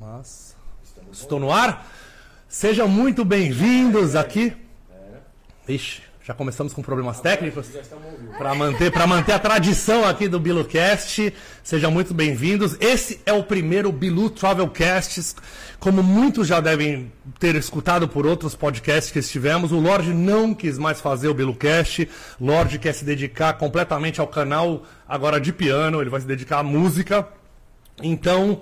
Mas 0.00 0.54
estou 1.10 1.40
no 1.40 1.50
ar. 1.50 1.84
Sejam 2.48 2.86
muito 2.86 3.24
bem-vindos 3.24 4.14
aqui. 4.14 4.56
Ixi, 5.68 6.02
já 6.22 6.32
começamos 6.32 6.72
com 6.72 6.80
problemas 6.82 7.20
técnicos. 7.20 7.66
Para 8.38 8.54
manter, 8.54 8.92
manter 9.08 9.32
a 9.32 9.40
tradição 9.40 10.06
aqui 10.06 10.28
do 10.28 10.38
BiluCast, 10.38 11.34
sejam 11.64 11.90
muito 11.90 12.14
bem-vindos. 12.14 12.76
Esse 12.78 13.20
é 13.26 13.32
o 13.32 13.42
primeiro 13.42 13.90
Bilu 13.90 14.30
Travelcast. 14.30 15.34
Como 15.80 16.00
muitos 16.00 16.46
já 16.46 16.60
devem 16.60 17.12
ter 17.40 17.56
escutado 17.56 18.06
por 18.06 18.24
outros 18.24 18.54
podcasts 18.54 19.10
que 19.10 19.18
estivemos, 19.18 19.72
o 19.72 19.80
Lorde 19.80 20.14
não 20.14 20.54
quis 20.54 20.78
mais 20.78 21.00
fazer 21.00 21.26
o 21.26 21.34
BiluCast. 21.34 22.08
Lorde 22.40 22.78
quer 22.78 22.92
se 22.94 23.04
dedicar 23.04 23.54
completamente 23.54 24.20
ao 24.20 24.28
canal 24.28 24.84
agora 25.08 25.40
de 25.40 25.52
piano, 25.52 26.00
ele 26.00 26.08
vai 26.08 26.20
se 26.20 26.26
dedicar 26.28 26.60
à 26.60 26.62
música. 26.62 27.26
Então, 28.00 28.60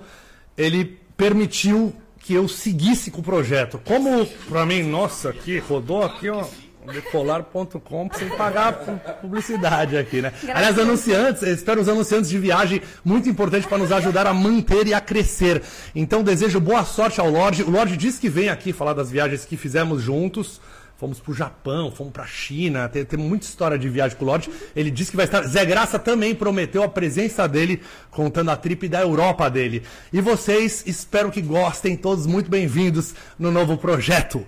ele 0.57 1.05
permitiu 1.17 1.93
que 2.19 2.33
eu 2.33 2.47
seguisse 2.47 3.09
com 3.09 3.21
o 3.21 3.23
projeto. 3.23 3.81
Como 3.83 4.25
para 4.47 4.65
mim, 4.65 4.83
nossa, 4.83 5.29
aqui 5.29 5.57
rodou 5.59 6.03
aqui, 6.03 6.29
ó, 6.29 6.45
decolar.com 6.85 8.09
sem 8.13 8.29
pagar 8.29 8.73
publicidade 9.21 9.97
aqui, 9.97 10.21
né? 10.21 10.31
Aliás, 10.53 10.77
anunciantes, 10.79 11.41
espero 11.43 11.81
os 11.81 11.89
anunciantes 11.89 12.29
de 12.29 12.37
viagem, 12.37 12.81
muito 13.03 13.27
importante 13.27 13.67
para 13.67 13.77
nos 13.77 13.91
ajudar 13.91 14.27
a 14.27 14.33
manter 14.33 14.87
e 14.87 14.93
a 14.93 15.01
crescer. 15.01 15.61
Então, 15.95 16.23
desejo 16.23 16.59
boa 16.59 16.85
sorte 16.85 17.19
ao 17.19 17.29
Lorde. 17.29 17.63
O 17.63 17.69
Lorde 17.69 17.97
disse 17.97 18.19
que 18.19 18.29
vem 18.29 18.49
aqui 18.49 18.71
falar 18.71 18.93
das 18.93 19.11
viagens 19.11 19.43
que 19.43 19.57
fizemos 19.57 20.01
juntos. 20.01 20.61
Fomos 20.97 21.19
pro 21.19 21.31
Japão, 21.31 21.91
fomos 21.91 22.11
pra 22.11 22.25
China, 22.25 22.89
tem, 22.89 23.05
tem 23.05 23.19
muita 23.19 23.45
história 23.45 23.77
de 23.77 23.87
viagem 23.87 24.17
com 24.17 24.25
o 24.25 24.27
Lorde. 24.27 24.49
Ele 24.75 24.89
disse 24.89 25.11
que 25.11 25.17
vai 25.17 25.25
estar. 25.25 25.43
Zé 25.43 25.63
Graça 25.63 25.99
também 25.99 26.33
prometeu 26.33 26.81
a 26.81 26.89
presença 26.89 27.47
dele, 27.47 27.83
contando 28.09 28.49
a 28.49 28.55
trip 28.55 28.89
da 28.89 29.01
Europa 29.01 29.47
dele. 29.47 29.83
E 30.11 30.19
vocês, 30.19 30.83
espero 30.87 31.31
que 31.31 31.39
gostem, 31.39 31.95
todos 31.95 32.25
muito 32.25 32.49
bem-vindos 32.49 33.13
no 33.37 33.51
novo 33.51 33.77
projeto. 33.77 34.43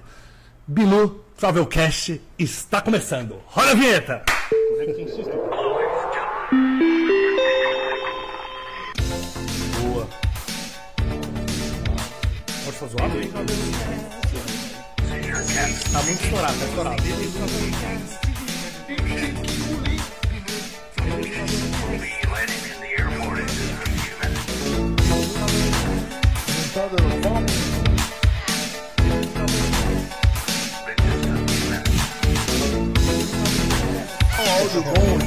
Bilu 0.65 1.23
Travelcast 1.37 2.19
está 2.37 2.81
começando. 2.81 3.35
Roda 3.45 3.71
a 3.71 3.75
vinheta! 3.75 4.23
Boa. 9.81 10.09
Pode 12.65 12.77
fazer 12.77 13.01
aí? 13.01 13.98
Tá 15.91 16.03
muito 16.03 16.23
estourado, 16.23 16.59
tá 16.59 16.65
estourado. 16.65 17.03
Tá 26.73 26.87
dando 26.87 27.19
áudio 34.59 34.83
bom. 34.83 35.17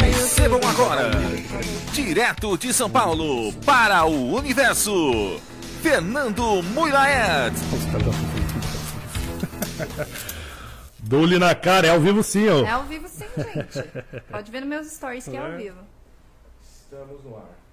Recebam 0.00 0.60
agora, 0.68 1.10
direto 1.92 2.56
de 2.56 2.72
São 2.72 2.88
Paulo, 2.88 3.52
para 3.64 4.04
o 4.04 4.36
universo, 4.36 5.40
Fernando 5.82 6.62
Mulaet. 6.62 7.54
Dou-lhe 10.98 11.38
na 11.38 11.54
cara, 11.54 11.86
é 11.86 11.90
ao 11.90 12.00
vivo 12.00 12.22
sim, 12.22 12.48
ó. 12.48 12.64
É 12.64 12.70
ao 12.70 12.84
vivo 12.84 13.08
sim, 13.08 13.26
gente. 13.36 14.22
Pode 14.30 14.50
ver 14.50 14.60
nos 14.60 14.68
meus 14.68 14.86
stories 14.88 15.24
que 15.24 15.36
é 15.36 15.40
ao 15.40 15.56
vivo. 15.56 15.78
Estamos 16.62 17.22
no 17.24 17.36
ar. 17.36 17.65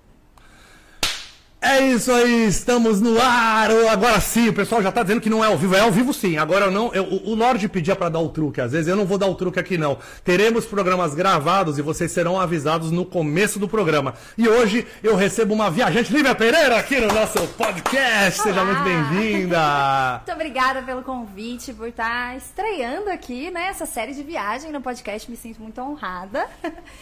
É 1.66 1.80
isso 1.80 2.12
aí, 2.12 2.46
estamos 2.46 3.00
no 3.00 3.18
ar. 3.22 3.72
Agora 3.90 4.20
sim, 4.20 4.50
o 4.50 4.54
pessoal 4.54 4.84
já 4.84 4.92
tá 4.92 5.02
dizendo 5.02 5.22
que 5.22 5.30
não 5.30 5.42
é 5.42 5.48
ao 5.48 5.58
vivo. 5.58 5.74
É 5.74 5.80
ao 5.80 5.94
vivo 5.94 6.14
sim. 6.14 6.38
Agora 6.38 6.66
eu 6.66 6.72
não. 6.72 6.94
Eu, 6.94 7.06
o 7.06 7.34
Lorde 7.34 7.70
pedia 7.70 7.96
para 7.96 8.10
dar 8.10 8.20
o 8.20 8.28
truque. 8.28 8.60
Às 8.60 8.74
vezes 8.74 8.90
eu 8.90 8.98
não 8.98 9.06
vou 9.06 9.18
dar 9.18 9.28
o 9.28 9.36
truque 9.36 9.58
aqui 9.62 9.78
não. 9.78 9.98
Teremos 10.26 10.66
programas 10.66 11.16
gravados 11.16 11.78
e 11.78 11.82
vocês 11.82 12.12
serão 12.12 12.38
avisados 12.38 12.92
no 12.92 13.06
começo 13.06 13.60
do 13.60 13.70
programa. 13.70 14.14
E 14.38 14.46
hoje 14.46 14.86
eu 15.02 15.16
recebo 15.16 15.54
uma 15.54 15.72
viajante, 15.72 16.12
Lívia 16.12 16.36
Pereira, 16.36 16.78
aqui 16.78 17.00
no 17.00 17.08
nosso 17.08 17.48
podcast. 17.54 18.42
Seja 18.42 18.62
Olá. 18.62 18.66
muito 18.66 18.84
bem-vinda. 18.84 19.54
Muito 20.28 20.32
obrigada 20.34 20.82
pelo 20.82 21.02
convite, 21.02 21.74
por 21.74 21.88
estar 21.88 22.36
estreando 22.36 23.10
aqui, 23.10 23.50
né? 23.52 23.68
Essa 23.68 23.86
série 23.86 24.14
de 24.14 24.22
viagem 24.22 24.70
no 24.70 24.82
podcast. 24.82 25.32
Me 25.32 25.38
sinto 25.38 25.62
muito 25.62 25.80
honrada. 25.80 26.46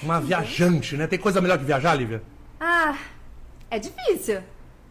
Uma 0.03 0.21
viajante, 0.21 0.95
né? 0.95 1.07
Tem 1.07 1.17
coisa 1.17 1.41
melhor 1.41 1.57
que 1.57 1.65
viajar, 1.65 1.95
Lívia? 1.95 2.21
Ah, 2.59 2.95
é 3.71 3.79
difícil. 3.79 4.41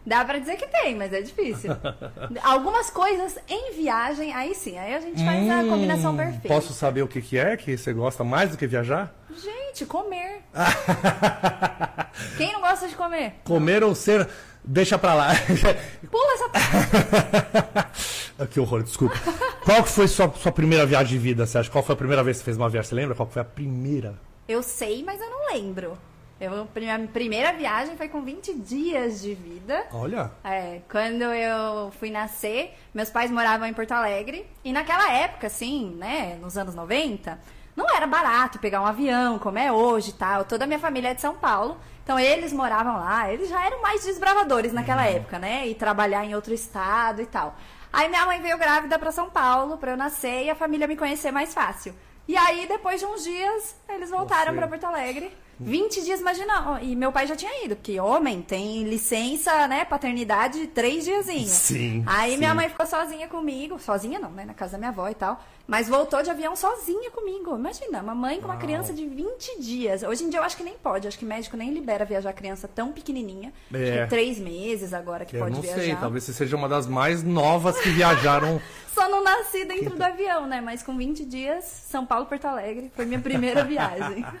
Dá 0.05 0.25
pra 0.25 0.39
dizer 0.39 0.55
que 0.57 0.67
tem, 0.67 0.95
mas 0.95 1.13
é 1.13 1.21
difícil. 1.21 1.71
Algumas 2.43 2.89
coisas 2.89 3.37
em 3.47 3.73
viagem, 3.73 4.33
aí 4.33 4.55
sim, 4.55 4.77
aí 4.77 4.95
a 4.95 4.99
gente 4.99 5.23
faz 5.23 5.49
a 5.49 5.63
combinação 5.63 6.15
perfeita. 6.17 6.47
Hum, 6.47 6.49
Posso 6.59 6.73
saber 6.73 7.03
o 7.03 7.07
que, 7.07 7.21
que 7.21 7.37
é 7.37 7.55
que 7.55 7.77
você 7.77 7.93
gosta 7.93 8.23
mais 8.23 8.49
do 8.51 8.57
que 8.57 8.65
viajar? 8.65 9.13
Gente, 9.35 9.85
comer. 9.85 10.41
Quem 12.37 12.51
não 12.53 12.61
gosta 12.61 12.87
de 12.87 12.95
comer? 12.95 13.35
Comer 13.43 13.83
ou 13.83 13.93
ser. 13.93 14.27
Deixa 14.63 14.97
pra 14.97 15.13
lá. 15.13 15.29
Pula 16.09 16.33
essa 16.33 16.49
parte. 16.49 18.33
que 18.51 18.59
horror, 18.59 18.83
desculpa. 18.83 19.15
Qual 19.63 19.83
que 19.83 19.89
foi 19.89 20.07
sua, 20.07 20.31
sua 20.33 20.51
primeira 20.51 20.85
viagem 20.85 21.13
de 21.13 21.17
vida, 21.19 21.45
você 21.45 21.57
acha? 21.59 21.69
Qual 21.69 21.83
foi 21.83 21.93
a 21.93 21.97
primeira 21.97 22.23
vez 22.23 22.37
que 22.37 22.41
você 22.41 22.45
fez 22.45 22.57
uma 22.57 22.69
viagem? 22.69 22.89
Você 22.89 22.95
lembra 22.95 23.15
qual 23.15 23.29
foi 23.29 23.41
a 23.41 23.45
primeira? 23.45 24.15
Eu 24.47 24.61
sei, 24.63 25.03
mas 25.03 25.19
eu 25.21 25.29
não 25.29 25.53
lembro. 25.53 25.97
Eu, 26.41 26.67
minha 26.75 27.07
primeira 27.07 27.53
viagem 27.53 27.95
foi 27.95 28.09
com 28.09 28.23
20 28.23 28.55
dias 28.55 29.21
de 29.21 29.35
vida. 29.35 29.85
Olha. 29.93 30.31
É, 30.43 30.81
quando 30.89 31.21
eu 31.21 31.91
fui 31.99 32.09
nascer, 32.09 32.75
meus 32.91 33.11
pais 33.11 33.29
moravam 33.29 33.67
em 33.67 33.73
Porto 33.75 33.91
Alegre. 33.91 34.47
E 34.63 34.73
naquela 34.73 35.11
época, 35.11 35.45
assim, 35.45 35.95
né, 35.99 36.39
nos 36.41 36.57
anos 36.57 36.73
90, 36.73 37.39
não 37.75 37.87
era 37.95 38.07
barato 38.07 38.57
pegar 38.57 38.81
um 38.81 38.87
avião, 38.87 39.37
como 39.37 39.59
é 39.59 39.71
hoje 39.71 40.09
e 40.09 40.13
tal. 40.13 40.43
Toda 40.43 40.63
a 40.63 40.67
minha 40.67 40.79
família 40.79 41.09
é 41.09 41.13
de 41.13 41.21
São 41.21 41.35
Paulo. 41.35 41.77
Então 42.03 42.17
eles 42.17 42.51
moravam 42.51 42.95
lá, 42.95 43.31
eles 43.31 43.47
já 43.47 43.63
eram 43.63 43.79
mais 43.79 44.03
desbravadores 44.03 44.73
naquela 44.73 45.05
época, 45.05 45.37
né? 45.37 45.67
E 45.67 45.75
trabalhar 45.75 46.25
em 46.25 46.33
outro 46.33 46.55
estado 46.55 47.21
e 47.21 47.27
tal. 47.27 47.55
Aí 47.93 48.09
minha 48.09 48.25
mãe 48.25 48.41
veio 48.41 48.57
grávida 48.57 48.97
para 48.97 49.11
São 49.11 49.29
Paulo 49.29 49.77
para 49.77 49.91
eu 49.91 49.97
nascer 49.97 50.45
e 50.45 50.49
a 50.49 50.55
família 50.55 50.87
me 50.87 50.97
conhecer 50.97 51.31
mais 51.31 51.53
fácil. 51.53 51.93
E 52.27 52.35
aí, 52.35 52.65
depois 52.67 52.99
de 52.99 53.05
uns 53.05 53.23
dias, 53.23 53.75
eles 53.89 54.09
voltaram 54.09 54.55
para 54.55 54.67
Porto 54.67 54.85
Alegre. 54.85 55.31
20 55.63 56.01
dias, 56.03 56.19
imagina. 56.19 56.71
ó, 56.71 56.79
E 56.81 56.95
meu 56.95 57.11
pai 57.11 57.27
já 57.27 57.35
tinha 57.35 57.65
ido, 57.65 57.75
porque 57.75 57.99
homem 57.99 58.41
tem 58.41 58.83
licença, 58.83 59.67
né, 59.67 59.85
paternidade 59.85 60.59
de 60.59 60.67
três 60.67 61.03
diazinhos. 61.05 61.49
Sim, 61.51 62.03
Aí 62.05 62.31
sim. 62.31 62.37
minha 62.37 62.53
mãe 62.53 62.69
ficou 62.69 62.85
sozinha 62.85 63.27
comigo. 63.27 63.79
Sozinha 63.79 64.19
não, 64.19 64.31
né? 64.31 64.45
Na 64.45 64.53
casa 64.53 64.73
da 64.73 64.77
minha 64.77 64.89
avó 64.89 65.07
e 65.09 65.15
tal. 65.15 65.41
Mas 65.67 65.87
voltou 65.87 66.21
de 66.21 66.29
avião 66.29 66.55
sozinha 66.55 67.09
comigo. 67.11 67.55
Imagina, 67.55 68.01
uma 68.01 68.15
mãe 68.15 68.39
com 68.41 68.45
uma 68.47 68.57
criança 68.57 68.91
de 68.93 69.05
20 69.05 69.59
dias. 69.61 70.03
Hoje 70.03 70.23
em 70.23 70.29
dia 70.29 70.39
eu 70.39 70.43
acho 70.43 70.57
que 70.57 70.63
nem 70.63 70.73
pode. 70.75 71.07
Acho 71.07 71.17
que 71.17 71.25
médico 71.25 71.55
nem 71.55 71.71
libera 71.73 72.03
viajar 72.05 72.33
criança 72.33 72.67
tão 72.67 72.91
pequenininha. 72.91 73.53
Acho 73.73 73.81
É. 73.83 74.03
que 74.03 74.09
três 74.09 74.37
meses 74.39 74.93
agora 74.93 75.23
que 75.25 75.35
Eu 75.35 75.41
pode 75.41 75.55
não 75.55 75.61
viajar. 75.61 75.81
sei, 75.81 75.95
talvez 75.95 76.23
você 76.23 76.33
seja 76.33 76.55
uma 76.57 76.67
das 76.67 76.87
mais 76.87 77.23
novas 77.23 77.79
que 77.79 77.89
viajaram. 77.89 78.61
Só 78.93 79.07
não 79.07 79.23
nasci 79.23 79.63
dentro 79.63 79.95
do 79.95 80.03
avião, 80.03 80.45
né? 80.45 80.59
Mas 80.59 80.83
com 80.83 80.97
20 80.97 81.23
dias, 81.25 81.63
São 81.63 82.05
Paulo, 82.05 82.25
Porto 82.25 82.43
Alegre, 82.45 82.91
foi 82.93 83.05
minha 83.05 83.19
primeira 83.21 83.63
viagem. 83.63 84.25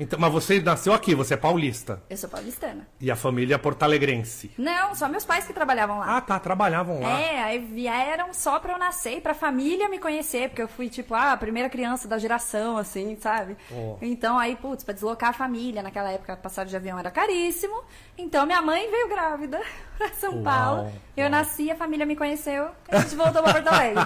Então, 0.00 0.16
mas 0.16 0.32
você 0.32 0.60
nasceu 0.60 0.92
aqui, 0.92 1.12
você 1.12 1.34
é 1.34 1.36
paulista. 1.36 2.00
Eu 2.08 2.16
sou 2.16 2.30
paulistana. 2.30 2.86
E 3.00 3.10
a 3.10 3.16
família 3.16 3.56
é 3.56 3.58
porto-alegrense. 3.58 4.48
Não, 4.56 4.94
só 4.94 5.08
meus 5.08 5.24
pais 5.24 5.44
que 5.44 5.52
trabalhavam 5.52 5.98
lá. 5.98 6.16
Ah, 6.16 6.20
tá, 6.20 6.38
trabalhavam 6.38 7.00
lá. 7.00 7.20
É, 7.20 7.42
aí 7.42 7.58
vieram 7.58 8.32
só 8.32 8.60
pra 8.60 8.74
eu 8.74 8.78
nascer 8.78 9.16
e 9.16 9.20
pra 9.20 9.34
família 9.34 9.88
me 9.88 9.98
conhecer, 9.98 10.50
porque 10.58 10.62
eu 10.62 10.68
fui, 10.68 10.88
tipo, 10.88 11.14
ah, 11.14 11.32
a 11.32 11.36
primeira 11.36 11.70
criança 11.70 12.08
da 12.08 12.18
geração, 12.18 12.76
assim, 12.78 13.16
sabe? 13.20 13.56
Ó. 13.72 13.96
Então, 14.02 14.36
aí, 14.36 14.56
putz, 14.56 14.82
pra 14.82 14.92
deslocar 14.92 15.30
a 15.30 15.32
família, 15.32 15.82
naquela 15.84 16.10
época 16.10 16.36
passagem 16.36 16.70
de 16.70 16.76
avião 16.76 16.98
era 16.98 17.10
caríssimo. 17.12 17.80
Então, 18.16 18.44
minha 18.44 18.60
mãe 18.60 18.90
veio 18.90 19.08
grávida 19.08 19.60
pra 19.96 20.08
São 20.14 20.34
Uau, 20.34 20.42
Paulo. 20.42 20.92
Eu 21.16 21.22
uau. 21.24 21.30
nasci, 21.30 21.70
a 21.70 21.76
família 21.76 22.04
me 22.04 22.16
conheceu, 22.16 22.70
e 22.90 22.96
a 22.96 23.00
gente 23.00 23.14
voltou 23.14 23.40
pra 23.40 23.52
Porto 23.52 23.68
Alegre. 23.68 24.02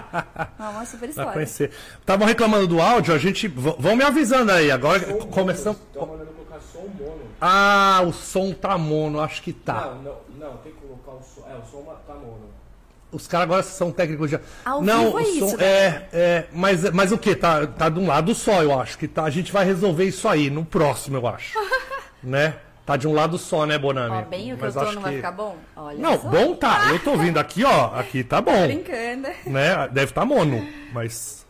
É 0.59 0.63
uma 0.69 0.85
super 0.85 0.99
Pra 0.99 1.09
história. 1.09 1.33
conhecer. 1.33 1.71
Estavam 2.01 2.27
reclamando 2.27 2.67
do 2.67 2.83
áudio, 2.83 3.15
a 3.15 3.19
gente. 3.19 3.49
v- 3.49 3.77
Vão 3.79 3.97
me 3.97 4.05
avisando 4.05 4.53
aí. 4.53 4.71
Agora 4.71 5.01
começamos. 5.31 5.81
Estão 5.81 6.07
mandando 6.07 6.33
colocar 6.33 6.61
som 6.61 6.81
mono. 6.99 7.23
Ah, 7.41 8.03
o 8.07 8.13
som 8.13 8.53
tá 8.53 8.77
mono, 8.77 9.21
acho 9.21 9.43
que 9.43 9.53
tá. 9.55 9.87
Não, 9.87 10.03
não, 10.03 10.17
não, 10.51 10.57
tem 10.59 10.73
que 10.73 10.81
colocar 10.81 11.13
o 11.13 11.23
som. 11.23 11.41
É, 11.51 11.55
o 11.57 11.65
som 11.65 11.79
tá 11.83 11.93
mono. 11.93 12.02
Os 13.13 13.29
caras 13.29 13.45
agora 13.45 13.63
são 13.63 13.93
técnicos 13.93 14.31
de. 14.31 14.41
Ao 14.65 14.81
não, 14.83 15.05
vivo 15.05 15.19
é 15.19 15.23
o 15.23 15.25
som 15.27 15.47
isso, 15.49 15.57
né? 15.59 15.65
é, 15.65 16.09
é, 16.13 16.47
mas 16.53 16.91
mas 16.91 17.13
o 17.13 17.19
que 17.19 17.35
tá 17.37 17.67
tá 17.67 17.89
de 17.91 17.99
um 18.01 18.07
lado 18.07 18.35
só, 18.35 18.63
eu 18.63 18.79
acho 18.81 18.97
que 18.97 19.07
tá. 19.07 19.25
A 19.25 19.31
gente 19.31 19.53
vai 19.53 19.65
resolver 19.67 20.05
isso 20.05 20.27
aí 20.27 20.49
no 20.49 20.65
próximo, 20.65 21.19
eu 21.19 21.27
acho. 21.27 21.59
né? 22.23 22.55
Tá 22.87 22.97
de 22.97 23.07
um 23.07 23.13
lado 23.13 23.39
só, 23.39 23.65
né, 23.65 23.79
Bonami? 23.79 24.17
Ó, 24.17 24.23
bem 24.23 24.53
o 24.53 24.57
que 24.57 24.63
Mas 24.65 24.75
eu 24.75 24.85
tô 24.87 24.93
não 24.93 25.03
vai 25.03 25.11
que- 25.13 25.17
ficar 25.19 25.31
bom? 25.33 25.57
Olha 25.77 25.99
Não, 25.99 26.21
só. 26.21 26.29
bom 26.29 26.55
tá. 26.55 26.89
Eu 26.91 26.99
tô 26.99 27.17
vindo 27.17 27.39
aqui, 27.39 27.63
ó. 27.65 27.95
Aqui 27.95 28.25
tá 28.25 28.41
bom. 28.41 28.67
Brincando. 28.67 29.29
Né? 29.47 29.89
Deve 29.93 30.11
estar 30.11 30.23
tá 30.23 30.27
mono, 30.27 30.67
mas. 30.93 31.47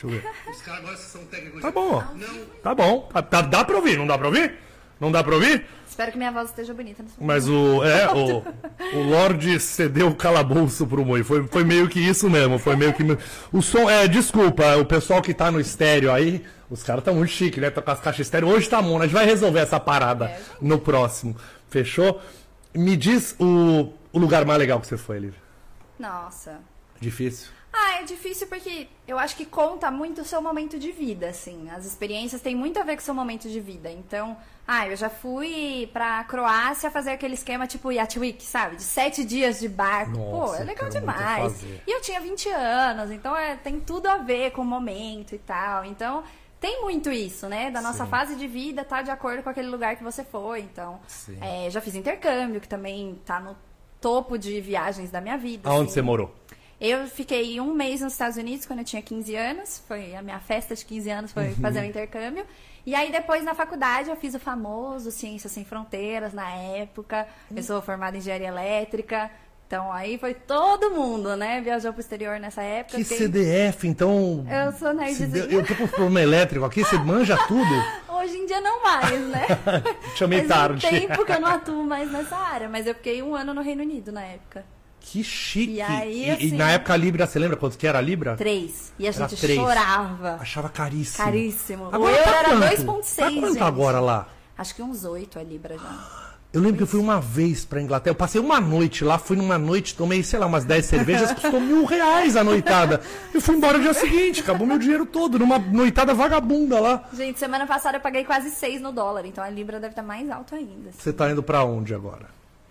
Deixa 0.00 0.16
eu 0.16 0.20
ver. 0.22 0.30
Os 0.50 0.62
caras 0.62 0.80
agora 0.80 0.96
são 0.96 1.24
técnicos 1.26 1.60
Tá 1.60 1.70
bom, 1.70 1.96
ó. 1.96 2.02
Tá 2.62 2.74
bom. 2.74 3.08
Tá- 3.12 3.20
tá- 3.22 3.42
dá 3.42 3.62
pra 3.64 3.76
ouvir, 3.76 3.98
não 3.98 4.06
dá 4.06 4.16
pra 4.16 4.28
ouvir? 4.28 4.54
Não 4.98 5.12
dá 5.12 5.22
pra 5.22 5.34
ouvir? 5.34 5.66
Espero 5.94 6.10
que 6.10 6.18
minha 6.18 6.32
voz 6.32 6.48
esteja 6.48 6.74
bonita 6.74 7.04
nesse 7.04 7.20
momento. 7.20 7.32
Mas 7.32 7.48
o. 7.48 7.84
É, 7.84 8.12
o, 8.12 8.42
o 8.98 9.02
Lorde 9.10 9.60
cedeu 9.60 10.08
o 10.08 10.14
calabouço 10.16 10.84
pro 10.88 11.04
Moi. 11.04 11.22
Foi, 11.22 11.46
foi 11.46 11.62
meio 11.62 11.88
que 11.88 12.00
isso 12.00 12.28
mesmo. 12.28 12.58
Foi 12.58 12.74
meio 12.74 12.92
que. 12.92 13.04
O 13.52 13.62
som. 13.62 13.88
É, 13.88 14.08
desculpa, 14.08 14.74
o 14.76 14.84
pessoal 14.84 15.22
que 15.22 15.32
tá 15.32 15.52
no 15.52 15.60
estéreo 15.60 16.10
aí, 16.10 16.44
os 16.68 16.82
caras 16.82 17.02
estão 17.02 17.14
muito 17.14 17.30
chique, 17.30 17.60
né? 17.60 17.70
Tá 17.70 17.80
com 17.80 17.92
as 17.92 18.00
caixas 18.00 18.26
estéreo. 18.26 18.48
Hoje 18.48 18.68
tá 18.68 18.82
mono, 18.82 19.04
a 19.04 19.06
gente 19.06 19.14
vai 19.14 19.24
resolver 19.24 19.60
essa 19.60 19.78
parada 19.78 20.24
É, 20.24 20.40
no 20.60 20.80
próximo. 20.80 21.36
Fechou? 21.70 22.20
Me 22.74 22.96
diz 22.96 23.36
o, 23.38 23.92
o 24.12 24.18
lugar 24.18 24.44
mais 24.44 24.58
legal 24.58 24.80
que 24.80 24.88
você 24.88 24.96
foi, 24.96 25.20
Lívia. 25.20 25.38
Nossa. 25.96 26.58
Difícil. 27.00 27.50
Ah, 27.76 28.00
é 28.00 28.04
difícil 28.04 28.46
porque 28.46 28.86
eu 29.06 29.18
acho 29.18 29.34
que 29.34 29.44
conta 29.44 29.90
muito 29.90 30.20
o 30.20 30.24
seu 30.24 30.40
momento 30.40 30.78
de 30.78 30.92
vida, 30.92 31.28
assim. 31.28 31.68
As 31.70 31.84
experiências 31.84 32.40
têm 32.40 32.54
muito 32.54 32.78
a 32.78 32.84
ver 32.84 32.94
com 32.94 33.02
o 33.02 33.04
seu 33.04 33.14
momento 33.14 33.48
de 33.48 33.58
vida. 33.58 33.90
Então, 33.90 34.36
ah, 34.66 34.86
eu 34.86 34.94
já 34.94 35.10
fui 35.10 35.90
pra 35.92 36.22
Croácia 36.22 36.88
fazer 36.88 37.10
aquele 37.10 37.34
esquema 37.34 37.66
tipo 37.66 37.90
Yacht 37.90 38.16
Week, 38.16 38.40
sabe? 38.44 38.76
De 38.76 38.82
sete 38.84 39.24
dias 39.24 39.58
de 39.58 39.68
barco. 39.68 40.12
Pô, 40.12 40.30
Nossa, 40.30 40.62
é 40.62 40.64
legal 40.64 40.84
muito 40.84 41.00
demais. 41.00 41.64
E 41.84 41.90
eu 41.90 42.00
tinha 42.00 42.20
20 42.20 42.48
anos, 42.48 43.10
então 43.10 43.36
é, 43.36 43.56
tem 43.56 43.80
tudo 43.80 44.06
a 44.06 44.18
ver 44.18 44.52
com 44.52 44.62
o 44.62 44.64
momento 44.64 45.34
e 45.34 45.38
tal. 45.38 45.84
Então, 45.84 46.22
tem 46.60 46.80
muito 46.80 47.10
isso, 47.10 47.48
né? 47.48 47.72
Da 47.72 47.82
nossa 47.82 48.04
Sim. 48.04 48.10
fase 48.10 48.36
de 48.36 48.46
vida 48.46 48.84
tá 48.84 49.02
de 49.02 49.10
acordo 49.10 49.42
com 49.42 49.50
aquele 49.50 49.68
lugar 49.68 49.96
que 49.96 50.04
você 50.04 50.22
foi. 50.22 50.60
Então, 50.60 51.00
é, 51.40 51.68
já 51.70 51.80
fiz 51.80 51.96
intercâmbio, 51.96 52.60
que 52.60 52.68
também 52.68 53.20
tá 53.26 53.40
no 53.40 53.56
topo 54.00 54.38
de 54.38 54.60
viagens 54.60 55.10
da 55.10 55.18
minha 55.18 55.38
vida. 55.38 55.68
Aonde 55.68 55.84
assim. 55.84 55.94
você 55.94 56.02
morou? 56.02 56.30
Eu 56.86 57.06
fiquei 57.06 57.58
um 57.62 57.72
mês 57.72 58.02
nos 58.02 58.12
Estados 58.12 58.36
Unidos 58.36 58.66
quando 58.66 58.80
eu 58.80 58.84
tinha 58.84 59.00
15 59.00 59.34
anos. 59.34 59.82
Foi 59.88 60.14
a 60.14 60.20
minha 60.20 60.38
festa 60.38 60.74
de 60.74 60.84
15 60.84 61.10
anos, 61.10 61.32
foi 61.32 61.52
fazer 61.54 61.80
um 61.80 61.84
intercâmbio. 61.84 62.44
E 62.84 62.94
aí 62.94 63.10
depois 63.10 63.42
na 63.42 63.54
faculdade 63.54 64.10
eu 64.10 64.16
fiz 64.16 64.34
o 64.34 64.38
famoso 64.38 65.10
Ciências 65.10 65.50
Sem 65.50 65.64
Fronteiras 65.64 66.34
na 66.34 66.46
época. 66.50 67.26
Eu 67.56 67.62
sou 67.62 67.80
formada 67.80 68.16
em 68.16 68.20
engenharia 68.20 68.48
elétrica. 68.48 69.30
Então 69.66 69.90
aí 69.90 70.18
foi 70.18 70.34
todo 70.34 70.90
mundo, 70.90 71.34
né? 71.36 71.62
Viajou 71.62 71.90
pro 71.90 72.02
exterior 72.02 72.38
nessa 72.38 72.60
época. 72.62 72.98
Que 72.98 73.04
Fiquei- 73.04 73.16
CDF, 73.16 73.88
então. 73.88 74.44
Eu 74.50 74.70
sou 74.72 74.92
nerdzinha. 74.92 75.44
Eu 75.44 75.64
tô 75.66 75.74
com 75.74 75.86
problema 75.86 76.20
elétrico 76.20 76.66
aqui, 76.66 76.84
você 76.84 76.98
manja 76.98 77.34
tudo? 77.48 77.64
Hoje 78.12 78.36
em 78.36 78.44
dia 78.44 78.60
não 78.60 78.82
mais, 78.82 79.20
né? 79.28 79.46
Chamei 80.16 80.40
Faz 80.40 80.48
tarde. 80.48 80.86
um 80.86 80.90
tempo 80.90 81.24
que 81.24 81.32
eu 81.32 81.40
não 81.40 81.48
atuo 81.48 81.82
mais 81.82 82.12
nessa 82.12 82.36
área, 82.36 82.68
mas 82.68 82.86
eu 82.86 82.94
fiquei 82.94 83.22
um 83.22 83.34
ano 83.34 83.54
no 83.54 83.62
Reino 83.62 83.82
Unido 83.82 84.12
na 84.12 84.22
época. 84.22 84.66
Que 85.06 85.22
chique. 85.22 85.74
E 85.74 85.80
aí, 85.82 86.26
e, 86.26 86.30
assim- 86.30 86.56
na 86.56 86.70
época 86.72 86.92
a 86.92 86.96
Libra, 86.96 87.26
você 87.26 87.38
lembra 87.38 87.56
quanto 87.56 87.76
que 87.78 87.86
era 87.86 87.98
a 87.98 88.02
Libra? 88.02 88.36
Três. 88.36 88.92
E 88.98 89.06
a 89.06 89.12
gente 89.12 89.36
chorava. 89.54 90.38
Achava 90.40 90.68
caríssimo. 90.68 91.24
Caríssimo. 91.24 91.86
Agora 91.92 92.00
o 92.02 92.08
euro 92.08 92.24
tá 92.24 92.36
era 92.38 92.48
quanto? 92.48 92.60
2,6, 92.60 93.16
Tá 93.16 93.40
quanto 93.40 93.52
gente. 93.54 93.62
agora 93.62 94.00
lá? 94.00 94.28
Acho 94.56 94.74
que 94.74 94.82
uns 94.82 95.04
8 95.04 95.38
a 95.38 95.42
Libra 95.42 95.76
já. 95.76 96.24
Eu 96.52 96.60
lembro 96.60 96.76
que 96.78 96.82
eu 96.84 96.86
fui 96.86 97.00
uma 97.00 97.20
vez 97.20 97.64
pra 97.64 97.82
Inglaterra. 97.82 98.12
Eu 98.12 98.16
passei 98.16 98.40
uma 98.40 98.60
noite 98.60 99.04
lá, 99.04 99.18
fui 99.18 99.36
numa 99.36 99.58
noite, 99.58 99.94
tomei, 99.96 100.22
sei 100.22 100.38
lá, 100.38 100.46
umas 100.46 100.64
10 100.64 100.84
cervejas, 100.86 101.32
custou 101.34 101.60
mil 101.60 101.84
reais 101.84 102.36
a 102.36 102.42
noitada. 102.44 103.00
E 103.34 103.40
fui 103.40 103.56
embora 103.56 103.76
no 103.76 103.82
dia 103.84 103.92
seguinte, 103.94 104.40
acabou 104.40 104.64
meu 104.66 104.78
dinheiro 104.78 105.04
todo, 105.04 105.38
numa 105.38 105.58
noitada 105.58 106.14
vagabunda 106.14 106.78
lá. 106.80 107.04
Gente, 107.12 107.38
semana 107.40 107.66
passada 107.66 107.98
eu 107.98 108.00
paguei 108.00 108.24
quase 108.24 108.50
6 108.50 108.80
no 108.80 108.90
dólar, 108.92 109.26
então 109.26 109.42
a 109.44 109.50
Libra 109.50 109.78
deve 109.80 109.92
estar 109.92 110.02
mais 110.04 110.30
alto 110.30 110.54
ainda. 110.54 110.90
Você 110.96 111.12
tá 111.12 111.28
indo 111.30 111.42
pra 111.42 111.64
onde 111.64 111.92
agora? 111.92 112.26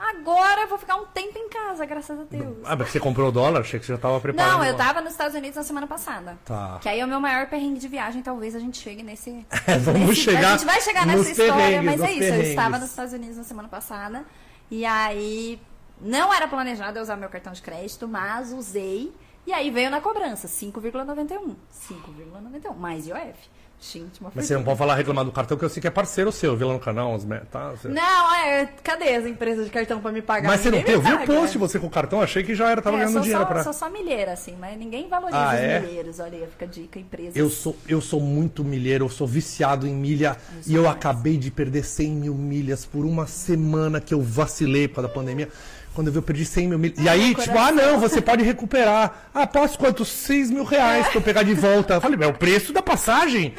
Agora 0.10 0.62
eu 0.62 0.68
vou 0.68 0.78
ficar 0.78 0.96
um 0.98 1.06
tempo 1.06 1.38
em 1.38 1.48
casa, 1.50 1.86
graças 1.86 2.20
a 2.20 2.24
Deus. 2.24 2.58
Ah, 2.66 2.76
mas 2.76 2.90
você 2.90 3.00
comprou 3.00 3.30
o 3.30 3.32
dólar? 3.32 3.62
Achei 3.62 3.80
que 3.80 3.86
você 3.86 3.94
já 3.94 3.98
tava 3.98 4.20
preparado. 4.20 4.58
Não, 4.58 4.64
eu 4.66 4.76
tava 4.76 5.00
nos 5.00 5.12
Estados 5.14 5.34
Unidos 5.36 5.56
na 5.56 5.64
semana 5.64 5.88
passada. 5.88 6.38
Tá. 6.44 6.78
Que 6.82 6.90
aí 6.90 7.00
é 7.00 7.06
o 7.06 7.08
meu 7.08 7.22
maior 7.22 7.48
perrengue 7.48 7.80
de 7.80 7.88
viagem, 7.88 8.22
talvez 8.22 8.54
a 8.56 8.60
gente 8.60 8.78
chegue 8.80 9.02
nesse. 9.02 9.46
Vamos 9.82 10.02
nesse- 10.10 10.16
chegar 10.22 10.50
A 10.50 10.58
gente 10.58 10.66
vai 10.66 10.82
chegar 10.82 11.06
nessa 11.06 11.32
história, 11.32 11.82
mas 11.82 12.02
é 12.02 12.12
isso. 12.12 12.24
Eu 12.34 12.42
estava 12.42 12.78
nos 12.78 12.90
Estados 12.90 13.14
Unidos 13.14 13.38
na 13.38 13.44
semana 13.44 13.68
passada. 13.70 14.26
E 14.70 14.86
aí 14.86 15.62
não 16.02 16.34
era 16.34 16.48
planejado 16.48 16.98
eu 16.98 17.04
usar 17.04 17.16
meu 17.16 17.30
cartão 17.30 17.54
de 17.54 17.62
crédito, 17.62 18.08
mas 18.08 18.52
usei. 18.52 19.14
E 19.46 19.52
aí 19.54 19.70
veio 19.72 19.90
na 19.92 20.00
cobrança, 20.02 20.48
5,91. 20.48 21.56
5,91, 21.90 22.76
mais 22.76 23.08
IOF. 23.08 23.53
Gente, 23.92 24.22
uma 24.22 24.32
Mas 24.34 24.46
você 24.46 24.54
não 24.56 24.64
pode 24.64 24.78
falar 24.78 24.96
reclamar 24.96 25.26
do 25.26 25.32
cartão, 25.32 25.58
que 25.58 25.66
eu 25.66 25.70
sei 25.70 25.82
que 25.82 25.88
é 25.88 25.92
parceiro 25.92 26.32
seu, 26.32 26.56
viu 26.56 26.68
lá 26.70 26.74
no 26.74 26.80
canal, 26.80 27.14
os 27.14 27.26
me- 27.26 27.40
tá? 27.52 27.72
Você- 27.72 27.90
Não, 27.90 28.34
é, 28.36 28.66
cadê 28.82 29.10
as 29.16 29.26
empresas 29.26 29.66
de 29.66 29.72
cartão 29.72 30.00
pra 30.00 30.10
me 30.12 30.22
pagar? 30.22 30.48
Mas 30.48 30.62
você 30.62 30.72
não 30.72 30.82
tem, 30.82 30.94
eu 30.94 31.02
vi 31.02 31.12
o 31.12 31.18
paga. 31.20 31.34
post 31.34 31.58
você 31.58 31.78
com 31.80 31.88
o 31.88 31.90
cartão, 31.90 32.22
achei 32.22 32.44
que 32.44 32.56
já 32.56 32.70
era, 32.70 32.82
tava 32.82 32.96
É, 32.96 33.00
ganhando 33.02 33.20
dinheiro 33.22 33.42
só, 33.42 33.46
pra... 33.46 33.62
sou 33.64 33.74
só 33.74 33.90
milheira, 33.90 34.32
assim, 34.32 34.56
mas 34.58 34.78
ninguém 34.78 35.10
valoriza 35.10 35.38
Ah, 35.38 35.54
os 35.54 35.60
é? 35.60 35.80
milheiros. 35.82 36.20
Olha 36.22 36.38
aí, 36.38 36.48
fica 36.48 36.64
a 36.64 36.68
dica, 36.68 36.98
empresas. 36.98 37.36
Eu 37.36 37.50
sou, 37.50 37.76
eu 37.88 38.00
sou 38.00 38.22
muito 38.22 38.64
milheiro, 38.64 39.04
eu 39.06 39.10
sou 39.10 39.28
viciado 39.28 39.86
em 39.86 39.94
milha 39.94 40.38
e 40.66 40.74
eu 40.74 40.88
acabei 40.88 41.36
de 41.38 41.52
perder 41.52 41.84
100 41.84 42.10
mil 42.12 42.36
milhas 42.36 42.86
por 42.86 43.06
uma 43.06 43.28
semana 43.28 44.00
que 44.00 44.14
eu 44.14 44.22
vacilei 44.22 44.88
por 44.88 44.96
causa 44.96 45.08
da 45.10 45.14
pandemia. 45.14 45.50
Quando 45.94 46.08
eu 46.08 46.14
vi, 46.14 46.20
eu 46.20 46.24
perdi 46.24 46.46
100 46.46 46.68
mil 46.68 46.80
milhas. 46.80 46.98
E 47.00 47.08
aí, 47.08 47.36
tipo, 47.36 47.58
ah, 47.58 47.72
não, 47.72 48.00
você 48.00 48.22
pode 48.22 48.44
recuperar. 48.44 49.28
Ah, 49.34 49.46
posso 49.46 49.78
quanto? 49.78 50.04
6 50.04 50.50
mil 50.50 50.64
reais 50.64 51.08
pra 51.08 51.18
eu 51.18 51.22
pegar 51.22 51.44
de 51.44 51.54
volta. 51.54 51.96
Eu 51.96 52.02
falei, 52.02 52.18
mas 52.18 52.28
é 52.28 52.32
o 52.32 52.36
preço 52.36 52.74
da 52.74 52.82
passagem. 52.82 53.54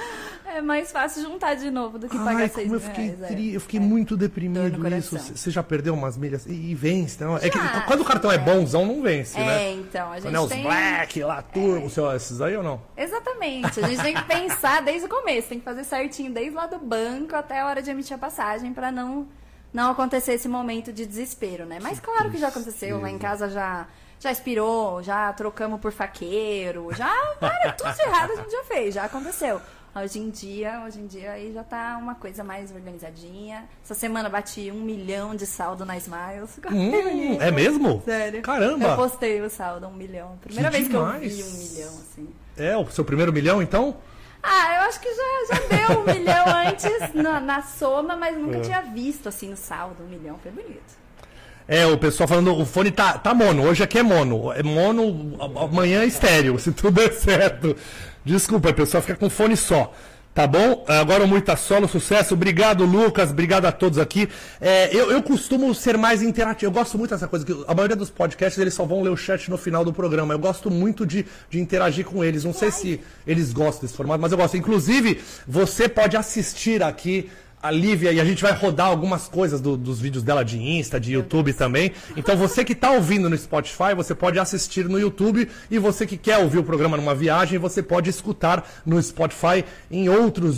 É 0.57 0.61
mais 0.63 0.93
fácil 0.93 1.21
juntar 1.23 1.55
de 1.55 1.69
novo 1.69 1.99
do 1.99 2.09
que 2.09 2.17
pagar 2.17 2.37
Ai, 2.43 2.49
6 2.49 2.53
como 2.69 2.77
eu 2.77 2.81
mil 2.81 2.81
fiquei, 2.81 3.05
reais. 3.07 3.23
é. 3.23 3.27
tri- 3.27 3.55
eu 3.55 3.61
fiquei 3.61 3.81
É. 3.81 3.83
muito 3.83 4.17
deprimido 4.17 4.79
nisso. 4.89 5.19
Você 5.19 5.51
já 5.51 5.65
perdeu 5.65 5.93
umas 5.95 6.17
milhas? 6.17 6.47
E, 6.47 6.53
e 6.53 6.75
vence, 6.77 7.23
não? 7.25 7.37
É 7.37 7.51
que 7.51 7.59
quando 7.89 8.03
o 8.03 8.05
cartão 8.05 8.31
é 8.31 8.37
é. 8.37 8.39
bonzão, 8.39 8.87
não 8.87 9.03
vence, 9.03 9.37
É, 9.37 9.45
né? 9.45 9.73
então, 9.73 10.13
a 10.13 10.15
gente 10.15 10.23
Quando 10.25 10.37
é 10.37 10.41
os 10.41 10.49
tem... 10.49 10.63
black 10.63 11.23
lá, 11.25 11.43
turbo, 11.43 11.91
sei 11.91 12.03
lá, 12.05 12.15
esses 12.15 12.41
aí 12.41 12.57
ou 12.57 12.63
não? 12.63 12.81
Exatamente. 12.97 13.81
A 13.81 13.89
gente 13.89 14.01
tem 14.03 14.15
que 14.15 14.23
pensar 14.25 14.81
desde 14.83 15.07
o 15.07 15.09
começo, 15.09 15.49
tem 15.49 15.59
que 15.59 15.65
fazer 15.65 15.83
certinho 15.83 16.33
desde 16.33 16.55
lá 16.55 16.67
do 16.67 16.79
banco 16.79 17.35
até 17.35 17.59
a 17.61 17.67
hora 17.67 17.83
de 17.83 17.91
emitir 17.91 18.15
a 18.15 18.19
passagem 18.19 18.73
pra 18.73 18.93
não 18.93 19.27
não 19.75 19.91
acontecer 19.91 20.33
esse 20.35 20.49
momento 20.49 20.93
de 20.93 21.05
desespero, 21.05 21.67
né? 21.67 21.79
Mas 21.83 21.99
claro 22.01 22.31
que 22.31 22.39
já 22.39 22.49
aconteceu, 22.49 23.01
lá 23.01 23.11
em 23.11 23.19
casa 23.19 23.49
já 23.51 23.87
já 24.21 24.33
expirou, 24.33 25.03
já 25.03 25.31
trocamos 25.35 25.79
por 25.81 25.93
faqueiro, 25.93 26.89
já 26.95 27.13
cara, 27.39 27.73
tudo 27.73 27.93
de 27.93 28.03
errado 28.03 28.31
a 28.33 28.37
gente 28.37 28.53
já 28.53 28.65
fez, 28.65 28.95
já 28.95 29.05
aconteceu. 29.05 29.61
Hoje 29.97 30.19
em 30.19 30.29
dia, 30.31 30.83
hoje 30.85 30.99
em 30.99 31.07
dia 31.07 31.31
aí 31.33 31.53
já 31.53 31.63
tá 31.63 31.97
uma 32.01 32.15
coisa 32.17 32.43
mais 32.43 32.73
organizadinha. 32.73 33.65
Essa 33.85 33.95
semana 33.95 34.29
bati 34.29 34.71
um 34.73 34.81
milhão 34.81 35.37
de 35.37 35.47
saldo 35.47 35.85
na 35.85 35.97
Smiles. 35.99 36.59
Hum, 36.73 37.39
é 37.41 37.51
mesmo? 37.53 38.03
Sério. 38.05 38.43
Caramba! 38.43 38.89
Eu 38.89 38.97
postei 38.97 39.41
o 39.41 39.49
saldo, 39.51 39.87
um 39.87 39.93
milhão. 39.93 40.37
Primeira 40.41 40.69
Que 40.71 40.77
vez 40.79 40.89
demais. 40.89 41.21
que 41.21 41.27
eu 41.27 41.31
vi 41.31 41.43
um 41.45 41.59
milhão, 41.59 41.95
assim. 42.01 42.29
É, 42.57 42.77
o 42.77 42.91
seu 42.91 43.05
primeiro 43.05 43.33
milhão, 43.33 43.63
então? 43.63 43.97
Ah, 44.47 44.77
eu 44.77 44.89
acho 44.89 45.01
que 45.01 45.09
já, 45.09 45.55
já 45.55 45.87
deu 45.87 46.01
um 46.01 46.05
milhão 46.05 46.45
antes 46.69 47.15
na, 47.15 47.41
na 47.41 47.63
soma, 47.63 48.15
mas 48.15 48.37
nunca 48.37 48.61
tinha 48.61 48.83
visto 48.83 49.29
assim 49.29 49.49
no 49.49 49.57
saldo 49.57 50.05
um 50.05 50.07
milhão. 50.07 50.39
Foi 50.43 50.53
bonito. 50.53 51.05
É, 51.67 51.87
o 51.87 51.97
pessoal 51.97 52.29
falando, 52.29 52.55
o 52.55 52.67
fone 52.67 52.91
tá, 52.91 53.17
tá 53.17 53.33
mono, 53.33 53.67
hoje 53.67 53.83
aqui 53.83 53.99
é 53.99 54.03
mono. 54.03 54.53
É 54.53 54.63
mono, 54.63 55.35
amanhã 55.59 56.03
é 56.03 56.07
estéreo, 56.07 56.59
se 56.61 56.73
tudo 56.73 57.01
der 57.01 57.13
certo. 57.15 57.75
Desculpa, 58.23 58.73
pessoal, 58.73 59.03
fica 59.03 59.17
com 59.19 59.31
fone 59.31 59.57
só. 59.57 59.93
Tá 60.35 60.49
bom? 60.49 60.85
Agora 60.89 61.23
o 61.23 61.29
Muita 61.29 61.55
Solo, 61.55 61.87
sucesso. 61.87 62.35
Obrigado, 62.35 62.85
Lucas. 62.85 63.31
Obrigado 63.31 63.67
a 63.67 63.73
todos 63.73 64.01
aqui. 64.01 64.29
É, 64.61 64.93
eu, 64.93 65.13
eu 65.13 65.23
costumo 65.23 65.73
ser 65.73 65.97
mais 65.97 66.23
interativo. 66.23 66.71
Eu 66.71 66.75
gosto 66.75 66.99
muito 66.99 67.13
dessa 67.13 67.29
coisa. 67.29 67.47
que 67.47 67.65
A 67.69 67.73
maioria 67.73 67.95
dos 67.95 68.11
podcasts 68.11 68.61
eles 68.61 68.75
só 68.75 68.85
vão 68.85 69.01
ler 69.01 69.11
o 69.11 69.17
chat 69.17 69.49
no 69.49 69.57
final 69.57 69.85
do 69.85 69.93
programa. 69.93 70.35
Eu 70.35 70.39
gosto 70.41 70.73
muito 70.73 71.07
de, 71.07 71.25
de 71.49 71.61
interagir 71.61 72.05
com 72.05 72.25
eles. 72.25 72.43
Não 72.43 72.53
sei 72.53 72.73
se 72.73 73.01
eles 73.25 73.53
gostam 73.53 73.83
desse 73.83 73.97
formato, 73.97 74.21
mas 74.21 74.33
eu 74.33 74.39
gosto. 74.39 74.57
Inclusive, 74.57 75.21
você 75.47 75.89
pode 75.89 76.17
assistir 76.17 76.83
aqui 76.83 77.31
a 77.65 77.71
Lívia 77.71 78.13
e 78.13 78.21
a 78.21 78.25
gente 78.27 78.43
vai 78.43 78.53
rodar 78.53 78.89
algumas 78.89 79.27
coisas 79.27 79.59
do- 79.59 79.75
dos 79.77 79.99
vídeos 79.99 80.23
dela 80.23 80.45
de 80.45 80.59
Insta, 80.61 81.01
de 81.01 81.15
YouTube 81.15 81.53
também. 81.55 81.93
Então 82.15 82.37
você 82.37 82.63
que 82.63 82.75
está 82.75 82.91
ouvindo 82.91 83.31
no 83.31 83.37
Spotify, 83.39 83.95
você 83.97 84.15
pode 84.15 84.39
assistir 84.39 84.87
no 84.87 84.99
YouTube 85.01 85.49
e 85.71 85.79
você 85.79 86.07
que 86.07 86.19
quer 86.19 86.37
ouvir 86.39 86.59
o 86.59 86.63
programa 86.63 86.97
numa 86.99 87.15
viagem, 87.15 87.59
você 87.59 87.83
pode 87.83 88.11
escutar 88.11 88.69
no 88.85 89.03
Spotify 89.03 89.65
em 89.91 90.11
outras 90.11 90.57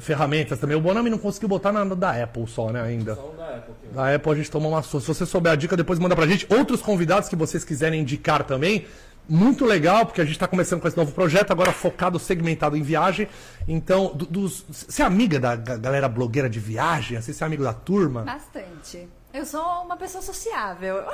ferramentas 0.00 0.58
também. 0.58 0.76
O 0.76 0.80
Bonami 0.80 1.10
não 1.10 1.18
conseguiu 1.18 1.48
botar 1.48 1.70
na, 1.70 1.84
no 1.84 1.94
da 1.94 2.10
Apple 2.22 2.46
só, 2.48 2.70
né, 2.72 2.82
ainda. 2.82 3.14
Só 3.14 3.32
da 3.38 3.48
Apple. 3.58 3.74
Da 3.94 4.14
Apple 4.14 4.32
a 4.32 4.34
gente 4.34 4.50
tomou 4.50 4.72
uma. 4.72 4.82
Se 4.82 4.98
você 4.98 5.24
souber 5.24 5.52
a 5.52 5.56
dica, 5.56 5.76
depois 5.76 5.98
manda 5.98 6.16
pra 6.16 6.26
gente. 6.26 6.46
Outros 6.50 6.82
convidados 6.82 7.28
que 7.28 7.36
vocês 7.36 7.64
quiserem 7.64 8.00
indicar 8.00 8.42
também. 8.44 8.84
Muito 9.28 9.64
legal, 9.64 10.04
porque 10.04 10.20
a 10.20 10.24
gente 10.24 10.34
está 10.34 10.48
começando 10.48 10.80
com 10.80 10.88
esse 10.88 10.96
novo 10.96 11.12
projeto, 11.12 11.50
agora 11.52 11.72
focado, 11.72 12.18
segmentado 12.18 12.76
em 12.76 12.82
viagem. 12.82 13.28
Então, 13.68 14.12
do- 14.14 14.26
dos, 14.26 14.64
você 14.68 15.00
é 15.02 15.04
amiga 15.04 15.38
da 15.40 15.54
ga- 15.56 15.76
galera 15.76 16.08
blogueira 16.08 16.50
de 16.50 16.58
viagem? 16.60 17.16
Assim, 17.16 17.32
você 17.32 17.42
é 17.42 17.46
amigo 17.46 17.62
da 17.62 17.72
turma? 17.72 18.22
Bastante. 18.22 19.08
Eu 19.32 19.46
sou 19.46 19.62
uma 19.84 19.96
pessoa 19.96 20.22
sociável. 20.22 21.02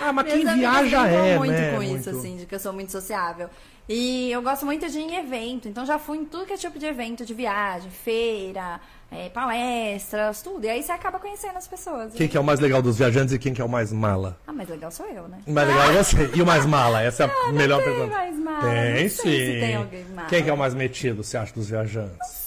Ah, 0.00 0.12
mas 0.12 0.24
Minhas 0.26 0.42
quem 0.44 0.58
viaja 0.58 1.06
é, 1.06 1.38
muito 1.38 1.52
né? 1.52 1.70
com 1.70 1.76
Muito. 1.76 1.96
isso, 2.00 2.10
assim, 2.10 2.36
de 2.36 2.46
que 2.46 2.54
eu 2.54 2.58
sou 2.58 2.72
muito 2.72 2.90
sociável. 2.90 3.48
E 3.88 4.28
eu 4.32 4.42
gosto 4.42 4.66
muito 4.66 4.88
de 4.90 4.98
ir 4.98 5.02
em 5.02 5.14
evento, 5.16 5.68
então 5.68 5.86
já 5.86 6.00
fui 6.00 6.18
em 6.18 6.24
tudo 6.24 6.46
que 6.46 6.52
é 6.52 6.56
tipo 6.56 6.78
de 6.80 6.86
evento 6.86 7.24
de 7.24 7.32
viagem, 7.32 7.90
feira, 7.90 8.80
é, 9.14 9.28
palestras, 9.30 10.42
tudo. 10.42 10.64
E 10.64 10.68
aí 10.68 10.82
você 10.82 10.92
acaba 10.92 11.18
conhecendo 11.18 11.56
as 11.56 11.66
pessoas. 11.68 12.12
Quem 12.14 12.26
que 12.28 12.36
é 12.36 12.40
o 12.40 12.44
mais 12.44 12.58
legal 12.60 12.82
dos 12.82 12.98
viajantes 12.98 13.32
e 13.34 13.38
quem 13.38 13.54
que 13.54 13.60
é 13.62 13.64
o 13.64 13.68
mais 13.68 13.92
mala? 13.92 14.36
Ah, 14.46 14.52
mas 14.52 14.68
legal 14.68 14.90
sou 14.90 15.06
eu, 15.06 15.28
né? 15.28 15.38
O 15.46 15.52
mais 15.52 15.68
legal 15.68 15.90
é 15.90 15.92
você. 16.02 16.30
E 16.34 16.42
o 16.42 16.46
mais 16.46 16.66
mala? 16.66 17.02
Essa 17.02 17.24
é 17.24 17.26
a 17.26 17.30
Ah, 17.34 17.46
não 17.46 17.52
melhor 17.52 17.82
tem 17.82 17.92
pergunta. 17.92 18.16
mais 18.16 18.36
mala, 18.38 18.60
Tem 18.62 19.02
não 19.04 19.10
sim. 19.10 19.16
sei 19.16 19.60
tem 19.60 19.76
alguém 19.76 20.04
mala. 20.14 20.28
Quem 20.28 20.42
que 20.42 20.50
é 20.50 20.52
o 20.52 20.56
mais 20.58 20.74
metido, 20.74 21.22
você 21.22 21.36
acha, 21.36 21.52
dos 21.54 21.68
viajantes? 21.68 22.44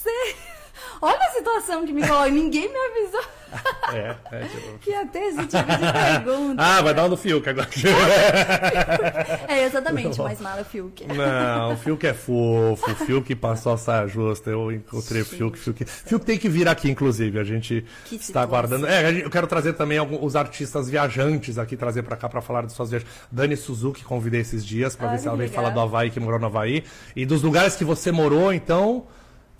Olha 1.00 1.18
a 1.18 1.30
situação 1.30 1.86
que 1.86 1.92
me 1.92 2.06
colocou, 2.06 2.30
ninguém 2.30 2.68
me 2.68 2.78
avisou. 2.78 3.38
É, 3.90 4.14
é, 4.32 4.44
tipo... 4.44 4.90
Ia 4.90 5.06
ter 5.06 5.18
esse 5.20 5.46
tipo 5.46 5.72
de 5.72 5.92
pergunta. 5.92 6.62
Ah, 6.62 6.82
vai 6.82 6.92
dar 6.92 7.06
um 7.06 7.08
do 7.08 7.16
Fiuk 7.16 7.48
agora. 7.48 7.66
É 9.48 9.64
exatamente, 9.64 10.20
mais 10.20 10.38
mala 10.40 10.62
Fiuk. 10.62 11.06
Não, 11.06 11.72
o 11.72 11.76
Fiuk 11.76 12.06
é 12.06 12.12
fofo, 12.12 12.90
o 12.90 12.94
Fiuk 12.94 13.34
passou 13.36 13.72
a 13.72 13.78
saia 13.78 14.06
justa, 14.06 14.50
eu 14.50 14.70
encontrei 14.70 15.22
o 15.22 15.24
Fiuk, 15.24 15.58
Fiuk. 15.58 15.84
Fiuk 15.86 16.24
tem 16.26 16.38
que 16.38 16.50
vir 16.50 16.68
aqui, 16.68 16.90
inclusive, 16.90 17.38
a 17.38 17.44
gente 17.44 17.84
Que 18.04 18.16
está 18.16 18.42
aguardando. 18.42 18.86
É, 18.86 19.24
eu 19.24 19.30
quero 19.30 19.46
trazer 19.46 19.72
também 19.72 19.96
alguns, 19.96 20.22
os 20.22 20.36
artistas 20.36 20.90
viajantes 20.90 21.56
aqui, 21.56 21.74
trazer 21.76 22.02
pra 22.02 22.16
cá 22.16 22.28
pra 22.28 22.42
falar 22.42 22.66
de 22.66 22.72
suas 22.74 22.90
viagens. 22.90 23.10
Dani 23.32 23.56
Suzuki, 23.56 24.04
convidei 24.04 24.42
esses 24.42 24.64
dias 24.64 24.94
pra 24.94 25.08
ver 25.08 25.18
se 25.18 25.26
ela 25.26 25.36
que 25.36 25.44
vem 25.44 25.50
falar 25.50 25.70
do 25.70 25.80
Havaí, 25.80 26.10
que 26.10 26.20
morou 26.20 26.38
no 26.38 26.46
Havaí. 26.46 26.84
E 27.16 27.24
dos 27.24 27.42
lugares 27.42 27.74
que 27.74 27.84
você 27.84 28.12
morou, 28.12 28.52
então, 28.52 29.06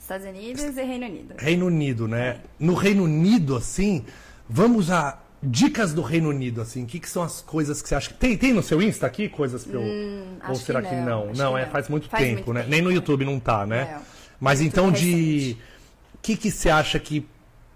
Estados 0.09 0.27
Unidos 0.27 0.62
e 0.62 0.83
Reino 0.83 1.07
Unido. 1.07 1.35
Reino 1.37 1.67
Unido, 1.67 2.09
né? 2.09 2.41
No 2.59 2.73
Reino 2.73 3.05
Unido, 3.05 3.55
assim, 3.55 4.07
vamos 4.49 4.91
a 4.91 5.19
dicas 5.43 5.93
do 5.93 6.00
Reino 6.00 6.31
Unido, 6.31 6.62
assim, 6.62 6.83
o 6.83 6.87
que, 6.87 6.99
que 6.99 7.09
são 7.09 7.23
as 7.23 7.43
coisas 7.43 7.83
que 7.83 7.88
você 7.88 7.95
acha 7.95 8.09
que... 8.09 8.15
Tem, 8.15 8.37
tem 8.37 8.53
no 8.53 8.62
seu 8.62 8.81
Insta 8.81 9.07
aqui 9.07 9.29
coisas 9.29 9.65
pra 9.65 9.75
eu... 9.75 9.83
Ou 9.83 9.87
Hum, 9.87 10.37
acho 10.41 10.65
será 10.65 10.81
que 10.81 10.88
que 10.88 10.95
não, 10.97 11.05
não? 11.05 11.31
acho 11.31 11.38
Não, 11.38 11.53
que 11.53 11.61
é 11.61 11.65
não. 11.65 11.71
faz 11.71 11.88
muito 11.88 12.09
Faz 12.09 12.25
tempo, 12.25 12.37
muito 12.37 12.53
né? 12.55 12.61
tempo. 12.61 12.71
Nem 12.71 12.83
no 12.83 12.91
YouTube 12.91 13.25
não 13.25 13.38
tá, 13.38 13.67
né? 13.67 13.91
Não. 13.95 14.03
Mas 14.41 14.61
Muito 14.61 14.73
então 14.73 14.91
de... 14.91 15.57
O 16.15 16.19
que, 16.23 16.37
que 16.37 16.50
você 16.50 16.71
acha 16.71 16.99
que... 16.99 17.29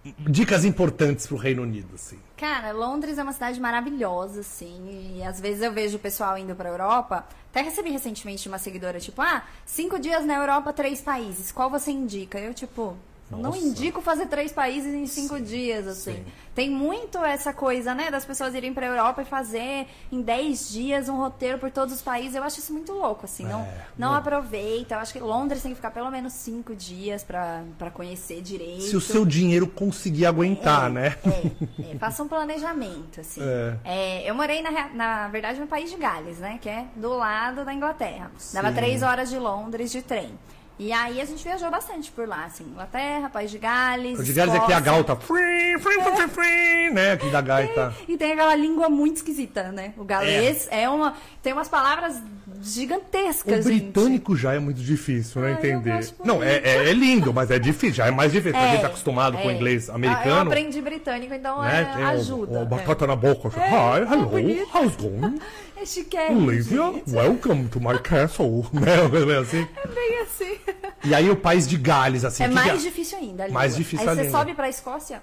Dicas 0.05 0.65
importantes 0.65 1.27
pro 1.29 1.37
Reino 1.37 1.63
Unido, 1.63 1.95
assim. 1.95 2.19
Cara, 2.37 2.73
Londres 2.73 3.19
é 3.19 3.23
uma 3.23 3.33
cidade 3.33 3.61
maravilhosa, 3.61 4.41
assim, 4.41 5.17
e 5.17 5.23
às 5.23 5.41
vezes 5.41 5.63
eu 5.63 5.73
vejo 5.73 5.97
o 5.97 6.01
pessoal 6.01 6.37
indo 6.37 6.57
pra 6.57 6.69
Europa. 6.69 7.25
Até 7.51 7.63
recebi 7.63 7.91
recentemente 7.91 8.49
uma 8.49 8.59
seguidora, 8.59 8.99
tipo, 8.99 9.23
ah, 9.23 9.45
cinco 9.65 10.01
dias 10.01 10.25
na 10.25 10.35
Europa, 10.35 10.73
três 10.73 11.01
países. 11.01 11.53
Qual 11.53 11.71
você 11.71 11.93
indica? 11.93 12.37
Eu, 12.39 12.53
tipo, 12.53 12.97
não 13.39 13.51
Nossa. 13.51 13.59
indico 13.59 14.01
fazer 14.01 14.27
três 14.27 14.53
países 14.53 14.93
em 14.95 15.07
cinco 15.07 15.41
dias, 15.41 15.87
assim. 15.87 16.15
sim. 16.17 16.25
Tem 16.55 16.69
muito 16.69 17.17
essa 17.25 17.51
coisa, 17.53 17.95
né, 17.95 18.11
das 18.11 18.27
pessoas 18.27 18.55
irem 18.55 18.75
pra 18.75 18.85
Europa 18.85 19.23
e 19.23 19.25
fazer 19.25 19.87
em 20.11 20.21
dez 20.21 20.69
dias 20.71 21.09
um 21.09 21.17
roteiro 21.17 21.59
por 21.59 21.71
todos 21.71 21.95
os 21.95 22.03
países. 22.03 22.35
Eu 22.35 22.43
acho 22.45 22.59
isso 22.59 22.73
muito 22.75 22.93
louco, 22.93 23.25
assim. 23.25 23.45
Não, 23.45 23.61
É, 23.61 23.87
não 23.97 24.11
não. 24.11 24.15
aproveita. 24.17 24.95
Eu 24.95 24.99
acho 24.99 25.15
que 25.15 25.19
Londres 25.19 25.63
tem 25.63 25.71
que 25.71 25.77
ficar 25.77 25.91
pelo 25.91 26.11
menos 26.11 26.35
cinco 26.35 26.75
dias 26.75 27.25
pra 27.25 27.63
conhecer 27.95 28.43
direito. 28.43 28.83
Se 28.83 28.97
o 28.97 29.01
seu 29.01 29.25
dinheiro 29.25 29.67
conseguir 29.67 30.27
aguentar, 30.27 30.91
né? 30.91 31.17
É, 31.25 31.93
é, 31.95 31.99
faça 31.99 32.23
um 32.23 32.29
planejamento, 32.29 33.21
assim. 33.21 33.41
É. 33.43 33.77
É, 33.85 34.31
eu 34.31 34.35
morei, 34.35 34.61
na, 34.61 34.89
na 34.91 35.29
verdade, 35.29 35.59
no 35.59 35.67
país 35.67 35.91
de 35.91 35.97
Gales, 35.97 36.39
né? 36.39 36.59
Que 36.61 36.69
é 36.69 36.85
do 36.97 37.15
lado 37.17 37.65
da 37.65 37.73
Inglaterra. 37.73 38.31
Dava 38.53 38.69
Sim. 38.69 38.75
três 38.75 39.03
horas 39.03 39.31
de 39.31 39.39
Londres 39.39 39.91
de 39.91 40.03
trem. 40.03 40.39
E 40.79 40.93
aí 40.93 41.21
a 41.21 41.25
gente 41.25 41.45
viajou 41.45 41.71
bastante 41.71 42.11
por 42.11 42.27
lá, 42.27 42.45
assim. 42.47 42.65
Inglaterra, 42.65 43.29
País 43.29 43.51
de 43.51 43.59
Gales. 43.59 44.19
O 44.19 44.25
de 44.25 44.33
Gales 44.33 44.55
é 44.55 44.59
que 44.59 44.65
a 44.73 44.79
Escócia. 44.79 44.81
galta... 44.81 45.17
Free, 45.17 45.79
free, 45.79 46.01
free, 46.03 46.29
free, 46.29 46.91
né? 46.93 47.13
Aqui 47.13 47.31
da 47.31 47.41
gaita. 47.41 47.95
E 48.09 48.17
tem 48.17 48.33
aquela 48.33 48.55
língua 48.57 48.89
muito 48.89 49.17
esquisita, 49.17 49.71
né? 49.71 49.93
O 49.97 50.05
galês 50.05 50.67
é, 50.71 50.89
uma. 50.89 51.15
Tem 51.43 51.53
umas 51.53 51.69
palavras 51.69 52.17
gigantescas, 52.63 53.65
O 53.67 53.69
gente. 53.69 53.83
britânico 53.93 54.35
já 54.37 54.55
é 54.55 54.59
muito 54.59 54.81
difícil, 54.81 55.41
né? 55.43 55.49
Ai, 55.49 55.53
eu 55.71 55.79
Entender. 55.79 56.15
Não, 56.25 56.43
é, 56.43 56.57
é, 56.57 56.89
é 56.91 56.93
lindo, 56.93 57.33
mas 57.33 57.51
é 57.51 57.59
difícil, 57.59 57.97
já 57.97 58.07
é 58.07 58.11
mais 58.11 58.33
difícil. 58.33 58.53
pra 58.59 58.67
É, 58.69 58.71
quem 58.73 58.81
tá 58.81 58.87
acostumado 58.89 59.37
com 59.39 59.49
o 59.49 59.51
é. 59.51 59.55
inglês 59.55 59.89
Eu 59.89 59.95
americano. 59.95 60.51
aprendi 60.51 60.81
britânico, 60.81 61.35
então 61.35 61.61
né? 61.63 61.83
é, 61.83 61.97
Tem 61.97 62.05
o- 62.05 62.09
ajuda. 62.09 62.59
O, 62.59 62.63
é. 62.63 62.65
batata 62.65 63.07
na 63.07 63.15
boca. 63.17 63.49
É, 63.61 63.69
Hi, 63.69 64.01
é 64.01 64.13
hello, 64.13 64.67
how's 64.75 64.97
going? 64.97 65.39
É 65.83 65.87
chiquérrimo, 65.87 66.47
Olivia, 66.47 66.93
gente. 66.93 67.13
welcome 67.13 67.67
to 67.69 67.81
my 67.81 67.99
castle. 67.99 68.65
Né? 68.73 69.09
Meio 69.09 69.41
assim. 69.41 69.67
É 69.77 69.87
bem 69.89 70.21
assim. 70.21 70.59
E 71.05 71.13
aí 71.13 71.29
o 71.29 71.37
país 71.37 71.67
de 71.67 71.77
Gales, 71.77 72.25
assim. 72.25 72.45
É 72.45 72.49
que 72.49 72.55
mais 72.55 72.73
que 72.75 72.89
difícil 72.89 73.19
ainda. 73.19 73.47
a 73.47 73.49
Mais 73.49 73.75
difícil 73.75 74.09
Aí 74.09 74.21
a 74.21 74.23
você 74.23 74.31
sobe 74.31 74.55
pra 74.55 74.69
Escócia, 74.69 75.21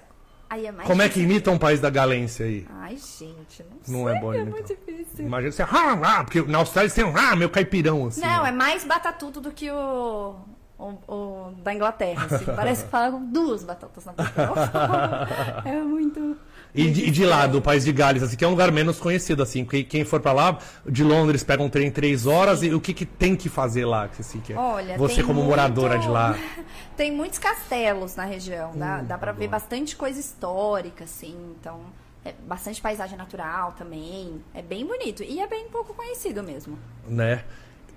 aí 0.50 0.66
é 0.66 0.72
mais 0.72 0.86
Como 0.86 1.00
é 1.00 1.08
que 1.08 1.14
difícil. 1.14 1.30
imita 1.30 1.50
um 1.50 1.56
país 1.56 1.80
da 1.80 1.88
Galência 1.88 2.44
aí? 2.44 2.66
Ai, 2.78 2.98
gente, 2.98 3.64
não, 3.88 4.00
Não 4.00 4.04
sei, 4.04 4.16
é 4.16 4.20
bom 4.20 4.34
é 4.34 4.44
muito 4.44 4.68
difícil. 4.68 5.24
Imagina 5.24 5.50
você, 5.50 5.62
ah, 5.62 5.98
ah, 6.02 6.24
porque 6.24 6.42
na 6.42 6.58
Austrália 6.58 6.90
você 6.90 7.02
tem 7.02 7.10
um, 7.10 7.16
ah, 7.16 7.34
meu 7.34 7.48
caipirão, 7.48 8.06
assim. 8.06 8.20
Não, 8.20 8.42
né? 8.42 8.50
é 8.50 8.52
mais 8.52 8.84
batatudo 8.84 9.40
do 9.40 9.50
que 9.52 9.70
o, 9.70 10.34
o, 10.78 10.84
o 11.08 11.52
da 11.62 11.72
Inglaterra, 11.72 12.26
assim. 12.30 12.44
Parece 12.54 12.84
que 12.84 12.90
fala 12.90 13.12
com 13.12 13.24
duas 13.24 13.64
batatas 13.64 14.04
na 14.04 14.12
boca. 14.12 15.62
é 15.64 15.80
muito... 15.80 16.36
E 16.74 16.90
de, 16.90 17.04
e 17.06 17.10
de 17.10 17.24
lá, 17.26 17.46
do 17.46 17.60
país 17.60 17.84
de 17.84 17.92
Gales, 17.92 18.22
assim, 18.22 18.36
que 18.36 18.44
é 18.44 18.46
um 18.46 18.50
lugar 18.52 18.70
menos 18.70 18.98
conhecido, 19.00 19.42
assim. 19.42 19.64
Quem, 19.64 19.84
quem 19.84 20.04
for 20.04 20.20
pra 20.20 20.32
lá, 20.32 20.58
de 20.88 21.02
Londres, 21.02 21.42
pega 21.42 21.62
um 21.62 21.68
trem 21.68 21.88
em 21.88 21.90
três 21.90 22.26
horas, 22.26 22.62
e 22.62 22.72
o 22.72 22.80
que, 22.80 22.94
que 22.94 23.04
tem 23.04 23.34
que 23.34 23.48
fazer 23.48 23.84
lá? 23.84 24.06
que, 24.08 24.20
Assim, 24.20 24.40
que 24.40 24.52
é- 24.52 24.56
Olha, 24.56 24.96
você 24.96 25.22
como 25.22 25.34
muito- 25.34 25.48
moradora 25.48 25.98
de 25.98 26.08
lá. 26.08 26.36
Tem 26.96 27.10
muitos 27.10 27.38
castelos 27.38 28.14
na 28.14 28.24
região, 28.24 28.72
dá, 28.76 28.98
Hum, 28.98 29.04
dá 29.06 29.16
pra 29.18 29.32
ver 29.32 29.46
adoro. 29.46 29.50
bastante 29.62 29.96
coisa 29.96 30.20
histórica, 30.20 31.04
assim, 31.04 31.34
então... 31.58 31.80
É 32.22 32.34
bastante 32.46 32.82
paisagem 32.82 33.16
natural 33.16 33.72
também, 33.78 34.42
é 34.52 34.60
bem 34.60 34.84
bonito 34.84 35.22
e 35.22 35.40
é 35.40 35.46
bem 35.46 35.68
pouco 35.70 35.94
conhecido 35.94 36.42
mesmo. 36.42 36.78
né? 37.08 37.42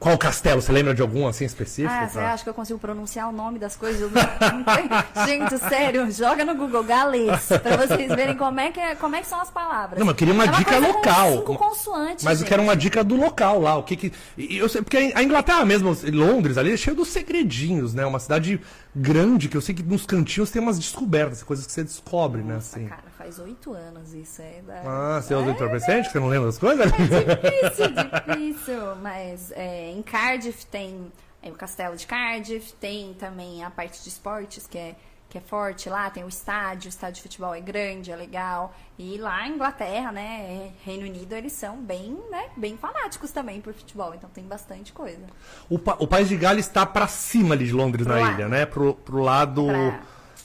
Qual 0.03 0.17
castelo? 0.17 0.61
Você 0.61 0.69
lembra 0.69 0.93
de 0.93 1.01
algum 1.01 1.25
assim 1.25 1.45
específico? 1.45 1.89
Ah, 1.97 2.09
você 2.09 2.19
acha 2.19 2.43
que 2.43 2.49
eu 2.49 2.53
consigo 2.53 2.77
pronunciar 2.77 3.29
o 3.29 3.31
nome 3.31 3.57
das 3.57 3.73
coisas? 3.77 4.11
Gente, 5.25 5.57
sério, 5.59 6.11
joga 6.11 6.43
no 6.43 6.55
Google 6.55 6.83
galês 6.83 7.47
pra 7.61 7.77
vocês 7.77 8.13
verem 8.13 8.35
como 8.35 8.59
é 8.59 8.69
que, 8.69 8.81
é- 8.81 8.95
como 8.95 9.15
é 9.15 9.21
que 9.21 9.27
são 9.27 9.39
as 9.39 9.49
palavras. 9.49 9.97
Não, 9.97 10.05
mas 10.05 10.13
eu 10.13 10.17
queria 10.17 10.33
uma 10.33 10.43
É 10.43 10.47
dica 10.47 10.71
coisa 10.73 10.87
com 10.87 10.93
local. 10.97 11.31
cinco 11.31 11.55
consoantes, 11.57 12.25
Mas 12.25 12.33
eu 12.33 12.39
gente. 12.39 12.49
quero 12.49 12.63
uma 12.63 12.75
dica 12.75 13.01
do 13.01 13.15
local 13.15 13.61
lá. 13.61 13.77
O 13.77 13.83
que 13.83 13.95
que. 13.95 14.11
eu 14.37 14.67
sei, 14.67 14.81
porque 14.81 15.13
a 15.15 15.23
Inglaterra 15.23 15.63
mesmo, 15.63 15.95
Londres 16.11 16.57
ali, 16.57 16.73
é 16.73 16.77
cheio 16.77 16.97
dos 16.97 17.07
segredinhos, 17.07 17.93
né? 17.93 18.05
Uma 18.05 18.19
cidade 18.19 18.59
grande 18.93 19.47
que 19.47 19.55
eu 19.55 19.61
sei 19.61 19.73
que 19.73 19.83
nos 19.83 20.05
cantinhos 20.05 20.51
tem 20.51 20.61
umas 20.61 20.77
descobertas, 20.77 21.41
coisas 21.43 21.65
que 21.65 21.71
você 21.71 21.81
descobre, 21.83 22.41
né? 22.41 22.55
Nossa, 22.55 22.77
Assim. 22.77 22.87
cara, 22.87 23.03
faz 23.23 23.39
oito 23.39 23.71
anos 23.73 24.13
isso 24.13 24.41
é 24.41 24.61
da... 24.67 24.81
Ah, 24.85 25.21
você 25.21 25.33
usa 25.33 25.47
é, 25.47 25.51
entorpecente? 25.51 26.09
Você 26.11 26.19
não 26.19 26.27
lembra 26.27 26.47
das 26.47 26.57
coisas? 26.57 26.91
difícil, 26.91 27.87
difícil. 28.27 28.95
Mas 29.01 29.51
é, 29.51 29.91
em 29.91 30.01
Cardiff 30.01 30.65
tem 30.65 31.11
é, 31.41 31.49
o 31.49 31.53
castelo 31.53 31.95
de 31.95 32.05
Cardiff, 32.05 32.73
tem 32.73 33.13
também 33.13 33.63
a 33.63 33.69
parte 33.69 34.03
de 34.03 34.09
esportes 34.09 34.67
que 34.67 34.77
é, 34.77 34.95
que 35.29 35.37
é 35.37 35.41
forte 35.41 35.89
lá, 35.89 36.09
tem 36.09 36.23
o 36.23 36.27
estádio, 36.27 36.87
o 36.87 36.89
estádio 36.89 37.15
de 37.15 37.21
futebol 37.21 37.55
é 37.55 37.61
grande, 37.61 38.11
é 38.11 38.15
legal. 38.15 38.73
E 38.99 39.17
lá 39.17 39.47
em 39.47 39.53
Inglaterra, 39.53 40.11
né, 40.11 40.71
Reino 40.83 41.05
Unido, 41.05 41.33
eles 41.33 41.53
são 41.53 41.77
bem, 41.77 42.19
né, 42.29 42.49
bem 42.57 42.75
fanáticos 42.77 43.31
também 43.31 43.61
por 43.61 43.73
futebol, 43.73 44.13
então 44.13 44.29
tem 44.29 44.43
bastante 44.43 44.91
coisa. 44.91 45.25
o, 45.69 45.79
pa- 45.79 45.95
o 45.97 46.07
país 46.07 46.27
de 46.27 46.35
Gales 46.35 46.67
está 46.67 46.85
pra 46.85 47.07
cima 47.07 47.55
ali 47.55 47.65
de 47.67 47.71
Londres 47.73 48.05
Pro 48.05 48.15
na 48.15 48.21
lado. 48.21 48.33
ilha, 48.35 48.47
né? 48.49 48.65
Pro, 48.65 48.93
pro 48.93 49.19
lado. 49.19 49.65
Pra- 49.65 49.99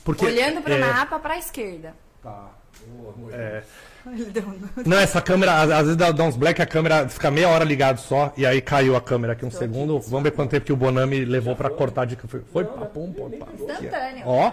Porque, 0.04 0.24
Olhando 0.24 0.62
pro 0.62 0.72
é, 0.72 0.78
mapa, 0.78 1.18
pra 1.18 1.36
esquerda. 1.36 1.94
Tá. 2.22 2.48
Boa, 2.86 3.14
amor. 3.14 3.32
é, 3.34 3.62
Ele 4.06 4.24
deu 4.26 4.42
um- 4.44 4.58
Não, 4.86 4.96
essa 4.98 5.20
câmera, 5.20 5.60
às 5.62 5.68
vezes 5.82 5.96
dá, 5.96 6.10
dá 6.12 6.24
uns 6.24 6.36
black, 6.36 6.62
a 6.62 6.66
câmera 6.66 7.08
fica 7.08 7.30
meia 7.30 7.48
hora 7.48 7.64
ligado 7.64 7.98
só, 7.98 8.32
e 8.36 8.46
aí 8.46 8.60
caiu 8.60 8.96
a 8.96 9.00
câmera 9.00 9.34
aqui 9.34 9.44
um 9.44 9.50
segundo. 9.50 9.98
Vamos 10.00 10.22
ver 10.22 10.30
quanto 10.30 10.50
tempo 10.50 10.64
que 10.64 10.72
o 10.72 10.76
Bonami 10.76 11.24
levou 11.24 11.54
pra 11.54 11.68
cortar 11.68 12.06
de. 12.06 12.16
Foi, 12.16 12.40
foi 12.52 12.64
papum, 12.64 13.12
pum, 13.12 13.30
pá. 13.30 13.46
Instantâneo. 13.52 14.22
Ó. 14.24 14.52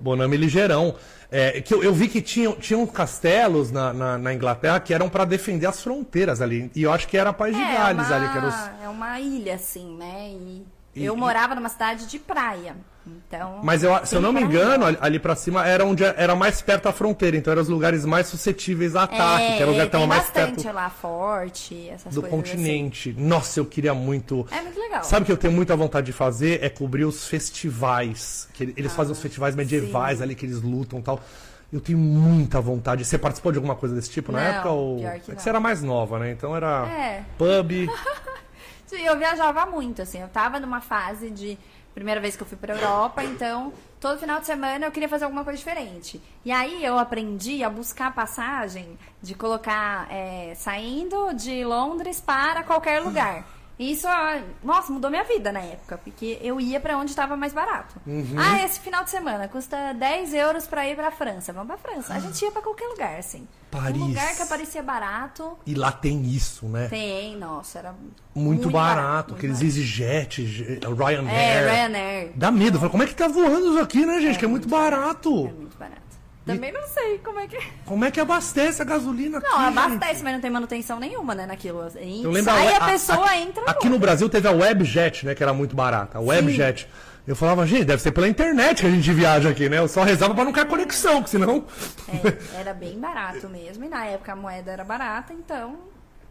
Bonami 0.00 0.36
ligeirão. 0.36 0.94
É, 1.30 1.62
que 1.62 1.72
eu, 1.72 1.82
eu 1.82 1.94
vi 1.94 2.08
que 2.08 2.20
tinham, 2.20 2.52
tinham 2.56 2.86
castelos 2.86 3.70
na, 3.70 3.92
na, 3.92 4.18
na 4.18 4.34
Inglaterra 4.34 4.78
que 4.80 4.92
eram 4.92 5.08
pra 5.08 5.24
defender 5.24 5.64
as 5.66 5.80
fronteiras 5.82 6.42
ali. 6.42 6.70
E 6.74 6.82
eu 6.82 6.92
acho 6.92 7.08
que 7.08 7.16
era 7.16 7.32
País 7.32 7.56
de 7.56 7.62
É, 7.62 7.72
Gales 7.72 8.06
uma, 8.06 8.16
ali, 8.16 8.28
que 8.28 8.36
era 8.38 8.46
os. 8.48 8.54
é 8.84 8.88
uma 8.88 9.18
ilha, 9.20 9.54
assim, 9.54 9.96
né? 9.96 10.28
E, 10.30 10.62
E- 10.94 11.04
eu 11.04 11.16
morava 11.16 11.54
numa 11.54 11.68
cidade 11.68 12.06
de 12.06 12.18
praia. 12.18 12.74
Então. 13.04 13.58
Mas 13.64 13.82
eu, 13.82 13.90
se 14.06 14.14
eu 14.14 14.20
não 14.20 14.32
me 14.32 14.40
engano, 14.40 14.84
ali, 14.86 14.96
ali 15.00 15.18
pra 15.18 15.34
cima 15.34 15.66
era 15.66 15.84
onde 15.84 16.04
era 16.04 16.36
mais 16.36 16.62
perto 16.62 16.84
da 16.84 16.92
fronteira, 16.92 17.36
então 17.36 17.50
eram 17.50 17.60
os 17.62 17.68
lugares 17.68 18.04
mais 18.04 18.28
suscetíveis 18.28 18.94
a 18.94 19.02
ataque, 19.04 19.42
é, 19.42 19.56
que 19.56 19.62
era 19.62 19.66
o 19.68 19.72
lugar 19.72 19.90
que 19.90 19.96
mais 20.06 20.22
bastante 20.22 20.62
perto 20.62 20.72
lá, 20.72 20.88
forte, 20.88 21.88
essas 21.88 22.14
do 22.14 22.20
coisas 22.22 22.38
assim. 22.40 22.52
continente. 22.56 23.12
Nossa, 23.18 23.58
eu 23.58 23.66
queria 23.66 23.92
muito. 23.92 24.46
É 24.52 24.60
muito 24.62 24.78
legal. 24.78 25.02
Sabe 25.02 25.24
o 25.24 25.26
que 25.26 25.32
eu 25.32 25.36
tenho 25.36 25.52
muita 25.52 25.74
vontade 25.74 26.06
de 26.06 26.12
fazer? 26.12 26.62
É 26.62 26.68
cobrir 26.68 27.04
os 27.04 27.26
festivais. 27.26 28.48
Que 28.52 28.62
ele- 28.64 28.74
eles 28.76 28.92
Ah, 28.92 28.94
fazem 28.94 29.12
os 29.12 29.20
festivais 29.20 29.56
medievais 29.56 30.22
ali, 30.22 30.36
que 30.36 30.46
eles 30.46 30.62
lutam 30.62 31.00
e 31.00 31.02
tal. 31.02 31.20
Eu 31.72 31.80
tenho 31.80 31.98
muita 31.98 32.60
vontade. 32.60 33.04
Você 33.04 33.18
participou 33.18 33.50
de 33.50 33.58
alguma 33.58 33.74
coisa 33.74 33.94
desse 33.96 34.10
tipo 34.10 34.30
na 34.30 34.38
Não, 34.38 34.46
época? 34.46 34.68
Ou... 34.70 34.98
pior 34.98 35.18
que 35.18 35.32
é 35.32 35.34
que 35.34 35.42
você 35.42 35.48
era 35.48 35.58
mais 35.58 35.82
nova, 35.82 36.18
né? 36.20 36.30
Então 36.30 36.54
era 36.54 36.86
É. 36.86 37.22
pub. 37.36 37.88
Sim, 38.92 39.06
Eu 39.06 39.16
viajava 39.16 39.64
muito, 39.64 40.02
assim. 40.02 40.20
Eu 40.20 40.28
tava 40.28 40.60
numa 40.60 40.82
fase 40.82 41.30
de. 41.30 41.58
Primeira 41.94 42.20
vez 42.20 42.36
que 42.36 42.42
eu 42.42 42.46
fui 42.46 42.56
pra 42.56 42.74
Europa, 42.74 43.22
então 43.22 43.70
todo 44.00 44.18
final 44.18 44.40
de 44.40 44.46
semana 44.46 44.86
eu 44.86 44.90
queria 44.90 45.08
fazer 45.10 45.24
alguma 45.24 45.44
coisa 45.44 45.58
diferente. 45.58 46.22
E 46.42 46.50
aí 46.50 46.82
eu 46.82 46.98
aprendi 46.98 47.62
a 47.62 47.68
buscar 47.68 48.14
passagem 48.14 48.98
de 49.20 49.34
colocar 49.34 50.06
é, 50.10 50.54
saindo 50.56 51.34
de 51.34 51.62
Londres 51.64 52.18
para 52.18 52.62
qualquer 52.62 53.00
lugar. 53.02 53.44
E 53.78 53.92
Isso, 53.92 54.06
ah, 54.06 54.40
nossa, 54.62 54.92
mudou 54.92 55.10
minha 55.10 55.24
vida 55.24 55.50
na 55.50 55.60
época, 55.60 55.98
porque 55.98 56.38
eu 56.42 56.60
ia 56.60 56.78
pra 56.78 56.96
onde 56.98 57.10
estava 57.10 57.36
mais 57.36 57.52
barato. 57.52 57.94
Ah, 58.38 58.64
esse 58.64 58.78
final 58.80 59.02
de 59.02 59.10
semana 59.10 59.48
custa 59.48 59.92
10 59.94 60.34
euros 60.34 60.66
pra 60.66 60.86
ir 60.88 60.94
pra 60.94 61.10
França. 61.10 61.52
Vamos 61.52 61.68
pra 61.68 61.78
França. 61.78 62.14
A 62.14 62.18
gente 62.20 62.40
ia 62.44 62.50
pra 62.50 62.62
qualquer 62.62 62.86
lugar, 62.88 63.18
assim. 63.18 63.48
Paris. 63.70 64.00
Um 64.00 64.06
lugar 64.08 64.36
que 64.36 64.42
aparecia 64.42 64.82
barato. 64.82 65.56
E 65.66 65.74
lá 65.74 65.90
tem 65.90 66.22
isso, 66.26 66.66
né? 66.66 66.88
Tem, 66.88 67.36
nossa, 67.38 67.78
era 67.78 67.94
Muito, 68.34 68.70
barato. 68.70 69.30
muito 69.30 69.38
aqueles 69.38 69.58
barato. 69.58 69.78
EasyJet, 69.78 70.46
G- 70.46 70.80
Ryanair. 70.96 71.38
É, 71.38 71.70
Ryanair. 71.72 72.32
Dá 72.36 72.50
medo. 72.50 72.78
Fala, 72.78 72.90
como 72.90 73.02
é 73.02 73.06
que 73.06 73.14
tá 73.14 73.28
voando 73.28 73.70
isso 73.72 73.80
aqui, 73.80 74.04
né, 74.04 74.20
gente? 74.20 74.38
que 74.38 74.44
é 74.44 74.48
muito 74.48 74.68
barato. 74.68 75.46
É 75.48 75.52
muito 75.52 75.76
barato. 75.78 76.01
Também 76.44 76.72
não 76.72 76.86
sei 76.88 77.18
como 77.18 77.38
é 77.38 77.46
que. 77.46 77.56
Como 77.86 78.04
é 78.04 78.10
que 78.10 78.18
abastece 78.20 78.82
a 78.82 78.84
gasolina 78.84 79.38
aqui? 79.38 79.46
Não, 79.48 79.58
gente? 79.66 79.78
abastece, 79.78 80.22
mas 80.24 80.32
não 80.34 80.40
tem 80.40 80.50
manutenção 80.50 80.98
nenhuma, 80.98 81.34
né, 81.34 81.46
naquilo. 81.46 81.86
E 82.00 82.24
Eu 82.24 82.30
lembro 82.30 82.52
sai 82.52 82.66
we- 82.66 82.74
a 82.74 82.80
pessoa, 82.86 83.28
a- 83.28 83.36
entra. 83.38 83.62
Aqui 83.66 83.88
no 83.88 83.98
Brasil 83.98 84.28
teve 84.28 84.48
a 84.48 84.50
Webjet, 84.50 85.24
né? 85.26 85.34
Que 85.34 85.42
era 85.42 85.52
muito 85.52 85.76
barata. 85.76 86.18
A 86.18 86.20
Webjet. 86.20 86.88
Eu 87.24 87.36
falava, 87.36 87.64
gente, 87.64 87.84
deve 87.84 88.02
ser 88.02 88.10
pela 88.10 88.28
internet 88.28 88.80
que 88.80 88.86
a 88.86 88.90
gente 88.90 89.12
viaja 89.12 89.48
aqui, 89.50 89.68
né? 89.68 89.78
Eu 89.78 89.86
só 89.86 90.02
rezava 90.02 90.34
pra 90.34 90.44
não 90.44 90.50
cair 90.50 90.66
conexão, 90.66 91.22
porque 91.22 91.30
senão. 91.30 91.64
É, 92.08 92.60
era 92.60 92.74
bem 92.74 92.98
barato 92.98 93.48
mesmo. 93.48 93.84
E 93.84 93.88
na 93.88 94.04
época 94.06 94.32
a 94.32 94.36
moeda 94.36 94.72
era 94.72 94.82
barata, 94.82 95.32
então 95.32 95.76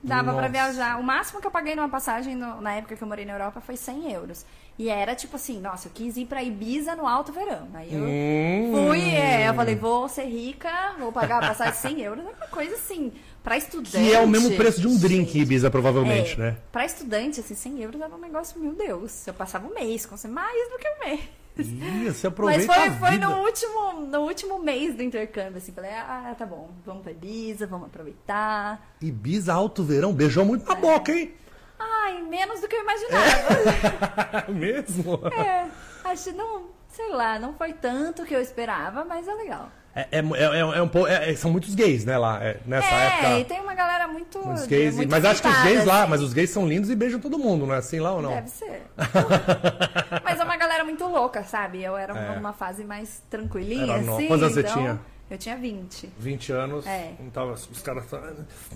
dava 0.03 0.31
pra 0.33 0.33
Nossa. 0.33 0.49
viajar. 0.49 0.99
O 0.99 1.03
máximo 1.03 1.39
que 1.41 1.47
eu 1.47 1.51
paguei 1.51 1.75
numa 1.75 1.89
passagem 1.89 2.35
no- 2.35 2.59
na 2.61 2.73
época 2.73 2.95
que 2.95 3.03
eu 3.03 3.07
morei 3.07 3.25
na 3.25 3.33
Europa 3.33 3.61
foi 3.61 3.75
100 3.77 4.11
euros. 4.11 4.45
E 4.79 4.89
era 4.89 5.13
tipo 5.13 5.35
assim, 5.35 5.59
nossa, 5.59 5.87
eu 5.87 5.91
quis 5.93 6.17
ir 6.17 6.25
pra 6.25 6.41
Ibiza 6.41 6.95
no 6.95 7.05
alto 7.05 7.31
verão. 7.31 7.67
Aí 7.73 7.93
eu 7.93 8.03
Hum. 8.03 8.87
fui, 8.87 9.01
é, 9.15 9.47
eu 9.47 9.53
falei, 9.53 9.75
vou 9.75 10.07
ser 10.09 10.23
rica, 10.25 10.95
vou 10.97 11.11
pagar 11.11 11.43
a 11.43 11.47
passagem 11.49 11.73
de 11.73 11.79
100 11.79 12.01
euros. 12.01 12.25
É 12.25 12.29
uma 12.29 12.47
coisa 12.47 12.75
assim, 12.75 13.11
pra 13.43 13.57
estudante. 13.57 13.91
Que 13.97 14.13
é 14.13 14.19
o 14.19 14.27
mesmo 14.27 14.55
preço 14.55 14.81
de 14.81 14.87
um 14.87 14.97
drink 14.97 15.37
em 15.37 15.41
Ibiza, 15.41 15.69
provavelmente, 15.69 16.33
é, 16.33 16.37
né? 16.37 16.57
Pra 16.71 16.85
estudante, 16.85 17.39
assim, 17.41 17.53
100 17.53 17.81
euros 17.83 18.01
era 18.01 18.15
um 18.15 18.17
negócio, 18.19 18.59
meu 18.59 18.73
Deus. 18.73 19.27
Eu 19.27 19.33
passava 19.35 19.67
um 19.67 19.73
mês, 19.73 20.05
com 20.05 20.15
mais 20.29 20.69
do 20.71 20.79
que 20.79 20.87
um 20.89 21.05
mês. 21.05 21.19
Ih, 21.57 22.05
você 22.05 22.07
Mas 22.07 22.25
aproveita 22.25 22.73
foi, 22.73 22.91
foi 22.91 23.17
no, 23.17 23.41
último, 23.41 23.93
no 24.07 24.19
último 24.21 24.59
mês 24.59 24.95
do 24.95 25.03
intercâmbio, 25.03 25.57
assim. 25.57 25.71
Falei, 25.71 25.91
ah, 25.91 26.33
tá 26.37 26.45
bom, 26.45 26.69
vamos 26.85 27.03
pra 27.03 27.11
Ibiza, 27.11 27.67
vamos 27.67 27.87
aproveitar. 27.87 28.95
Ibiza 29.01 29.53
Alto 29.53 29.83
Verão, 29.83 30.13
beijou 30.13 30.45
muito 30.45 30.65
na 30.67 30.75
boca, 30.75 31.11
hein? 31.11 31.33
Ai, 31.79 32.21
menos 32.21 32.61
do 32.61 32.67
que 32.67 32.75
eu 32.75 32.81
imaginava. 32.81 34.45
Mesmo? 34.53 35.19
É, 35.27 35.67
acho 36.05 36.25
que 36.25 36.31
não, 36.31 36.67
sei 36.87 37.09
lá, 37.09 37.39
não 37.39 37.53
foi 37.53 37.73
tanto 37.73 38.23
que 38.23 38.33
eu 38.35 38.41
esperava, 38.41 39.03
mas 39.03 39.27
é 39.27 39.33
legal. 39.33 39.69
É, 39.93 40.07
é, 40.09 40.19
é, 40.19 40.59
é 40.59 40.81
um 40.81 40.87
pouco. 40.87 41.07
é- 41.07 41.31
é- 41.31 41.35
são 41.35 41.51
muitos 41.51 41.75
gays, 41.75 42.05
né, 42.05 42.17
lá, 42.17 42.41
é, 42.41 42.57
nessa 42.65 42.87
é, 42.87 43.07
época. 43.07 43.39
e 43.39 43.45
tem 43.45 43.59
uma 43.59 43.73
galera 43.73 44.07
muito. 44.07 44.39
Muitos 44.39 44.65
gays, 44.65 44.95
muito 44.95 45.09
mas 45.09 45.25
acho 45.25 45.41
que 45.41 45.47
os 45.49 45.53
gays 45.55 45.65
fritada, 45.65 45.91
lá, 45.91 46.01
assim. 46.03 46.09
mas 46.11 46.21
os 46.21 46.33
gays 46.33 46.49
são 46.49 46.65
lindos 46.65 46.89
e 46.89 46.95
beijam 46.95 47.19
todo 47.19 47.37
mundo, 47.37 47.65
não 47.67 47.73
é 47.73 47.77
assim 47.79 47.99
lá 47.99 48.13
ou 48.13 48.21
não? 48.21 48.29
Deve 48.29 48.49
ser. 48.49 48.83
mas 50.23 50.39
é 50.39 50.43
uma 50.43 50.57
galera 50.81 50.83
muito 50.83 51.05
louca, 51.07 51.43
sabe? 51.43 51.83
Eu 51.83 51.95
era 51.95 52.17
É. 52.17 52.35
numa 52.35 52.53
fase 52.53 52.83
mais 52.83 53.21
tranquilinha, 53.29 53.83
Era 53.93 53.95
assim. 54.13 54.27
Quantos 54.27 54.43
anos 54.43 54.53
você 54.53 54.59
então, 54.61 54.73
tinha? 54.73 54.99
Eu 55.29 55.37
tinha 55.37 55.55
20. 55.55 56.09
20 56.19 56.51
anos, 56.51 56.85
É. 56.85 57.13
então 57.19 57.51
os 57.53 57.81
caras. 57.81 58.03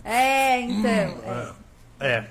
É, 0.04 0.62
então. 0.62 0.90
é, 0.90 1.66
É, 1.98 2.26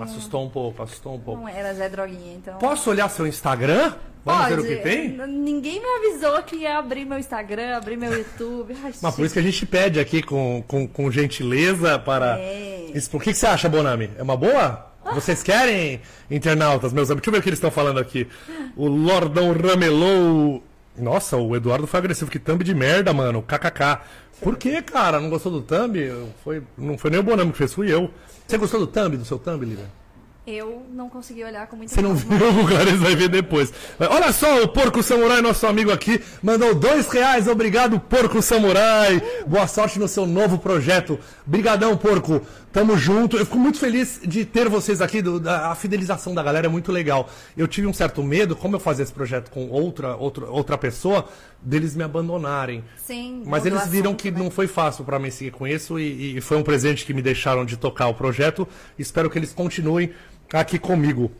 assustou 0.00 0.46
um 0.46 0.48
pouco, 0.48 0.82
assustou 0.82 1.14
um 1.14 1.20
pouco. 1.20 1.42
não 1.42 1.48
era 1.48 1.74
Zé 1.74 1.90
Droguinha, 1.90 2.34
então. 2.36 2.58
Posso 2.58 2.88
olhar 2.90 3.08
seu 3.10 3.26
Instagram? 3.26 3.92
Vamos 4.24 4.48
ver 4.48 4.58
o 4.58 4.62
que 4.64 4.76
tem? 4.76 5.08
Ninguém 5.28 5.80
me 5.80 5.86
avisou 5.86 6.42
que 6.42 6.56
ia 6.56 6.78
abrir 6.78 7.04
meu 7.06 7.18
Instagram, 7.18 7.76
abrir 7.76 7.96
meu 7.96 8.12
YouTube. 8.16 8.74
Ai, 8.82 8.92
Mas 9.00 9.14
por 9.14 9.24
isso 9.24 9.34
que 9.34 9.40
a 9.40 9.42
gente 9.42 9.64
pede 9.66 10.00
aqui 10.00 10.22
com, 10.22 10.62
com, 10.66 10.86
com 10.88 11.10
gentileza 11.10 11.98
para. 11.98 12.38
É. 12.38 12.90
Isso, 12.94 13.14
o 13.14 13.20
que, 13.20 13.32
que 13.32 13.38
você 13.38 13.46
acha, 13.46 13.68
Bonami? 13.68 14.10
É 14.16 14.22
uma 14.22 14.36
boa? 14.36 14.89
Vocês 15.14 15.42
querem, 15.42 16.00
internautas, 16.30 16.92
meus 16.92 17.10
amigos? 17.10 17.22
Deixa 17.22 17.30
eu 17.30 17.32
ver 17.32 17.38
o 17.38 17.42
que 17.42 17.48
eles 17.48 17.58
estão 17.58 17.70
falando 17.70 17.98
aqui. 17.98 18.28
O 18.76 18.86
Lordão 18.86 19.52
Ramelou. 19.52 20.62
Nossa, 20.96 21.36
o 21.36 21.56
Eduardo 21.56 21.86
foi 21.86 21.98
agressivo. 21.98 22.30
Que 22.30 22.38
thumb 22.38 22.62
de 22.62 22.74
merda, 22.74 23.12
mano. 23.12 23.42
KKK. 23.42 24.00
Por 24.40 24.56
que, 24.56 24.80
cara? 24.82 25.20
Não 25.20 25.30
gostou 25.30 25.52
do 25.52 25.62
thumb? 25.62 25.96
Foi, 26.44 26.62
não 26.76 26.96
foi 26.96 27.10
nem 27.10 27.20
o 27.20 27.22
Bonami 27.22 27.52
que 27.52 27.58
fez, 27.58 27.72
fui 27.72 27.92
eu. 27.92 28.10
Você 28.46 28.56
gostou 28.56 28.80
do 28.80 28.86
thumb, 28.86 29.16
do 29.16 29.24
seu 29.24 29.38
thumb, 29.38 29.64
Lívia? 29.64 30.00
Eu 30.46 30.86
não 30.92 31.08
consegui 31.08 31.44
olhar 31.44 31.66
com 31.66 31.76
muita 31.76 31.94
Você 31.94 32.00
não 32.00 32.14
viu, 32.14 32.30
o 32.60 32.66
Clarice 32.66 32.96
vai 32.96 33.14
ver 33.14 33.28
depois. 33.28 33.72
Olha 34.00 34.32
só, 34.32 34.62
o 34.62 34.68
Porco 34.68 35.02
Samurai, 35.02 35.42
nosso 35.42 35.66
amigo 35.66 35.92
aqui, 35.92 36.20
mandou 36.42 36.74
dois 36.74 37.06
reais. 37.08 37.46
Obrigado, 37.46 38.00
Porco 38.00 38.40
Samurai. 38.40 39.22
Boa 39.46 39.66
sorte 39.68 39.98
no 39.98 40.08
seu 40.08 40.26
novo 40.26 40.58
projeto. 40.58 41.20
Brigadão, 41.46 41.96
Porco. 41.96 42.40
Tamo 42.72 42.96
junto. 42.96 43.36
Eu 43.36 43.44
fico 43.44 43.58
muito 43.58 43.78
feliz 43.78 44.20
de 44.24 44.44
ter 44.44 44.68
vocês 44.68 45.00
aqui. 45.00 45.20
do- 45.20 45.40
da- 45.40 45.70
a 45.72 45.74
fidelização 45.74 46.32
da 46.34 46.42
galera 46.42 46.66
é 46.66 46.70
muito 46.70 46.92
legal. 46.92 47.28
Eu 47.56 47.66
tive 47.66 47.86
um 47.86 47.92
certo 47.92 48.22
medo, 48.22 48.54
como 48.54 48.76
eu 48.76 48.80
fazia 48.80 49.02
esse 49.02 49.12
projeto 49.12 49.50
com 49.50 49.68
outra, 49.68 50.14
outra, 50.16 50.46
outra 50.48 50.78
pessoa, 50.78 51.28
deles 51.60 51.96
me 51.96 52.04
abandonarem. 52.04 52.84
Sim, 52.96 53.42
Mas 53.44 53.66
eles 53.66 53.86
viram 53.88 54.14
que 54.14 54.30
né? 54.30 54.38
não 54.38 54.50
foi 54.50 54.68
fácil 54.68 55.04
para 55.04 55.18
mim 55.18 55.30
seguir 55.30 55.50
com 55.50 55.66
isso 55.66 55.98
e, 55.98 56.36
e 56.36 56.40
foi 56.40 56.56
um 56.56 56.62
presente 56.62 57.04
que 57.04 57.12
me 57.12 57.20
deixaram 57.20 57.64
de 57.64 57.76
tocar 57.76 58.06
o 58.06 58.14
projeto. 58.14 58.66
Espero 58.98 59.28
que 59.28 59.36
eles 59.38 59.52
continuem 59.52 60.12
aqui 60.52 60.78
comigo. 60.78 61.30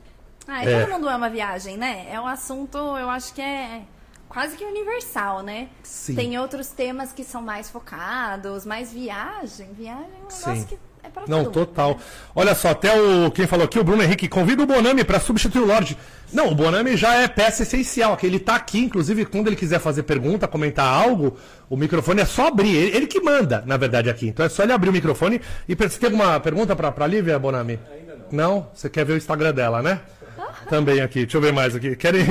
Ah, 0.48 0.64
É. 0.64 0.80
todo 0.84 0.90
mundo 0.92 1.08
ama 1.08 1.30
viagem, 1.30 1.76
né? 1.76 2.08
É 2.10 2.20
um 2.20 2.26
assunto, 2.26 2.76
eu 2.76 3.08
acho 3.08 3.32
que 3.34 3.40
é 3.40 3.82
quase 4.28 4.56
que 4.56 4.64
universal, 4.64 5.42
né? 5.44 5.68
Sim. 5.84 6.16
Tem 6.16 6.36
outros 6.38 6.68
temas 6.68 7.12
que 7.12 7.22
são 7.22 7.40
mais 7.40 7.70
focados, 7.70 8.66
mas 8.66 8.92
viagem, 8.92 9.68
viagem 9.74 9.92
é 10.04 10.06
um 10.06 10.18
negócio 10.18 10.54
Sim. 10.56 10.64
que 10.64 10.78
pra 11.10 11.24
Não, 11.26 11.44
total. 11.44 11.98
Olha 12.34 12.54
só, 12.54 12.68
até 12.68 12.90
o 12.98 13.30
quem 13.30 13.46
falou 13.46 13.64
aqui, 13.64 13.78
o 13.78 13.84
Bruno 13.84 14.02
Henrique, 14.02 14.28
convida 14.28 14.62
o 14.62 14.66
Bonami 14.66 15.04
para 15.04 15.20
substituir 15.20 15.62
o 15.62 15.66
Lorde. 15.66 15.96
Não, 16.32 16.48
o 16.48 16.54
Bonami 16.54 16.96
já 16.96 17.16
é 17.16 17.28
peça 17.28 17.64
essencial, 17.64 18.16
que 18.16 18.26
ele 18.26 18.38
tá 18.38 18.54
aqui, 18.54 18.78
inclusive 18.78 19.24
quando 19.24 19.48
ele 19.48 19.56
quiser 19.56 19.80
fazer 19.80 20.04
pergunta, 20.04 20.46
comentar 20.46 20.86
algo, 20.86 21.36
o 21.68 21.76
microfone 21.76 22.20
é 22.20 22.24
só 22.24 22.48
abrir, 22.48 22.74
ele, 22.74 22.96
ele 22.96 23.06
que 23.06 23.20
manda, 23.20 23.62
na 23.66 23.76
verdade 23.76 24.08
aqui. 24.08 24.28
Então 24.28 24.46
é 24.46 24.48
só 24.48 24.62
ele 24.62 24.72
abrir 24.72 24.90
o 24.90 24.92
microfone 24.92 25.40
e 25.68 25.74
você 25.74 25.98
tem 25.98 26.06
alguma 26.10 26.38
pergunta 26.40 26.76
para 26.76 26.92
para 26.92 27.06
Lívia, 27.06 27.38
Bonami? 27.38 27.78
Ainda 27.92 28.16
não. 28.30 28.60
Não? 28.60 28.66
Você 28.72 28.88
quer 28.88 29.04
ver 29.04 29.14
o 29.14 29.16
Instagram 29.16 29.52
dela, 29.52 29.82
né? 29.82 30.00
Também 30.68 31.00
aqui, 31.00 31.20
deixa 31.20 31.36
eu 31.36 31.40
ver 31.40 31.52
mais 31.52 31.74
aqui. 31.74 31.96
Querem... 31.96 32.24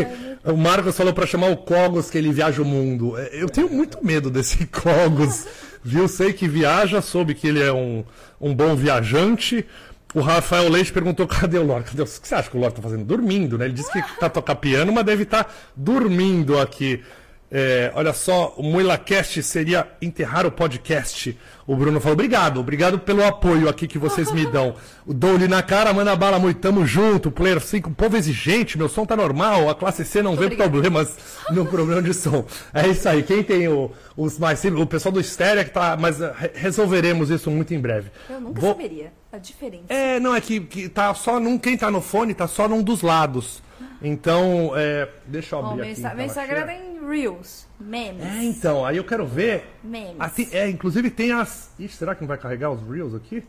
O 0.43 0.55
Marcos 0.55 0.95
falou 0.95 1.13
para 1.13 1.25
chamar 1.25 1.49
o 1.49 1.57
Cogos 1.57 2.09
que 2.09 2.17
ele 2.17 2.31
viaja 2.31 2.61
o 2.61 2.65
mundo. 2.65 3.17
É, 3.17 3.41
Eu 3.41 3.49
tenho 3.49 3.69
muito 3.69 4.03
medo 4.03 4.29
desse 4.29 4.65
Cogos, 4.71 5.45
viu? 5.83 6.07
Sei 6.07 6.33
que 6.33 6.47
viaja, 6.47 7.01
soube 7.01 7.33
que 7.33 7.47
ele 7.47 7.61
é 7.61 7.71
um, 7.71 8.03
um 8.39 8.53
bom 8.53 8.75
viajante. 8.75 9.65
O 10.13 10.21
Rafael 10.21 10.69
Leite 10.69 10.91
perguntou 10.91 11.27
cadê 11.27 11.57
o 11.57 11.65
Lorde. 11.65 11.91
Cadê 11.91 12.01
o... 12.01 12.05
O 12.05 12.07
que 12.07 12.27
você 12.27 12.35
acha 12.35 12.49
que 12.49 12.57
o 12.57 12.59
Lorde 12.59 12.77
tá 12.77 12.81
fazendo? 12.81 13.05
Dormindo, 13.05 13.57
né? 13.57 13.65
Ele 13.65 13.73
disse 13.73 13.91
que 13.91 14.19
tá 14.19 14.29
tocando 14.29 14.57
piano, 14.57 14.91
mas 14.91 15.05
deve 15.05 15.23
estar 15.23 15.53
dormindo 15.75 16.59
aqui. 16.59 17.03
É, 17.51 17.91
olha 17.95 18.13
só, 18.13 18.53
o 18.57 18.63
MuilaCast 18.63 19.41
seria 19.41 19.87
enterrar 19.99 20.45
o 20.45 20.51
podcast. 20.51 21.35
O 21.65 21.75
Bruno 21.75 21.99
falou, 21.99 22.13
obrigado, 22.13 22.59
obrigado 22.59 22.99
pelo 22.99 23.23
apoio 23.25 23.67
aqui 23.67 23.87
que 23.87 23.97
vocês 23.97 24.31
me 24.31 24.45
dão. 24.45 24.75
O 25.05 25.13
Dou-lhe 25.15 25.47
na 25.47 25.63
cara, 25.63 25.91
manda 25.91 26.15
bala 26.15 26.37
muito, 26.37 26.59
tamo 26.59 26.85
junto. 26.85 27.31
Player 27.31 27.59
5, 27.59 27.89
povo 27.91 28.15
exigente, 28.15 28.77
meu 28.77 28.87
som 28.87 29.03
tá 29.03 29.15
normal, 29.15 29.67
a 29.67 29.73
classe 29.73 30.05
C 30.05 30.21
não 30.21 30.35
vê 30.35 30.45
obrigada. 30.45 30.69
problemas 30.69 31.17
no 31.51 31.65
problema 31.65 32.03
de 32.03 32.13
som. 32.13 32.45
É 32.71 32.87
isso 32.87 33.09
aí, 33.09 33.23
quem 33.23 33.41
tem 33.41 33.67
o- 33.67 33.91
os 34.15 34.37
mais 34.37 34.59
simples, 34.59 34.81
o 34.81 34.85
pessoal 34.87 35.11
do 35.11 35.19
Estéreo 35.19 35.61
é 35.61 35.63
que 35.63 35.71
tá, 35.71 35.97
mas 35.99 36.19
re- 36.19 36.51
resolveremos 36.53 37.31
isso 37.31 37.49
muito 37.49 37.73
em 37.73 37.79
breve. 37.79 38.11
Eu 38.29 38.39
nunca 38.41 38.61
Vou- 38.61 38.71
saberia 38.73 39.11
a 39.31 39.37
diferença. 39.39 39.85
é, 39.89 40.19
não, 40.19 40.35
é 40.35 40.41
que, 40.41 40.59
que 40.59 40.87
tá 40.87 41.11
só 41.15 41.39
num. 41.39 41.57
Quem 41.57 41.75
tá 41.75 41.89
no 41.89 41.99
fone 42.01 42.33
tá 42.35 42.47
só 42.47 42.67
num 42.67 42.83
dos 42.83 43.01
lados. 43.01 43.61
Então, 44.01 44.71
é, 44.75 45.09
deixa 45.25 45.55
eu 45.55 45.59
abrir 45.65 45.81
aqui. 45.91 46.01
Meu 46.01 46.09
tela 46.11 46.23
Instagram 46.23 46.65
tem 46.67 47.07
Reels, 47.07 47.67
memes. 47.79 48.23
É, 48.25 48.43
então, 48.43 48.85
aí 48.85 48.97
eu 48.97 49.03
quero 49.03 49.25
ver. 49.25 49.75
Memes. 49.83 50.31
Tem- 50.33 50.49
é, 50.51 50.69
inclusive 50.69 51.09
tem 51.09 51.31
as. 51.31 51.71
Ixi, 51.79 51.95
será 51.97 52.15
que 52.15 52.21
não 52.21 52.27
vai 52.27 52.37
carregar 52.37 52.69
os 52.71 52.81
Reels 52.87 53.13
aqui? 53.15 53.43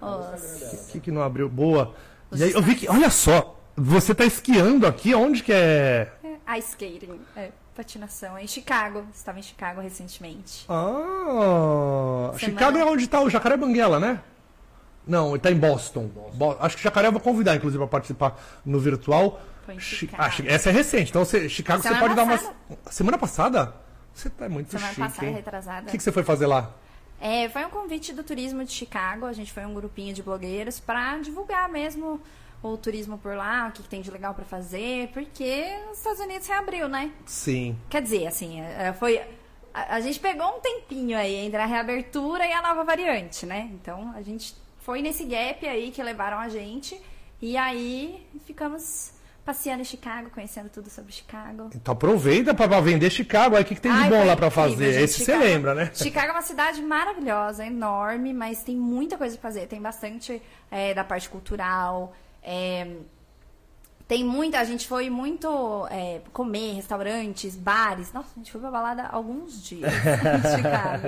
Os- 0.00 0.82
O 0.88 0.92
que, 0.92 1.00
que 1.00 1.10
não 1.10 1.22
abriu? 1.22 1.48
Boa. 1.48 1.94
E 2.32 2.42
aí 2.42 2.52
eu 2.52 2.62
vi 2.62 2.74
que. 2.74 2.88
Olha 2.88 3.08
só, 3.10 3.58
você 3.76 4.14
tá 4.14 4.24
esquiando 4.24 4.86
aqui, 4.86 5.14
onde 5.14 5.42
que 5.42 5.52
é? 5.52 6.12
é, 6.46 6.58
Ice 6.58 6.70
skating, 6.70 7.20
é, 7.36 7.50
patinação. 7.74 8.36
É 8.36 8.44
em 8.44 8.46
Chicago, 8.48 9.04
estava 9.14 9.38
em 9.38 9.42
Chicago 9.42 9.80
recentemente. 9.80 10.66
Ah. 10.68 12.30
Semana- 12.34 12.38
Chicago 12.38 12.78
é 12.78 12.84
onde 12.84 13.06
tá 13.06 13.20
o 13.20 13.30
Jacaré 13.30 13.56
Banguela, 13.56 13.98
né? 13.98 14.20
Não, 15.06 15.30
ele 15.30 15.38
tá 15.38 15.50
em 15.50 15.56
Boston. 15.56 16.10
Bo- 16.34 16.56
Acho 16.58 16.76
que 16.76 16.82
Jacaré 16.82 17.08
eu 17.08 17.12
vou 17.12 17.20
convidar, 17.20 17.54
inclusive, 17.54 17.78
para 17.78 17.86
participar 17.86 18.40
no 18.64 18.78
virtual. 18.80 19.40
Foi 19.66 19.74
em 19.74 19.80
Chi- 19.80 19.96
Chicago. 19.96 20.22
Ah, 20.22 20.30
essa 20.46 20.70
é 20.70 20.72
recente, 20.72 21.10
então 21.10 21.24
você, 21.24 21.48
Chicago 21.48 21.82
Semana 21.82 22.00
você 22.00 22.06
pode 22.08 22.14
dar 22.16 22.26
passada. 22.26 22.56
umas. 22.70 22.94
Semana 22.94 23.18
passada? 23.18 23.74
Você 24.14 24.30
tá 24.30 24.48
muito 24.48 24.70
Semana 24.70 24.88
chique. 24.88 25.00
passada, 25.02 25.26
hein? 25.26 25.34
retrasada. 25.34 25.86
O 25.88 25.90
que, 25.90 25.96
que 25.98 26.02
você 26.02 26.10
foi 26.12 26.22
fazer 26.22 26.46
lá? 26.46 26.70
É, 27.20 27.48
foi 27.50 27.64
um 27.66 27.70
convite 27.70 28.12
do 28.14 28.22
turismo 28.24 28.64
de 28.64 28.72
Chicago. 28.72 29.26
A 29.26 29.32
gente 29.34 29.52
foi 29.52 29.66
um 29.66 29.74
grupinho 29.74 30.14
de 30.14 30.22
blogueiros 30.22 30.80
para 30.80 31.18
divulgar 31.18 31.68
mesmo 31.68 32.20
o 32.62 32.76
turismo 32.76 33.18
por 33.18 33.36
lá, 33.36 33.68
o 33.68 33.72
que, 33.72 33.82
que 33.82 33.88
tem 33.88 34.00
de 34.00 34.10
legal 34.10 34.32
para 34.34 34.44
fazer, 34.44 35.08
porque 35.12 35.66
os 35.92 35.98
Estados 35.98 36.20
Unidos 36.20 36.46
reabriu, 36.48 36.88
né? 36.88 37.12
Sim. 37.26 37.76
Quer 37.90 38.00
dizer, 38.02 38.26
assim, 38.26 38.60
é, 38.60 38.92
foi. 38.92 39.20
A, 39.74 39.96
a 39.96 40.00
gente 40.00 40.18
pegou 40.18 40.56
um 40.56 40.60
tempinho 40.60 41.16
aí 41.18 41.34
entre 41.34 41.58
a 41.60 41.66
reabertura 41.66 42.46
e 42.46 42.52
a 42.52 42.62
nova 42.62 42.84
variante, 42.84 43.44
né? 43.44 43.68
Então 43.74 44.12
a 44.16 44.22
gente 44.22 44.54
foi 44.80 45.02
nesse 45.02 45.24
gap 45.24 45.66
aí 45.66 45.90
que 45.90 46.02
levaram 46.02 46.38
a 46.38 46.48
gente. 46.48 46.98
E 47.42 47.56
aí 47.56 48.26
ficamos 48.46 49.12
passeando 49.46 49.80
em 49.80 49.84
Chicago, 49.84 50.28
conhecendo 50.30 50.68
tudo 50.68 50.90
sobre 50.90 51.12
Chicago. 51.12 51.70
Então 51.72 51.92
aproveita 51.92 52.52
pra 52.52 52.66
vender 52.80 53.08
Chicago. 53.10 53.54
Aí 53.54 53.62
o 53.62 53.64
que, 53.64 53.76
que 53.76 53.80
tem 53.80 53.92
de 53.92 53.96
Ai, 53.98 54.10
bom 54.10 54.18
lá 54.24 54.32
incrível, 54.32 54.50
fazer? 54.50 54.92
gente. 54.92 55.04
Esse 55.04 55.24
você 55.24 55.36
lembra, 55.36 55.72
né? 55.72 55.90
Chicago 55.94 56.28
é 56.28 56.32
uma 56.32 56.42
cidade 56.42 56.82
maravilhosa, 56.82 57.64
enorme, 57.64 58.34
mas 58.34 58.64
tem 58.64 58.74
muita 58.76 59.16
coisa 59.16 59.38
pra 59.38 59.48
fazer. 59.48 59.68
Tem 59.68 59.80
bastante 59.80 60.42
é, 60.68 60.92
da 60.92 61.04
parte 61.04 61.28
cultural. 61.28 62.12
é, 62.42 62.88
Tem 64.08 64.24
muita, 64.24 64.58
a 64.58 64.64
gente 64.64 64.86
foi 64.88 65.08
muito 65.08 65.86
é, 65.92 66.20
comer, 66.32 66.74
restaurantes, 66.74 67.54
bares. 67.56 68.12
Nossa, 68.12 68.30
a 68.36 68.38
gente 68.40 68.50
foi 68.50 68.60
pra 68.60 68.70
balada 68.70 69.04
alguns 69.06 69.62
dias 69.62 69.90
em 69.94 70.56
Chicago. 70.56 71.06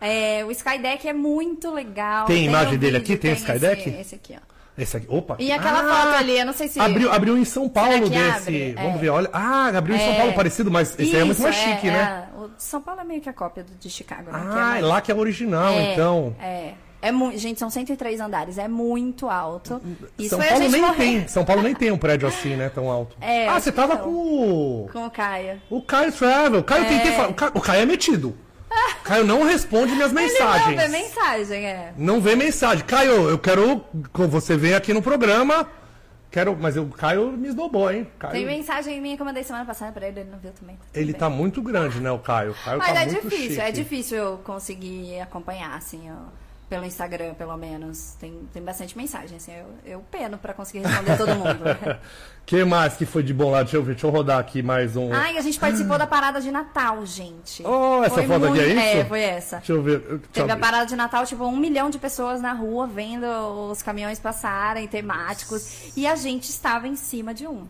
É, 0.00 0.44
o 0.44 0.50
Skydeck 0.50 1.06
é 1.08 1.12
muito 1.12 1.70
legal. 1.70 2.26
Tem 2.26 2.44
imagem 2.46 2.74
um 2.74 2.78
dele 2.78 2.98
vídeo, 2.98 3.14
aqui? 3.14 3.16
Tem 3.16 3.32
esse 3.32 3.42
Skydeck? 3.42 3.88
Esse, 3.88 4.00
esse 4.00 4.14
aqui, 4.16 4.34
ó. 4.36 4.52
Esse 4.76 4.96
aqui. 4.96 5.06
Opa. 5.08 5.36
E 5.38 5.52
aquela 5.52 5.80
Ah, 5.80 6.02
foto 6.06 6.14
ali, 6.16 6.38
eu 6.38 6.46
não 6.46 6.52
sei 6.54 6.66
se. 6.68 6.80
Abriu, 6.80 7.12
abriu 7.12 7.36
em 7.36 7.44
São 7.44 7.68
Paulo 7.68 8.08
desse. 8.08 8.72
Vamos 8.72 8.94
É. 8.96 8.98
ver, 8.98 9.08
olha. 9.10 9.28
Ah, 9.32 9.68
abriu 9.76 9.94
em 9.96 9.98
São 9.98 10.08
É. 10.12 10.16
Paulo 10.16 10.32
parecido, 10.32 10.70
mas 10.70 10.98
esse 10.98 11.14
aí 11.14 11.20
é 11.20 11.24
muito 11.24 11.32
Isso, 11.36 11.42
mais 11.42 11.54
chique, 11.56 11.86
né? 11.90 12.28
é. 12.34 12.38
O 12.38 12.50
São 12.56 12.80
Paulo 12.80 13.00
é 13.00 13.04
meio 13.04 13.20
que 13.20 13.28
a 13.28 13.32
cópia 13.34 13.62
do 13.62 13.72
de 13.78 13.90
Chicago, 13.90 14.30
né? 14.32 14.38
é 14.38 14.42
Ah, 14.42 14.54
mais- 14.54 14.84
lá 14.84 15.00
que 15.02 15.12
é 15.12 15.14
original, 15.14 15.72
É, 15.72 15.92
então. 15.92 16.34
É. 16.40 16.72
É 17.04 17.10
mu... 17.10 17.36
Gente, 17.36 17.58
são 17.58 17.68
103 17.68 18.20
andares, 18.20 18.58
é 18.58 18.68
muito 18.68 19.28
alto. 19.28 19.82
Isso 20.16 20.30
São 20.30 20.38
foi 20.38 20.48
a 20.48 20.52
Paulo 20.52 20.68
nem 20.70 20.80
morrer. 20.80 20.96
tem. 20.96 21.28
São 21.28 21.44
Paulo 21.44 21.60
nem 21.62 21.74
tem 21.74 21.90
um 21.90 21.98
prédio 21.98 22.28
assim, 22.28 22.54
né? 22.54 22.68
Tão 22.72 22.88
alto. 22.88 23.16
É, 23.20 23.48
ah, 23.48 23.60
você 23.60 23.72
tava 23.72 23.96
não. 23.96 24.04
com 24.04 24.10
o. 24.10 24.88
Com 24.92 25.06
o 25.06 25.10
Caio. 25.10 25.60
O 25.68 25.82
Caio 25.82 26.12
Travel. 26.12 26.60
O 26.60 26.64
Caio 26.64 26.84
falar. 27.12 27.28
O 27.28 27.34
Caio, 27.34 27.52
o 27.56 27.60
Caio 27.60 27.82
é 27.82 27.86
metido. 27.86 28.36
Caio 29.04 29.24
não 29.24 29.42
responde 29.44 29.94
minhas 29.94 30.12
Ele 30.12 30.20
mensagens. 30.20 30.66
não 30.68 30.76
vê 30.76 30.88
mensagem, 30.88 31.66
é. 31.66 31.92
Não 31.96 32.20
vê 32.20 32.36
mensagem. 32.36 32.84
Caio, 32.84 33.28
eu 33.28 33.38
quero 33.38 33.84
que 34.14 34.22
você 34.26 34.56
venha 34.56 34.76
aqui 34.76 34.92
no 34.94 35.02
programa. 35.02 35.68
Quero, 36.30 36.56
mas 36.58 36.76
o 36.78 36.86
Caio 36.86 37.32
me 37.32 37.48
esnobou, 37.48 37.90
hein? 37.92 38.08
Caio, 38.18 38.32
Tem 38.32 38.46
mensagem 38.46 38.98
minha 39.02 39.16
que 39.16 39.20
eu 39.22 39.26
mandei 39.26 39.44
semana 39.44 39.66
passada 39.66 39.92
pra 39.92 40.08
ele, 40.08 40.20
ele 40.20 40.30
não 40.30 40.38
viu 40.38 40.50
também. 40.52 40.76
tudo 40.76 40.88
ele 40.94 41.12
bem. 41.12 41.20
tá 41.20 41.28
muito 41.28 41.60
grande, 41.60 42.00
né, 42.00 42.10
o 42.10 42.18
Caio? 42.18 42.52
O 42.52 42.54
Caio 42.54 42.78
Mas 42.78 42.92
tá 42.94 43.02
é 43.02 43.04
difícil, 43.06 43.60
é 43.60 43.66
chique. 43.66 43.72
difícil 43.72 44.16
eu 44.16 44.36
conseguir 44.38 45.20
acompanhar, 45.20 45.76
assim, 45.76 46.10
ó, 46.10 46.30
pelo 46.72 46.86
Instagram, 46.86 47.34
pelo 47.34 47.54
menos. 47.54 48.14
Tem, 48.18 48.48
tem 48.50 48.62
bastante 48.62 48.96
mensagem, 48.96 49.36
assim, 49.36 49.52
eu, 49.52 49.66
eu 49.84 50.00
peno 50.10 50.38
pra 50.38 50.54
conseguir 50.54 50.78
responder 50.78 51.18
todo 51.18 51.34
mundo. 51.34 51.98
que 52.46 52.64
mais 52.64 52.96
que 52.96 53.04
foi 53.04 53.22
de 53.22 53.34
bom 53.34 53.50
lá? 53.50 53.62
Deixa 53.62 53.76
eu 53.76 53.82
ver, 53.82 53.92
deixa 53.92 54.06
eu 54.06 54.10
rodar 54.10 54.38
aqui 54.38 54.62
mais 54.62 54.96
um. 54.96 55.12
Ai, 55.12 55.36
a 55.36 55.42
gente 55.42 55.60
participou 55.60 55.98
da 55.98 56.06
parada 56.06 56.40
de 56.40 56.50
Natal, 56.50 57.04
gente. 57.04 57.62
Oh, 57.62 58.02
essa 58.02 58.14
Foi 58.14 58.26
foto 58.26 58.46
aqui 58.46 58.60
é 58.60 58.68
isso? 58.68 58.78
É, 58.78 59.04
foi 59.04 59.20
essa. 59.20 59.56
Deixa 59.58 59.72
eu 59.74 59.82
ver. 59.82 59.98
deixa 59.98 60.22
Teve 60.32 60.50
eu 60.50 60.54
a 60.54 60.56
parada 60.56 60.86
de 60.86 60.96
Natal, 60.96 61.26
tipo, 61.26 61.44
um 61.44 61.58
milhão 61.58 61.90
de 61.90 61.98
pessoas 61.98 62.40
na 62.40 62.54
rua 62.54 62.86
vendo 62.86 63.26
os 63.70 63.82
caminhões 63.82 64.18
passarem, 64.18 64.88
temáticos. 64.88 65.92
E 65.94 66.06
a 66.06 66.16
gente 66.16 66.48
estava 66.48 66.88
em 66.88 66.96
cima 66.96 67.34
de 67.34 67.46
um. 67.46 67.66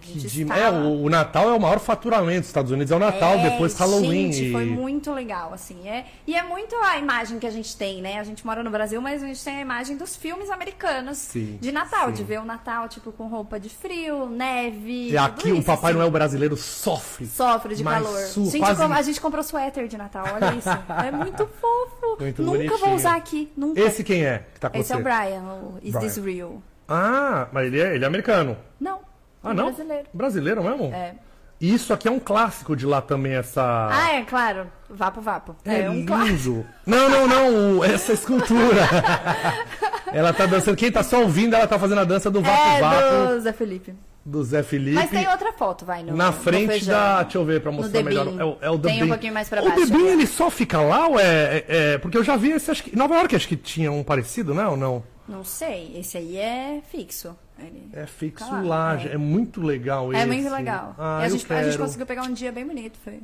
De-. 0.00 0.46
É, 0.52 0.70
o, 0.70 1.02
o 1.04 1.08
Natal 1.10 1.48
é 1.48 1.52
o 1.54 1.60
maior 1.60 1.78
faturamento 1.80 2.40
dos 2.40 2.48
Estados 2.48 2.70
Unidos, 2.70 2.90
é 2.92 2.96
o 2.96 2.98
Natal, 2.98 3.34
É, 3.38 3.50
depois 3.50 3.74
Halloween. 3.78 4.30
Gente, 4.32 4.48
e- 4.48 4.52
foi 4.52 4.66
muito 4.66 5.10
legal, 5.12 5.52
assim. 5.52 5.88
É, 5.88 6.04
e 6.26 6.34
é 6.36 6.42
muito 6.42 6.76
a 6.76 6.98
imagem 6.98 7.38
que 7.38 7.46
a 7.46 7.50
gente 7.50 7.74
tem, 7.76 8.00
né? 8.02 8.18
A 8.20 8.24
gente 8.24 8.44
mora 8.46 8.62
no 8.62 8.70
Brasil, 8.70 9.00
mas 9.00 9.22
a 9.22 9.26
gente 9.26 9.42
tem 9.42 9.56
a 9.56 9.60
imagem 9.60 9.96
dos 9.96 10.14
filmes 10.14 10.50
americanos 10.50 11.16
Sim, 11.18 11.58
de 11.60 11.72
Natal, 11.72 12.08
sim. 12.08 12.12
de 12.14 12.22
ver 12.24 12.38
o 12.40 12.44
Natal, 12.44 12.86
tipo, 12.88 13.10
com 13.12 13.26
roupa 13.28 13.58
de 13.58 13.68
frio, 13.70 14.28
neve. 14.28 15.10
E 15.10 15.16
aqui 15.18 15.42
tudo 15.44 15.54
o 15.54 15.58
isso, 15.58 15.66
Papai 15.66 15.90
assim. 15.90 15.98
Noel 15.98 16.10
brasileiro 16.10 16.56
sofre. 16.56 17.26
Sofre 17.26 17.74
de 17.74 17.82
calor. 17.82 18.18
su- 18.26 18.44
gente, 18.50 18.58
quase- 18.60 18.82
a 18.82 19.02
gente 19.02 19.20
comprou 19.20 19.42
suéter 19.42 19.88
de 19.88 19.96
Natal, 19.96 20.24
olha 20.34 20.54
isso. 20.54 20.68
É 21.06 21.10
muito 21.10 21.46
fofo. 21.60 22.20
Muito 22.20 22.42
Nunca 22.42 22.56
bonitinho. 22.58 22.78
vou 22.78 22.94
usar 22.94 23.16
aqui, 23.16 23.50
nunca. 23.56 23.80
Esse 23.80 24.04
quem 24.04 24.24
é 24.24 24.44
que 24.54 24.60
tá 24.60 24.68
com 24.68 24.78
Esse 24.78 24.88
você? 24.88 24.94
é 24.94 24.96
o 24.96 25.02
Brian, 25.02 25.42
o 25.42 25.78
Is 25.82 25.92
Brian. 25.94 26.00
This 26.00 26.16
Real? 26.24 26.62
Ah, 26.88 27.48
mas 27.52 27.66
ele 27.66 27.80
é, 27.80 27.94
ele 27.94 28.04
é 28.04 28.06
americano. 28.06 28.56
Não. 28.80 28.97
Ah, 29.42 29.50
é 29.50 29.54
não? 29.54 29.66
brasileiro. 29.66 30.04
Brasileiro 30.12 30.62
mesmo? 30.64 30.92
É. 30.94 31.14
Isso 31.60 31.92
aqui 31.92 32.06
é 32.06 32.10
um 32.10 32.20
clássico 32.20 32.76
de 32.76 32.86
lá 32.86 33.00
também, 33.02 33.34
essa. 33.34 33.88
Ah, 33.90 34.12
é, 34.14 34.22
claro. 34.22 34.66
Vapo 34.88 35.20
Vapo. 35.20 35.56
É, 35.64 35.90
um 35.90 35.94
lindo. 35.94 36.06
clássico. 36.06 36.64
Não, 36.86 37.08
não, 37.08 37.26
não, 37.26 37.78
o- 37.78 37.84
essa 37.84 38.12
escultura. 38.12 38.82
ela 40.12 40.32
tá 40.32 40.46
dançando. 40.46 40.76
Quem 40.76 40.90
tá 40.90 41.02
só 41.02 41.20
ouvindo, 41.22 41.54
ela 41.54 41.66
tá 41.66 41.78
fazendo 41.78 42.00
a 42.00 42.04
dança 42.04 42.30
do 42.30 42.40
Vapo 42.40 42.56
É, 42.56 42.80
Vapo 42.80 43.34
do 43.34 43.40
Zé 43.40 43.52
Felipe. 43.52 43.94
do 44.24 44.44
Zé 44.44 44.62
Felipe. 44.62 44.94
Mas 44.94 45.10
tem 45.10 45.28
outra 45.28 45.52
foto, 45.52 45.84
vai, 45.84 46.02
no 46.04 46.16
Na 46.16 46.26
no 46.26 46.32
frente 46.32 46.68
feijão. 46.68 46.94
da. 46.94 47.22
Deixa 47.24 47.38
eu 47.38 47.44
ver 47.44 47.60
pra 47.60 47.72
mostrar 47.72 48.02
melhor. 48.04 48.26
É, 48.38 48.44
o- 48.44 48.58
é 48.60 48.70
o 48.70 48.78
Tem 48.78 48.92
um 48.92 48.96
Debim. 48.98 49.08
pouquinho 49.08 49.34
mais 49.34 49.48
pra 49.48 49.60
O 49.60 49.64
baixo 49.68 49.86
Debim, 49.86 50.02
ali. 50.04 50.12
ele 50.12 50.26
só 50.28 50.50
fica 50.50 50.80
lá 50.80 51.08
ou 51.08 51.18
é, 51.18 51.24
é- 51.24 51.64
é- 51.68 51.98
Porque 51.98 52.16
eu 52.16 52.22
já 52.24 52.36
vi 52.36 52.52
esse. 52.52 52.70
Acho 52.70 52.84
que, 52.84 52.94
Nova 52.96 53.16
York 53.16 53.34
acho 53.34 53.48
que 53.48 53.56
tinha 53.56 53.90
um 53.90 54.04
parecido, 54.04 54.54
né? 54.54 54.64
Ou 54.66 54.76
não? 54.76 55.02
Não 55.28 55.44
sei, 55.44 55.92
esse 55.98 56.16
aí 56.16 56.36
é 56.38 56.80
fixo. 56.90 57.36
Ele- 57.58 57.88
É 57.92 58.06
fixo 58.06 58.48
Tá 58.48 58.60
lá, 58.60 58.98
é. 59.00 59.12
É. 59.14 59.16
muito 59.18 59.60
legal 59.60 60.12
esse. 60.12 60.22
É 60.22 60.26
muito 60.26 60.48
legal. 60.50 60.94
Ah, 60.98 61.18
a 61.18 61.28
gente, 61.28 61.52
a 61.52 61.62
gente 61.62 61.76
conseguiu 61.78 62.06
pegar 62.06 62.22
um 62.22 62.32
dia 62.32 62.50
bem 62.50 62.66
bonito, 62.66 62.98
foi. 63.04 63.20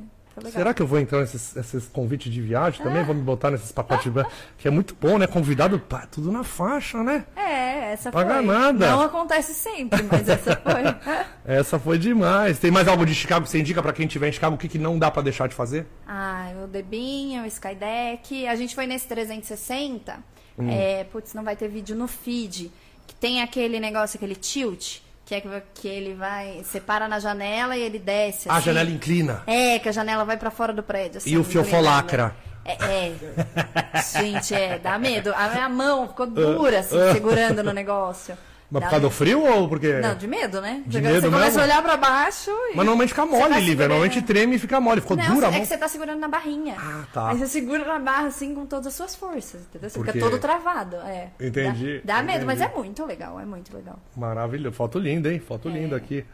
Será 0.51 0.73
que 0.73 0.81
eu 0.81 0.87
vou 0.87 0.99
entrar 0.99 1.19
nesses, 1.21 1.87
convites 1.93 2.29
de 2.29 2.41
viagem 2.41 2.83
também? 2.83 3.01
Ah. 3.01 3.05
Vou 3.05 3.15
me 3.15 3.21
botar 3.21 3.49
nesses 3.51 3.71
pacotes 3.71 4.11
de... 4.11 4.25
Que 4.59 4.67
é 4.67 4.71
muito 4.71 4.93
bom, 4.99 5.17
né? 5.17 5.25
Convidado, 5.27 5.79
pá, 5.79 6.05
tudo 6.11 6.29
na 6.29 6.43
faixa, 6.43 7.01
né? 7.01 7.23
É, 7.37 7.93
essa 7.93 8.11
Paga 8.11 8.35
foi. 8.35 8.45
nada. 8.45 8.91
Não 8.91 9.01
acontece 9.01 9.53
sempre, 9.53 10.03
mas 10.03 10.27
essa 10.27 10.57
foi. 10.57 10.83
Essa 11.47 11.79
foi 11.79 11.97
demais. 11.97 12.59
Tem 12.59 12.69
mais 12.71 12.87
algo 12.87 13.05
de 13.05 13.15
Chicago 13.15 13.45
que 13.45 13.51
você 13.51 13.59
indica 13.59 13.81
pra 13.81 13.93
quem 13.93 14.07
estiver 14.07 14.27
em 14.27 14.31
Chicago? 14.33 14.55
O 14.55 14.57
que, 14.57 14.67
que 14.67 14.77
não 14.79 14.99
dá 14.99 15.09
pra 15.09 15.21
deixar 15.21 15.47
de 15.47 15.55
fazer? 15.55 15.85
Ah, 16.05 16.49
o 16.63 16.67
Debinha, 16.67 17.43
o 17.43 17.45
Skydeck. 17.45 18.45
A 18.47 18.55
gente 18.55 18.75
foi 18.75 18.87
nesse 18.87 19.07
360. 19.07 20.17
Hum. 20.57 20.69
É, 20.69 21.03
putz, 21.05 21.33
não 21.33 21.43
vai 21.43 21.55
ter 21.55 21.67
vídeo 21.67 21.95
no 21.95 22.07
feed. 22.07 22.71
Que 23.07 23.15
tem 23.15 23.41
aquele 23.41 23.79
negócio, 23.79 24.17
aquele 24.17 24.35
tilt, 24.35 24.97
que 25.25 25.35
é 25.35 25.41
que, 25.41 25.49
que 25.75 25.87
ele 25.87 26.13
vai. 26.13 26.63
Você 26.63 26.79
para 26.79 27.07
na 27.07 27.19
janela 27.19 27.77
e 27.77 27.81
ele 27.81 27.99
desce. 27.99 28.49
A 28.49 28.55
assim. 28.55 28.65
janela 28.65 28.89
inclina. 28.89 29.43
É, 29.45 29.77
que 29.79 29.89
a 29.89 29.91
janela 29.91 30.23
vai 30.25 30.37
pra 30.37 30.49
fora 30.51 30.73
do 30.73 30.81
prédio. 30.83 31.17
Assim, 31.17 31.31
E 31.31 31.37
o 31.37 31.43
fiofó 31.43 31.77
inclinada. 31.77 31.95
lacra. 31.95 32.35
É, 32.63 32.73
é. 32.83 34.21
Gente, 34.21 34.53
é, 34.55 34.79
dá 34.79 34.97
medo. 34.97 35.31
A 35.35 35.49
minha 35.49 35.69
mão 35.69 36.07
ficou 36.07 36.25
dura, 36.25 36.79
assim, 36.79 36.97
segurando 37.13 37.63
no 37.63 37.71
negócio. 37.71 38.35
Mas 38.71 38.83
por 38.83 38.89
causa 38.89 39.01
do 39.05 39.11
frio 39.11 39.43
ou 39.43 39.69
porque... 39.69 39.93
Não, 39.99 40.15
de 40.15 40.27
medo, 40.27 40.59
né? 40.59 40.81
De 40.87 40.97
você 40.97 41.01
medo 41.01 41.21
você 41.21 41.27
começa 41.29 41.45
mesmo? 41.45 41.61
a 41.61 41.63
olhar 41.65 41.81
pra 41.83 41.97
baixo 41.97 42.49
e... 42.49 42.69
Mas 42.75 42.75
normalmente 42.77 43.09
fica 43.09 43.25
Você 43.25 43.31
mole, 43.31 43.53
Lívia. 43.53 43.65
segurando. 43.67 43.89
Normalmente 43.89 44.21
treme 44.23 44.55
e 44.55 44.59
fica 44.59 44.81
mole. 44.81 45.01
Ficou 45.01 45.15
Não, 45.15 45.33
dura 45.35 45.47
a 45.47 45.49
é 45.49 45.51
mão? 45.51 45.61
que 45.61 45.67
você 45.67 45.77
tá 45.77 45.87
segurando 45.87 46.19
na 46.19 46.27
barrinha. 46.27 46.75
Ah, 46.77 47.03
tá. 47.13 47.29
Aí 47.29 47.37
você 47.37 47.47
segura 47.47 47.85
na 47.85 47.99
barra 47.99 48.25
assim 48.27 48.55
com 48.55 48.65
todas 48.65 48.87
as 48.87 48.93
suas 48.95 49.15
forças, 49.15 49.61
entendeu? 49.61 49.89
Você 49.89 49.97
Porque- 49.99 50.13
fica 50.13 50.25
todo 50.25 50.39
travado. 50.39 50.95
É. 50.97 51.29
Entendi, 51.39 52.01
Dá, 52.03 52.15
dá 52.17 52.23
medo, 52.23 52.45
mas 52.45 52.59
entendi. 52.59 52.73
é 52.73 52.77
muito 52.77 53.05
legal, 53.05 53.39
é 53.39 53.45
muito 53.45 53.73
legal. 53.75 53.99
Maravilhoso. 54.17 54.75
Foto 54.75 54.97
linda, 54.97 55.31
hein? 55.31 55.39
Foto 55.39 55.69
É. 55.69 55.71
linda 55.71 55.95
aqui. 55.95 56.25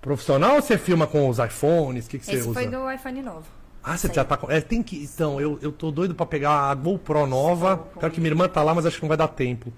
Profissional 0.00 0.56
ou 0.56 0.62
você 0.62 0.76
filma 0.76 1.06
com 1.06 1.28
os 1.28 1.38
iPhones? 1.38 2.06
O 2.06 2.10
que, 2.10 2.18
que 2.18 2.26
você 2.26 2.32
Esse 2.32 2.48
usa? 2.48 2.54
foi 2.54 2.66
do 2.68 2.90
iPhone 2.90 3.22
novo. 3.22 3.44
Ah, 3.84 3.96
você 3.96 4.08
Sim. 4.08 4.14
já 4.14 4.24
tá 4.24 4.36
com. 4.36 4.50
É, 4.50 4.60
tem 4.60 4.82
que. 4.82 4.96
Então, 5.04 5.40
eu, 5.40 5.58
eu 5.62 5.70
tô 5.70 5.90
doido 5.92 6.14
pra 6.14 6.26
pegar 6.26 6.70
a 6.70 6.74
GoPro 6.74 7.26
nova. 7.26 7.76
Pior 7.98 8.10
que 8.10 8.20
minha 8.20 8.30
irmã 8.32 8.48
tá 8.48 8.62
lá, 8.64 8.74
mas 8.74 8.84
acho 8.84 8.96
que 8.96 9.02
não 9.02 9.08
vai 9.08 9.16
dar 9.16 9.28
tempo. 9.28 9.72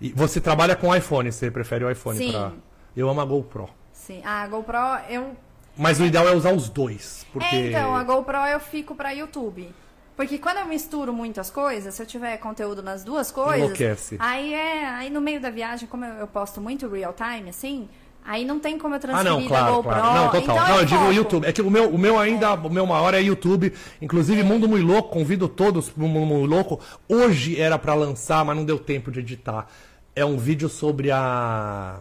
E 0.00 0.12
você 0.12 0.40
trabalha 0.40 0.76
com 0.76 0.94
iPhone, 0.94 1.30
você 1.32 1.50
prefere 1.50 1.84
o 1.84 1.90
iPhone 1.90 2.18
Sim. 2.18 2.32
pra. 2.32 2.52
Eu 2.96 3.08
amo 3.08 3.20
a 3.20 3.24
GoPro. 3.24 3.68
Sim. 3.92 4.22
A 4.24 4.46
GoPro, 4.46 4.76
eu 5.08 5.36
Mas 5.76 6.00
o 6.00 6.04
ideal 6.04 6.28
é 6.28 6.32
usar 6.34 6.52
os 6.52 6.68
dois. 6.68 7.26
Porque. 7.32 7.54
É, 7.54 7.68
então, 7.68 7.94
a 7.96 8.02
GoPro 8.04 8.36
eu 8.46 8.60
fico 8.60 8.94
pra 8.94 9.10
YouTube. 9.12 9.68
Porque 10.16 10.36
quando 10.38 10.56
eu 10.58 10.66
misturo 10.66 11.12
muitas 11.12 11.48
coisas, 11.48 11.94
se 11.94 12.02
eu 12.02 12.06
tiver 12.06 12.36
conteúdo 12.38 12.82
nas 12.82 13.04
duas 13.04 13.30
coisas, 13.30 13.58
Enlouquece. 13.58 14.16
aí 14.18 14.52
é, 14.52 14.84
aí 14.86 15.10
no 15.10 15.20
meio 15.20 15.40
da 15.40 15.48
viagem, 15.48 15.86
como 15.88 16.04
eu, 16.04 16.14
eu 16.14 16.26
posto 16.26 16.60
muito 16.60 16.88
real 16.88 17.14
time, 17.14 17.50
assim, 17.50 17.88
aí 18.24 18.44
não 18.44 18.58
tem 18.58 18.76
como 18.78 18.94
eu 18.94 18.96
Ah, 18.96 19.00
transferir 19.00 19.30
não, 19.32 19.42
da 19.42 19.46
claro, 19.48 19.74
GoPro. 19.76 19.92
claro. 19.92 20.14
Não, 20.14 20.24
total. 20.32 20.40
Então 20.56 20.68
não, 20.68 20.78
eu 20.80 20.84
digo 20.84 21.00
o 21.00 21.04
foco. 21.04 21.14
YouTube. 21.14 21.46
É 21.46 21.52
que 21.52 21.62
o 21.62 21.70
meu, 21.70 21.88
o 21.90 21.96
meu 21.96 22.18
ainda, 22.18 22.54
o 22.54 22.68
meu 22.68 22.84
maior 22.84 23.14
é 23.14 23.22
YouTube. 23.22 23.72
Inclusive, 24.02 24.42
Mundo 24.42 24.68
Muito 24.68 24.84
Louco, 24.84 25.08
convido 25.10 25.48
todos 25.48 25.88
pro 25.88 26.02
Mundo 26.08 26.26
Muito 26.26 26.50
Louco. 26.50 26.80
Hoje 27.08 27.60
era 27.60 27.78
pra 27.78 27.94
lançar, 27.94 28.44
mas 28.44 28.56
não 28.56 28.64
deu 28.64 28.76
tempo 28.76 29.12
de 29.12 29.20
editar. 29.20 29.68
É 30.18 30.24
um 30.24 30.36
vídeo 30.36 30.68
sobre 30.68 31.10
a. 31.10 32.00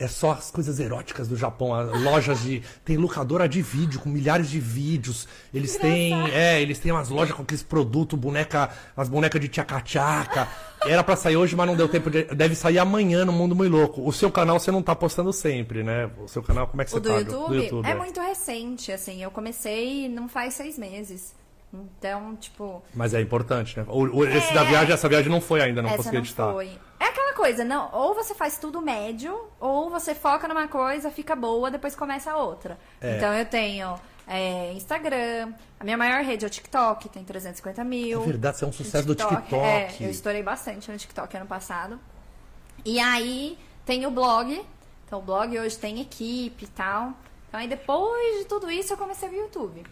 É 0.00 0.06
só 0.06 0.30
as 0.30 0.48
coisas 0.48 0.78
eróticas 0.78 1.26
do 1.26 1.36
Japão, 1.36 1.74
as 1.74 2.00
lojas 2.02 2.40
de. 2.42 2.62
Tem 2.84 2.96
locadora 2.96 3.48
de 3.48 3.60
vídeo 3.60 3.98
com 3.98 4.08
milhares 4.08 4.48
de 4.48 4.60
vídeos. 4.60 5.26
Eles 5.52 5.76
têm. 5.76 6.30
É, 6.30 6.62
eles 6.62 6.78
têm 6.78 6.92
umas 6.92 7.08
lojas 7.08 7.34
com 7.34 7.42
aqueles 7.42 7.64
produtos, 7.64 8.16
boneca, 8.16 8.70
as 8.96 9.08
bonecas 9.08 9.40
de 9.40 9.48
tchaca-tchaca. 9.48 10.46
Era 10.86 11.02
pra 11.02 11.16
sair 11.16 11.36
hoje, 11.36 11.56
mas 11.56 11.66
não 11.66 11.74
deu 11.74 11.88
tempo 11.88 12.08
de. 12.10 12.22
Deve 12.26 12.54
sair 12.54 12.78
amanhã 12.78 13.24
no 13.24 13.32
Mundo 13.32 13.56
Muito 13.56 13.72
Louco. 13.72 14.06
O 14.08 14.12
seu 14.12 14.30
canal 14.30 14.60
você 14.60 14.70
não 14.70 14.82
tá 14.82 14.94
postando 14.94 15.32
sempre, 15.32 15.82
né? 15.82 16.08
O 16.22 16.28
seu 16.28 16.44
canal, 16.44 16.68
como 16.68 16.80
é 16.80 16.84
que 16.84 16.92
você 16.92 16.98
O 16.98 17.00
do 17.00 17.08
tá? 17.08 17.16
YouTube, 17.18 17.84
é 17.84 17.90
é. 17.90 17.94
muito 17.96 18.20
recente, 18.20 18.92
assim, 18.92 19.20
eu 19.20 19.32
comecei 19.32 20.08
não 20.08 20.28
faz 20.28 20.54
seis 20.54 20.78
meses. 20.78 21.34
Então, 21.74 22.34
tipo, 22.36 22.82
Mas 22.94 23.12
é 23.12 23.20
importante, 23.20 23.76
né? 23.78 23.84
O, 23.88 24.04
o- 24.20 24.24
esse 24.24 24.52
É. 24.52 24.54
da 24.54 24.62
viagem, 24.64 24.94
essa 24.94 25.06
viagem 25.08 25.28
não 25.30 25.40
foi 25.40 25.60
ainda, 25.60 25.82
não 25.82 25.88
essa 25.90 25.98
consegui 25.98 26.16
não 26.16 26.22
editar. 26.24 26.52
foi. 26.52 26.70
É 27.00 27.07
coisa, 27.38 27.64
não, 27.64 27.88
ou 27.92 28.14
você 28.14 28.34
faz 28.34 28.58
tudo 28.58 28.80
médio, 28.82 29.34
ou 29.60 29.88
você 29.88 30.14
foca 30.14 30.46
numa 30.48 30.68
coisa, 30.68 31.10
fica 31.10 31.34
boa, 31.34 31.70
depois 31.70 31.94
começa 31.94 32.32
a 32.32 32.36
outra. 32.36 32.76
É. 33.00 33.16
Então 33.16 33.32
eu 33.32 33.46
tenho 33.46 33.94
é, 34.26 34.72
Instagram, 34.74 35.52
a 35.80 35.84
minha 35.84 35.96
maior 35.96 36.22
rede 36.22 36.44
é 36.44 36.48
o 36.48 36.50
TikTok, 36.50 37.08
tem 37.08 37.24
350 37.24 37.82
mil. 37.84 38.22
É 38.22 38.26
verdade, 38.26 38.58
você 38.58 38.64
é 38.64 38.68
um 38.68 38.72
sucesso 38.72 39.06
do 39.06 39.12
É, 39.12 39.16
TikTok. 39.86 40.04
eu 40.04 40.10
estourei 40.10 40.42
bastante 40.42 40.90
no 40.90 40.98
TikTok 40.98 41.34
ano 41.36 41.46
passado. 41.46 41.98
E 42.84 42.98
aí 43.00 43.56
tem 43.86 44.04
o 44.06 44.10
blog. 44.10 44.60
Então 45.06 45.20
o 45.20 45.22
blog 45.22 45.58
hoje 45.58 45.78
tem 45.78 46.00
equipe 46.00 46.64
e 46.64 46.68
tal. 46.68 47.12
Então 47.48 47.60
aí 47.60 47.68
depois 47.68 48.40
de 48.40 48.44
tudo 48.44 48.70
isso 48.70 48.92
eu 48.92 48.96
comecei 48.98 49.28
o 49.28 49.34
YouTube. 49.34 49.82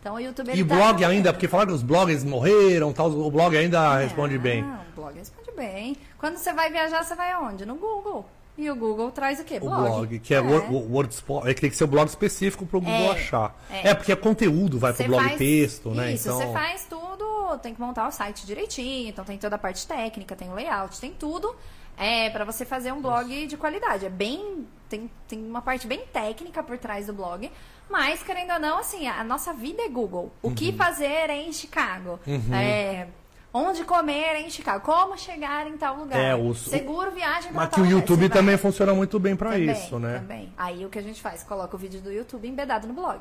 Então 0.00 0.14
o 0.14 0.20
YouTube 0.20 0.50
E 0.54 0.62
o 0.62 0.66
tá- 0.66 0.74
blog 0.74 1.04
ainda, 1.04 1.32
porque 1.32 1.48
falaram 1.48 1.68
que 1.70 1.74
os 1.74 1.82
bloggers 1.82 2.22
morreram, 2.24 2.92
tal, 2.92 3.10
o 3.10 3.30
blog 3.30 3.56
ainda 3.56 3.96
responde 3.98 4.38
bem. 4.38 4.62
Ah, 4.62 4.80
o 4.92 5.00
blog 5.00 5.16
responde 5.18 5.41
bem. 5.56 5.96
Quando 6.18 6.36
você 6.36 6.52
vai 6.52 6.70
viajar, 6.70 7.02
você 7.04 7.14
vai 7.14 7.30
aonde? 7.32 7.64
No 7.66 7.74
Google. 7.76 8.24
E 8.56 8.70
o 8.70 8.76
Google 8.76 9.10
traz 9.10 9.40
o 9.40 9.44
quê? 9.44 9.56
O 9.62 9.70
blog, 9.70 10.18
que 10.18 10.34
é, 10.34 10.40
Word, 10.40 10.66
WordSpot, 10.74 11.48
é 11.48 11.54
que 11.54 11.60
tem 11.62 11.70
que 11.70 11.76
ser 11.76 11.84
o 11.84 11.86
blog 11.86 12.06
específico 12.06 12.66
pro 12.66 12.80
Google 12.80 12.94
É, 12.94 13.10
achar. 13.12 13.56
É. 13.70 13.88
é. 13.88 13.94
porque 13.94 14.12
é 14.12 14.16
conteúdo, 14.16 14.78
vai 14.78 14.92
Você 14.92 15.04
pro 15.04 15.12
blog 15.12 15.24
faz- 15.24 15.38
texto, 15.38 15.90
né? 15.90 16.12
Isso, 16.12 16.28
então, 16.28 16.38
você 16.38 16.52
faz 16.52 16.84
tudo, 16.84 17.58
tem 17.62 17.74
que 17.74 17.80
montar 17.80 18.06
o 18.06 18.12
site 18.12 18.44
direitinho, 18.44 19.08
então 19.08 19.24
tem 19.24 19.38
toda 19.38 19.56
a 19.56 19.58
parte 19.58 19.86
técnica, 19.86 20.36
tem 20.36 20.50
o 20.50 20.54
layout, 20.54 21.00
tem 21.00 21.12
tudo. 21.12 21.56
É 21.96 22.28
para 22.30 22.44
você 22.44 22.64
fazer 22.66 22.92
um 22.92 23.00
blog 23.00 23.46
de 23.46 23.56
qualidade. 23.56 24.04
É 24.06 24.10
bem. 24.10 24.66
Tem, 24.88 25.10
tem 25.26 25.38
uma 25.38 25.62
parte 25.62 25.86
bem 25.86 26.00
técnica 26.12 26.62
por 26.62 26.76
trás 26.76 27.06
do 27.06 27.12
blog. 27.14 27.50
Mas, 27.88 28.22
querendo 28.22 28.52
ou 28.52 28.58
não, 28.60 28.78
assim, 28.78 29.06
a 29.06 29.22
nossa 29.24 29.52
vida 29.54 29.82
é 29.82 29.88
Google. 29.88 30.30
O 30.42 30.48
Uhum. 30.48 30.54
que 30.54 30.72
fazer 30.72 31.28
em 31.30 31.52
Chicago? 31.52 32.18
É, 32.52 33.06
onde 33.52 33.84
comer 33.84 34.36
em 34.36 34.50
Chicago? 34.50 34.84
Como 34.84 35.16
chegar 35.18 35.66
em 35.66 35.76
tal 35.76 35.96
lugar? 35.96 36.18
É, 36.18 36.34
o- 36.34 36.54
Seguro 36.54 37.10
viagem 37.10 37.52
pra 37.52 37.62
Mas 37.62 37.68
que 37.74 37.80
o. 37.80 37.86
YouTube 37.86 38.20
vai- 38.20 38.28
também 38.28 38.56
funciona 38.56 38.94
muito 38.94 39.18
bem 39.18 39.34
pra 39.36 39.50
Também, 39.52 39.70
isso, 39.70 39.98
né? 39.98 40.18
Também. 40.20 40.52
Aí 40.56 40.84
o 40.84 40.88
que 40.88 40.98
a 40.98 41.02
gente 41.02 41.20
faz? 41.20 41.42
Coloca 41.42 41.74
o 41.76 41.78
vídeo 41.78 42.00
do 42.00 42.10
YouTube 42.12 42.48
embedado 42.48 42.86
no 42.86 42.94
blog. 42.94 43.20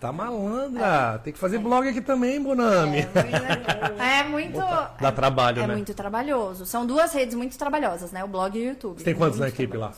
Tá 0.00 0.10
malandra. 0.10 1.20
Tem 1.22 1.30
que 1.32 1.38
fazer 1.38 1.58
blog 1.58 1.86
aqui 1.86 2.00
também, 2.00 2.42
Bonami. 2.42 3.06
É 3.98 4.22
muito. 4.24 4.58
Dá 5.00 5.12
trabalho, 5.12 5.62
é 5.62 5.66
né? 5.66 5.74
muito 5.74 5.92
trabalhoso. 5.92 6.64
São 6.64 6.86
duas 6.86 7.12
redes 7.12 7.34
muito 7.34 7.58
trabalhosas, 7.58 8.10
né? 8.10 8.24
O 8.24 8.28
blog 8.28 8.58
e 8.58 8.62
o 8.62 8.68
YouTube. 8.70 8.98
Você 8.98 9.04
tem 9.04 9.14
quantos 9.14 9.38
na 9.38 9.48
equipe 9.48 9.76
lá? 9.76 9.92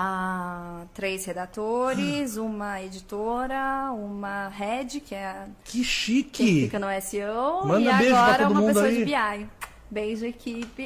Ah, 0.00 0.84
três 0.94 1.24
redatores, 1.24 2.36
uma 2.36 2.80
editora, 2.80 3.90
uma 3.92 4.46
head, 4.46 5.00
que 5.00 5.12
é 5.12 5.26
a 5.26 5.48
Que 5.64 5.78
que 5.78 5.84
chique! 5.84 6.62
fica 6.66 6.78
no 6.78 6.86
SEO, 7.02 7.66
Manda 7.66 7.80
e 7.90 7.96
beijo 7.98 8.12
pra 8.14 8.22
agora 8.22 8.42
todo 8.44 8.50
uma 8.52 8.60
mundo 8.60 8.68
pessoa 8.74 8.86
aí. 8.86 8.96
de 8.98 9.04
BI. 9.06 9.50
Beijo, 9.90 10.24
equipe. 10.24 10.84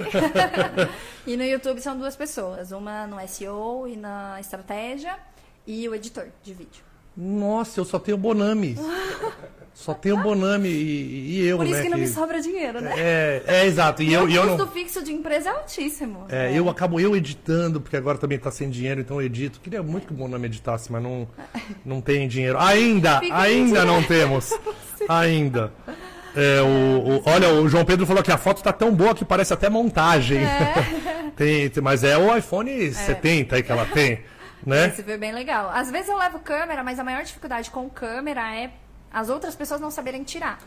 e 1.27 1.37
no 1.37 1.43
YouTube 1.45 1.81
são 1.83 1.99
duas 1.99 2.17
pessoas, 2.17 2.73
uma 2.73 3.07
no 3.07 3.19
SEO 3.29 3.87
e 3.87 3.97
na 3.99 4.41
estratégia, 4.41 5.19
e 5.67 5.87
o 5.91 5.95
editor 5.95 6.29
de 6.43 6.55
vídeo. 6.55 6.83
Nossa, 7.15 7.81
eu 7.81 7.85
só 7.85 7.99
tenho 7.99 8.17
Bonami. 8.17 8.77
Só 9.75 9.95
tenho 9.95 10.19
Bonami 10.19 10.69
e, 10.69 11.41
e 11.41 11.47
eu, 11.49 11.57
Por 11.57 11.67
isso 11.67 11.77
né? 11.77 11.83
que 11.83 11.89
não 11.89 11.99
me 11.99 12.05
que- 12.05 12.11
sobra 12.11 12.41
dinheiro, 12.41 12.81
né? 12.81 12.93
É, 12.97 13.43
é 13.47 13.67
exato. 13.67 14.03
E 14.03 14.13
eu, 14.13 14.25
o 14.25 14.31
eu 14.31 14.43
custo 14.43 14.59
não. 14.59 14.69
fixo 14.71 15.03
de 15.03 15.13
empresa 15.13 15.49
é 15.49 15.53
altíssimo. 15.53 16.27
É, 16.29 16.53
eu 16.57 16.69
acabo 16.69 17.01
eu 17.01 17.17
editando, 17.17 17.81
porque 17.81 17.97
agora 17.97 18.19
também 18.19 18.39
tá 18.39 18.51
sem 18.51 18.69
dinheiro, 18.71 19.01
então 19.01 19.21
eu 19.21 19.27
edito. 19.27 19.61
Queria 19.61 19.83
muito 19.83 20.07
que 20.07 20.13
o 20.13 20.17
Bonami 20.17 20.47
editasse, 20.47 20.93
mas 20.93 21.03
não, 21.03 21.27
não 21.85 22.01
tem 22.01 22.29
dinheiro. 22.29 22.59
Ainda, 22.61 23.19
Fica 23.25 23.37
ainda 23.37 23.85
não 23.85 24.03
temos. 24.03 24.51
Ainda. 25.09 25.73
É, 26.37 26.61
o, 26.63 26.67
o- 27.19 27.23
olha, 27.27 27.49
o 27.55 27.69
João 27.69 27.85
Pedro 27.85 28.07
falou 28.07 28.23
que 28.23 28.31
a 28.33 28.39
foto 28.39 28.63
tá 28.63 28.73
tão 28.73 28.95
boa 28.95 29.15
que 29.15 29.25
parece 29.25 29.53
até 29.53 29.69
montagem. 29.69 30.41
Tem, 31.37 31.69
tem- 31.71 31.83
mas 31.83 32.05
é 32.05 32.17
o 32.17 32.37
iPhone 32.37 32.93
70 32.93 33.57
aí 33.57 33.63
que 33.63 33.73
ela 33.73 33.87
tem, 33.87 34.21
né? 34.67 34.89
Esse 34.89 35.03
foi 35.03 35.17
bem 35.17 35.33
legal. 35.33 35.71
Às 35.73 35.91
vezes 35.91 36.11
eu 36.11 36.19
levo 36.19 36.39
câmera, 36.41 36.85
mas 36.85 36.99
a 36.99 37.05
maior 37.05 37.23
dificuldade 37.25 37.71
com 37.71 37.89
câmera 37.89 38.55
é 38.55 38.71
as 39.13 39.29
outras 39.29 39.55
pessoas 39.55 39.81
não 39.81 39.91
saberem 39.91 40.25
tirar. 40.25 40.59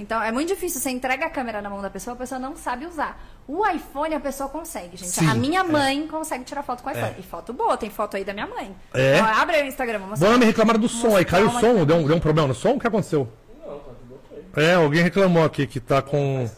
Então 0.00 0.20
é 0.22 0.32
muito 0.32 0.48
difícil. 0.48 0.80
Você 0.80 0.88
entrega 0.88 1.26
a 1.26 1.30
câmera 1.30 1.60
na 1.60 1.68
mão 1.68 1.82
da 1.82 1.90
pessoa, 1.90 2.14
a 2.14 2.16
pessoa 2.16 2.38
não 2.38 2.56
sabe 2.56 2.86
usar. 2.86 3.20
O 3.46 3.66
iPhone 3.66 4.14
a 4.14 4.20
pessoa 4.20 4.48
consegue, 4.48 4.96
gente. 4.96 5.10
Sim, 5.10 5.28
a 5.28 5.34
minha 5.34 5.60
é. 5.60 5.64
consegue 5.64 6.08
consegue 6.08 6.44
tirar 6.44 6.62
foto 6.62 6.82
com 6.82 6.88
o 6.88 6.92
iPhone. 6.92 7.14
É. 7.16 7.20
E 7.20 7.22
foto 7.22 7.52
boa, 7.52 7.76
tem 7.76 7.90
foto 7.90 8.16
aí 8.16 8.24
da 8.24 8.32
minha 8.32 8.46
mãe. 8.46 8.74
É? 8.94 9.20
Ó, 9.20 9.24
abre 9.24 9.56
aí 9.56 9.62
o 9.64 9.66
Instagram, 9.66 9.98
vamos 9.98 10.10
mostrar. 10.10 10.28
Bonami 10.28 10.46
reclamaram 10.46 10.80
do 10.80 10.88
som 10.88 11.16
aí. 11.16 11.24
Caiu 11.24 11.48
o 11.48 11.60
som? 11.60 11.84
Deu 11.84 11.96
um, 11.96 12.06
deu 12.06 12.16
um 12.16 12.20
problema 12.20 12.48
no 12.48 12.54
som? 12.54 12.70
O 12.70 12.80
que 12.80 12.86
aconteceu? 12.86 13.28
Não, 13.60 13.78
tá 13.78 13.90
tudo 14.00 14.20
ok. 14.24 14.64
É, 14.64 14.74
alguém 14.74 15.02
reclamou 15.02 15.44
aqui 15.44 15.66
que 15.66 15.78
tá 15.78 16.00
com. 16.00 16.48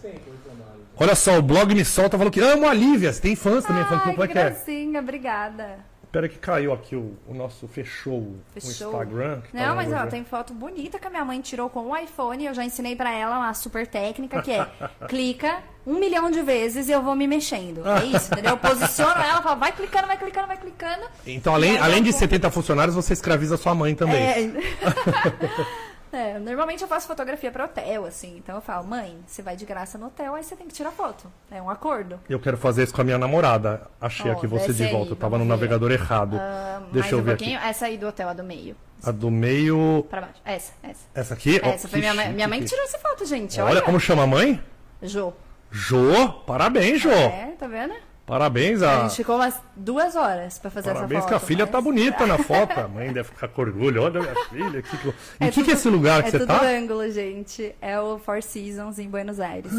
Olha 0.96 1.16
só, 1.16 1.36
o 1.36 1.42
blog 1.42 1.74
me 1.74 1.84
solta 1.84 2.16
falou 2.16 2.30
que 2.30 2.38
amo 2.38 2.68
a 2.68 2.72
Lívia. 2.72 3.12
Você 3.12 3.20
tem 3.20 3.34
fãs 3.34 3.64
também, 3.64 3.84
fã 3.86 3.96
Ai, 3.96 4.12
como 4.12 4.22
é 4.22 4.26
que 4.28 4.32
que 4.34 4.38
é? 4.38 4.50
gracinha, 4.50 5.00
obrigada. 5.00 5.78
Pera 6.12 6.28
que 6.28 6.38
caiu 6.38 6.74
aqui 6.74 6.94
o, 6.94 7.16
o 7.26 7.32
nosso 7.32 7.66
fechou, 7.66 8.18
o 8.18 8.40
Fechou. 8.52 8.88
Instagram. 8.92 9.40
que 9.40 9.56
Não, 9.56 9.62
tava 9.62 9.74
mas 9.76 9.92
ó, 9.94 10.06
tem 10.06 10.22
foto 10.24 10.52
bonita 10.52 10.98
que 10.98 11.06
a 11.06 11.10
minha 11.10 11.24
mãe 11.24 11.40
tirou 11.40 11.70
com 11.70 11.86
o 11.90 11.96
iPhone. 11.96 12.44
Eu 12.44 12.52
já 12.52 12.62
ensinei 12.62 12.94
pra 12.94 13.10
ela 13.14 13.38
uma 13.38 13.54
super 13.54 13.86
técnica 13.86 14.42
que 14.42 14.50
é 14.52 14.68
clica 15.08 15.62
um 15.86 15.94
milhão 15.98 16.30
de 16.30 16.42
vezes 16.42 16.88
e 16.88 16.92
eu 16.92 17.00
vou 17.02 17.16
me 17.16 17.26
mexendo. 17.26 17.82
É 17.88 18.04
isso, 18.04 18.30
entendeu? 18.30 18.50
Eu 18.50 18.56
posiciono 18.58 19.22
ela, 19.22 19.40
falo, 19.40 19.58
vai 19.58 19.72
clicando, 19.72 20.06
vai 20.06 20.18
clicando, 20.18 20.46
vai 20.48 20.56
clicando. 20.58 21.02
Então, 21.26 21.54
além, 21.54 21.74
E 21.74 21.78
além 21.78 22.02
de 22.02 22.10
vou- 22.10 22.18
70 22.20 22.50
funcionários, 22.50 22.94
você 22.94 23.14
escraviza 23.14 23.56
sua 23.56 23.74
mãe 23.74 23.94
também. 23.94 24.22
É. 24.22 24.50
É, 26.12 26.38
normalmente 26.38 26.82
eu 26.82 26.88
faço 26.88 27.06
fotografia 27.06 27.50
para 27.50 27.64
hotel, 27.64 28.04
assim. 28.04 28.36
Então 28.36 28.54
eu 28.56 28.60
falo, 28.60 28.86
mãe, 28.86 29.18
você 29.26 29.40
vai 29.40 29.56
de 29.56 29.64
graça 29.64 29.96
no 29.96 30.06
hotel, 30.08 30.34
aí 30.34 30.44
você 30.44 30.54
tem 30.54 30.66
que 30.68 30.74
tirar 30.74 30.90
foto. 30.92 31.26
É 31.50 31.60
um 31.60 31.70
acordo. 31.70 32.20
Eu 32.28 32.38
quero 32.38 32.58
fazer 32.58 32.82
isso 32.82 32.92
com 32.94 33.00
a 33.00 33.04
minha 33.04 33.18
namorada. 33.18 33.88
Achei 33.98 34.30
Ó, 34.30 34.34
aqui 34.34 34.46
você 34.46 34.74
de 34.74 34.84
aí, 34.84 34.92
volta. 34.92 35.12
Eu 35.12 35.16
tava 35.16 35.38
no 35.38 35.44
ver. 35.44 35.48
navegador 35.50 35.90
errado. 35.90 36.36
Ah, 36.38 36.82
Deixa 36.92 37.14
eu 37.14 37.20
um 37.20 37.22
ver 37.22 37.36
pouquinho. 37.36 37.58
aqui. 37.58 37.66
Essa 37.68 37.86
aí 37.86 37.96
do 37.96 38.06
hotel, 38.08 38.28
a 38.28 38.34
do 38.34 38.44
meio. 38.44 38.76
A 39.02 39.10
do 39.10 39.30
meio. 39.30 40.06
Pra 40.10 40.20
baixo. 40.20 40.40
Essa, 40.44 40.72
essa. 40.82 41.00
Essa 41.14 41.34
aqui? 41.34 41.58
Essa 41.62 41.88
foi 41.88 42.00
que 42.00 42.10
minha. 42.12 42.28
Minha 42.30 42.46
mãe 42.48 42.60
que 42.60 42.66
tirou 42.66 42.84
essa 42.84 42.98
foto, 42.98 43.24
gente. 43.24 43.58
Olha, 43.60 43.70
Olha 43.70 43.82
como 43.82 43.98
chama 43.98 44.24
a 44.24 44.26
mãe? 44.26 44.62
Jô. 45.00 45.32
Jô. 45.70 46.28
Parabéns, 46.46 47.00
Jô. 47.00 47.10
É, 47.10 47.54
tá 47.58 47.66
vendo? 47.66 47.94
Parabéns 48.32 48.82
A 48.82 49.00
a. 49.04 49.08
gente 49.08 49.16
ficou 49.18 49.36
umas 49.36 49.60
duas 49.76 50.16
horas 50.16 50.58
pra 50.58 50.70
fazer 50.70 50.88
Parabéns 50.94 51.18
essa 51.18 51.26
que 51.28 51.34
foto. 51.34 51.42
a 51.42 51.46
filha 51.46 51.64
mas- 51.66 51.70
tá 51.72 51.80
bonita 51.82 52.26
na 52.26 52.38
foto. 52.38 52.80
A 52.80 52.88
mãe 52.88 53.08
deve 53.12 53.28
ficar 53.28 53.48
com 53.48 53.60
orgulho. 53.60 54.02
Olha 54.02 54.20
minha 54.22 54.34
filha. 54.46 54.80
Que... 54.80 54.96
que- 54.96 55.08
Em 55.38 55.46
É 55.48 55.50
que, 55.50 55.52
que 55.52 55.60
é 55.60 55.64
tudo- 55.64 55.72
esse 55.74 55.88
lugar 55.90 56.22
que 56.22 56.28
é 56.28 56.30
você 56.30 56.38
tudo 56.38 56.46
tá? 56.48 56.62
ângulo, 56.66 57.10
gente. 57.10 57.74
É 57.78 58.00
o 58.00 58.18
Four 58.18 58.42
Seasons 58.42 58.98
em 58.98 59.06
Buenos 59.10 59.38
Aires. 59.38 59.70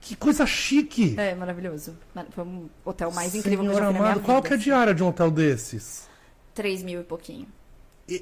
Que 0.00 0.16
coisa 0.16 0.46
chique. 0.46 1.14
é 1.18 1.34
maravilhoso. 1.34 1.94
Foi 2.30 2.44
um 2.44 2.70
hotel 2.82 3.10
mais 3.12 3.34
incrível 3.34 3.64
que 3.66 3.70
eu 3.72 3.74
Senhor 3.74 3.84
já 3.86 3.90
fui 3.90 3.92
na 3.92 3.98
minha 4.00 4.12
amado, 4.12 4.24
qual 4.24 4.36
vida. 4.38 4.48
que 4.48 4.54
é 4.54 4.56
a 4.56 4.60
diária 4.60 4.94
de 4.94 5.02
um 5.02 5.08
hotel 5.08 5.30
desses? 5.30 6.08
3 6.54 6.82
mil 6.82 7.00
e 7.02 7.04
pouquinho. 7.04 7.46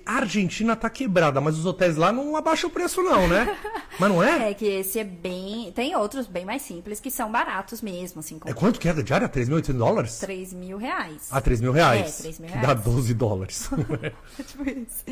A 0.05 0.15
Argentina 0.17 0.75
tá 0.75 0.91
quebrada, 0.91 1.41
mas 1.41 1.57
os 1.57 1.65
hotéis 1.65 1.97
lá 1.97 2.11
não 2.11 2.35
abaixam 2.37 2.69
o 2.69 2.73
preço, 2.73 3.03
não, 3.03 3.29
né? 3.29 3.57
Mas 3.99 4.11
não 4.11 4.23
é? 4.23 4.51
É 4.51 4.55
que 4.55 4.67
esse 4.67 4.99
é 4.99 5.05
bem. 5.05 5.73
Tem 5.75 5.95
outros 5.97 6.27
bem 6.27 6.45
mais 6.45 6.61
simples 6.63 7.01
que 7.01 7.11
são 7.11 7.31
baratos 7.31 7.81
mesmo, 7.81 8.21
assim, 8.21 8.39
com 8.39 8.49
É 8.49 8.53
quanto 8.53 8.79
que 8.79 8.89
é 8.89 8.91
a 8.91 8.95
diária? 8.95 9.29
3.800 9.29 9.73
dólares? 9.73 10.19
3 10.19 10.53
mil 10.53 10.77
reais. 10.77 11.29
Ah, 11.31 11.41
3 11.41 11.61
mil 11.61 11.73
reais. 11.73 12.19
É, 12.19 12.23
3 12.25 12.39
mil 12.41 12.49
Que 12.51 12.59
reais. 12.59 12.69
dá 12.69 12.75
12 12.75 13.15
dólares. 13.15 13.71
É 14.39 14.43
tipo 14.43 14.69
isso. 14.69 15.05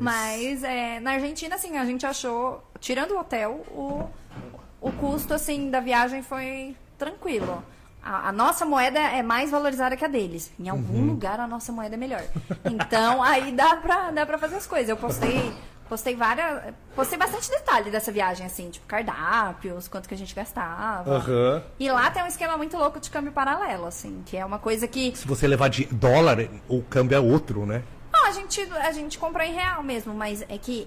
Mas, 0.00 0.62
é, 0.62 1.00
na 1.00 1.12
Argentina, 1.12 1.56
assim, 1.56 1.76
a 1.76 1.84
gente 1.84 2.06
achou, 2.06 2.62
tirando 2.80 3.10
o 3.12 3.18
hotel, 3.18 3.64
o, 3.72 4.08
o 4.80 4.92
custo, 4.92 5.34
assim, 5.34 5.70
da 5.70 5.80
viagem 5.80 6.22
foi 6.22 6.74
tranquilo. 6.96 7.62
A, 8.04 8.28
a 8.28 8.32
nossa 8.32 8.64
moeda 8.64 8.98
é 8.98 9.22
mais 9.22 9.50
valorizada 9.50 9.96
que 9.96 10.04
a 10.04 10.08
deles. 10.08 10.52
Em 10.60 10.68
algum 10.68 10.98
Uhum. 10.98 11.06
lugar 11.06 11.40
a 11.40 11.46
nossa 11.46 11.72
moeda 11.72 11.94
é 11.94 11.98
melhor. 11.98 12.22
Então, 12.64 13.22
aí 13.22 13.50
dá 13.52 13.76
pra, 13.76 14.10
dá 14.10 14.26
pra 14.26 14.36
fazer 14.38 14.56
as 14.56 14.66
coisas. 14.66 14.88
Eu 14.88 14.96
postei, 14.96 15.52
postei 15.88 16.14
várias. 16.14 16.74
Postei 16.94 17.18
bastante 17.18 17.48
detalhe 17.50 17.90
dessa 17.90 18.12
viagem, 18.12 18.44
assim, 18.46 18.70
tipo 18.70 18.86
cardápios, 18.86 19.88
quanto 19.88 20.08
que 20.08 20.14
a 20.14 20.18
gente 20.18 20.34
gastava. 20.34 21.16
Aham. 21.16 21.62
E 21.80 21.90
lá 21.90 22.10
tem 22.10 22.22
um 22.22 22.26
esquema 22.26 22.56
muito 22.56 22.76
louco 22.76 23.00
de 23.00 23.10
câmbio 23.10 23.32
paralelo, 23.32 23.86
assim, 23.86 24.22
que 24.26 24.36
é 24.36 24.44
uma 24.44 24.58
coisa 24.58 24.86
que 24.86 25.16
Se 25.16 25.26
você 25.26 25.46
levar 25.46 25.68
de 25.68 25.86
dólar, 25.86 26.38
o 26.68 26.82
câmbio 26.82 27.16
é 27.16 27.20
outro, 27.20 27.64
né? 27.66 27.82
Não, 28.12 28.26
a 28.26 28.30
gente, 28.32 28.60
a 28.60 28.92
gente 28.92 29.18
comprou 29.18 29.44
em 29.44 29.52
real 29.52 29.82
mesmo, 29.82 30.14
mas 30.14 30.42
é 30.48 30.56
que 30.58 30.86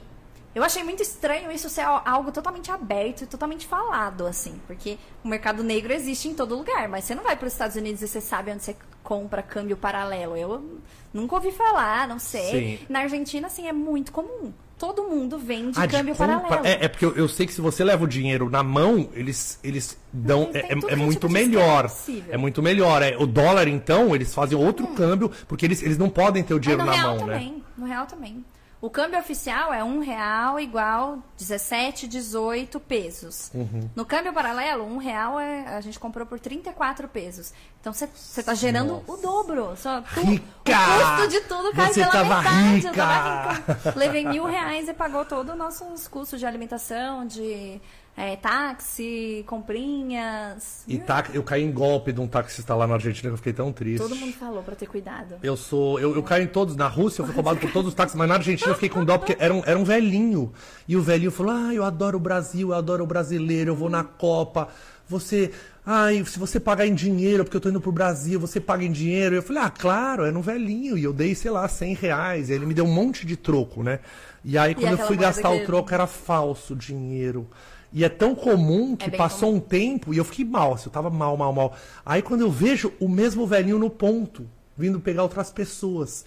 eu 0.58 0.63
achei 0.63 0.84
muito 0.84 1.02
estranho 1.04 1.52
isso 1.52 1.70
ser 1.70 1.82
al- 1.82 2.02
algo 2.06 2.32
totalmente 2.32 2.72
aberto 2.72 3.22
e 3.24 3.28
totalmente 3.28 3.67
falado, 3.67 4.26
assim. 4.26 4.60
Porque 4.65 4.98
o 5.24 5.28
mercado 5.28 5.63
negro 5.63 5.93
existe 5.93 6.28
em 6.28 6.34
todo 6.34 6.56
lugar, 6.58 6.88
mas 6.89 7.04
você 7.06 7.13
não 7.15 7.24
vai 7.24 7.36
para 7.36 7.48
os 7.48 7.54
Estados 7.54 7.76
Unidos 7.76 8.02
e 8.02 8.08
você 8.08 8.20
sabe 8.20 8.52
onde 8.52 8.63
você 8.63 8.76
compra 9.04 9.41
câmbio 9.43 9.78
paralelo. 9.78 10.36
Eu 10.36 10.80
nunca 11.13 11.36
ouvi 11.36 11.52
falar, 11.52 12.08
não 12.08 12.20
sei. 12.20 12.78
Sim. 12.80 12.86
Na 12.89 13.00
Argentina, 13.02 13.48
assim, 13.48 13.67
é 13.67 13.74
muito 13.74 14.12
comum. 14.12 14.52
Todo 14.80 15.04
mundo 15.06 15.39
vende 15.39 15.80
Ah, 15.80 15.88
câmbio 15.88 16.15
paralelo. 16.15 16.63
É, 16.65 16.86
é 16.86 16.88
porque 16.88 17.04
eu, 17.04 17.15
eu 17.15 17.28
sei 17.28 17.48
que 17.48 17.54
se 17.54 17.60
você 17.62 17.84
leva 17.84 18.04
o 18.04 18.08
dinheiro 18.08 18.48
na 18.48 18.62
mão, 18.62 19.10
eles, 19.13 19.60
eles 19.63 19.98
dão. 20.13 20.52
É, 20.54 20.62
tudo 20.62 20.86
é 20.86 20.88
que 20.89 20.93
é 20.93 20.96
muito 20.96 21.28
melhor. 21.30 21.91
É 22.30 22.38
muito 22.38 22.62
melhor. 22.62 23.02
É, 23.02 23.17
o 23.17 23.26
dólar, 23.26 23.67
então, 23.67 24.13
eles 24.13 24.36
fazem 24.36 24.56
outro 24.58 24.86
câmbio, 24.89 25.32
porque 25.48 25.65
eles, 25.65 25.82
eles 25.82 25.98
não 25.98 26.10
podem 26.10 26.43
ter 26.43 26.54
o 26.54 26.58
É, 26.58 26.60
dinheiro 26.60 26.84
no 26.84 26.91
na 26.91 26.98
mão, 26.98 27.15
né? 27.26 27.34
também. 27.34 27.63
No 27.76 27.86
real 27.88 28.06
também. 28.06 28.46
O 28.79 28.89
câmbio 28.91 29.19
oficial 29.19 29.73
é 29.73 29.83
um 29.83 29.99
real 29.99 30.59
igual 30.59 31.17
17, 31.37 32.07
18 32.07 32.79
pesos. 32.79 33.49
Uhum. 33.53 33.89
No 33.95 34.05
câmbio 34.05 34.31
paralelo, 34.31 34.83
um 34.83 34.97
real 34.97 35.39
é, 35.39 35.75
a 35.75 35.81
gente 35.81 35.99
comprou 35.99 36.27
por 36.27 36.39
34 36.39 37.07
pesos. 37.07 37.53
Então 37.88 37.93
você 37.93 38.43
tá 38.43 38.54
gerando 38.54 39.02
o 39.08 39.15
dobro. 39.15 39.73
Só 39.78 40.02
tu- 40.02 40.19
Rica! 40.19 40.43
O 40.65 41.17
custo 41.17 41.28
de 41.30 41.39
tudo 41.47 41.71
cai 41.71 41.93
Você 41.93 42.02
pela 42.02 42.12
tava 42.12 42.41
metade. 42.41 42.60
Eu 42.60 42.73
rica! 42.76 42.91
tava 42.93 43.54
rica. 43.54 43.93
Levei 43.95 44.26
mil 44.26 44.45
reais 44.45 44.89
e 44.89 44.93
pagou 44.93 45.23
todos 45.23 45.54
os 45.54 45.58
nossos 45.58 46.08
custos 46.10 46.38
de 46.38 46.45
alimentação, 46.45 47.26
de 47.26 47.80
é, 48.17 48.36
táxi, 48.36 49.45
comprinhas. 49.47 50.84
E 50.86 50.97
tá, 50.97 51.23
eu 51.34 51.41
caí 51.43 51.63
em 51.63 51.71
golpe 51.71 52.12
de 52.12 52.19
um 52.19 52.28
taxista 52.28 52.76
lá 52.76 52.86
na 52.86 52.95
Argentina 52.95 53.30
que 53.30 53.34
eu 53.34 53.38
fiquei 53.38 53.54
tão 53.54 53.71
triste. 53.71 54.02
Todo 54.02 54.15
mundo 54.17 54.34
falou 54.34 54.62
pra 54.62 54.76
ter 54.76 54.88
cuidado. 54.88 55.36
Eu 55.41 55.56
sou. 55.56 55.97
Eu, 55.97 56.13
eu 56.13 56.23
caio 56.23 56.43
em 56.43 56.47
todos. 56.47 56.76
Na 56.76 56.89
Rússia 56.89 57.21
eu 57.21 57.26
fui 57.26 57.36
roubado 57.36 57.60
por 57.62 57.71
todos 57.71 57.88
os 57.89 57.93
táxis, 57.95 58.17
mas 58.17 58.28
na 58.28 58.36
Argentina 58.36 58.71
eu 58.71 58.76
fiquei 58.76 58.89
com 58.89 59.06
dó 59.06 59.17
porque 59.17 59.38
era 59.39 59.54
um, 59.54 59.63
era 59.65 59.80
um 59.80 59.86
velhinho. 59.86 60.52
E 60.88 60.97
o 60.97 61.02
velhinho 61.02 61.32
falou: 61.32 61.54
Ah, 61.54 61.73
eu 61.73 61.86
adoro 61.86 62.17
o 62.17 62.19
Brasil, 62.19 62.69
eu 62.71 62.76
adoro 62.76 63.06
o 63.06 63.08
brasileiro, 63.08 63.71
eu 63.71 63.76
vou 63.78 63.89
na 63.89 64.04
Copa. 64.04 64.67
Você. 65.08 65.52
Ai, 65.86 66.24
se 66.26 66.38
você 66.38 66.60
pagar 66.60 66.86
em 66.86 66.93
dinheiro, 66.93 67.46
porque 67.46 67.56
eu 67.56 67.62
tô 67.62 67.70
indo 67.70 67.80
pro 67.80 67.91
Brasil, 67.93 68.38
você 68.39 68.60
paga 68.60 68.84
em 68.84 68.91
dinheiro. 68.91 69.36
Eu 69.36 69.41
falei, 69.41 69.63
ah, 69.63 69.70
claro, 69.70 70.26
é 70.26 70.32
no 70.32 70.41
velhinho. 70.41 70.98
E 70.98 71.04
eu 71.04 71.13
dei, 71.13 71.34
sei 71.34 71.50
lá, 71.50 71.65
100 71.67 71.93
reais. 71.96 72.50
E 72.50 72.54
ele 72.54 72.65
me 72.65 72.74
deu 72.74 72.84
um 72.86 72.91
monte 72.93 73.26
de 73.26 73.38
troco, 73.38 73.82
né? 73.84 74.00
E 74.43 74.58
aí, 74.58 74.76
quando 74.76 74.88
eu 74.88 74.93
aquela 74.96 75.08
fui 75.08 75.15
gastar 75.17 75.50
que- 75.50 75.63
o 75.63 75.65
troco, 75.65 75.93
era 75.93 76.06
falso 76.06 76.76
dinheiro. 76.76 77.48
E 77.93 78.04
é 78.04 78.10
tão 78.10 78.36
comum 78.36 78.98
que 78.98 79.06
É 79.06 79.10
passou 79.12 79.54
um 79.56 79.62
tempo 79.62 80.13
e 80.13 80.17
eu 80.17 80.26
fiquei 80.26 80.43
mal, 80.43 80.74
assim, 80.74 80.88
eu 80.88 80.91
tava 80.91 81.10
mal, 81.10 81.38
mal, 81.38 81.54
mal. 81.54 81.76
Aí 82.06 82.22
quando 82.22 82.41
eu 82.41 82.52
vejo 82.52 82.91
o 83.00 83.08
mesmo 83.08 83.48
velhinho 83.48 83.80
no 83.80 83.89
ponto, 83.89 84.46
vindo 84.78 85.00
pegar 85.00 85.24
outras 85.24 85.52
pessoas. 85.54 86.26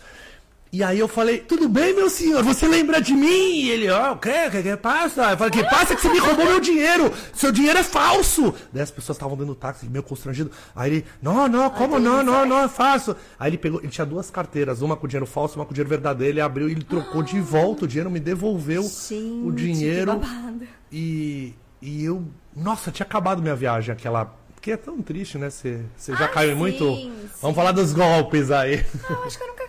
E 0.72 0.84
aí 0.84 1.00
eu 1.00 1.08
falei, 1.08 1.38
tudo 1.38 1.68
bem, 1.68 1.92
meu 1.92 2.08
senhor, 2.08 2.44
você 2.44 2.68
lembra 2.68 3.00
de 3.00 3.12
mim? 3.12 3.26
E 3.56 3.70
ele, 3.70 3.90
ó, 3.90 4.12
o 4.12 4.16
quê? 4.18 4.44
O 4.46 4.50
que, 4.52 4.62
que 4.62 4.76
passa? 4.76 5.32
Eu 5.32 5.36
falei, 5.36 5.50
que 5.52 5.68
passa 5.68 5.96
que 5.96 6.00
você 6.02 6.08
me 6.08 6.18
roubou 6.20 6.44
meu 6.46 6.60
dinheiro? 6.60 7.12
Seu 7.34 7.50
dinheiro 7.50 7.76
é 7.80 7.82
falso! 7.82 8.54
Daí 8.72 8.80
as 8.80 8.90
pessoas 8.90 9.16
estavam 9.16 9.36
dando 9.36 9.52
táxi, 9.56 9.86
meio 9.86 10.04
constrangido. 10.04 10.48
Aí 10.76 10.90
ele, 10.92 11.04
não, 11.20 11.48
não, 11.48 11.68
como 11.70 11.94
tem 11.96 12.04
não, 12.04 12.22
não, 12.22 12.46
não, 12.46 12.58
é 12.60 12.68
falso. 12.68 13.16
Aí 13.36 13.50
ele 13.50 13.58
pegou, 13.58 13.80
ele 13.80 13.88
tinha 13.88 14.06
duas 14.06 14.30
carteiras, 14.30 14.80
uma 14.80 14.96
com 14.96 15.08
dinheiro 15.08 15.26
falso, 15.26 15.58
uma 15.58 15.66
com 15.66 15.74
dinheiro 15.74 15.90
verdadeiro. 15.90 16.34
Ele 16.34 16.40
abriu 16.40 16.68
e 16.68 16.72
ele 16.72 16.84
trocou 16.84 17.20
de 17.20 17.40
volta 17.40 17.84
o 17.84 17.88
dinheiro, 17.88 18.08
me 18.08 18.20
devolveu 18.20 18.82
o 18.82 18.88
Gente, 18.88 19.54
dinheiro. 19.56 20.12
que 20.12 20.18
babado. 20.24 20.68
E, 20.92 21.52
e 21.82 22.04
eu, 22.04 22.24
nossa, 22.54 22.92
tinha 22.92 23.04
acabado 23.04 23.42
minha 23.42 23.56
viagem, 23.56 23.92
aquela. 23.92 24.38
Porque 24.54 24.70
é 24.72 24.76
tão 24.76 25.00
triste, 25.02 25.36
né? 25.38 25.48
Você 25.50 25.80
já 26.06 26.26
Ah, 26.26 26.28
caiu 26.28 26.50
sim, 26.52 26.56
muito. 26.58 26.84
sim. 26.94 27.12
Vamos 27.42 27.56
falar 27.56 27.72
dos 27.72 27.92
golpes 27.92 28.50
aí. 28.52 28.84
Não, 29.08 29.24
acho 29.24 29.36
que 29.38 29.42
eu 29.42 29.48
nunca 29.48 29.66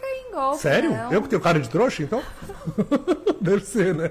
Sério? 0.57 0.91
não. 0.91 1.11
Eu 1.11 1.21
que 1.21 1.29
tenho 1.29 1.41
cara 1.41 1.59
de 1.59 1.69
trouxa, 1.69 2.03
então? 2.03 2.21
Deve 3.41 3.61
ser, 3.65 3.93
né? 3.95 4.09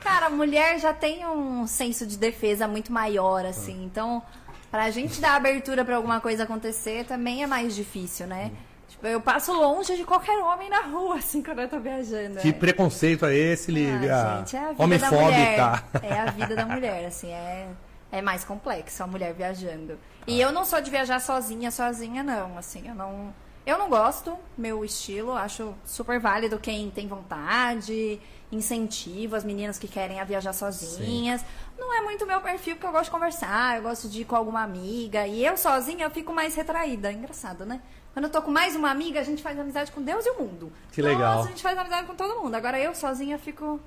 Cara, 0.00 0.26
a 0.26 0.30
mulher 0.30 0.78
já 0.78 0.92
tem 0.92 1.26
um 1.26 1.66
senso 1.66 2.06
de 2.06 2.16
defesa 2.18 2.68
muito 2.68 2.92
maior, 2.92 3.44
Ah. 3.44 3.48
assim. 3.48 3.84
Então, 3.84 4.22
pra 4.70 4.90
gente 4.90 5.20
dar 5.20 5.34
abertura 5.36 5.84
pra 5.84 5.96
alguma 5.96 6.20
coisa 6.20 6.44
acontecer 6.44 7.04
também 7.04 7.42
é 7.42 7.46
mais 7.46 7.74
difícil, 7.74 8.26
né? 8.26 8.50
Tipo, 8.88 9.06
eu 9.06 9.20
passo 9.20 9.52
longe 9.52 9.96
de 9.96 10.04
qualquer 10.04 10.38
homem 10.42 10.68
na 10.70 10.80
rua, 10.82 11.16
assim, 11.18 11.42
quando 11.42 11.60
eu 11.60 11.68
tô 11.68 11.78
viajando. 11.78 12.38
Que 12.40 12.48
é. 12.48 12.52
preconceito 12.52 13.26
é 13.26 13.34
esse, 13.34 13.70
Ah, 13.70 13.74
Lívia? 13.74 14.36
gente, 14.38 14.56
é 14.56 14.60
a 14.60 14.72
vida 14.72 14.76
da 14.76 14.84
Homofóbica. 14.84 15.22
mulher. 15.22 15.82
É 16.02 16.20
a 16.20 16.24
vida 16.30 16.56
da 16.56 16.66
mulher, 16.66 17.04
assim, 17.06 17.30
é, 17.30 17.66
é 18.12 18.22
mais 18.22 18.44
complexo 18.44 19.02
a 19.02 19.06
mulher 19.06 19.34
viajando. 19.34 19.98
E 20.26 20.40
eu 20.40 20.52
não 20.52 20.64
sou 20.64 20.80
de 20.80 20.90
viajar 20.90 21.20
sozinha, 21.20 21.70
sozinha 21.70 22.22
não, 22.22 22.56
assim, 22.58 22.86
eu 22.88 22.94
não... 22.94 23.32
Eu 23.68 23.76
não 23.76 23.90
gosto, 23.90 24.34
meu 24.56 24.82
estilo, 24.82 25.32
acho 25.34 25.74
super 25.84 26.18
válido 26.18 26.58
quem 26.58 26.90
tem 26.90 27.06
vontade, 27.06 28.18
incentivo 28.50 29.36
as 29.36 29.44
meninas 29.44 29.78
que 29.78 29.86
querem 29.86 30.18
a 30.20 30.24
viajar 30.24 30.54
sozinhas. 30.54 31.44
Não 31.78 31.94
é 31.94 32.00
muito 32.00 32.26
meu 32.26 32.40
perfil, 32.40 32.76
porque 32.76 32.86
eu 32.86 32.92
gosto 32.92 33.04
de 33.04 33.10
conversar, 33.10 33.76
eu 33.76 33.82
gosto 33.82 34.08
de 34.08 34.22
ir 34.22 34.24
com 34.24 34.34
alguma 34.34 34.62
amiga. 34.62 35.26
E 35.26 35.44
eu 35.44 35.54
sozinha 35.58 36.06
eu 36.06 36.10
fico 36.10 36.32
mais 36.32 36.54
retraída. 36.54 37.12
Engraçado, 37.12 37.66
né? 37.66 37.82
Quando 38.14 38.24
eu 38.24 38.30
tô 38.30 38.40
com 38.40 38.50
mais 38.50 38.74
uma 38.74 38.90
amiga, 38.90 39.20
a 39.20 39.22
gente 39.22 39.42
faz 39.42 39.58
amizade 39.58 39.92
com 39.92 40.00
Deus 40.00 40.24
e 40.24 40.30
o 40.30 40.38
mundo. 40.38 40.72
Que 40.90 41.02
legal. 41.02 41.36
Nossa, 41.36 41.48
a 41.48 41.50
gente 41.50 41.62
faz 41.62 41.76
amizade 41.76 42.06
com 42.06 42.14
todo 42.14 42.42
mundo. 42.42 42.54
Agora 42.54 42.80
eu 42.80 42.94
sozinha 42.94 43.38
fico 43.38 43.78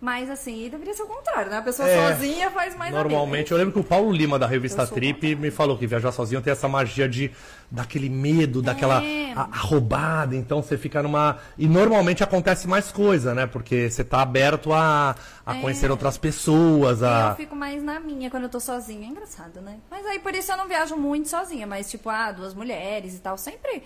mais 0.00 0.28
assim. 0.30 0.68
Deveria 0.68 0.92
ser 0.94 1.02
o 1.02 1.06
contrário, 1.06 1.50
né? 1.50 1.58
A 1.58 1.62
pessoa 1.62 1.88
É, 1.88 2.12
sozinha 2.12 2.50
faz 2.50 2.76
mais 2.76 2.92
Normalmente, 2.92 3.50
eu 3.50 3.56
lembro 3.58 3.72
que 3.72 3.80
o 3.80 3.84
Paulo 3.84 4.12
Lima 4.12 4.38
da 4.38 4.46
revista 4.46 4.86
Trip 4.86 5.34
me 5.36 5.50
falou 5.50 5.76
que 5.78 5.86
viajar 5.86 6.12
sozinho 6.12 6.40
tem 6.42 6.52
essa 6.52 6.68
magia 6.68 7.08
de 7.08 7.30
daquele 7.70 8.08
medo, 8.08 8.60
daquela 8.62 9.02
É. 9.02 9.32
a, 9.34 9.42
a 9.50 9.56
roubada, 9.56 10.36
então 10.36 10.62
você 10.62 10.76
fica 10.78 11.02
numa 11.02 11.38
e 11.58 11.66
normalmente 11.66 12.22
acontece 12.22 12.68
mais 12.68 12.92
coisa, 12.92 13.34
né? 13.34 13.46
Porque 13.46 13.90
você 13.90 14.04
tá 14.04 14.20
aberto 14.22 14.72
a, 14.72 15.16
a 15.44 15.56
É. 15.56 15.60
conhecer 15.60 15.90
outras 15.90 16.16
pessoas, 16.18 17.02
a 17.02 17.30
Eu 17.30 17.36
fico 17.36 17.56
mais 17.56 17.82
na 17.82 17.98
minha 17.98 18.30
quando 18.30 18.44
eu 18.44 18.48
tô 18.50 18.60
sozinha. 18.60 19.06
É 19.08 19.10
engraçado, 19.10 19.60
né? 19.60 19.78
Mas 19.90 20.04
aí 20.06 20.18
por 20.18 20.34
isso 20.34 20.52
eu 20.52 20.56
não 20.56 20.68
viajo 20.68 20.96
muito 20.96 21.28
sozinha. 21.28 21.66
Mas, 21.66 21.90
tipo, 21.90 22.08
ah, 22.10 22.30
duas 22.32 22.54
mulheres 22.54 23.14
e 23.14 23.18
tal. 23.18 23.36
Sempre. 23.38 23.82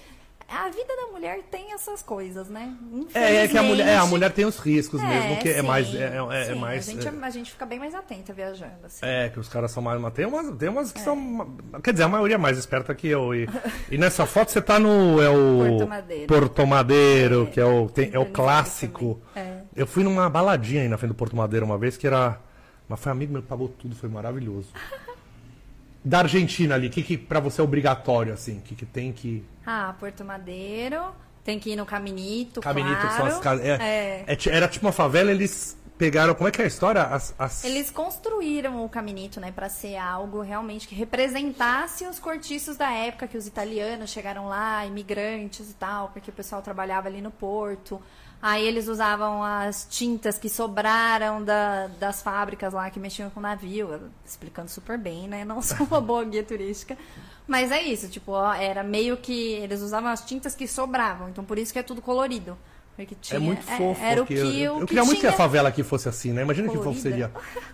A 0.52 0.68
vida 0.68 0.96
da 0.96 1.06
mulher 1.12 1.42
tem 1.48 1.72
essas 1.72 2.02
coisas, 2.02 2.48
né? 2.48 2.76
É, 3.14 3.36
é 3.44 3.48
que 3.48 3.56
a 3.56 3.62
mulher, 3.62 3.86
é, 3.86 3.96
a 3.96 4.04
mulher 4.06 4.32
tem 4.32 4.44
os 4.44 4.58
riscos 4.58 5.00
mesmo, 5.00 5.36
que 5.38 5.48
é 5.48 5.60
sim, 5.60 5.62
mais. 5.62 5.94
É, 5.94 6.16
é- 6.16 6.40
é 6.42 6.44
sim. 6.46 6.54
mais 6.58 6.88
A 6.88 6.92
gente, 6.92 7.06
é, 7.08 7.12
a 7.22 7.30
gente 7.30 7.50
fica 7.52 7.64
bem 7.64 7.78
mais 7.78 7.94
atenta 7.94 8.32
viajando, 8.32 8.72
assim. 8.84 8.98
é, 9.06 9.28
que 9.28 9.38
os 9.38 9.48
caras 9.48 9.70
são 9.70 9.80
mais. 9.82 10.00
Tem 10.12 10.26
umas, 10.26 10.56
tem 10.56 10.68
umas 10.68 10.90
É. 10.90 10.94
que 10.94 11.00
são. 11.00 11.56
Quer 11.84 11.92
dizer, 11.92 12.02
a 12.04 12.08
maioria 12.08 12.34
é 12.34 12.38
mais 12.38 12.58
esperta 12.58 12.92
que 12.94 13.06
eu. 13.06 13.32
E, 13.34 13.48
e 13.90 13.96
nessa 13.96 14.26
foto 14.26 14.50
você 14.50 14.60
tá 14.60 14.78
no. 14.78 15.22
É 15.22 15.30
o. 15.30 15.68
Porto 15.76 15.88
Madeiro. 15.88 16.26
Porto 16.26 16.66
Madeiro, 16.66 17.42
É, 17.44 17.50
que 17.50 17.60
é 17.60 17.64
o, 17.64 17.88
tem- 17.88 18.10
é 18.12 18.18
o 18.18 18.26
clássico. 18.26 19.20
É. 19.36 19.58
Eu 19.76 19.86
fui 19.86 20.02
numa 20.02 20.28
baladinha 20.28 20.82
aí 20.82 20.88
na 20.88 20.98
frente 20.98 21.10
do 21.12 21.14
Porto 21.16 21.36
Madeiro 21.36 21.64
uma 21.64 21.78
vez 21.78 21.96
que 21.96 22.06
era. 22.06 22.40
Mas 22.88 22.98
foi 22.98 23.12
um 23.12 23.14
amigo 23.14 23.32
meu 23.32 23.40
que 23.42 23.46
pagou 23.48 23.68
tudo, 23.68 23.94
foi 23.94 24.08
maravilhoso. 24.08 24.68
Da 26.02 26.20
Argentina 26.20 26.74
ali, 26.74 26.86
o 26.86 26.90
que, 26.90 27.02
que 27.02 27.18
pra 27.18 27.40
você 27.40 27.60
é 27.60 27.64
obrigatório, 27.64 28.32
assim? 28.32 28.58
O 28.58 28.62
que, 28.62 28.74
que 28.74 28.86
tem 28.86 29.12
que. 29.12 29.44
Ah, 29.66 29.94
Porto 29.98 30.24
Madeiro. 30.24 31.02
Tem 31.44 31.58
que 31.58 31.70
ir 31.70 31.76
no 31.76 31.86
Caminito, 31.86 32.60
Caminito, 32.60 32.94
que 32.96 33.00
claro. 33.00 33.16
são 33.16 33.26
as 33.26 33.38
casas. 33.40 33.64
É, 33.64 33.70
É. 33.70 34.24
é 34.28 34.38
era 34.50 34.68
tipo 34.68 34.86
uma 34.86 34.92
favela, 34.92 35.30
eles 35.30 35.76
pegaram. 35.96 36.34
Como 36.34 36.46
é 36.48 36.50
que 36.50 36.60
é 36.60 36.64
a 36.64 36.68
história? 36.68 37.02
As, 37.02 37.34
as- 37.38 37.64
Eles 37.64 37.90
construíram 37.90 38.84
o 38.84 38.88
Caminito, 38.90 39.40
né, 39.40 39.50
para 39.50 39.68
ser 39.70 39.96
algo 39.96 40.42
realmente 40.42 40.86
que 40.86 40.94
representasse 40.94 42.04
os 42.06 42.18
cortiços 42.18 42.76
da 42.76 42.90
época 42.92 43.26
que 43.26 43.36
os 43.38 43.46
italianos 43.46 44.10
chegaram 44.10 44.48
lá, 44.48 44.84
imigrantes 44.86 45.70
e 45.70 45.74
tal, 45.74 46.10
porque 46.10 46.30
o 46.30 46.32
pessoal 46.32 46.60
trabalhava 46.62 47.08
ali 47.08 47.20
no 47.22 47.30
porto. 47.30 48.00
Aí 48.42 48.66
eles 48.66 48.88
usavam 48.88 49.42
as 49.44 49.86
tintas 49.90 50.38
que 50.38 50.48
sobraram 50.48 51.44
da- 51.44 51.88
das 51.98 52.22
fábricas 52.22 52.72
lá 52.72 52.88
que 52.90 52.98
mexiam 52.98 53.28
com 53.28 53.38
navio, 53.40 54.00
explicando 54.24 54.70
super 54.70 54.96
bem, 54.96 55.28
né? 55.28 55.44
Não 55.44 55.60
sou 55.60 55.86
uma 55.86 56.00
boa 56.00 56.24
guia 56.24 56.42
turística. 56.42 56.96
Mas 57.46 57.70
é 57.70 57.82
isso, 57.82 58.08
tipo, 58.08 58.32
ó, 58.32 58.54
era 58.54 58.82
meio 58.82 59.16
que 59.18 59.52
eles 59.54 59.80
usavam 59.82 60.08
as 60.10 60.24
tintas 60.24 60.54
que 60.54 60.66
sobravam, 60.68 61.28
então 61.28 61.44
por 61.44 61.58
isso 61.58 61.72
que 61.72 61.78
é 61.78 61.82
tudo 61.82 62.00
colorido. 62.00 62.56
Porque 62.96 63.14
É 63.14 63.18
tinha, 63.20 63.40
muito 63.40 63.62
fofo. 63.62 64.02
Era 64.02 64.22
o 64.22 64.26
que, 64.26 64.34
eu, 64.34 64.42
eu 64.74 64.80
que 64.80 64.86
queria 64.88 65.04
muito 65.04 65.20
que 65.20 65.26
a 65.26 65.32
favela 65.32 65.68
aqui 65.70 65.82
fosse 65.82 66.06
assim, 66.08 66.32
né? 66.32 66.42
Imagina 66.42 66.68
que 66.68 66.74
fosse 66.76 67.00
Colorida. 67.02 67.30
seria. 67.32 67.32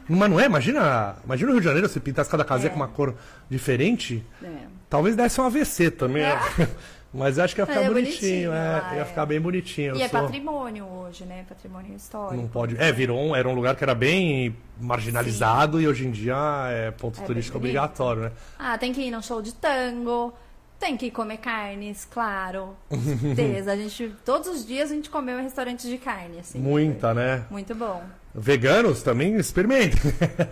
Mas 0.09 0.31
não 0.31 0.39
é? 0.39 0.47
Imagina, 0.47 1.17
imagina 1.25 1.51
o 1.51 1.53
Rio 1.53 1.61
de 1.61 1.67
Janeiro, 1.67 1.89
se 1.89 1.99
pintasse 1.99 2.31
cada 2.31 2.45
casinha 2.45 2.69
É. 2.69 2.71
com 2.71 2.77
uma 2.77 2.87
cor 2.87 3.13
diferente. 3.51 4.25
É. 4.43 4.49
Talvez 4.89 5.17
desse 5.17 5.41
um 5.41 5.45
AVC 5.45 5.91
também. 5.91 6.23
né? 6.23 6.39
Mas 7.17 7.39
acho 7.39 7.55
que 7.55 7.61
ia 7.61 7.67
ficar 7.67 7.81
É 7.83 7.89
bonitinho, 7.89 8.51
bonitinho, 8.51 8.53
é, 8.53 8.95
ia 8.97 9.01
é. 9.01 9.05
ficar 9.05 9.27
bem 9.27 9.41
bonitinho. 9.41 9.97
E 9.97 10.03
é 10.03 10.09
sou- 10.09 10.21
patrimônio 10.21 10.85
hoje, 10.85 11.25
né? 11.25 11.45
Patrimônio 11.49 11.95
histórico. 11.97 12.35
Não 12.43 12.49
pode. 12.49 12.77
É, 12.79 12.93
virou 12.93 13.19
um, 13.19 13.35
era 13.35 13.49
um 13.49 13.55
lugar 13.55 13.75
que 13.77 13.83
era 13.85 13.95
bem 13.95 14.55
marginalizado 14.81 15.81
e 15.81 15.89
hoje 15.89 16.07
em 16.07 16.11
dia 16.11 16.37
é 16.71 16.91
ponto 16.91 17.21
É 17.21 17.25
turístico 17.25 17.59
obrigatório, 17.59 18.23
né? 18.23 18.33
Ah, 18.59 18.77
tem 18.79 18.93
que 18.93 19.01
ir 19.01 19.11
num 19.11 19.23
show 19.23 19.41
de 19.41 19.55
tango, 19.55 20.33
tem 20.79 20.97
que 20.97 21.11
comer 21.11 21.39
carnes, 21.39 22.05
claro. 22.05 22.77
Com 22.89 22.99
certeza. 23.01 23.73
a 23.73 23.77
gente, 23.77 24.13
todos 24.25 24.49
os 24.49 24.67
dias 24.67 24.91
a 24.91 24.95
gente 24.95 25.09
comeu 25.11 25.39
em 25.39 25.43
restaurantes 25.45 25.89
de 25.89 25.99
carne, 25.99 26.39
assim. 26.41 26.59
Muita, 26.59 27.15
né? 27.15 27.45
Muito 27.51 27.75
bom. 27.75 28.03
Veganos 28.39 29.03
também 29.03 29.35
experimentem. 29.37 29.99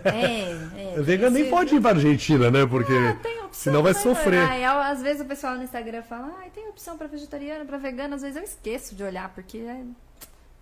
É, 0.05 0.95
é. 0.95 0.95
Vegano 1.01 1.37
nem 1.37 1.49
pode 1.49 1.75
ir 1.75 1.81
pra 1.81 1.91
Argentina, 1.91 2.49
né? 2.49 2.65
Porque 2.65 2.91
Ah, 2.93 3.15
tem 3.21 3.33
opção, 3.43 3.49
senão 3.51 3.83
vai 3.83 3.93
sofrer. 3.93 4.39
Ai, 4.39 4.65
eu- 4.65 4.79
às 4.79 5.01
vezes 5.01 5.21
o 5.21 5.25
pessoal 5.25 5.55
no 5.55 5.63
Instagram 5.63 6.01
fala, 6.03 6.31
ai, 6.39 6.49
tem 6.49 6.67
opção 6.67 6.97
pra 6.97 7.07
vegetariano, 7.07 7.65
pra 7.65 7.77
vegano. 7.77 8.15
Às 8.15 8.21
vezes 8.21 8.37
eu 8.37 8.43
esqueço 8.43 8.95
de 8.95 9.03
olhar, 9.03 9.29
porque 9.35 9.57
é... 9.59 9.81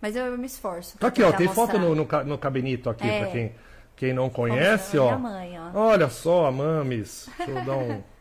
Mas 0.01 0.15
eu, 0.17 0.25
eu 0.25 0.37
me 0.37 0.45
esforço. 0.47 0.97
Tá 0.97 1.07
aqui, 1.07 1.23
ó, 1.23 1.31
tem 1.31 1.47
mostrar. 1.47 1.65
foto 1.67 1.79
no, 1.79 1.95
no, 1.95 2.05
no 2.25 2.37
cabinito 2.37 2.89
aqui, 2.89 3.07
É. 3.07 3.19
pra 3.19 3.27
quem, 3.29 3.51
quem 3.95 4.13
não 4.13 4.29
conhece, 4.29 4.97
Olha 4.97 5.11
ó. 5.11 5.13
a 5.13 5.17
mãe, 5.17 5.57
ó. 5.57 5.79
Olha 5.79 6.09
só, 6.09 6.47
a 6.47 6.51
Mames. 6.51 7.29
Deixa 7.37 7.51
eu 7.51 7.63
dar 7.65 7.77
um. 7.77 8.01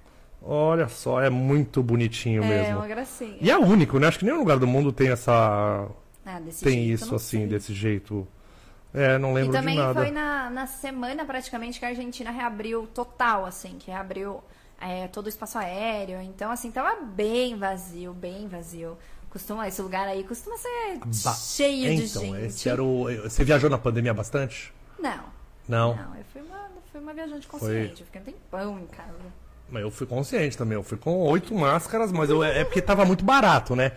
Olha 0.45 0.89
só, 0.89 1.21
é 1.21 1.31
muito 1.31 1.83
bonitinho 1.83 2.43
É, 2.45 2.47
mesmo. 2.49 2.77
uma 2.79 2.87
gracinha. 2.89 3.37
E 3.41 3.51
é 3.51 3.57
único, 3.57 3.99
né? 3.99 4.07
Acho 4.09 4.19
que 4.19 4.25
nenhum 4.25 4.39
lugar 4.39 4.59
do 4.59 4.67
mundo 4.67 4.93
tem 4.93 5.09
essa. 5.11 5.89
Ah, 6.27 6.41
tem 6.63 6.87
jeito, 6.87 6.93
isso 7.03 7.15
assim, 7.15 7.39
sei. 7.39 7.47
desse 7.47 7.73
jeito. 7.75 8.27
É, 8.95 9.17
não 9.19 9.31
E 9.31 9.35
lembro 9.35 9.53
de 9.53 9.59
também 9.59 9.77
nada. 9.79 9.95
foi 9.95 10.11
na, 10.11 10.51
na 10.51 10.67
semana 10.67 11.25
praticamente 11.25 11.79
que 11.79 11.85
a 11.85 11.89
Argentina 11.89 12.31
reabriu 12.31 12.87
total, 12.95 13.47
assim, 13.47 13.79
que 13.79 13.91
reabriu 13.91 14.43
é, 14.81 15.09
todo 15.09 15.27
o 15.27 15.29
espaço 15.29 15.57
aéreo. 15.59 16.21
Então, 16.21 16.51
assim, 16.51 16.71
tava 16.71 17.01
bem 17.03 17.57
vazio, 17.57 18.13
bem 18.13 18.47
vazio. 18.49 18.99
Costuma, 19.31 19.67
esse 19.67 19.81
lugar 19.81 20.07
aí 20.07 20.23
costuma 20.25 20.57
ser 20.59 20.99
Ba- 21.25 21.33
cheio 21.35 21.97
de 21.97 22.05
então, 22.05 22.23
gente. 22.23 22.45
esse 22.47 22.69
era 22.69 22.83
o. 22.85 23.05
Você 23.23 23.43
viajou 23.45 23.71
na 23.71 23.79
pandemia 23.79 24.13
bastante? 24.13 24.75
Não, 24.99 25.25
Não. 25.67 25.97
não, 25.97 26.15
eu 26.17 26.25
fui 26.31 26.43
uma, 26.43 26.69
fui 26.91 27.01
uma 27.01 27.15
viajante 27.15 27.47
consciente, 27.49 28.01
eu 28.03 28.07
fiquei 28.07 28.21
um 28.21 28.25
tempão 28.25 28.79
em 28.79 28.87
casa. 28.87 29.15
Mas 29.71 29.81
eu 29.83 29.91
fui 29.91 30.07
consciente 30.07 30.59
também. 30.59 30.77
Eu 30.77 30.83
fui 30.83 30.99
com 30.99 31.17
oito 31.29 31.55
máscaras, 31.55 32.13
mas 32.13 32.29
eu, 32.29 32.45
é 32.45 32.63
porque 32.63 32.83
tava 32.83 33.07
muito 33.07 33.25
barato, 33.25 33.75
né? 33.75 33.93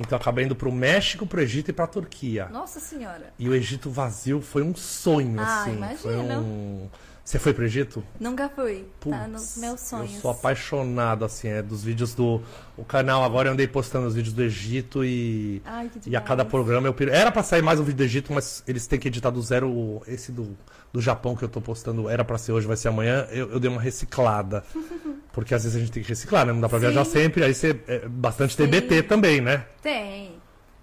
Então 0.00 0.16
eu 0.16 0.20
acabei 0.20 0.46
indo 0.46 0.56
pro 0.56 0.72
México, 0.72 1.26
pro 1.26 1.40
Egito 1.42 1.68
e 1.68 1.72
pra 1.74 1.86
Turquia. 1.86 2.46
Nossa 2.48 2.80
senhora. 2.80 3.32
E 3.38 3.48
o 3.48 3.54
Egito 3.54 3.90
vazio 3.90 4.40
foi 4.40 4.62
um 4.62 4.74
sonho, 4.74 5.38
Ah, 5.38 5.60
assim. 5.62 5.72
imagino. 5.76 5.98
Foi 5.98 6.16
um... 6.16 6.88
Você 7.30 7.38
foi 7.38 7.54
pro 7.54 7.64
Egito? 7.64 8.02
Nunca 8.18 8.48
fui. 8.48 8.86
tá 8.98 9.18
Putz, 9.18 9.28
nos 9.28 9.56
meus 9.58 9.80
sonhos. 9.82 10.14
Eu 10.16 10.20
sou 10.20 10.30
apaixonado, 10.32 11.24
assim, 11.24 11.46
é, 11.46 11.62
dos 11.62 11.84
vídeos 11.84 12.12
do. 12.12 12.42
O 12.76 12.84
canal 12.84 13.22
agora 13.22 13.48
eu 13.48 13.52
andei 13.52 13.68
postando 13.68 14.08
os 14.08 14.16
vídeos 14.16 14.34
do 14.34 14.42
Egito 14.42 15.04
e. 15.04 15.62
Ai, 15.64 15.88
que 15.88 16.10
E 16.10 16.16
a 16.16 16.20
cada 16.20 16.44
programa 16.44 16.88
eu. 16.88 16.96
Era 17.08 17.30
pra 17.30 17.44
sair 17.44 17.62
mais 17.62 17.78
um 17.78 17.84
vídeo 17.84 17.98
do 17.98 18.02
Egito, 18.02 18.32
mas 18.32 18.64
eles 18.66 18.84
têm 18.88 18.98
que 18.98 19.06
editar 19.06 19.30
do 19.30 19.40
zero. 19.40 20.02
Esse 20.08 20.32
do, 20.32 20.58
do 20.92 21.00
Japão 21.00 21.36
que 21.36 21.44
eu 21.44 21.48
tô 21.48 21.60
postando 21.60 22.08
era 22.08 22.24
pra 22.24 22.36
ser 22.36 22.50
hoje, 22.50 22.66
vai 22.66 22.76
ser 22.76 22.88
amanhã. 22.88 23.28
Eu, 23.30 23.52
eu 23.52 23.60
dei 23.60 23.70
uma 23.70 23.80
reciclada. 23.80 24.64
Porque 25.32 25.54
às 25.54 25.62
vezes 25.62 25.76
a 25.76 25.78
gente 25.78 25.92
tem 25.92 26.02
que 26.02 26.08
reciclar, 26.08 26.44
né? 26.44 26.52
Não 26.52 26.60
dá 26.60 26.68
pra 26.68 26.80
Sim. 26.80 26.86
viajar 26.86 27.04
sempre. 27.04 27.44
Aí 27.44 27.54
você. 27.54 27.78
É, 27.86 28.08
bastante 28.08 28.56
Sim. 28.56 28.66
TBT 28.66 29.04
também, 29.04 29.40
né? 29.40 29.66
Tem. 29.80 30.19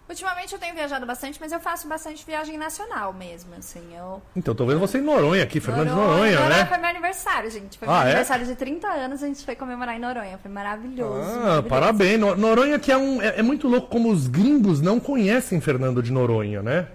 Ultimamente 0.10 0.54
eu 0.54 0.60
tenho 0.60 0.74
viajado 0.74 1.06
bastante, 1.06 1.38
mas 1.40 1.52
eu 1.52 1.60
faço 1.60 1.88
bastante 1.88 2.26
viagem 2.26 2.58
nacional 2.58 3.12
mesmo, 3.12 3.54
assim. 3.58 3.84
Eu... 3.96 4.22
Então 4.36 4.56
tô 4.56 4.66
vendo 4.66 4.80
você 4.80 5.00
em 5.00 5.02
Noronha 5.02 5.44
aqui, 5.44 5.60
Fernando 5.60 5.90
de 5.90 5.94
Noronha, 5.96 6.48
né? 6.48 6.66
foi 6.66 6.78
meu 6.78 6.90
aniversário, 6.90 7.52
gente. 7.52 7.78
Foi 7.78 7.88
Ah, 7.88 7.92
meu 7.92 8.00
é? 8.00 8.06
aniversário 8.08 8.46
de 8.46 8.56
30 8.56 8.88
anos, 8.88 9.22
a 9.22 9.28
gente 9.28 9.44
foi 9.44 9.56
comemorar 9.56 9.96
em 9.96 10.00
Noronha. 10.00 10.38
Foi 10.38 10.50
maravilhoso. 10.50 11.20
Ah, 11.30 11.36
maravilhoso. 11.36 11.64
parabéns. 11.64 12.20
No- 12.20 12.36
Noronha 12.38 12.80
que 12.80 12.92
é 12.92 12.98
um. 12.98 13.22
É, 13.22 13.40
é 13.40 13.42
muito 13.42 13.68
louco 13.68 13.88
como 13.90 14.10
os 14.10 14.28
gringos 14.28 14.80
não 14.82 15.00
conhecem 15.00 15.60
Fernando 15.60 16.02
de 16.02 16.12
Noronha, 16.12 16.62
né? 16.62 16.88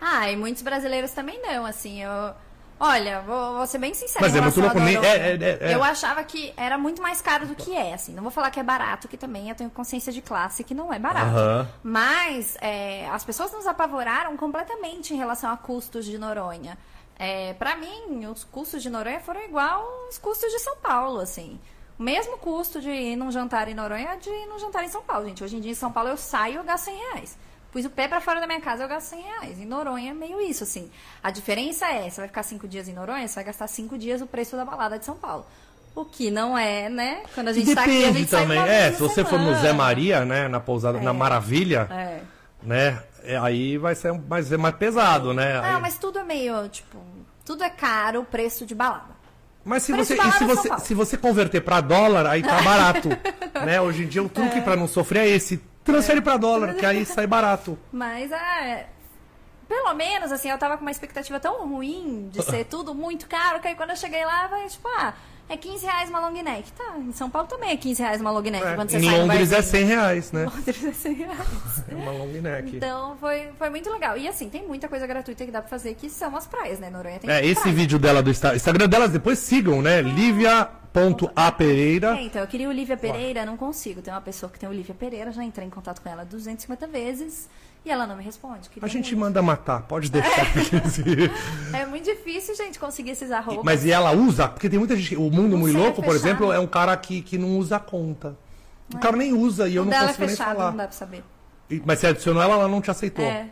Ah, 0.00 0.30
e 0.30 0.36
muitos 0.36 0.62
brasileiros 0.62 1.10
também 1.12 1.40
não, 1.42 1.64
assim, 1.66 2.02
eu... 2.04 2.10
Olha, 2.80 3.20
vou, 3.22 3.54
vou 3.54 3.66
ser 3.66 3.78
bem 3.78 3.92
sincera 3.92 4.20
Mas 4.24 4.36
é 4.36 4.40
muito 4.40 4.60
louco, 4.60 4.78
nem- 4.78 4.94
Noronha. 4.94 5.12
é- 5.12 5.36
é- 5.36 5.58
é- 5.70 5.74
Eu 5.74 5.82
achava 5.82 6.22
que 6.22 6.52
era 6.56 6.78
muito 6.78 7.02
mais 7.02 7.20
caro 7.20 7.44
do 7.46 7.54
que 7.54 7.74
é, 7.74 7.94
assim. 7.94 8.12
Não 8.14 8.22
vou 8.22 8.30
falar 8.30 8.50
que 8.50 8.60
é 8.60 8.62
barato, 8.62 9.08
que 9.08 9.16
também 9.16 9.48
eu 9.48 9.54
tenho 9.54 9.68
consciência 9.70 10.12
de 10.12 10.22
classe 10.22 10.62
que 10.62 10.74
não 10.74 10.92
é 10.92 10.98
barato. 10.98 11.26
Aham. 11.36 11.68
Mas 11.82 12.56
é, 12.60 13.08
as 13.10 13.24
pessoas 13.24 13.50
nos 13.52 13.66
apavoraram 13.66 14.36
completamente 14.36 15.12
em 15.12 15.16
relação 15.16 15.50
a 15.52 15.56
custos 15.56 16.04
de 16.04 16.16
Noronha. 16.18 16.78
É, 17.18 17.52
para 17.54 17.74
mim, 17.76 18.24
os 18.26 18.44
custos 18.44 18.80
de 18.80 18.88
Noronha 18.88 19.18
foram 19.18 19.42
igual 19.42 19.82
aos 20.06 20.18
custos 20.18 20.52
de 20.52 20.60
São 20.60 20.76
Paulo, 20.76 21.18
assim. 21.20 21.58
O 21.98 22.02
mesmo 22.04 22.38
custo 22.38 22.80
de 22.80 22.90
ir 22.90 23.16
num 23.16 23.32
jantar 23.32 23.66
em 23.66 23.74
Noronha 23.74 24.10
é 24.10 24.16
de 24.16 24.30
ir 24.30 24.46
num 24.46 24.56
jantar 24.60 24.84
em 24.84 24.88
São 24.88 25.02
Paulo, 25.02 25.26
gente. 25.26 25.42
Hoje 25.42 25.56
em 25.56 25.60
dia 25.60 25.72
em 25.72 25.74
São 25.74 25.90
Paulo 25.90 26.10
eu 26.10 26.16
saio 26.16 26.52
e 26.54 26.56
eu 26.58 26.62
gasto 26.62 26.84
100 26.84 26.96
reais. 26.96 27.36
Pus 27.72 27.84
o 27.84 27.90
pé 27.90 28.08
pra 28.08 28.20
fora 28.20 28.40
da 28.40 28.46
minha 28.46 28.60
casa, 28.60 28.82
eu 28.84 28.88
gasto 28.88 29.08
100 29.08 29.20
reais. 29.22 29.58
Em 29.60 29.66
Noronha 29.66 30.10
é 30.10 30.14
meio 30.14 30.40
isso, 30.40 30.64
assim. 30.64 30.90
A 31.22 31.30
diferença 31.30 31.86
é, 31.86 32.08
você 32.08 32.20
vai 32.20 32.28
ficar 32.28 32.42
cinco 32.42 32.66
dias 32.66 32.88
em 32.88 32.94
Noronha, 32.94 33.28
você 33.28 33.34
vai 33.34 33.44
gastar 33.44 33.66
cinco 33.66 33.98
dias 33.98 34.22
o 34.22 34.26
preço 34.26 34.56
da 34.56 34.64
balada 34.64 34.98
de 34.98 35.04
São 35.04 35.16
Paulo. 35.16 35.44
O 35.94 36.04
que 36.04 36.30
não 36.30 36.56
é, 36.56 36.88
né? 36.88 37.22
Quando 37.34 37.48
a 37.48 37.52
gente 37.52 37.74
tá 37.74 37.82
aqui, 37.82 37.90
a 37.90 38.06
Depende 38.06 38.18
gente 38.20 38.30
também. 38.30 38.58
É, 38.58 38.92
se 38.92 39.00
você 39.00 39.24
for 39.24 39.38
no 39.38 39.46
semana. 39.46 39.60
Zé 39.60 39.72
Maria, 39.72 40.24
né? 40.24 40.48
Na 40.48 40.60
pousada, 40.60 41.00
na 41.00 41.12
Maravilha, 41.12 41.88
É. 41.90 42.20
né? 42.62 43.02
é, 43.24 43.36
aí 43.36 43.76
vai 43.76 43.94
ser 43.94 44.12
vai 44.12 44.42
ser 44.42 44.56
mais 44.56 44.76
pesado, 44.76 45.34
né? 45.34 45.60
Aí- 45.60 45.72
Não, 45.72 45.80
mas 45.80 45.98
tudo 45.98 46.18
é 46.20 46.24
meio, 46.24 46.68
tipo, 46.68 46.98
tudo 47.44 47.64
é 47.64 47.70
caro 47.70 48.20
o 48.20 48.24
preço 48.24 48.64
de 48.64 48.74
balada. 48.74 49.18
Mas 49.64 49.82
se 49.82 49.92
Preço 49.92 50.14
você, 50.16 50.22
e 50.28 50.32
se 50.32 50.38
São 50.38 50.46
você, 50.46 50.78
se 50.80 50.94
você 50.94 51.16
converter 51.16 51.60
pra 51.60 51.80
dólar, 51.82 52.26
aí 52.26 52.42
tá 52.42 52.62
barato. 52.62 53.08
né? 53.66 53.80
Hoje 53.80 54.04
em 54.04 54.06
dia 54.06 54.22
o 54.22 54.28
truque 54.28 54.60
pra 54.62 54.76
não 54.76 54.88
sofrer 54.88 55.24
é 55.26 55.28
esse. 55.28 55.60
Transfere 55.88 56.20
pra 56.20 56.36
dólar, 56.36 56.74
que 56.74 56.84
aí 56.84 57.04
sai 57.06 57.26
barato. 57.26 57.78
Mas 57.90 58.30
é. 58.30 58.86
Pelo 59.66 59.94
menos, 59.94 60.30
assim, 60.30 60.50
eu 60.50 60.58
tava 60.58 60.76
com 60.76 60.82
uma 60.82 60.90
expectativa 60.90 61.40
tão 61.40 61.66
ruim 61.66 62.28
de 62.30 62.42
ser 62.42 62.64
tudo 62.64 62.94
muito 62.94 63.26
caro, 63.26 63.58
que 63.60 63.68
aí 63.68 63.74
quando 63.74 63.90
eu 63.90 63.96
cheguei 63.96 64.24
lá, 64.24 64.46
vai, 64.48 64.66
tipo, 64.66 64.86
ah, 64.88 65.14
é 65.48 65.56
15 65.56 65.84
reais 65.86 66.08
uma 66.10 66.20
long 66.20 66.30
neck. 66.42 66.70
Tá, 66.72 66.96
em 66.98 67.12
São 67.12 67.30
Paulo 67.30 67.48
também 67.48 67.70
é 67.70 67.76
15 67.76 68.02
reais 68.02 68.20
uma 68.20 68.30
long 68.30 68.42
neck. 68.42 68.64
É, 68.66 68.74
quando 68.74 68.90
você 68.90 68.98
em 68.98 69.02
sai 69.04 69.10
no 69.12 69.18
Londres 69.26 69.52
é 69.52 69.54
barzinho. 69.56 69.72
100 69.72 69.84
reais, 69.86 70.32
né? 70.32 70.44
Londres 70.44 70.84
é 70.84 70.92
100 70.92 71.12
reais. 71.14 71.84
É 71.88 71.94
uma 71.94 72.12
long 72.12 72.26
neck. 72.26 72.76
Então 72.76 73.16
foi, 73.18 73.48
foi 73.58 73.70
muito 73.70 73.90
legal. 73.90 74.16
E 74.16 74.28
assim, 74.28 74.48
tem 74.48 74.66
muita 74.66 74.88
coisa 74.88 75.06
gratuita 75.06 75.44
que 75.44 75.50
dá 75.50 75.60
pra 75.60 75.68
fazer, 75.70 75.94
que 75.94 76.08
são 76.10 76.36
as 76.36 76.46
praias, 76.46 76.78
né? 76.78 76.90
Noronha 76.90 77.18
tem 77.18 77.30
É, 77.30 77.44
esse 77.44 77.60
praia. 77.62 77.74
vídeo 77.76 77.98
dela 77.98 78.22
do 78.22 78.30
Insta- 78.30 78.54
Instagram 78.54 78.88
delas, 78.88 79.10
depois 79.10 79.38
sigam, 79.38 79.80
né? 79.82 80.02
Livia.apereira. 80.94 82.16
É, 82.16 82.22
então, 82.22 82.40
eu 82.42 82.46
queria 82.48 82.68
o 82.68 82.72
Lívia 82.72 82.96
Pereira, 82.96 83.44
não 83.44 83.56
consigo. 83.56 84.00
Tem 84.02 84.12
uma 84.12 84.20
pessoa 84.20 84.50
que 84.50 84.58
tem 84.58 84.68
o 84.68 84.72
Lívia 84.72 84.94
Pereira, 84.94 85.32
já 85.32 85.42
entrei 85.44 85.66
em 85.66 85.70
contato 85.70 86.00
com 86.00 86.08
ela 86.08 86.24
250 86.24 86.86
vezes 86.86 87.48
e 87.88 87.90
ela 87.90 88.06
não 88.06 88.16
me 88.16 88.22
responde. 88.22 88.68
A 88.82 88.86
gente 88.86 89.14
muito. 89.14 89.20
manda 89.20 89.42
matar, 89.42 89.82
pode 89.82 90.10
deixar. 90.10 90.46
É 91.72 91.86
muito 91.86 92.04
difícil, 92.04 92.54
gente, 92.54 92.78
conseguir 92.78 93.10
esses 93.12 93.30
arrobas. 93.30 93.64
Mas 93.64 93.84
e 93.84 93.90
ela 93.90 94.12
usa? 94.12 94.48
Porque 94.48 94.68
tem 94.68 94.78
muita 94.78 94.94
gente. 94.94 95.16
O 95.16 95.30
Mundo 95.30 95.48
Não 95.48 95.58
Muito 95.58 95.72
sei, 95.72 95.80
é 95.80 95.84
Louco, 95.84 96.02
por 96.02 96.14
exemplo, 96.14 96.52
é 96.52 96.58
um 96.58 96.66
cara 96.66 96.96
que, 96.96 97.22
que 97.22 97.38
não 97.38 97.56
usa 97.58 97.76
a 97.76 97.80
conta. 97.80 98.36
O 98.94 98.98
cara 98.98 99.16
nem 99.16 99.32
usa 99.32 99.68
e 99.68 99.76
eu 99.76 99.84
não 99.84 99.92
é 99.92 100.00
consigo 100.00 100.20
nem 100.20 100.28
fechado, 100.28 100.56
falar. 100.56 100.70
não 100.70 100.76
dá 100.76 100.84
pra 100.84 100.92
saber. 100.92 101.24
Mas 101.84 101.98
você 101.98 102.06
adicionou 102.08 102.42
ela, 102.42 102.54
ela 102.54 102.68
não 102.68 102.80
te 102.80 102.90
aceitou. 102.90 103.24
É, 103.24 103.48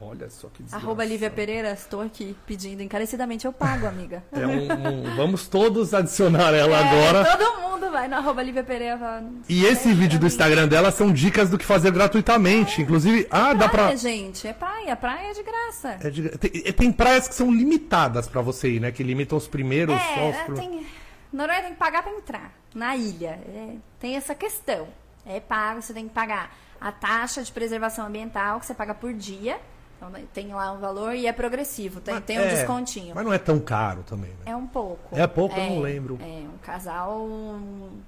Olha 0.00 0.30
só 0.30 0.48
que 0.48 0.62
desgraça. 0.62 0.84
arroba 0.84 1.04
Lívia 1.04 1.30
Pereira, 1.30 1.72
estou 1.72 2.00
aqui 2.00 2.34
pedindo 2.46 2.82
encarecidamente, 2.82 3.44
eu 3.46 3.52
pago, 3.52 3.86
amiga. 3.86 4.24
É 4.32 4.46
um- 4.46 4.72
um- 5.10 5.16
vamos 5.16 5.46
todos 5.46 5.92
adicionar 5.92 6.54
ela 6.54 6.74
É, 6.80 6.82
agora. 6.82 7.36
Todo 7.36 7.60
mundo 7.60 7.90
vai 7.90 8.08
no 8.08 8.16
arroba 8.16 8.42
Lívia 8.42 8.64
Pereira. 8.64 8.96
fala, 8.96 9.24
E 9.48 9.64
esse 9.64 9.90
"É, 9.90 9.92
vídeo 9.92 10.18
do 10.18 10.20
pra 10.20 10.20
mim." 10.20 10.26
Instagram 10.28 10.68
dela 10.68 10.90
são 10.90 11.12
dicas 11.12 11.50
do 11.50 11.58
que 11.58 11.66
fazer 11.66 11.90
gratuitamente. 11.92 12.80
Inclusive, 12.80 13.26
ah, 13.30 13.52
dá 13.52 13.68
pra. 13.68 13.82
Praia, 13.84 13.96
gente, 13.98 14.46
é 14.48 14.52
praia, 14.54 14.96
praia 14.96 15.30
é 15.30 15.32
de 15.34 15.42
graça. 15.42 15.98
É 16.02 16.10
de- 16.10 16.28
tem, 16.38 16.50
tem 16.72 16.92
praias 16.92 17.28
que 17.28 17.34
são 17.34 17.52
limitadas 17.52 18.26
pra 18.26 18.40
você 18.40 18.70
ir, 18.70 18.80
né? 18.80 18.90
Que 18.90 19.02
limitam 19.02 19.36
os 19.36 19.46
primeiros 19.46 19.94
só 20.00 20.20
É, 20.20 20.30
os 20.30 20.36
prim- 20.46 20.54
tem... 20.54 20.86
Noronha 21.32 21.60
tem 21.62 21.72
que 21.72 21.78
pagar 21.78 22.02
pra 22.02 22.12
entrar 22.12 22.52
na 22.74 22.96
ilha. 22.96 23.38
É, 23.46 23.74
tem 24.00 24.16
essa 24.16 24.34
questão. 24.34 24.88
É 25.26 25.38
pago, 25.38 25.82
você 25.82 25.92
tem 25.92 26.08
que 26.08 26.14
pagar 26.14 26.56
a 26.80 26.90
taxa 26.90 27.42
de 27.42 27.52
preservação 27.52 28.06
ambiental 28.06 28.58
que 28.58 28.64
você 28.66 28.72
paga 28.74 28.94
por 28.94 29.12
dia. 29.12 29.58
Então 30.00 30.08
né, 30.08 30.24
tem 30.32 30.48
lá 30.54 30.72
um 30.72 30.78
valor 30.80 31.14
e 31.14 31.26
é 31.26 31.32
progressivo, 31.32 32.00
tem, 32.00 32.18
tem 32.22 32.38
um 32.38 32.44
É, 32.44 32.48
descontinho. 32.48 33.14
Mas 33.14 33.22
não 33.22 33.34
é 33.34 33.38
tão 33.38 33.60
caro 33.60 34.02
também, 34.02 34.30
né? 34.30 34.44
É 34.46 34.56
um 34.56 34.66
pouco. 34.66 35.14
É 35.14 35.26
pouco? 35.26 35.54
Eu 35.54 35.62
não 35.68 35.80
lembro. 35.80 36.18
É, 36.22 36.48
um 36.48 36.56
casal, 36.62 37.28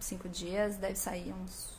cinco 0.01 0.27
dias, 0.27 0.77
deve 0.79 0.97
sair 0.97 1.35
uns 1.35 1.71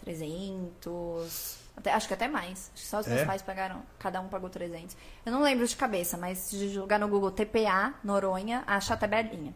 300. 0.00 1.58
Até, 1.76 1.92
acho 1.92 2.08
que 2.08 2.14
até 2.14 2.26
mais. 2.28 2.70
Acho 2.74 2.82
que 2.82 2.88
só 2.88 3.00
os 3.00 3.06
meus 3.06 3.20
É? 3.20 3.24
pais 3.26 3.42
pagaram, 3.42 3.82
cada 3.98 4.22
um 4.22 4.28
pagou 4.28 4.48
300. 4.48 4.96
Eu 5.26 5.32
não 5.32 5.42
lembro 5.42 5.66
de 5.66 5.76
cabeça, 5.76 6.16
mas 6.16 6.50
de 6.50 6.70
jogar 6.72 6.98
no 6.98 7.08
Google 7.08 7.30
TPA, 7.30 7.92
Noronha, 8.02 8.64
acha 8.66 8.94
a 8.94 8.96
tabelinha. 8.96 9.54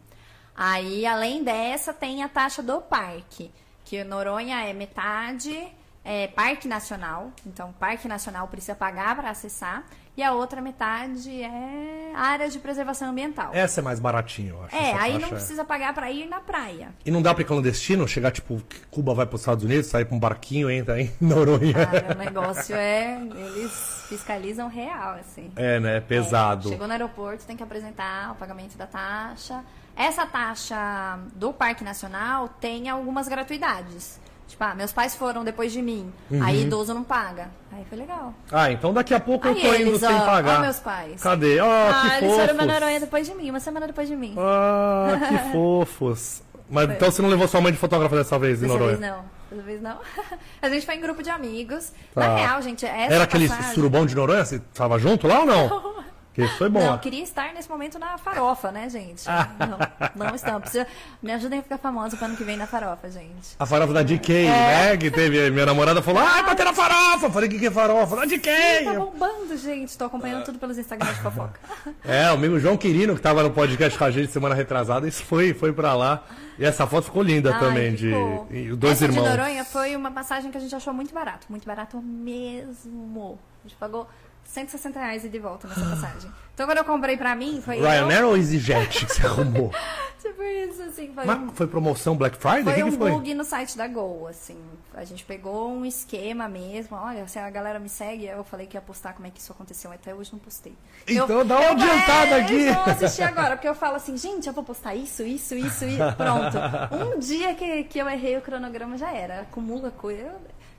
Aí, 0.54 1.06
além 1.06 1.42
dessa, 1.42 1.94
tem 1.94 2.22
a 2.22 2.28
taxa 2.28 2.62
do 2.62 2.82
parque, 2.82 3.50
que 3.82 4.04
Noronha 4.04 4.62
é 4.62 4.74
metade 4.74 5.72
é, 6.04 6.26
Parque 6.28 6.66
Nacional, 6.66 7.32
então 7.46 7.72
Parque 7.78 8.08
Nacional 8.08 8.48
precisa 8.48 8.74
pagar 8.74 9.14
para 9.16 9.30
acessar, 9.30 9.84
e 10.14 10.22
a 10.22 10.32
outra 10.32 10.60
metade 10.60 11.42
é 11.42 12.12
área 12.14 12.46
de 12.48 12.58
preservação 12.58 13.08
ambiental. 13.08 13.50
Essa 13.54 13.80
é 13.80 13.82
mais 13.82 13.98
baratinho, 13.98 14.56
eu 14.56 14.64
acho. 14.64 14.76
É, 14.76 14.92
aí 14.92 15.18
não 15.18 15.28
é. 15.28 15.30
precisa 15.30 15.64
pagar 15.64 15.94
pra 15.94 16.10
ir 16.10 16.26
na 16.26 16.38
praia. 16.38 16.90
E 17.04 17.10
não 17.10 17.22
dá 17.22 17.32
pra 17.32 17.42
ir 17.42 17.46
clandestino? 17.46 18.06
Chegar, 18.06 18.30
tipo, 18.30 18.62
Cuba 18.90 19.14
vai 19.14 19.24
pros 19.24 19.40
Estados 19.40 19.64
Unidos, 19.64 19.86
sair 19.86 20.04
pra 20.04 20.14
um 20.14 20.18
barquinho, 20.18 20.70
entra 20.70 21.00
em 21.00 21.10
Noronha. 21.18 21.86
Cara, 21.86 22.14
o 22.14 22.18
negócio 22.18 22.76
é. 22.76 23.18
Eles 23.34 24.04
fiscalizam 24.06 24.68
real, 24.68 25.14
assim. 25.14 25.50
É, 25.56 25.80
né? 25.80 26.00
Pesado. 26.00 26.68
Chegou 26.68 26.86
no 26.86 26.92
aeroporto, 26.92 27.46
tem 27.46 27.56
que 27.56 27.62
apresentar 27.62 28.32
o 28.32 28.34
pagamento 28.34 28.76
da 28.76 28.86
taxa. 28.86 29.64
Essa 29.96 30.26
taxa 30.26 31.18
do 31.34 31.54
Parque 31.54 31.82
Nacional 31.82 32.48
tem 32.60 32.90
algumas 32.90 33.28
gratuidades. 33.28 34.20
Tipo, 34.52 34.64
ah, 34.64 34.74
meus 34.74 34.92
pais 34.92 35.14
foram 35.14 35.42
depois 35.42 35.72
de 35.72 35.80
mim. 35.80 36.12
Uhum. 36.30 36.42
Aí 36.44 36.60
idoso 36.60 36.92
não 36.92 37.02
paga. 37.02 37.48
Aí 37.72 37.86
foi 37.88 37.96
legal. 37.96 38.34
Ah, 38.50 38.70
então 38.70 38.92
daqui 38.92 39.14
a 39.14 39.18
pouco 39.18 39.48
eu 39.48 39.54
Aí 39.54 39.62
tô 39.62 39.74
indo 39.74 39.88
eles, 39.88 40.00
sem 40.00 40.14
ó, 40.14 40.26
pagar. 40.26 40.58
ó 40.58 40.60
meus 40.60 40.78
pais. 40.78 41.22
Cadê? 41.22 41.58
Ó, 41.58 41.66
ah, 41.66 42.02
que 42.18 42.24
eles 42.24 42.36
foram 42.36 42.48
fofos. 42.48 42.66
Noronha 42.66 43.00
depois 43.00 43.26
de 43.26 43.34
mim, 43.34 43.48
uma 43.48 43.60
semana 43.60 43.86
depois 43.86 44.06
de 44.06 44.14
mim. 44.14 44.34
Ah, 44.36 45.18
que 45.26 45.38
fofos. 45.52 46.42
Mas 46.68 46.90
então 46.90 47.10
você 47.10 47.22
não 47.22 47.30
levou 47.30 47.48
sua 47.48 47.62
mãe 47.62 47.72
de 47.72 47.78
fotógrafa 47.78 48.14
dessa 48.14 48.38
vez 48.38 48.58
em 48.58 48.66
Dessa 48.66 48.74
Noronha? 48.74 48.98
vez 48.98 49.10
não. 49.10 49.24
Dessa 49.50 49.62
vez 49.62 49.80
não. 49.82 49.98
A 50.60 50.68
gente 50.68 50.84
foi 50.84 50.96
em 50.96 51.00
grupo 51.00 51.22
de 51.22 51.30
amigos. 51.30 51.90
Tá. 52.14 52.20
Na 52.28 52.36
real, 52.36 52.60
gente, 52.60 52.84
essa 52.84 53.14
Era 53.14 53.24
aquele 53.24 53.48
passagem... 53.48 53.74
surubão 53.74 54.04
de 54.04 54.14
Noronha? 54.14 54.44
Você 54.44 54.58
tava 54.74 54.98
junto 54.98 55.26
lá 55.26 55.40
ou 55.40 55.46
não? 55.46 55.94
Que 56.34 56.48
foi 56.48 56.68
bom. 56.70 56.80
Não, 56.80 56.92
eu 56.94 56.98
queria 56.98 57.22
estar 57.22 57.52
nesse 57.52 57.68
momento 57.68 57.98
na 57.98 58.16
farofa, 58.16 58.72
né, 58.72 58.88
gente? 58.88 59.24
Não, 59.26 59.78
não 60.26 60.34
estamos. 60.34 60.62
Precisa- 60.62 60.86
Me 61.22 61.30
ajudem 61.32 61.58
a 61.58 61.62
ficar 61.62 61.76
famosa 61.76 62.16
pro 62.16 62.24
ano 62.24 62.36
que 62.36 62.42
vem 62.44 62.56
na 62.56 62.66
farofa, 62.66 63.10
gente. 63.10 63.54
A 63.58 63.66
farofa 63.66 63.92
da 63.92 64.02
DK, 64.02 64.32
É. 64.46 64.46
né? 64.46 64.96
Que 64.96 65.10
teve. 65.10 65.50
Minha 65.50 65.66
namorada 65.66 66.00
falou, 66.00 66.22
ah, 66.22 66.42
tá 66.42 66.54
tendo 66.54 66.72
farofa. 66.72 67.28
Falei, 67.30 67.48
o 67.48 67.52
que, 67.52 67.58
que 67.58 67.66
é 67.66 67.70
farofa? 67.70 68.16
Da 68.16 68.24
DK. 68.24 68.50
Tá 68.84 68.94
bombando, 68.94 69.56
gente. 69.58 69.96
Tô 69.98 70.06
acompanhando 70.06 70.44
tudo 70.44 70.58
pelos 70.58 70.78
Instagrams 70.78 71.16
de 71.16 71.22
fofoca. 71.22 71.60
É, 72.04 72.30
o 72.30 72.34
amigo 72.34 72.58
João 72.58 72.78
Quirino, 72.78 73.14
que 73.14 73.20
tava 73.20 73.42
no 73.42 73.50
podcast 73.50 73.98
com 73.98 74.04
a 74.04 74.10
gente 74.10 74.32
semana 74.32 74.54
retrasada, 74.54 75.06
isso 75.06 75.22
foi, 75.24 75.52
foi 75.52 75.72
pra 75.72 75.94
lá. 75.94 76.24
E 76.58 76.64
essa 76.64 76.86
foto 76.86 77.04
ficou 77.04 77.22
linda 77.22 77.52
Ai, 77.54 77.60
também, 77.60 77.96
ficou. 77.96 78.46
de 78.50 78.56
e 78.56 78.70
os 78.70 78.78
dois 78.78 78.94
Essa 78.94 79.04
irmãos. 79.04 79.22
de 79.30 79.36
Noronha 79.36 79.64
foi 79.64 79.94
uma 79.96 80.10
passagem 80.10 80.50
que 80.50 80.56
a 80.56 80.60
gente 80.60 80.74
achou 80.74 80.94
muito 80.94 81.12
barato. 81.14 81.46
Muito 81.50 81.66
barato 81.66 82.00
mesmo. 82.00 83.38
A 83.64 83.68
gente 83.68 83.76
pagou 83.78 84.08
160 84.44 84.98
reais 85.00 85.24
e 85.24 85.28
de 85.28 85.38
volta 85.38 85.66
nessa 85.68 85.80
passagem. 85.84 86.30
Então, 86.54 86.66
quando 86.66 86.78
eu 86.78 86.84
comprei 86.84 87.16
pra 87.16 87.34
mim, 87.34 87.62
foi 87.64 87.78
eu... 87.78 87.82
Ryanair 87.82 88.26
ou 88.26 88.36
EasyJet 88.36 89.06
que 89.06 89.14
você 89.14 89.24
arrumou? 89.26 89.72
tipo 90.20 90.42
isso, 90.42 90.82
assim. 90.82 91.10
Foi 91.14 91.24
um, 91.24 91.26
Mas 91.26 91.52
foi 91.54 91.66
promoção 91.66 92.14
Black 92.14 92.36
Friday? 92.36 92.62
Foi 92.64 92.74
que, 92.74 92.82
um 92.84 92.90
que 92.90 92.96
foi? 92.98 93.10
bug 93.10 93.34
no 93.34 93.42
site 93.44 93.76
da 93.76 93.88
Gol, 93.88 94.28
assim. 94.28 94.58
A 94.94 95.02
gente 95.04 95.24
pegou 95.24 95.70
um 95.72 95.84
esquema 95.86 96.48
mesmo. 96.48 96.94
Olha, 96.98 97.26
se 97.26 97.38
a 97.38 97.48
galera 97.48 97.78
me 97.78 97.88
segue, 97.88 98.26
eu 98.26 98.44
falei 98.44 98.66
que 98.66 98.76
ia 98.76 98.80
postar 98.82 99.14
como 99.14 99.26
é 99.26 99.30
que 99.30 99.40
isso 99.40 99.50
aconteceu. 99.50 99.90
Até 99.90 100.14
hoje 100.14 100.30
não 100.32 100.38
postei. 100.38 100.76
Então 101.08 101.26
Eu- 101.38 101.44
dá 101.44 101.56
uma 101.58 101.64
eu- 101.64 101.72
adiantada 101.72 102.38
é, 102.38 102.40
aqui. 102.42 102.62
Eu 102.66 102.74
vou 102.74 102.84
assistir 102.84 103.22
agora, 103.22 103.56
porque 103.56 103.68
eu 103.68 103.74
falo 103.74 103.96
assim, 103.96 104.16
gente, 104.18 104.46
eu 104.46 104.52
vou 104.52 104.62
postar 104.62 104.94
isso, 104.94 105.22
isso, 105.22 105.54
isso, 105.54 105.84
e 105.86 105.96
pronto. 105.96 106.58
Um 107.16 107.18
dia 107.18 107.54
que, 107.54 107.84
que 107.84 107.98
eu 107.98 108.08
errei 108.08 108.36
o 108.36 108.42
cronograma 108.42 108.98
já 108.98 109.10
era. 109.10 109.40
Acumula 109.40 109.90
coisa. 109.90 110.20
Eu, 110.20 110.32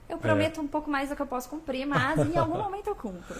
eu 0.09 0.17
prometo 0.17 0.59
É. 0.59 0.63
um 0.63 0.67
pouco 0.67 0.89
mais 0.89 1.09
do 1.09 1.15
que 1.15 1.21
eu 1.21 1.27
posso 1.27 1.49
cumprir, 1.49 1.85
mas 1.85 2.19
em 2.19 2.35
algum 2.37 2.57
momento 2.57 2.87
eu 2.87 2.95
cumpro. 2.95 3.35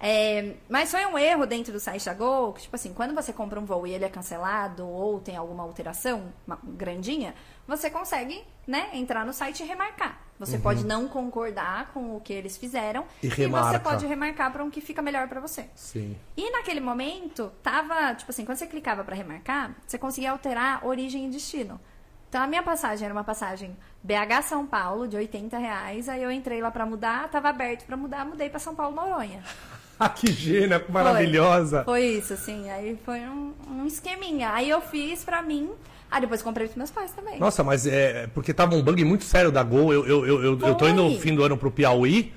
É, 0.00 0.54
mas 0.68 0.92
foi 0.92 1.04
um 1.06 1.18
erro 1.18 1.44
dentro 1.44 1.72
do 1.72 1.80
site 1.80 2.04
da 2.06 2.14
Gol, 2.14 2.52
que, 2.52 2.62
tipo 2.62 2.76
assim, 2.76 2.94
quando 2.94 3.12
você 3.14 3.32
compra 3.32 3.58
um 3.58 3.64
voo 3.64 3.84
e 3.84 3.92
ele 3.92 4.04
é 4.04 4.08
cancelado 4.08 4.86
ou 4.86 5.18
tem 5.18 5.36
alguma 5.36 5.64
alteração 5.64 6.32
grandinha, 6.62 7.34
você 7.66 7.90
consegue, 7.90 8.44
né, 8.64 8.90
entrar 8.92 9.26
no 9.26 9.32
site 9.32 9.64
e 9.64 9.66
remarcar. 9.66 10.20
Você 10.38 10.56
pode 10.56 10.86
não 10.86 11.08
concordar 11.08 11.90
com 11.92 12.14
o 12.16 12.20
que 12.20 12.32
eles 12.32 12.56
fizeram 12.56 13.02
Uhum. 13.02 13.08
E 13.22 13.42
e, 13.42 13.46
você 13.48 13.78
pode 13.80 14.06
remarcar 14.06 14.52
para 14.52 14.62
um 14.62 14.70
que 14.70 14.80
fica 14.80 15.02
melhor 15.02 15.26
para 15.26 15.40
você. 15.40 15.68
Sim. 15.74 16.16
E 16.36 16.48
naquele 16.52 16.78
momento, 16.78 17.50
tava, 17.60 18.14
tipo 18.14 18.30
assim, 18.30 18.44
quando 18.44 18.56
você 18.56 18.68
clicava 18.68 19.02
para 19.02 19.16
remarcar, 19.16 19.74
você 19.84 19.98
conseguia 19.98 20.30
alterar 20.30 20.86
origem 20.86 21.26
e 21.26 21.30
destino. 21.30 21.80
Então 22.28 22.42
a 22.42 22.46
minha 22.46 22.62
passagem 22.62 23.06
era 23.06 23.14
uma 23.14 23.24
passagem 23.24 23.74
BH 24.02 24.42
São 24.44 24.66
Paulo 24.66 25.08
de 25.08 25.16
80 25.16 25.56
reais, 25.56 26.08
aí 26.08 26.22
eu 26.22 26.30
entrei 26.30 26.60
lá 26.60 26.70
para 26.70 26.84
mudar, 26.84 27.28
tava 27.28 27.48
aberto 27.48 27.86
para 27.86 27.96
mudar, 27.96 28.24
mudei 28.26 28.50
para 28.50 28.58
São 28.58 28.74
Paulo 28.74 28.94
Noronha. 28.94 29.42
Ah, 30.00 30.08
que 30.08 30.30
gênia, 30.30 30.80
maravilhosa. 30.88 31.82
Foi 31.82 32.04
isso, 32.04 32.32
assim, 32.32 32.70
aí 32.70 32.96
foi 33.04 33.18
um, 33.18 33.52
um 33.68 33.84
esqueminha. 33.84 34.52
Aí 34.52 34.70
eu 34.70 34.80
fiz 34.80 35.24
pra 35.24 35.42
mim, 35.42 35.70
aí 36.08 36.20
depois 36.20 36.40
comprei 36.40 36.68
pros 36.68 36.76
meus 36.76 36.90
pais 36.92 37.10
também. 37.10 37.40
Nossa, 37.40 37.64
mas 37.64 37.84
é 37.84 38.28
porque 38.28 38.54
tava 38.54 38.76
um 38.76 38.80
bug 38.80 39.04
muito 39.04 39.24
sério 39.24 39.50
da 39.50 39.60
Gol. 39.64 39.92
Eu, 39.92 40.06
eu, 40.06 40.24
eu, 40.24 40.44
eu, 40.44 40.58
eu 40.60 40.74
tô 40.76 40.86
indo 40.86 41.02
no 41.02 41.10
Foi. 41.10 41.18
fim 41.18 41.34
do 41.34 41.42
ano 41.42 41.56
pro 41.56 41.68
Piauí 41.68 42.32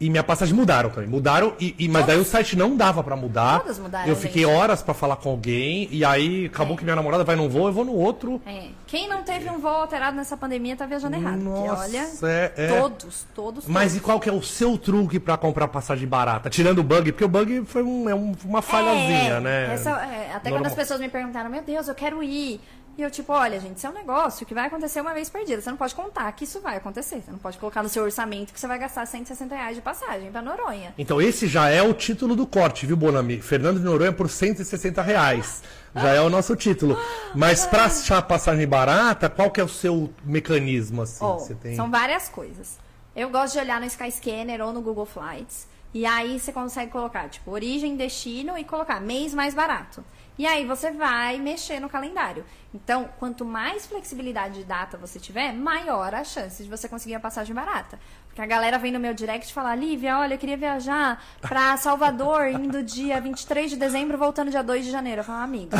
e 0.00 0.08
minha 0.08 0.22
passagem 0.24 0.54
mudaram 0.54 0.88
também. 0.90 1.08
Mudaram, 1.08 1.52
e, 1.60 1.74
e- 1.78 1.88
mas 1.88 2.06
daí 2.06 2.18
o 2.18 2.24
site 2.24 2.56
não 2.56 2.74
dava 2.76 3.02
pra 3.04 3.14
mudar. 3.16 3.60
Todas 3.60 3.78
mudaram, 3.78 4.08
Eu 4.08 4.16
fiquei 4.16 4.44
gente. 4.44 4.54
horas 4.54 4.82
pra 4.82 4.94
falar 4.94 5.16
com 5.16 5.28
alguém 5.30 5.88
e 5.90 6.04
aí 6.04 6.46
acabou 6.46 6.76
que 6.76 6.84
minha 6.84 6.96
namorada 6.96 7.22
vai 7.22 7.36
num 7.36 7.48
voo, 7.48 7.66
eu 7.66 7.72
vou 7.72 7.84
no 7.84 7.92
outro. 7.94 8.40
É. 8.46 8.68
Quem 8.86 9.06
não 9.08 9.22
teve 9.22 9.48
um 9.50 9.58
voo 9.58 9.70
alterado 9.70 10.16
nessa 10.16 10.36
pandemia 10.36 10.74
tá 10.74 10.86
viajando 10.86 11.16
errado. 11.16 11.40
porque 11.42 11.68
Nossa, 11.68 11.82
olha, 11.84 12.08
é- 12.32 12.52
é. 12.56 12.80
todos, 12.80 13.26
todos, 13.34 13.66
Mas 13.66 13.92
todos. 13.92 13.96
e 13.96 14.00
qual 14.00 14.18
que 14.18 14.28
é 14.28 14.32
o 14.32 14.42
seu 14.42 14.78
truque 14.78 15.20
pra 15.20 15.36
comprar 15.36 15.68
passagem 15.68 16.08
barata? 16.08 16.48
Tirando 16.48 16.78
o 16.78 16.82
bug, 16.82 17.12
porque 17.12 17.24
o 17.24 17.28
bug 17.28 17.64
foi 17.66 17.82
um- 17.82 18.08
é 18.08 18.14
um- 18.14 18.34
uma 18.44 18.62
falhazinha, 18.62 19.34
É, 19.34 19.40
né? 19.40 19.74
essa- 19.74 19.90
é, 19.90 20.32
até 20.34 20.48
Normal. 20.50 20.52
quando 20.60 20.66
as 20.66 20.74
pessoas 20.74 20.98
me 21.00 21.08
perguntaram, 21.08 21.50
meu 21.50 21.62
Deus, 21.62 21.86
eu 21.88 21.94
quero 21.94 22.22
ir. 22.22 22.60
E 23.00 23.02
eu, 23.02 23.10
tipo, 23.10 23.32
olha, 23.32 23.58
gente, 23.58 23.78
isso 23.78 23.86
é 23.86 23.88
um 23.88 23.94
negócio 23.94 24.44
que 24.44 24.52
vai 24.52 24.66
acontecer 24.66 25.00
uma 25.00 25.14
vez 25.14 25.30
perdida. 25.30 25.62
Você 25.62 25.70
não 25.70 25.78
pode 25.78 25.94
contar 25.94 26.30
que 26.32 26.44
isso 26.44 26.60
vai 26.60 26.76
acontecer. 26.76 27.22
Você 27.24 27.30
não 27.30 27.38
pode 27.38 27.56
colocar 27.56 27.82
no 27.82 27.88
seu 27.88 28.02
orçamento 28.02 28.52
que 28.52 28.60
você 28.60 28.66
vai 28.66 28.78
gastar 28.78 29.06
160 29.06 29.54
reais 29.54 29.74
de 29.74 29.80
passagem 29.80 30.30
pra 30.30 30.42
Noronha. 30.42 30.92
Então 30.98 31.18
esse 31.18 31.46
já 31.46 31.70
é 31.70 31.80
o 31.80 31.94
título 31.94 32.36
do 32.36 32.46
corte, 32.46 32.84
viu, 32.84 32.98
Bonami? 32.98 33.40
Fernando 33.40 33.78
de 33.78 33.84
Noronha 33.86 34.12
por 34.12 34.28
160 34.28 35.00
reais. 35.00 35.62
Já 35.96 36.10
é 36.10 36.20
o 36.20 36.28
nosso 36.28 36.54
título. 36.54 36.94
Mas 37.34 37.64
pra 37.64 37.86
achar 37.86 38.20
passagem 38.20 38.68
barata, 38.68 39.30
qual 39.30 39.50
que 39.50 39.62
é 39.62 39.64
o 39.64 39.68
seu 39.68 40.12
mecanismo, 40.22 41.00
assim? 41.00 41.24
Ó, 41.24 41.38
Você 41.38 41.54
tem... 41.54 41.74
São 41.76 41.90
várias 41.90 42.28
coisas. 42.28 42.78
Eu 43.16 43.30
gosto 43.30 43.54
de 43.54 43.60
olhar 43.60 43.80
no 43.80 43.86
Skyscanner 43.86 44.60
ou 44.60 44.74
no 44.74 44.82
Google 44.82 45.06
Flights. 45.06 45.66
E 45.94 46.04
aí 46.04 46.38
você 46.38 46.52
consegue 46.52 46.92
colocar, 46.92 47.30
tipo, 47.30 47.50
origem, 47.50 47.96
destino 47.96 48.58
e 48.58 48.62
colocar 48.62 49.00
mês 49.00 49.32
mais 49.32 49.54
barato. 49.54 50.04
E 50.40 50.46
aí 50.46 50.64
você 50.64 50.90
vai 50.90 51.38
mexer 51.38 51.80
no 51.80 51.88
calendário. 51.90 52.46
Então, 52.72 53.08
quanto 53.18 53.44
mais 53.44 53.86
flexibilidade 53.86 54.58
de 54.60 54.64
data 54.64 54.96
você 54.96 55.18
tiver, 55.18 55.52
maior 55.52 56.14
a 56.14 56.22
chance 56.22 56.62
de 56.62 56.68
você 56.68 56.88
conseguir 56.88 57.16
a 57.16 57.20
passagem 57.20 57.54
barata. 57.54 57.98
Porque 58.28 58.40
a 58.40 58.46
galera 58.46 58.78
vem 58.78 58.92
no 58.92 59.00
meu 59.00 59.12
direct 59.12 59.50
e 59.50 59.52
fala, 59.52 59.74
Lívia, 59.74 60.18
olha, 60.18 60.34
eu 60.34 60.38
queria 60.38 60.56
viajar 60.56 61.20
pra 61.40 61.76
Salvador 61.76 62.46
indo 62.46 62.82
dia 62.82 63.20
23 63.20 63.70
de 63.70 63.76
dezembro, 63.76 64.16
voltando 64.16 64.50
dia 64.52 64.62
2 64.62 64.84
de 64.84 64.90
janeiro. 64.90 65.20
Eu 65.20 65.24
falo, 65.24 65.42
amigo, 65.42 65.70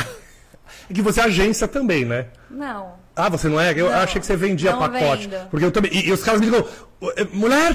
É 0.88 0.90
que 0.92 1.00
você 1.00 1.20
é 1.20 1.24
agência 1.24 1.68
também, 1.68 2.04
né? 2.04 2.28
não. 2.50 2.99
Ah, 3.20 3.28
você 3.28 3.48
não 3.48 3.60
é? 3.60 3.72
Eu 3.76 3.88
Não, 3.90 3.96
achei 3.98 4.20
que 4.20 4.26
você 4.26 4.36
vendia 4.36 4.76
pacote. 4.76 5.28
vendo. 5.28 5.48
Porque 5.50 5.64
eu 5.64 5.70
também. 5.70 5.90
E, 5.92 6.08
e 6.08 6.12
os 6.12 6.22
caras 6.22 6.40
me 6.40 6.46
ligam, 6.46 6.64
Mulher, 7.32 7.74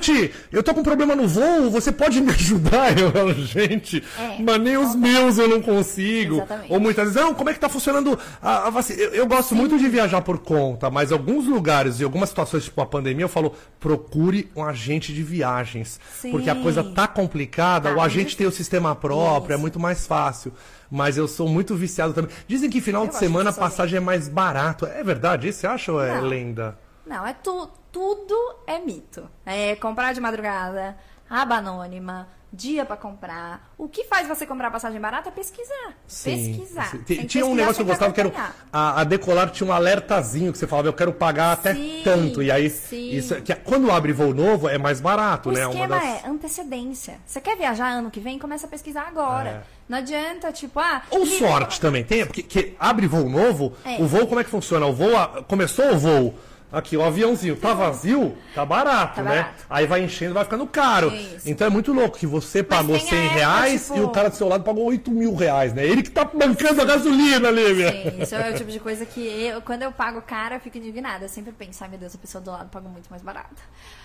eu 0.51 0.61
tô 0.61 0.71
com 0.73 0.81
um 0.81 0.83
problema 0.83 1.15
no 1.15 1.27
voo, 1.27 1.71
você 1.71 1.91
pode 1.91 2.21
me 2.21 2.29
ajudar? 2.31 2.95
Eu 2.97 3.11
falo, 3.11 3.33
gente, 3.33 4.03
É, 4.19 4.39
mas 4.39 4.61
nem 4.61 4.77
os 4.77 4.95
meus 4.95 5.39
eu 5.39 5.47
não 5.47 5.61
consigo. 5.61 6.35
Exatamente. 6.35 6.71
Ou 6.73 6.79
muitas 6.79 7.05
vezes, 7.05 7.19
não, 7.21 7.33
como 7.33 7.49
é 7.49 7.53
que 7.53 7.59
tá 7.59 7.67
funcionando 7.67 8.19
a, 8.39 8.67
a 8.67 8.69
vacina? 8.69 9.01
Eu, 9.01 9.13
eu 9.15 9.25
gosto 9.27 9.55
muito 9.55 9.79
de 9.79 9.89
viajar 9.89 10.21
por 10.21 10.37
conta, 10.39 10.91
mas 10.91 11.11
alguns 11.11 11.47
lugares 11.47 11.99
e 11.99 12.03
algumas 12.03 12.29
situações, 12.29 12.65
tipo 12.65 12.79
a 12.81 12.85
pandemia, 12.85 13.25
eu 13.25 13.29
falo, 13.29 13.53
procure 13.79 14.47
um 14.55 14.63
agente 14.63 15.11
de 15.11 15.23
viagens. 15.23 15.99
Sim. 16.21 16.29
Porque 16.29 16.49
a 16.49 16.55
coisa 16.55 16.83
tá 16.83 17.07
complicada, 17.07 17.89
Tá, 17.89 17.95
o 17.95 18.01
agente 18.01 18.37
tem 18.37 18.45
o 18.45 18.51
sistema 18.51 18.95
próprio, 18.95 19.53
é 19.53 19.55
Isso. 19.55 19.61
muito 19.61 19.79
mais 19.79 20.05
fácil. 20.05 20.53
Mas 20.95 21.17
eu 21.17 21.27
sou 21.27 21.49
muito 21.49 21.75
viciado 21.75 22.13
também. 22.13 22.31
Dizem 22.47 22.69
que 22.69 22.79
final 22.79 23.03
Eu 23.03 23.09
de 23.09 23.15
semana 23.15 23.49
a 23.49 23.53
passagem 23.53 23.97
é 23.97 23.99
mais 23.99 24.29
barato. 24.29 24.85
É 24.85 25.03
verdade? 25.03 25.49
Isso 25.49 25.59
você 25.59 25.67
acha 25.67 25.91
ou 25.91 26.01
é 26.01 26.15
Não. 26.15 26.21
lenda? 26.25 26.77
Não, 27.05 27.27
é 27.27 27.33
tu, 27.33 27.69
tudo 27.91 28.33
é 28.65 28.79
mito. 28.79 29.29
É 29.45 29.75
comprar 29.75 30.13
de 30.13 30.21
madrugada, 30.21 30.95
aba 31.29 31.55
anônima, 31.57 32.29
dia 32.55 32.85
pra 32.85 32.95
comprar. 32.95 33.73
O 33.77 33.87
que 33.89 34.03
faz 34.05 34.27
você 34.27 34.45
comprar 34.45 34.71
passagem 34.71 34.99
barata 34.99 35.29
é 35.29 35.31
pesquisar. 35.31 35.93
pesquisar. 36.23 36.89
sim. 36.91 36.97
Ti- 36.99 37.15
que 37.17 37.25
Tinha 37.25 37.45
um 37.45 37.49
pesquisar 37.49 37.55
negócio 37.55 37.75
que 37.75 37.81
eu 37.81 37.85
gostava 37.85 38.13
que 38.13 38.19
era 38.21 38.53
a, 38.71 39.01
a 39.01 39.03
Decolar 39.03 39.49
tinha 39.51 39.67
um 39.69 39.73
alertazinho 39.73 40.51
que 40.51 40.57
você 40.57 40.65
falava, 40.67 40.87
eu 40.87 40.93
quero 40.93 41.11
pagar 41.13 41.51
até 41.53 41.73
Sim, 41.73 42.01
tanto. 42.03 42.41
E 42.41 42.51
aí, 42.51 42.69
sim. 42.69 43.11
isso, 43.11 43.35
que, 43.41 43.53
quando 43.55 43.91
abre 43.91 44.13
voo 44.13 44.33
novo, 44.33 44.67
é 44.69 44.77
mais 44.77 44.99
barato, 45.01 45.49
O 45.49 45.51
né? 45.51 45.61
esquema 45.63 45.97
é 46.03 46.21
antecedência. 46.27 47.19
Você 47.25 47.41
quer 47.41 47.57
viajar 47.57 47.87
ano 47.89 48.09
que 48.09 48.19
vem? 48.19 48.39
Começa 48.39 48.65
a 48.67 48.69
pesquisar 48.69 49.07
agora. 49.07 49.49
É. 49.49 49.61
Não 49.87 49.97
adianta, 49.99 50.51
tipo, 50.51 50.79
ah. 50.79 51.01
Ou 51.11 51.25
sorte 51.25 51.79
também, 51.79 52.03
tem, 52.03 52.25
porque 52.25 52.41
que 52.41 52.75
abre 52.79 53.05
voo 53.07 53.29
novo, 53.29 53.73
É. 53.85 54.01
o 54.01 54.07
voo 54.07 54.25
como 54.27 54.39
é 54.39 54.43
que 54.43 54.49
funciona? 54.49 54.85
O 54.85 54.93
voo, 54.93 55.11
começou 55.47 55.91
o 55.93 55.97
voo, 55.97 56.33
aqui, 56.77 56.95
o 56.97 57.03
aviãozinho 57.03 57.55
tá 57.55 57.73
vazio, 57.73 58.37
tá 58.53 58.65
barato, 58.65 59.15
Tá 59.15 59.23
né? 59.23 59.29
barato. 59.43 59.65
Aí 59.69 59.85
vai 59.87 60.03
enchendo, 60.03 60.33
vai 60.33 60.43
ficando 60.43 60.67
caro. 60.67 61.13
Isso. 61.13 61.49
Então 61.49 61.67
é 61.67 61.69
muito 61.69 61.93
louco 61.93 62.17
que 62.17 62.27
você 62.27 62.61
pagou 62.61 62.95
tem 62.97 63.05
a 63.07 63.09
100 63.09 63.19
época, 63.25 63.33
reais 63.39 63.81
tipo- 63.87 63.97
e 63.97 64.01
o 64.01 64.09
cara 64.09 64.29
do 64.29 64.35
seu 64.35 64.47
lado 64.47 64.63
pagou 64.63 64.83
8 64.85 65.09
mil 65.11 65.33
reais, 65.35 65.73
né? 65.73 65.85
Ele 65.85 66.03
que 66.03 66.11
tá 66.11 66.25
bancando 66.25 66.81
a 66.81 66.85
gasolina, 66.85 67.49
Lívia. 67.49 67.91
Sim, 67.91 68.21
isso 68.21 68.35
é 68.35 68.51
o 68.51 68.53
tipo 68.55 68.69
de 68.71 68.79
coisa 68.79 69.05
que 69.05 69.21
eu, 69.21 69.61
quando 69.61 69.83
eu 69.83 69.91
pago 69.91 70.21
caro, 70.21 70.55
eu 70.55 70.59
fico 70.59 70.77
indignada. 70.77 71.25
Eu 71.25 71.29
sempre 71.29 71.51
penso, 71.53 71.83
ai 71.83 71.89
meu 71.89 71.99
Deus, 71.99 72.13
a 72.15 72.17
pessoa 72.17 72.41
do 72.43 72.51
lado 72.51 72.69
pagou 72.69 72.89
muito 72.91 73.07
mais 73.09 73.21
barato. 73.21 73.55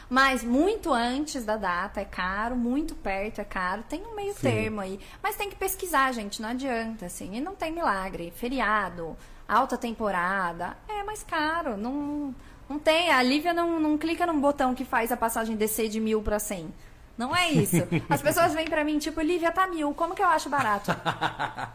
Mas 0.08 0.42
muito 0.42 0.92
antes 0.92 1.44
da 1.44 1.56
data 1.56 2.00
é 2.00 2.04
caro, 2.04 2.56
muito 2.56 2.94
perto 2.96 3.40
é 3.40 3.44
caro, 3.44 3.84
tem 3.88 4.02
um 4.04 4.16
meio 4.16 4.34
termo 4.34 4.80
aí. 4.80 4.98
Mas 5.22 5.36
tem 5.36 5.48
que 5.48 5.54
pesquisar, 5.56 6.12
gente, 6.12 6.42
não 6.42 6.48
adianta, 6.48 7.06
assim. 7.06 7.30
E 7.36 7.40
não 7.40 7.54
tem 7.54 7.70
milagre. 7.72 8.32
Feriado, 8.34 9.16
alta 9.48 9.78
temporada, 9.78 10.76
é 10.88 11.02
mais 11.04 11.22
caro. 11.22 11.76
Não, 11.76 12.34
não 12.70 12.78
tem. 12.78 13.10
A 13.10 13.20
Lívia 13.20 13.52
não, 13.52 13.80
não 13.80 13.98
clica 13.98 14.24
num 14.24 14.40
botão 14.40 14.76
que 14.76 14.84
faz 14.84 15.10
a 15.10 15.16
passagem 15.16 15.56
descer 15.56 15.88
de 15.88 15.98
mil 15.98 16.22
pra 16.22 16.38
cem. 16.38 16.72
Não 17.18 17.34
é 17.34 17.50
isso. 17.50 17.76
As 18.08 18.22
pessoas 18.22 18.54
vêm 18.54 18.66
pra 18.66 18.84
mim, 18.84 18.98
tipo, 18.98 19.20
Lívia 19.20 19.50
tá 19.50 19.66
mil, 19.66 19.92
como 19.92 20.14
que 20.14 20.22
eu 20.22 20.28
acho 20.28 20.48
barato? 20.48 20.92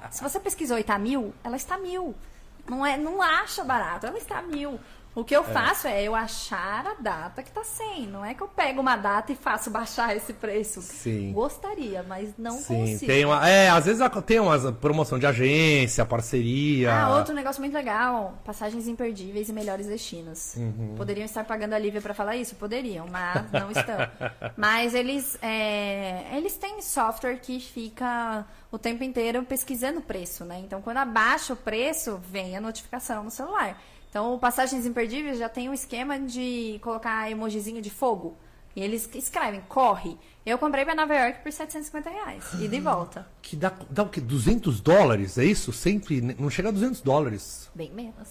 Se 0.10 0.24
você 0.24 0.40
pesquisou 0.40 0.80
e 0.80 0.84
tá 0.84 0.98
mil, 0.98 1.34
ela 1.44 1.58
está 1.58 1.78
mil. 1.78 2.16
Não, 2.68 2.84
é, 2.86 2.98
não 2.98 3.22
acha 3.22 3.64
barato, 3.64 4.08
ela 4.08 4.18
está 4.18 4.42
mil. 4.42 4.80
O 5.16 5.24
que 5.24 5.34
eu 5.34 5.46
faço 5.46 5.88
é 5.88 6.04
eu 6.04 6.14
achar 6.14 6.86
a 6.86 6.94
data 7.02 7.42
que 7.42 7.50
tá 7.50 7.64
100. 7.64 8.08
Não 8.08 8.24
é 8.24 8.34
que 8.34 8.44
eu 8.44 8.50
pego 8.50 8.82
uma 8.82 8.98
data 8.98 9.32
e 9.32 9.36
faço 9.36 9.72
baixar 9.72 10.14
esse 10.14 10.34
preço. 10.34 10.82
Sim. 10.82 11.32
Gostaria, 11.32 12.04
mas 12.04 12.34
não 12.38 12.58
Sim, 12.58 12.82
consigo. 12.82 13.06
tem 13.06 13.24
uma. 13.24 13.48
É, 13.48 13.70
às 13.70 13.86
vezes 13.86 14.06
tem 14.26 14.42
uma 14.42 14.74
promoção 14.74 15.18
de 15.18 15.26
agência, 15.26 16.06
parceria. 16.06 16.94
Ah, 16.94 17.16
outro 17.18 17.34
negócio 17.34 17.62
muito 17.62 17.74
legal. 17.74 18.38
Passagens 18.44 18.90
imperdíveis 18.90 19.48
e 19.48 19.54
melhores 19.54 19.88
destinos. 19.88 20.56
Uhum. 20.58 20.96
Poderiam 20.98 21.24
estar 21.24 21.46
pagando 21.46 21.74
a 21.74 21.80
Lívia 21.80 22.02
pra 22.02 22.14
falar 22.14 22.36
isso? 22.36 22.54
Poderiam, 22.56 23.08
mas 23.10 23.50
não 23.54 23.72
estão. 23.72 23.96
mas 24.58 24.94
eles, 24.94 25.38
é, 25.42 26.26
eles 26.36 26.58
têm 26.58 26.82
software 26.82 27.38
que 27.38 27.62
fica 27.62 28.46
o 28.70 28.78
tempo 28.78 29.02
inteiro 29.04 29.42
pesquisando 29.44 30.00
o 30.00 30.02
preço, 30.02 30.44
né? 30.44 30.60
Então, 30.60 30.82
quando 30.82 30.98
abaixa 30.98 31.54
o 31.54 31.56
preço, 31.56 32.20
vem 32.30 32.58
a 32.58 32.62
notificação 32.62 33.24
no 33.24 33.32
celular. 33.32 33.80
Então, 34.16 34.34
o 34.34 34.40
Passagens 34.40 34.86
Imperdíveis 34.86 35.38
já 35.38 35.50
tem 35.50 35.68
um 35.68 35.74
esquema 35.74 36.18
de 36.18 36.80
colocar 36.82 37.30
emojizinho 37.30 37.82
de 37.82 37.90
fogo. 37.90 38.38
E 38.74 38.82
eles 38.82 39.10
escrevem, 39.14 39.60
corre. 39.68 40.18
Eu 40.46 40.58
comprei 40.58 40.86
pra 40.86 40.96
Nova 40.96 41.14
York 41.14 41.44
por 41.44 41.52
750 41.52 42.10
reais. 42.10 42.54
E 42.62 42.70
de 42.70 42.80
volta. 42.80 43.28
Que 43.44 43.58
dá, 43.58 43.74
dá 43.90 44.04
o 44.04 44.10
quê? 44.10 44.22
200 44.22 44.80
dólares? 44.80 45.38
É 45.38 45.44
isso? 45.44 45.74
Sempre. 45.74 46.22
Não 46.40 46.50
chega 46.50 46.70
a 46.70 46.72
200 46.72 47.02
dólares. 47.02 47.70
Bem 47.76 47.92
menos. 47.92 48.30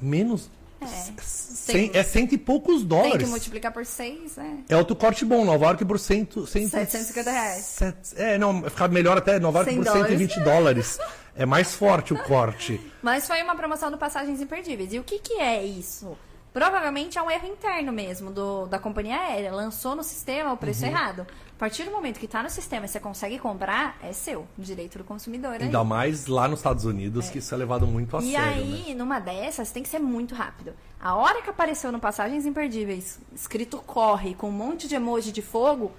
Menos. 0.00 0.48
É. 0.84 1.14
Cem- 1.22 1.88
Tem- 1.90 1.98
é 2.00 2.02
cento 2.02 2.34
e 2.34 2.38
poucos 2.38 2.78
Tem 2.80 2.86
dólares. 2.88 3.22
que 3.24 3.30
multiplicar 3.30 3.72
por 3.72 3.86
6, 3.86 4.36
né? 4.36 4.58
É 4.68 4.76
outro 4.76 4.94
corte 4.94 5.24
bom, 5.24 5.44
Nova 5.44 5.64
York 5.66 5.84
por 5.84 5.98
cento, 5.98 6.46
cento, 6.46 6.70
750 6.70 7.30
reais. 7.30 7.64
Set- 7.64 8.14
é, 8.16 8.36
não, 8.38 8.62
ficar 8.64 8.88
melhor 8.88 9.16
até 9.16 9.38
Nova 9.38 9.58
York 9.60 9.72
100 9.72 9.82
por 9.82 9.90
120 9.92 10.40
dólares. 10.40 10.98
É 11.36 11.44
mais 11.46 11.74
forte 11.74 12.12
o 12.12 12.22
corte. 12.22 12.80
Mas 13.02 13.26
foi 13.26 13.42
uma 13.42 13.56
promoção 13.56 13.90
do 13.90 13.98
Passagens 13.98 14.40
Imperdíveis. 14.40 14.92
E 14.92 14.98
o 14.98 15.04
que, 15.04 15.18
que 15.18 15.34
é 15.40 15.64
isso? 15.64 16.16
Provavelmente 16.52 17.18
é 17.18 17.22
um 17.22 17.28
erro 17.30 17.48
interno 17.48 17.92
mesmo 17.92 18.30
do, 18.30 18.66
da 18.66 18.78
companhia 18.78 19.16
aérea. 19.16 19.50
Lançou 19.52 19.96
no 19.96 20.04
sistema 20.04 20.52
o 20.52 20.56
preço 20.56 20.84
errado. 20.84 21.26
A 21.56 21.58
partir 21.64 21.84
do 21.84 21.92
momento 21.92 22.18
que 22.18 22.26
está 22.26 22.42
no 22.42 22.50
sistema 22.50 22.84
e 22.84 22.88
você 22.88 22.98
consegue 22.98 23.38
comprar, 23.38 23.96
é 24.02 24.12
seu. 24.12 24.46
Direito 24.58 24.98
do 24.98 25.04
consumidor. 25.04 25.52
aí. 25.52 25.62
Ainda 25.62 25.84
mais 25.84 26.26
lá 26.26 26.48
nos 26.48 26.58
Estados 26.58 26.84
Unidos, 26.84 27.30
que 27.30 27.38
isso 27.38 27.54
é 27.54 27.56
levado 27.56 27.86
muito 27.86 28.16
a 28.16 28.20
E 28.20 28.32
sério. 28.32 28.48
aí, 28.48 28.84
né? 28.88 28.94
numa 28.94 29.20
dessas, 29.20 29.70
tem 29.70 29.82
que 29.82 29.88
ser 29.88 30.00
muito 30.00 30.34
rápido. 30.34 30.72
A 31.00 31.14
hora 31.14 31.40
que 31.42 31.48
apareceu 31.50 31.92
no 31.92 32.00
Passagens 32.00 32.44
Imperdíveis, 32.44 33.20
escrito 33.32 33.78
corre, 33.78 34.34
com 34.34 34.48
um 34.48 34.52
monte 34.52 34.88
de 34.88 34.96
emoji 34.96 35.30
de 35.30 35.42
fogo, 35.42 35.92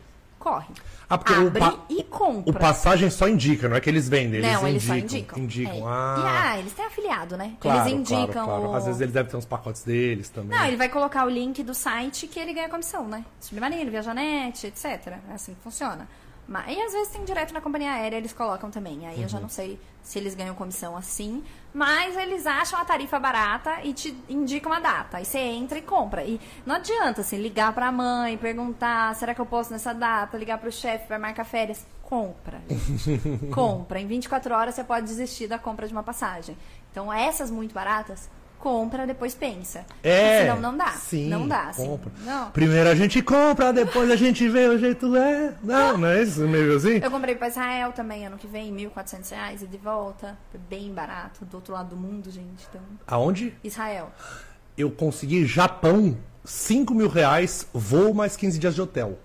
corre. 0.46 0.68
Ah, 1.10 1.18
porque 1.18 1.34
o 1.34 1.48
Abre 1.48 1.60
pa- 1.60 1.80
e 1.90 2.04
compra. 2.04 2.52
O 2.52 2.54
passagem 2.54 3.10
só 3.10 3.28
indica, 3.28 3.68
não 3.68 3.76
é 3.76 3.82
que 3.82 3.90
eles 3.90 4.08
vendem, 4.08 4.40
eles 4.40 4.52
Não, 4.54 4.68
eles 4.68 4.84
indicam. 4.84 5.10
só 5.10 5.16
indicam. 5.16 5.40
indicam. 5.40 5.76
É. 5.78 5.92
Ah, 5.92 6.16
E, 6.18 6.28
ah, 6.28 6.60
eles 6.60 6.74
têm 6.74 6.86
afiliado, 6.86 7.36
né? 7.38 7.54
claro, 7.60 7.90
eles 7.90 7.94
indicam 8.00 8.46
claro, 8.46 8.62
claro. 8.62 8.70
o... 8.70 8.76
Às 8.76 8.86
vezes 8.86 9.02
eles 9.02 9.14
devem 9.14 9.32
ter 9.32 9.38
uns 9.38 9.46
pacotes 9.46 9.84
deles 9.84 10.30
também. 10.30 10.58
Não, 10.58 10.66
ele 10.66 10.78
vai 10.78 10.90
colocar 10.90 11.26
o 11.26 11.30
link 11.30 11.64
do 11.64 11.74
site 11.74 12.28
que 12.28 12.40
ele 12.40 12.54
ganha 12.54 12.70
comissão, 12.70 13.08
né? 13.08 13.26
Submarino, 13.40 13.90
Viajanete, 13.90 14.68
etc. 14.68 14.86
É 15.30 15.34
assim 15.34 15.54
que 15.56 15.62
funciona. 15.62 16.08
Mas, 16.48 16.78
e 16.78 16.80
às 16.82 16.92
vezes 16.94 17.08
tem 17.10 17.24
direto 17.26 17.54
na 17.54 17.60
companhia 17.62 17.92
aérea, 17.92 18.18
eles 18.18 18.32
colocam 18.32 18.70
também. 18.70 19.08
Aí 19.08 19.16
eu 19.18 19.24
Uhum. 19.24 19.28
já 19.30 19.40
não 19.40 19.50
sei 19.50 19.80
se 20.04 20.20
eles 20.20 20.36
ganham 20.36 20.54
comissão 20.54 20.96
assim. 20.96 21.44
Mas 21.74 22.16
eles 22.16 22.46
acham 22.46 22.80
a 22.80 22.86
tarifa 22.86 23.20
barata 23.20 23.80
e 23.84 23.94
te 23.94 24.16
indicam 24.30 24.72
a 24.72 24.80
data. 24.80 25.18
Aí 25.18 25.26
você 25.26 25.40
entra 25.40 25.78
e 25.80 25.82
compra. 25.82 26.24
E 26.24 26.40
não 26.66 26.76
adianta, 26.76 27.22
assim, 27.22 27.38
ligar 27.38 27.74
pra 27.74 27.92
mãe, 27.92 28.38
perguntar, 28.38 29.16
será 29.16 29.34
que 29.34 29.42
eu 29.42 29.46
posso 29.46 29.72
nessa 29.74 29.92
data? 29.94 30.38
Ligar 30.38 30.60
pro 30.60 30.72
chefe 30.72 31.08
pra 31.08 31.18
marcar 31.18 31.44
férias. 31.46 31.86
Compra. 32.04 32.62
compra. 33.54 34.00
Em 34.00 34.06
24 34.08 34.54
horas 34.54 34.76
você 34.76 34.84
pode 34.84 35.08
desistir 35.08 35.48
da 35.48 35.58
compra 35.58 35.88
de 35.88 35.94
uma 35.94 36.04
passagem. 36.04 36.56
Então 36.92 37.12
essas 37.12 37.50
muito 37.50 37.74
baratas, 37.74 38.30
compra, 38.66 39.06
depois 39.06 39.36
pensa. 39.36 39.86
É. 40.02 40.42
Senão 40.42 40.60
não 40.60 40.76
dá. 40.76 40.90
Sim, 40.94 41.30
não 41.30 41.48
dá, 41.48 41.70
assim. 41.70 41.86
compra. 41.86 42.12
Não. 42.24 42.50
Primeiro 42.50 42.90
a 42.90 42.96
gente 42.96 43.22
compra, 43.22 43.72
depois 43.72 44.10
a 44.10 44.16
gente 44.16 44.50
vê 44.50 44.68
o 44.68 44.80
jeito 44.80 45.16
é. 45.16 45.54
Não, 45.62 46.00
não 46.00 46.08
é 46.08 46.24
isso 46.24 46.48
meio 46.48 46.76
assim? 46.76 46.98
Eu 46.98 47.12
comprei 47.12 47.36
pra 47.36 47.48
Israel 47.48 47.92
também 47.92 48.26
ano 48.26 48.40
que 48.40 48.48
vem, 48.48 48.76
1.400 48.76 49.30
reais 49.30 49.62
e 49.62 49.68
de 49.68 49.78
volta. 49.78 50.36
Foi 50.50 50.60
bem 50.68 50.92
barato, 50.92 51.46
do 51.46 51.58
outro 51.58 51.74
lado 51.76 51.90
do 51.90 51.96
mundo, 51.96 52.32
gente. 52.32 52.66
Então, 52.68 52.82
Aonde? 53.06 53.54
Israel. 53.64 54.12
Eu 54.76 54.90
consegui 54.90 55.46
Japão, 55.46 56.18
5 56.44 56.92
mil 56.96 57.08
reais, 57.08 57.68
voo 57.72 58.16
mais 58.16 58.36
15 58.36 58.58
dias 58.58 58.74
de 58.74 58.82
hotel. 58.82 59.20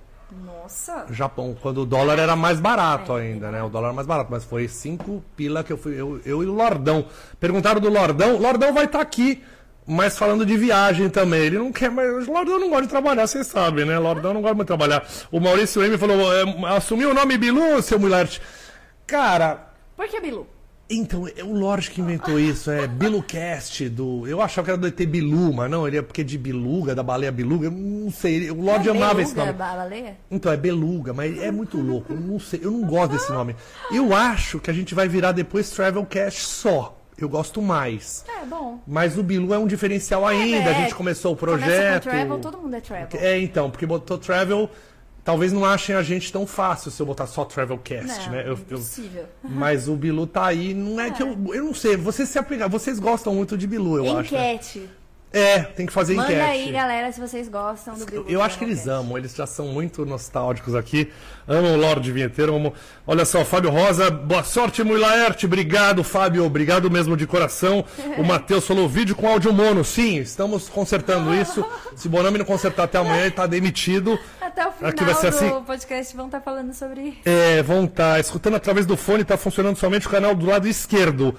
Nossa. 0.44 1.06
Japão, 1.10 1.56
quando 1.60 1.82
o 1.82 1.86
dólar 1.86 2.18
era 2.18 2.36
mais 2.36 2.60
barato 2.60 3.16
É, 3.16 3.22
ainda, 3.22 3.50
né? 3.50 3.62
O 3.62 3.68
dólar 3.68 3.88
era 3.88 3.94
mais 3.94 4.06
barato, 4.06 4.30
mas 4.30 4.44
foi 4.44 4.68
5 4.68 5.22
pila 5.36 5.64
que 5.64 5.72
eu 5.72 5.76
fui, 5.78 6.00
eu, 6.00 6.20
eu 6.24 6.42
e 6.42 6.46
o 6.46 6.52
Lordão. 6.52 7.04
Perguntaram 7.38 7.80
do 7.80 7.88
Lordão, 7.90 8.36
Lordão 8.38 8.72
vai 8.72 8.84
estar 8.84 9.00
aqui, 9.00 9.42
mas 9.86 10.16
falando 10.16 10.46
de 10.46 10.56
viagem 10.56 11.08
também. 11.08 11.40
Ele 11.42 11.58
não 11.58 11.72
quer, 11.72 11.90
mas 11.90 12.28
o 12.28 12.32
Lordão 12.32 12.60
não 12.60 12.68
gosta 12.68 12.82
de 12.84 12.88
trabalhar, 12.88 13.26
vocês 13.26 13.46
sabem, 13.46 13.84
né? 13.84 13.98
Lordão 13.98 14.32
não 14.34 14.40
gosta 14.40 14.54
muito 14.54 14.66
de 14.72 14.76
trabalhar. 14.76 15.04
O 15.32 15.40
Maurício 15.40 15.82
M 15.82 15.98
falou, 15.98 16.32
é, 16.32 16.44
assumiu 16.76 17.10
o 17.10 17.14
nome 17.14 17.36
Bilu, 17.36 17.82
seu 17.82 17.98
Mulher. 17.98 18.28
Cara, 19.06 19.66
Por 19.96 20.06
que, 20.08 20.20
Bilu? 20.20 20.46
Então, 20.90 21.26
é 21.36 21.44
o 21.44 21.52
Lorde 21.52 21.90
que 21.90 22.00
inventou 22.00 22.38
isso, 22.38 22.70
é 22.70 22.86
BiluCast 22.86 23.88
do. 23.88 24.26
Eu 24.26 24.42
achava 24.42 24.64
que 24.64 24.70
era 24.72 24.78
do 24.78 24.86
ET 24.86 24.96
Bilu, 25.06 25.52
mas 25.52 25.70
não, 25.70 25.86
ele 25.86 25.98
é 25.98 26.02
porque 26.02 26.22
é 26.22 26.24
de 26.24 26.36
Biluga, 26.36 26.94
da 26.94 27.02
baleia 27.02 27.30
Biluga, 27.30 27.66
eu 27.66 27.70
não 27.70 28.10
sei. 28.10 28.50
O 28.50 28.60
Lorde 28.60 28.88
Não 28.88 28.94
é 28.96 28.98
amava 28.98 29.22
esse 29.22 29.36
nome. 29.36 29.52
baleia? 29.52 30.16
Então, 30.30 30.52
é 30.52 30.56
Beluga, 30.56 31.12
mas 31.12 31.38
é 31.40 31.50
muito 31.50 31.80
louco. 31.80 32.12
Eu 32.12 32.20
não 32.20 32.40
sei, 32.40 32.60
eu 32.62 32.70
não 32.70 32.82
gosto 32.86 33.12
desse 33.12 33.30
nome. 33.32 33.54
Eu 33.92 34.14
acho 34.14 34.58
que 34.58 34.70
a 34.70 34.74
gente 34.74 34.94
vai 34.94 35.08
virar 35.08 35.32
depois 35.32 35.70
Travelcast 35.70 36.40
só. 36.42 36.96
Eu 37.16 37.28
gosto 37.28 37.60
mais. 37.60 38.24
É, 38.26 38.46
bom. 38.46 38.80
Mas 38.86 39.18
o 39.18 39.22
Bilu 39.22 39.52
é 39.52 39.58
um 39.58 39.66
diferencial 39.66 40.26
ainda. 40.26 40.70
É, 40.70 40.76
a 40.76 40.80
gente 40.80 40.94
começou 40.94 41.34
o 41.34 41.36
Começa 41.36 41.58
projeto. 41.60 42.04
com 42.04 42.10
travel, 42.10 42.38
todo 42.38 42.58
mundo 42.58 42.74
é 42.74 42.80
travel. 42.80 43.20
É, 43.20 43.38
então, 43.38 43.70
porque 43.70 43.84
botou 43.84 44.16
Travel. 44.16 44.70
Talvez 45.24 45.52
não 45.52 45.64
achem 45.64 45.94
a 45.94 46.02
gente 46.02 46.32
tão 46.32 46.46
fácil 46.46 46.90
se 46.90 47.00
eu 47.00 47.06
botar 47.06 47.26
só 47.26 47.44
Travelcast, 47.44 48.06
Não, 48.26 48.32
né? 48.32 48.42
Eu- 48.42 48.46
eu- 48.48 48.54
impossível. 48.78 49.24
mas 49.44 49.88
o 49.88 49.94
Bilu 49.96 50.26
tá 50.26 50.46
aí, 50.46 50.72
não 50.74 51.00
é, 51.00 51.10
que 51.10 51.22
eu. 51.22 51.28
Eu 51.54 51.64
não 51.64 51.74
sei, 51.74 51.96
vocês 51.96 52.28
se 52.28 52.38
apegar, 52.38 52.68
vocês 52.68 52.98
gostam 52.98 53.34
muito 53.34 53.56
de 53.56 53.66
Bilu, 53.66 53.98
eu 53.98 54.18
acho. 54.18 54.34
né? 54.34 54.58
É, 55.32 55.60
tem 55.60 55.86
que 55.86 55.92
fazer 55.92 56.14
Manda 56.14 56.32
enquete. 56.32 56.44
aí, 56.44 56.72
galera, 56.72 57.12
se 57.12 57.20
vocês 57.20 57.48
gostam 57.48 57.94
do 57.94 58.04
Bilu. 58.04 58.24
Eu 58.28 58.42
acho 58.42 58.58
que 58.58 58.64
eles 58.64 58.88
amam, 58.88 59.16
eles 59.16 59.32
já 59.32 59.46
são 59.46 59.66
muito 59.68 60.04
nostálgicos 60.04 60.74
aqui. 60.74 61.12
Amam 61.46 61.74
o 61.74 61.76
Lorde 61.76 62.10
Vinheteiro. 62.10 62.56
Amam... 62.56 62.72
Olha 63.06 63.24
só, 63.24 63.44
Fábio 63.44 63.70
Rosa, 63.70 64.10
boa 64.10 64.42
sorte, 64.42 64.82
Mui 64.82 64.98
Laerte. 64.98 65.46
Obrigado, 65.46 66.02
Fábio. 66.02 66.44
Obrigado 66.44 66.90
mesmo 66.90 67.16
de 67.16 67.28
coração. 67.28 67.84
O 68.18 68.22
Matheus 68.26 68.66
falou 68.66 68.88
vídeo 68.88 69.14
com 69.14 69.28
áudio 69.28 69.52
mono. 69.52 69.84
Sim, 69.84 70.16
estamos 70.16 70.68
consertando 70.68 71.32
isso. 71.40 71.64
Se 71.94 72.08
o 72.08 72.10
Bonami 72.10 72.38
não 72.38 72.44
consertar 72.44 72.84
até 72.84 72.98
amanhã, 72.98 73.22
ele 73.22 73.30
tá 73.30 73.46
demitido. 73.46 74.18
Até 74.40 74.66
o 74.66 74.72
final 74.72 74.90
Aqui 74.90 75.04
vai 75.04 75.14
ser 75.14 75.30
do 75.30 75.36
assim? 75.36 75.62
podcast 75.62 76.16
vão 76.16 76.26
estar 76.26 76.40
falando 76.40 76.74
sobre 76.74 77.18
É, 77.24 77.62
vão 77.62 77.84
estar 77.84 78.18
escutando 78.18 78.56
através 78.56 78.84
do 78.84 78.96
fone, 78.96 79.22
tá 79.22 79.36
funcionando 79.36 79.76
somente 79.76 80.08
o 80.08 80.10
canal 80.10 80.34
do 80.34 80.44
lado 80.46 80.66
esquerdo. 80.66 81.36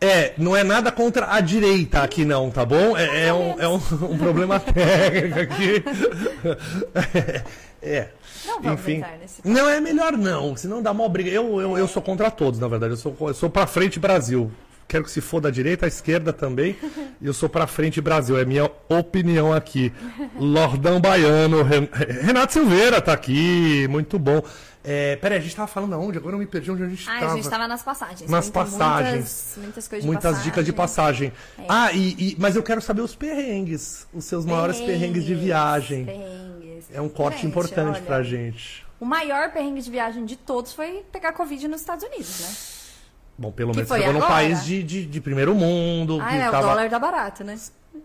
É, 0.00 0.34
não 0.36 0.54
é 0.54 0.62
nada 0.62 0.92
contra 0.92 1.32
a 1.32 1.40
direita 1.40 2.02
aqui 2.02 2.24
não, 2.26 2.50
tá 2.50 2.64
bom? 2.64 2.96
É, 2.96 3.28
é 3.28 3.32
um, 3.32 3.60
é 3.60 3.66
um, 3.68 3.74
um 4.10 4.18
problema 4.18 4.60
técnico 4.60 5.40
aqui. 5.40 5.82
É. 7.86 8.08
Não 8.46 8.62
vamos 8.62 8.80
Enfim. 8.80 9.04
nesse 9.20 9.46
Não, 9.46 9.68
é 9.68 9.78
melhor 9.78 10.12
não, 10.16 10.56
senão 10.56 10.82
dá 10.82 10.94
mó 10.94 11.06
briga. 11.06 11.28
Eu, 11.28 11.60
eu, 11.60 11.76
eu 11.76 11.86
sou 11.86 12.00
contra 12.00 12.30
todos, 12.30 12.58
na 12.58 12.66
verdade. 12.66 12.94
Eu 12.94 12.96
sou, 12.96 13.14
eu 13.20 13.34
sou 13.34 13.50
pra 13.50 13.66
frente 13.66 14.00
Brasil. 14.00 14.50
Quero 14.88 15.04
que 15.04 15.10
se 15.10 15.20
for 15.20 15.38
da 15.40 15.50
direita, 15.50 15.84
à 15.84 15.88
esquerda 15.88 16.32
também. 16.32 16.76
E 17.20 17.26
eu 17.26 17.34
sou 17.34 17.46
pra 17.48 17.66
frente 17.66 18.00
Brasil. 18.00 18.38
É 18.38 18.44
minha 18.46 18.70
opinião 18.88 19.52
aqui. 19.52 19.92
Lordão 20.38 20.98
Baiano. 20.98 21.62
Ren- 21.62 21.88
Renato 22.22 22.54
Silveira 22.54 23.02
tá 23.02 23.12
aqui. 23.12 23.86
Muito 23.88 24.18
bom. 24.18 24.42
É, 24.86 25.16
peraí, 25.16 25.38
a 25.38 25.40
gente 25.40 25.56
tava 25.56 25.66
falando 25.66 25.94
aonde? 25.94 26.18
Agora 26.18 26.34
eu 26.34 26.38
me 26.38 26.44
perdi 26.46 26.70
onde 26.70 26.82
a 26.82 26.88
gente 26.88 27.08
Ah, 27.08 27.18
tava. 27.20 27.32
a 27.32 27.36
gente 27.36 27.48
tava 27.48 27.66
nas 27.66 27.82
passagens. 27.82 28.30
Nas 28.30 28.44
Muitas- 28.44 28.50
passagens. 28.50 29.14
Muitas, 29.14 29.54
muitas 29.56 29.88
coisas 29.88 30.02
de 30.02 30.06
Muitas 30.06 30.24
passagem. 30.32 30.50
dicas 30.50 30.64
de 30.66 30.72
passagem. 30.74 31.32
Ah, 31.68 31.90
e, 31.92 32.10
e- 32.32 32.36
mas 32.38 32.54
eu 32.54 32.62
quero 32.62 32.82
saber 32.82 33.00
os 33.00 33.14
perrengues. 33.16 34.06
Os 34.12 34.26
seus 34.26 34.44
maiores 34.44 34.78
perrengues 34.80 35.24
de 35.24 35.34
viagem. 35.34 36.04
Perrengues. 36.04 36.84
É 36.92 37.00
um 37.00 37.08
corte 37.08 37.36
Gente, 37.38 37.46
importante 37.46 37.96
olha, 37.96 38.02
pra 38.02 38.22
gente. 38.22 38.84
O 39.00 39.06
maior 39.06 39.50
perrengue 39.52 39.80
de 39.80 39.90
viagem 39.90 40.24
de 40.24 40.36
todos 40.36 40.72
foi 40.74 41.02
pegar 41.10 41.32
Covid 41.32 41.66
nos 41.66 41.80
Estados 41.80 42.04
Unidos, 42.04 42.40
né? 42.40 42.54
Bom, 43.38 43.50
pelo 43.50 43.70
Que 43.70 43.76
menos 43.78 43.88
foi 43.88 43.98
chegou 44.00 44.12
num 44.14 44.20
país 44.20 44.64
de, 44.64 44.82
de, 44.82 45.06
de 45.06 45.20
primeiro 45.20 45.54
mundo. 45.54 46.18
Ah, 46.22 46.34
é, 46.36 46.50
tava... 46.50 46.58
o 46.66 46.70
dólar 46.70 46.90
tá 46.90 46.98
barato, 46.98 47.42
né? 47.42 47.58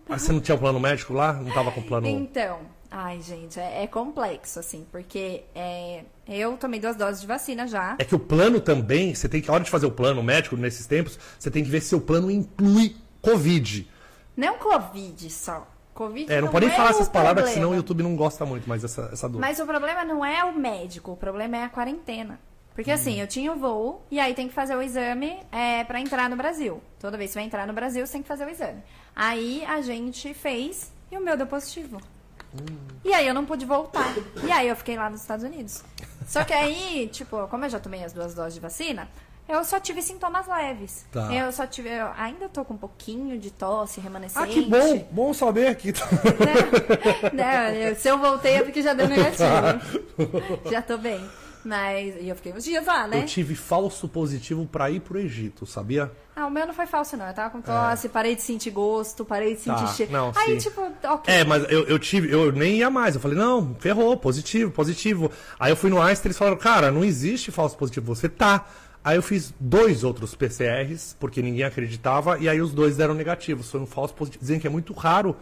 Ah, 0.10 0.18
você 0.18 0.32
não 0.32 0.40
tinha 0.40 0.56
um 0.56 0.58
plano 0.60 0.80
médico 0.80 1.14
lá? 1.14 1.34
Não 1.34 1.52
tava 1.52 1.72
com 1.72 1.82
plano. 1.82 2.08
Então, 2.08 2.60
ai, 2.92 3.22
gente, 3.22 3.60
é, 3.60 3.84
é 3.84 3.88
complexo, 3.88 4.60
assim, 4.60 4.86
porque 4.92 5.44
é, 5.54 6.04
eu 6.28 6.58
tomei 6.58 6.80
duas 6.80 6.96
doses 6.96 7.22
de 7.22 7.28
vacina 7.28 7.68
já. 7.68 7.96
É 8.00 8.04
que 8.04 8.16
o 8.16 8.20
plano 8.20 8.60
também, 8.60 9.14
você 9.14 9.30
tem 9.30 9.42
que, 9.42 9.50
a 9.50 9.54
hora 9.54 9.64
de 9.64 9.70
fazer 9.70 9.86
o 9.86 9.92
plano 9.92 10.22
médico 10.24 10.56
nesses 10.56 10.86
tempos, 10.88 11.18
você 11.38 11.50
tem 11.52 11.64
que 11.64 11.70
ver 11.70 11.82
se 11.82 11.96
o 11.96 12.02
plano 12.02 12.30
inclui 12.32 12.96
Covid. 13.22 13.90
Não 14.36 14.58
Covid 14.58 15.30
só. 15.30 15.68
Covid 15.94 16.32
É, 16.32 16.40
não, 16.40 16.48
pode 16.48 16.66
nem 16.66 16.74
é 16.74 16.78
falar 16.78 16.92
essas 16.92 17.10
palavras, 17.10 17.44
problema. 17.44 17.54
senão 17.56 17.72
o 17.72 17.76
YouTube 17.76 18.04
não 18.04 18.16
gosta 18.16 18.46
muito, 18.46 18.68
mas 18.70 18.84
essa, 18.84 19.10
essa 19.12 19.28
dor. 19.28 19.40
Mas 19.42 19.60
o 19.60 19.66
problema 19.66 20.06
não 20.06 20.24
é 20.24 20.44
o 20.46 20.58
médico, 20.58 21.12
o 21.12 21.18
problema 21.18 21.58
é 21.58 21.64
a 21.66 21.70
quarentena. 21.70 22.40
Porque 22.74 22.92
Hum. 22.92 22.94
assim, 22.94 23.20
eu 23.20 23.28
tinha 23.28 23.52
o 23.52 23.58
voo 23.58 24.02
e 24.10 24.18
aí 24.18 24.34
tem 24.34 24.48
que 24.48 24.54
fazer 24.54 24.76
o 24.78 24.82
exame 24.82 25.38
é, 25.52 25.84
para 25.84 26.00
entrar 26.00 26.30
no 26.30 26.38
Brasil. 26.38 26.82
Toda 27.00 27.18
vez 27.18 27.32
que 27.32 27.34
você 27.34 27.40
vai 27.40 27.46
entrar 27.48 27.68
no 27.68 27.74
Brasil, 27.74 28.06
você 28.06 28.14
tem 28.14 28.22
que 28.22 28.28
fazer 28.30 28.46
o 28.46 28.50
exame. 28.50 28.82
Aí 29.14 29.66
a 29.66 29.82
gente 29.82 30.34
fez 30.34 30.90
e 31.12 31.18
o 31.18 31.22
meu 31.22 31.36
deu 31.36 31.46
positivo. 31.46 32.00
Hum. 32.54 32.76
E 33.04 33.14
aí 33.14 33.28
eu 33.28 33.34
não 33.34 33.46
pude 33.46 33.66
voltar. 33.66 34.14
E 34.44 34.52
aí 34.52 34.68
eu 34.68 34.76
fiquei 34.76 34.98
lá 34.98 35.10
nos 35.10 35.22
Estados 35.22 35.44
Unidos. 35.46 35.84
Só 36.28 36.44
que 36.44 36.54
aí, 36.54 37.08
tipo, 37.12 37.48
como 37.48 37.66
eu 37.66 37.70
já 37.70 37.80
tomei 37.80 38.04
as 38.04 38.14
duas 38.14 38.34
doses 38.34 38.54
de 38.56 38.60
vacina, 38.60 39.08
eu 39.48 39.64
só 39.64 39.80
tive 39.80 40.02
sintomas 40.02 40.48
leves. 40.48 41.06
Tá. 41.12 41.34
Eu 41.34 41.52
só 41.52 41.66
tive. 41.66 41.90
Eu 41.90 42.08
ainda 42.18 42.48
tô 42.50 42.64
com 42.64 42.76
um 42.76 42.78
pouquinho 42.78 43.40
de 43.40 43.50
tosse 43.52 44.00
remanescente. 44.00 44.44
Ah, 44.44 44.48
que 44.48 44.62
bom! 44.62 45.08
Bom 45.12 45.34
saber 45.34 45.76
que. 45.76 45.92
Não, 47.34 47.70
eu- 47.74 47.96
se 47.96 48.08
eu 48.08 48.18
voltei 48.18 48.56
é 48.56 48.64
porque 48.64 48.82
já 48.82 48.94
deu 48.94 49.08
negativo. 49.08 50.70
já 50.72 50.82
tô 50.82 50.98
bem. 50.98 51.20
Mas. 51.64 52.16
E 52.22 52.30
eu 52.30 52.36
fiquei 52.36 52.54
uns 52.54 52.64
dias 52.64 52.86
lá, 52.86 53.08
né? 53.08 53.22
Eu 53.22 53.26
tive 53.26 53.56
falso 53.56 54.08
positivo 54.08 54.66
pra 54.66 54.90
ir 54.90 55.02
pro 55.02 55.20
Egito, 55.20 55.66
sabia? 55.66 56.12
Ah, 56.40 56.48
o 56.48 56.50
meu 56.52 56.66
não 56.66 56.74
foi 56.74 56.86
falso, 56.86 57.18
não. 57.18 57.28
Eu 57.28 57.34
tava 57.34 57.50
com 57.50 57.62
tosse, 57.62 58.08
parei 58.08 58.34
de 58.34 58.42
sentir 58.42 58.70
gosto, 58.72 59.26
parei 59.26 59.56
de 59.56 59.60
sentir 59.62 59.84
É. 59.84 59.86
Tá, 59.86 59.94
cheiro. 59.94 60.12
não, 60.12 60.32
Aí, 60.36 60.60
sim. 60.60 60.70
tipo, 60.70 60.82
ok. 61.04 61.34
É, 61.34 61.44
mas 61.44 61.64
eu, 61.70 61.84
eu 61.86 62.00
tive, 62.00 62.32
eu 62.32 62.50
nem 62.52 62.78
ia 62.78 62.90
mais. 62.90 63.16
Eu 63.16 63.22
falei, 63.22 63.38
não, 63.38 63.76
ferrou, 63.80 64.16
positivo, 64.16 64.72
positivo. 64.72 65.30
Aí 65.60 65.72
eu 65.72 65.76
fui 65.76 65.90
no 65.90 66.02
Einstein 66.02 66.28
e 66.28 66.30
eles 66.30 66.38
falaram, 66.38 66.58
cara, 66.58 66.92
não 66.92 67.04
existe 67.04 67.52
falso 67.52 67.76
positivo, 67.78 68.16
você 68.16 68.30
tá. 68.30 68.66
Aí 69.04 69.18
eu 69.18 69.22
fiz 69.22 69.54
dois 69.60 70.04
outros 70.04 70.34
PCRs, 70.36 71.16
porque 71.20 71.42
ninguém 71.42 71.64
acreditava, 71.64 72.38
e 72.40 72.48
aí 72.48 72.62
os 72.62 72.74
dois 72.74 72.96
deram 72.98 73.14
negativos. 73.14 73.70
Foi 73.70 73.80
um 73.82 73.86
falso 73.86 74.14
positivo. 74.14 74.42
Dizem 74.42 74.60
que 74.60 74.68
é 74.68 74.70
muito 74.70 74.94
raro, 74.94 75.36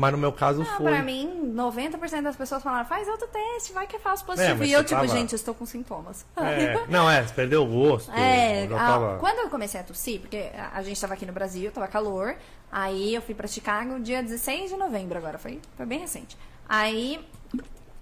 Mas 0.00 0.12
no 0.12 0.18
meu 0.18 0.32
caso 0.32 0.60
Não, 0.62 0.76
foi. 0.78 0.92
pra 0.92 1.02
mim, 1.02 1.52
90% 1.54 2.22
das 2.22 2.34
pessoas 2.34 2.62
falaram, 2.62 2.86
faz 2.86 3.06
outro 3.06 3.28
teste, 3.28 3.70
vai 3.74 3.86
que 3.86 3.96
é 3.96 3.98
falso 3.98 4.24
positivo. 4.24 4.56
mas 4.60 4.68
e 4.70 4.72
eu, 4.72 4.82
tipo, 4.82 4.98
tava- 4.98 5.06
gente, 5.08 5.32
eu 5.34 5.36
estou 5.36 5.52
com 5.54 5.66
sintomas. 5.66 6.24
É, 6.38 6.72
não, 6.88 7.10
é, 7.10 7.22
você 7.22 7.34
perdeu 7.34 7.64
o 7.64 7.66
gosto. 7.66 8.10
É, 8.12 8.66
já 8.66 8.76
a- 8.76 8.78
tava- 8.78 9.18
quando 9.18 9.40
eu 9.40 9.50
comecei 9.50 9.78
a 9.78 9.84
tossir, 9.84 10.18
porque 10.18 10.50
a, 10.72 10.82
gente 10.82 10.98
tava 10.98 11.12
aqui 11.12 11.26
no 11.26 11.34
Brasil, 11.34 11.70
tava 11.70 11.86
calor, 11.86 12.34
aí 12.72 13.14
eu 13.14 13.20
fui 13.20 13.34
pra 13.34 13.46
Chicago 13.46 14.00
dia 14.00 14.22
16 14.22 14.70
de 14.70 14.76
novembro 14.78 15.18
agora, 15.18 15.36
foi, 15.38 15.60
foi 15.76 15.84
bem 15.84 15.98
recente. 15.98 16.34
Aí. 16.66 17.22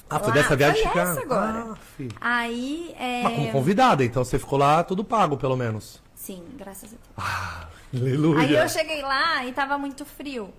Ah, 0.09 0.21
foi 0.21 0.29
lá- 0.29 0.35
dessa 0.35 0.55
viagem 0.55 0.81
foi 0.85 0.93
de 0.93 0.99
Chicago? 0.99 1.21
agora. 1.21 1.77
Ah. 2.21 2.39
Aí. 2.43 2.95
É... 2.97 3.23
Mas 3.25 3.35
como 3.35 3.51
convidada, 3.51 4.05
então 4.05 4.23
você 4.25 4.39
ficou 4.39 4.57
lá 4.57 4.85
tudo 4.85 5.03
pago, 5.03 5.37
pelo 5.37 5.57
menos. 5.57 6.01
Sim, 6.15 6.45
graças 6.57 6.93
a 6.93 6.97
Deus. 7.25 7.29
Aleluia. 7.93 8.41
Aí 8.41 8.55
eu 8.55 8.69
cheguei 8.69 9.03
lá 9.03 9.45
e 9.45 9.53
tava 9.53 9.77
muito 9.77 10.05
frio. 10.05 10.51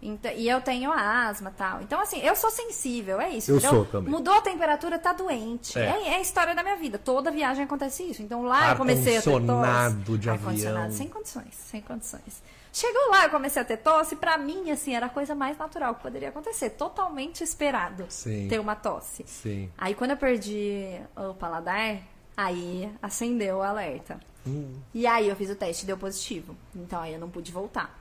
Então, 0.00 0.30
e 0.32 0.48
eu 0.48 0.60
tenho 0.60 0.92
asma 0.92 1.50
e 1.50 1.58
tal. 1.58 1.82
Então, 1.82 2.00
assim, 2.00 2.20
eu 2.20 2.36
sou 2.36 2.50
sensível, 2.50 3.20
é 3.20 3.30
isso. 3.30 3.50
Eu 3.50 3.56
entendeu? 3.56 3.76
sou 3.76 3.84
também. 3.86 4.10
Mudou 4.10 4.32
a 4.32 4.40
temperatura, 4.40 4.98
tá 4.98 5.12
doente. 5.12 5.76
É. 5.78 5.82
É. 5.82 6.08
é 6.08 6.14
a 6.16 6.20
história 6.20 6.54
da 6.54 6.62
minha 6.62 6.76
vida. 6.76 6.98
Toda 6.98 7.30
viagem 7.30 7.64
acontece 7.64 8.04
isso. 8.04 8.22
Então 8.22 8.42
lá 8.42 8.70
eu 8.70 8.76
comecei 8.76 9.16
a 9.16 9.22
ter 9.22 9.30
tosse. 9.30 10.18
De 10.18 10.30
avião. 10.30 10.90
sem 10.92 11.08
condições, 11.08 11.54
sem 11.54 11.80
condições. 11.80 12.42
Chegou 12.72 13.10
lá, 13.10 13.24
eu 13.24 13.30
comecei 13.30 13.60
a 13.60 13.64
ter 13.64 13.78
tosse, 13.78 14.14
pra 14.14 14.38
mim, 14.38 14.70
assim, 14.70 14.94
era 14.94 15.06
a 15.06 15.08
coisa 15.08 15.34
mais 15.34 15.58
natural 15.58 15.94
que 15.96 16.02
poderia 16.02 16.28
acontecer. 16.28 16.70
Totalmente 16.70 17.42
esperado 17.42 18.04
Sim. 18.08 18.46
ter 18.48 18.60
uma 18.60 18.76
tosse. 18.76 19.24
Sim. 19.26 19.70
Aí 19.76 19.94
quando 19.94 20.12
eu 20.12 20.16
perdi 20.16 21.00
o 21.16 21.34
paladar, 21.34 21.98
aí 22.36 22.88
acendeu 23.02 23.56
o 23.56 23.62
alerta. 23.62 24.20
Hum. 24.46 24.74
E 24.94 25.06
aí 25.06 25.28
eu 25.28 25.34
fiz 25.34 25.50
o 25.50 25.56
teste 25.56 25.82
e 25.82 25.86
deu 25.86 25.98
positivo. 25.98 26.54
Então 26.74 27.00
aí 27.00 27.14
eu 27.14 27.18
não 27.18 27.28
pude 27.28 27.50
voltar. 27.50 27.98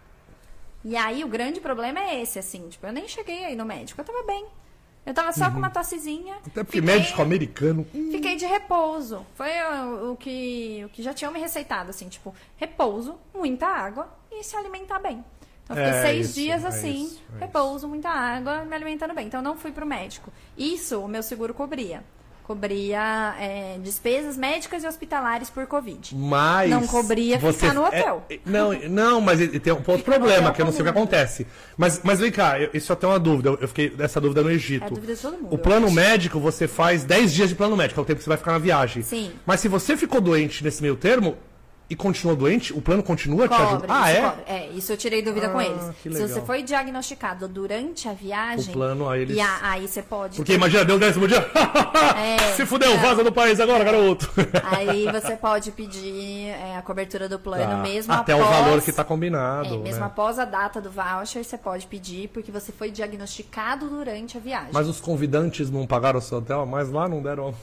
E 0.85 0.95
aí 0.95 1.23
o 1.23 1.27
grande 1.27 1.59
problema 1.59 1.99
é 1.99 2.21
esse, 2.21 2.39
assim, 2.39 2.67
tipo, 2.69 2.85
eu 2.85 2.93
nem 2.93 3.07
cheguei 3.07 3.45
aí 3.45 3.55
no 3.55 3.65
médico, 3.65 3.99
eu 3.99 4.05
tava 4.05 4.23
bem. 4.23 4.45
Eu 5.05 5.13
tava 5.13 5.31
só 5.31 5.49
com 5.49 5.57
uma 5.57 5.69
tossezinha. 5.69 6.33
Uhum. 6.35 6.41
Até 6.47 6.63
porque 6.65 6.81
fiquei- 6.81 6.95
médico 6.95 7.21
americano. 7.21 7.87
Fiquei 8.11 8.35
de 8.35 8.45
repouso. 8.45 9.25
Foi 9.35 9.49
o, 9.61 10.11
o 10.11 10.17
que, 10.17 10.83
o 10.85 10.89
que 10.89 11.01
já 11.01 11.13
tinham 11.13 11.31
me 11.31 11.39
receitado, 11.39 11.89
assim, 11.91 12.09
tipo, 12.09 12.35
repouso, 12.57 13.17
muita 13.33 13.67
água 13.67 14.09
e 14.29 14.43
se 14.43 14.55
alimentar 14.57 14.99
bem. 14.99 15.23
Então, 15.63 15.77
eu 15.77 15.83
fiquei 15.85 15.99
É 15.99 16.01
seis 16.01 16.25
isso, 16.27 16.35
dias 16.35 16.63
é 16.63 16.67
assim, 16.67 17.05
isso, 17.05 17.21
é 17.37 17.39
repouso, 17.39 17.87
muita 17.87 18.09
água, 18.09 18.65
me 18.65 18.75
alimentando 18.75 19.13
bem. 19.13 19.27
Então, 19.27 19.39
eu 19.39 19.43
não 19.43 19.55
fui 19.57 19.71
pro 19.71 19.85
médico. 19.85 20.31
Isso 20.57 20.99
o 21.01 21.07
meu 21.07 21.23
seguro 21.23 21.53
cobria. 21.53 22.03
Cobria 22.47 23.35
é, 23.41 23.77
despesas 23.83 24.37
médicas 24.37 24.81
e 24.81 24.87
hospitalares 24.87 25.49
por 25.49 25.67
Covid. 25.67 26.15
Mas. 26.15 26.69
Não 26.69 26.87
cobria 26.87 27.37
ficar 27.37 27.73
no 27.73 27.85
hotel. 27.85 28.23
é- 28.29 28.39
não, 28.45 28.71
não, 28.87 29.19
mas 29.19 29.37
tem 29.59 29.73
um 29.73 29.83
outro 29.85 30.03
problema, 30.03 30.53
que 30.53 30.61
eu 30.61 30.65
não 30.65 30.71
sei 30.71 30.79
o 30.79 30.83
que 30.85 30.89
acontece. 30.89 31.45
Mas, 31.75 31.99
mas 32.01 32.21
vem 32.21 32.31
cá, 32.31 32.57
eu, 32.57 32.69
isso 32.73 32.89
eu 32.89 32.95
tenho 32.95 33.11
uma 33.11 33.19
dúvida. 33.19 33.49
Eu 33.59 33.67
fiquei 33.67 33.89
dessa 33.89 34.21
dúvida 34.21 34.41
no 34.41 34.49
Egito. 34.49 34.83
É 34.83 34.87
a 34.87 34.89
dúvida 34.89 35.13
de 35.13 35.21
todo 35.21 35.37
mundo, 35.37 35.53
O 35.53 35.57
plano 35.57 35.91
médico, 35.91 36.39
você 36.39 36.69
faz 36.69 37.03
10 37.03 37.33
dias 37.33 37.49
de 37.49 37.55
plano 37.55 37.75
médico, 37.75 37.99
é 37.99 38.03
o 38.03 38.05
tempo 38.05 38.19
que 38.19 38.23
você 38.23 38.29
vai 38.29 38.37
ficar 38.37 38.53
na 38.53 38.59
viagem. 38.59 39.03
Sim. 39.03 39.33
Mas 39.45 39.59
se 39.59 39.67
você 39.67 39.97
ficou 39.97 40.21
doente 40.21 40.63
nesse 40.63 40.81
meio 40.81 40.95
termo 40.95 41.35
e 41.89 41.95
continuou 41.95 42.35
doente, 42.35 42.73
o 42.73 42.81
plano 42.81 43.01
continua 43.01 43.47
te 43.47 43.49
Cobre, 43.55 43.65
ajudando. 43.65 43.89
Ah, 43.91 44.09
é? 44.11 44.21
cobre. 44.21 44.43
É, 44.47 44.67
isso 44.71 44.91
eu 44.91 44.97
tirei 44.97 45.21
dúvida 45.21 45.47
com 45.49 45.57
Ah, 45.59 45.65
eles. 45.65 45.83
que 46.03 46.13
Se 46.13 46.27
você 46.27 46.41
foi 46.41 46.61
diagnosticado 46.63 47.47
durante 47.47 48.09
a 48.09 48.13
viagem, 48.13 48.69
O 48.69 48.73
plano, 48.73 49.09
aí 49.09 49.21
eles- 49.21 49.37
e 49.37 49.39
a- 49.39 49.59
aí 49.61 49.87
você 49.87 50.01
pode. 50.01 50.35
Porque 50.35 50.53
imagina, 50.53 50.83
deu 50.83 50.97
o 50.97 50.99
décimo 50.99 51.27
dia. 51.27 51.37
É, 52.17 52.37
Se 52.57 52.65
fudeu, 52.65 52.91
é. 52.91 52.97
vaza 52.97 53.23
do 53.23 53.31
país 53.31 53.59
agora, 53.59 53.83
garoto. 53.83 54.29
Aí 54.65 55.05
você 55.11 55.35
pode 55.35 55.71
pedir 55.71 56.47
é, 56.49 56.75
a 56.77 56.81
cobertura 56.81 57.27
do 57.29 57.37
plano 57.39 57.63
Tá. 57.63 57.77
mesmo 57.77 58.11
Até 58.13 58.33
após... 58.33 58.47
o 58.47 58.51
valor 58.51 58.81
que 58.81 58.91
tá 58.91 59.03
combinado. 59.03 59.75
É, 59.75 59.77
mesmo 59.77 60.01
né? 60.01 60.05
após 60.07 60.39
a 60.39 60.45
data 60.45 60.81
do 60.81 60.89
voucher, 60.89 61.43
você 61.43 61.57
pode 61.57 61.85
pedir, 61.87 62.29
porque 62.29 62.51
você 62.51 62.71
foi 62.71 62.89
diagnosticado 62.91 63.87
durante 63.87 64.37
a 64.37 64.39
viagem. 64.39 64.69
Mas 64.73 64.87
os 64.87 64.99
convidantes 64.99 65.69
não 65.69 65.85
pagaram 65.85 66.19
o 66.19 66.21
seu 66.21 66.39
hotel, 66.39 66.65
mas 66.65 66.89
lá 66.89 67.07
não 67.07 67.21
deram. 67.21 67.53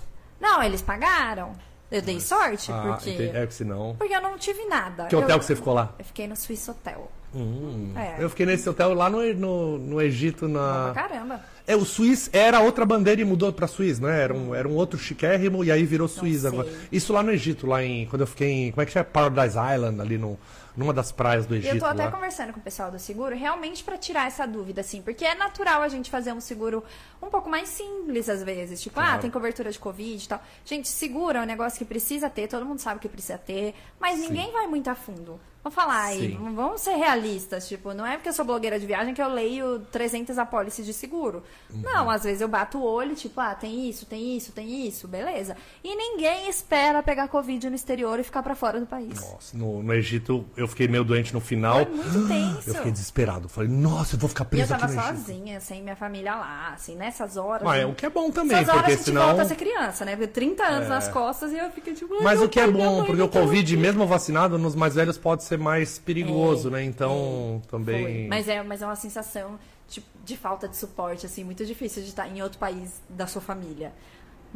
Não, 0.41 0.63
eles 0.63 0.83
pagaram. 0.83 1.53
Eu 1.91 2.03
dei 2.03 2.19
sorte, 2.21 2.73
Ah, 2.73 2.95
porque... 2.97 3.11
entendi. 3.11 3.37
é 3.37 3.47
que 3.47 3.55
senão. 3.55 3.95
Porque 3.99 4.15
eu 4.15 4.21
não 4.21 4.37
tive 4.37 4.65
nada. 4.65 5.07
Que 5.07 5.15
hotel 5.15 5.37
eu... 5.37 5.39
que 5.39 5.45
você 5.45 5.55
ficou 5.55 5.75
lá? 5.75 5.95
Eu 5.99 6.05
fiquei 6.05 6.27
no 6.27 6.35
Swiss 6.37 6.69
Hotel. 6.69 7.11
Hum. 7.35 7.93
É. 7.97 8.23
Eu 8.23 8.31
fiquei 8.31 8.47
nesse 8.47 8.69
hotel 8.69 8.95
lá 8.95 9.11
no, 9.11 9.21
no, 9.35 9.79
no 9.79 10.01
Egito, 10.01 10.47
na. 10.47 10.93
caramba. 10.95 11.41
É, 11.67 11.75
o 11.75 11.85
Suíça 11.85 12.31
era 12.33 12.61
outra 12.61 12.85
bandeira 12.85 13.21
e 13.21 13.25
mudou 13.25 13.53
pra 13.53 13.67
Suíça, 13.67 14.07
né? 14.07 14.23
Era 14.23 14.35
um, 14.35 14.55
era 14.55 14.69
um 14.69 14.75
outro 14.75 14.99
chiquérrimo 14.99 15.65
e 15.65 15.73
aí 15.73 15.85
virou 15.85 16.07
Suíça 16.07 16.49
agora. 16.49 16.69
Isso 16.93 17.13
lá 17.13 17.23
no 17.23 17.33
Egito, 17.33 17.67
lá 17.67 17.83
em. 17.83 18.07
Quando 18.07 18.21
eu 18.21 18.27
fiquei 18.27 18.49
em. 18.51 18.71
Como 18.71 18.83
é 18.83 18.87
que 18.87 18.93
chama? 18.93 19.07
Paradise 19.07 19.57
Island, 19.59 20.01
ali 20.01 20.17
no, 20.19 20.39
numa 20.77 20.93
das 20.93 21.13
praias 21.13 21.47
do 21.47 21.55
Egito. 21.55 21.75
eu 21.75 21.79
tô 21.81 21.87
até 21.87 22.05
lá. 22.05 22.11
conversando 22.11 22.53
com 22.53 22.61
o 22.61 22.63
pessoal 22.63 22.91
do 22.91 22.99
seguro, 22.99 23.37
realmente 23.37 23.85
pra 23.85 23.97
tirar 23.97 24.27
essa 24.27 24.47
dúvida, 24.47 24.81
assim, 24.81 25.01
porque 25.03 25.25
é 25.25 25.35
natural 25.35 25.83
a 25.83 25.89
gente 25.89 26.11
fazer 26.11 26.33
um 26.33 26.41
seguro 26.41 26.83
um 27.23 27.29
pouco 27.31 27.49
mais 27.49 27.69
simples 27.69 28.29
às 28.29 28.43
vezes. 28.43 28.83
Tipo, 28.83 28.99
ah, 29.01 29.05
Claro. 29.05 29.21
tem 29.23 29.31
cobertura 29.31 29.71
de 29.71 29.79
Covid 29.79 30.25
e 30.25 30.29
tal. 30.29 30.43
Gente, 30.65 30.89
seguro 30.89 31.39
é 31.39 31.43
um 31.43 31.47
negócio 31.47 31.79
que 31.79 31.85
precisa 31.85 32.29
ter, 32.29 32.49
todo 32.49 32.65
mundo 32.67 32.79
sabe 32.81 33.01
que 33.01 33.09
precisa 33.09 33.39
ter, 33.39 33.75
mas 34.01 34.19
ninguém 34.19 34.51
vai 34.53 34.67
muito 34.67 34.89
a 34.91 34.95
fundo. 34.95 35.41
Vamos 35.65 35.75
falar 35.75 36.03
aí, 36.03 36.37
Sim. 36.37 36.55
vamos 36.55 36.83
ser 36.83 36.95
realistas. 36.97 37.67
Tipo, 37.67 37.95
não 37.95 38.05
é 38.05 38.17
porque 38.17 38.29
eu 38.29 38.35
sou 38.35 38.45
blogueira 38.45 38.79
de 38.79 38.85
viagem 38.85 39.15
que 39.15 39.23
eu 39.23 39.29
leio 39.29 39.81
300 39.91 40.37
apólices 40.39 40.85
de 40.85 40.93
seguro. 40.93 41.43
Uhum. 41.73 41.81
Não, 41.81 42.11
às 42.11 42.23
vezes 42.25 42.43
eu 42.43 42.49
bato 42.49 42.77
o 42.77 42.83
olho, 42.83 43.15
tipo, 43.15 43.41
ah, 43.41 43.55
tem 43.55 43.89
isso, 43.89 44.05
tem 44.05 44.37
isso, 44.37 44.53
tem 44.53 44.87
isso, 44.87 45.09
beleza. 45.09 45.57
E 45.83 45.97
ninguém 45.97 46.51
espera 46.51 47.03
pegar 47.03 47.29
Covid 47.29 47.71
no 47.71 47.75
exterior 47.75 48.21
e 48.21 48.23
ficar 48.23 48.43
pra 48.43 48.55
fora 48.55 48.79
do 48.79 48.85
país. 48.85 49.19
Nossa, 49.19 49.57
no, 49.57 49.83
no 49.83 49.95
Egito 49.95 50.45
eu 50.55 50.69
fiquei 50.69 50.87
meio 50.87 51.03
doente 51.03 51.33
no 51.33 51.41
final. 51.41 51.87
Foi 51.87 51.95
muito 51.95 52.29
tenso. 52.29 52.69
Eu 52.69 52.75
fiquei 52.75 52.93
desesperado. 52.93 53.49
Falei, 53.49 53.71
nossa, 53.71 54.17
eu 54.17 54.19
vou 54.19 54.29
ficar 54.29 54.45
eu 54.45 54.49
preso 54.49 54.75
aqui 54.75 54.83
tava 54.83 54.93
no 54.93 55.01
Egito. 55.01 55.17
sozinha, 55.17 55.61
sem 55.61 55.83
minha 55.83 55.97
família 55.97 56.35
lá, 56.35 56.75
assim, 56.75 56.95
nessas 56.95 57.39
horas. 57.39 57.63
Mas 57.63 57.81
é 57.81 57.87
né? 57.87 57.91
o 57.91 57.95
que 57.95 58.05
é 58.05 58.11
bom 58.11 58.31
também, 58.31 58.59
horas 58.59 58.69
porque 58.69 58.93
a 58.93 58.97
gente 58.97 59.05
senão. 59.05 59.23
É. 59.23 59.27
volta 59.29 59.43
a 59.43 59.45
ser 59.47 59.57
criança, 59.57 60.05
né? 60.05 60.15
Porque 60.15 60.27
30 60.27 60.63
anos 60.63 60.89
nas 60.91 61.09
costas 61.09 61.53
e 61.53 61.57
eu 61.57 61.71
fiquei 61.71 61.95
tipo... 61.95 62.23
Mas 62.23 62.43
o 62.43 62.51
que 62.51 62.61
é 62.61 62.67
bom, 62.67 63.03
porque 63.05 63.23
o 63.23 63.29
Covid, 63.29 63.75
mesmo 63.79 64.07
vacinado, 64.07 64.59
nos 64.59 64.75
mais 64.75 64.95
velhos 64.95 65.17
pode 65.17 65.43
ser 65.43 65.54
mais 65.57 65.99
perigoso, 65.99 66.71
né? 66.71 66.83
Então, 66.83 67.61
Foi. 67.63 67.71
também. 67.71 68.29
Mas 68.29 68.49
é, 68.49 68.63
mas 68.63 68.83
é 68.83 68.87
uma 68.87 68.97
sensação 68.97 69.59
de, 69.89 70.03
de 70.25 70.37
falta 70.37 70.69
de 70.69 70.77
suporte, 70.77 71.27
assim, 71.27 71.45
muito 71.45 71.65
difícil 71.65 72.03
de 72.03 72.09
estar 72.09 72.29
em 72.29 72.43
outro 72.43 72.59
país 72.59 73.01
da 73.09 73.27
sua 73.27 73.43
família. 73.43 73.93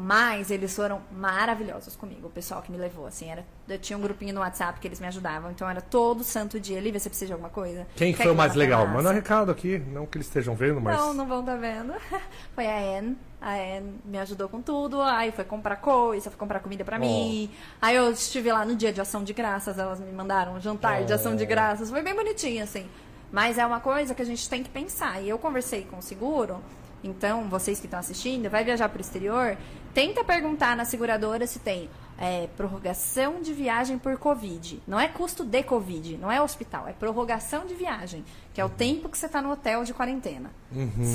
Mas 0.01 0.53
eles 0.53 0.77
foram 0.77 1.03
maravilhosos 1.11 1.97
comigo, 1.97 2.29
o 2.29 2.31
pessoal 2.31 2.63
que 2.63 2.71
me 2.71 2.79
levou, 2.79 3.05
assim, 3.05 3.29
era, 3.29 3.45
eu 3.69 3.81
tinha 3.81 3.99
um 3.99 4.01
grupinho 4.01 4.33
no 4.33 4.39
WhatsApp 4.39 4.79
que 4.79 4.87
eles 4.87 5.01
me 5.01 5.09
ajudavam, 5.09 5.51
então 5.51 5.69
era 5.69 5.81
todo 5.81 6.23
santo 6.23 6.61
dia, 6.61 6.79
Lívia, 6.79 7.01
você 7.01 7.09
precisa 7.09 7.27
de 7.27 7.33
alguma 7.33 7.51
coisa? 7.51 7.85
Quem 7.97 8.13
Quer 8.13 8.23
foi 8.23 8.33
o 8.33 8.37
mais 8.37 8.55
legal? 8.55 8.87
Manda 8.87 9.11
um 9.11 9.13
recado 9.13 9.51
aqui, 9.51 9.77
não 9.77 10.07
que 10.07 10.17
eles 10.17 10.29
estejam 10.29 10.55
vendo, 10.55 10.81
mas. 10.81 10.97
Não, 10.97 11.13
não 11.13 11.27
vão 11.27 11.41
estar 11.41 11.57
vendo. 11.57 11.95
Foi 12.55 12.65
a 12.65 12.99
Anne. 12.99 13.17
A 13.41 13.53
Anne 13.55 13.95
me 14.05 14.19
ajudou 14.19 14.49
com 14.49 14.61
tudo. 14.61 15.01
Aí 15.01 15.31
foi 15.31 15.45
comprar 15.45 15.77
coisa, 15.77 16.31
foi 16.31 16.39
comprar 16.39 16.61
comida 16.61 16.85
pra 16.85 16.97
Oh. 16.97 17.01
mim. 17.01 17.51
Aí 17.81 17.95
eu 17.95 18.11
estive 18.11 18.51
lá 18.53 18.65
no 18.65 18.75
dia 18.75 18.93
de 18.93 19.01
ação 19.01 19.23
de 19.23 19.33
graças, 19.33 19.79
elas 19.79 20.01
me 20.01 20.11
mandaram 20.13 20.55
um 20.55 20.61
jantar 20.61 21.05
de 21.05 21.13
ação 21.13 21.37
de 21.37 21.45
Oh. 21.45 21.47
graças. 21.47 21.89
Foi 21.91 22.03
bem 22.03 22.15
bonitinho, 22.15 22.65
assim. 22.65 22.87
Mas 23.31 23.59
é 23.59 23.65
uma 23.67 23.79
coisa 23.81 24.15
que 24.15 24.23
a 24.23 24.25
gente 24.25 24.49
tem 24.49 24.63
que 24.63 24.71
pensar. 24.71 25.23
E 25.23 25.29
eu 25.29 25.39
conversei 25.39 25.83
com 25.89 25.99
o 25.99 26.03
seguro. 26.03 26.61
Então, 27.05 27.45
vocês 27.49 27.79
que 27.79 27.87
estão 27.87 28.01
assistindo, 28.01 28.51
vai 28.51 28.65
viajar 28.65 28.89
para 28.89 28.99
o 28.99 29.01
exterior, 29.01 29.57
tenta 29.95 30.25
perguntar 30.25 30.75
na 30.77 30.85
seguradora 30.85 31.47
se 31.47 31.61
tem 31.61 31.89
é, 32.19 32.49
prorrogação 32.57 33.41
de 33.41 33.53
viagem 33.53 33.97
por 33.97 34.19
Covid. 34.19 34.83
Não 34.87 34.99
é 34.99 35.07
custo 35.07 35.45
de 35.45 35.63
Covid, 35.63 36.19
não 36.19 36.31
é 36.31 36.43
hospital, 36.43 36.89
é 36.89 36.93
prorrogação 36.93 37.65
de 37.65 37.75
viagem, 37.75 38.25
que 38.53 38.61
é 38.61 38.65
o 38.65 38.69
tempo 38.69 39.09
que 39.09 39.17
você 39.17 39.27
está 39.27 39.41
no 39.41 39.53
hotel 39.53 39.85
de 39.85 39.95
quarentena, 39.95 40.51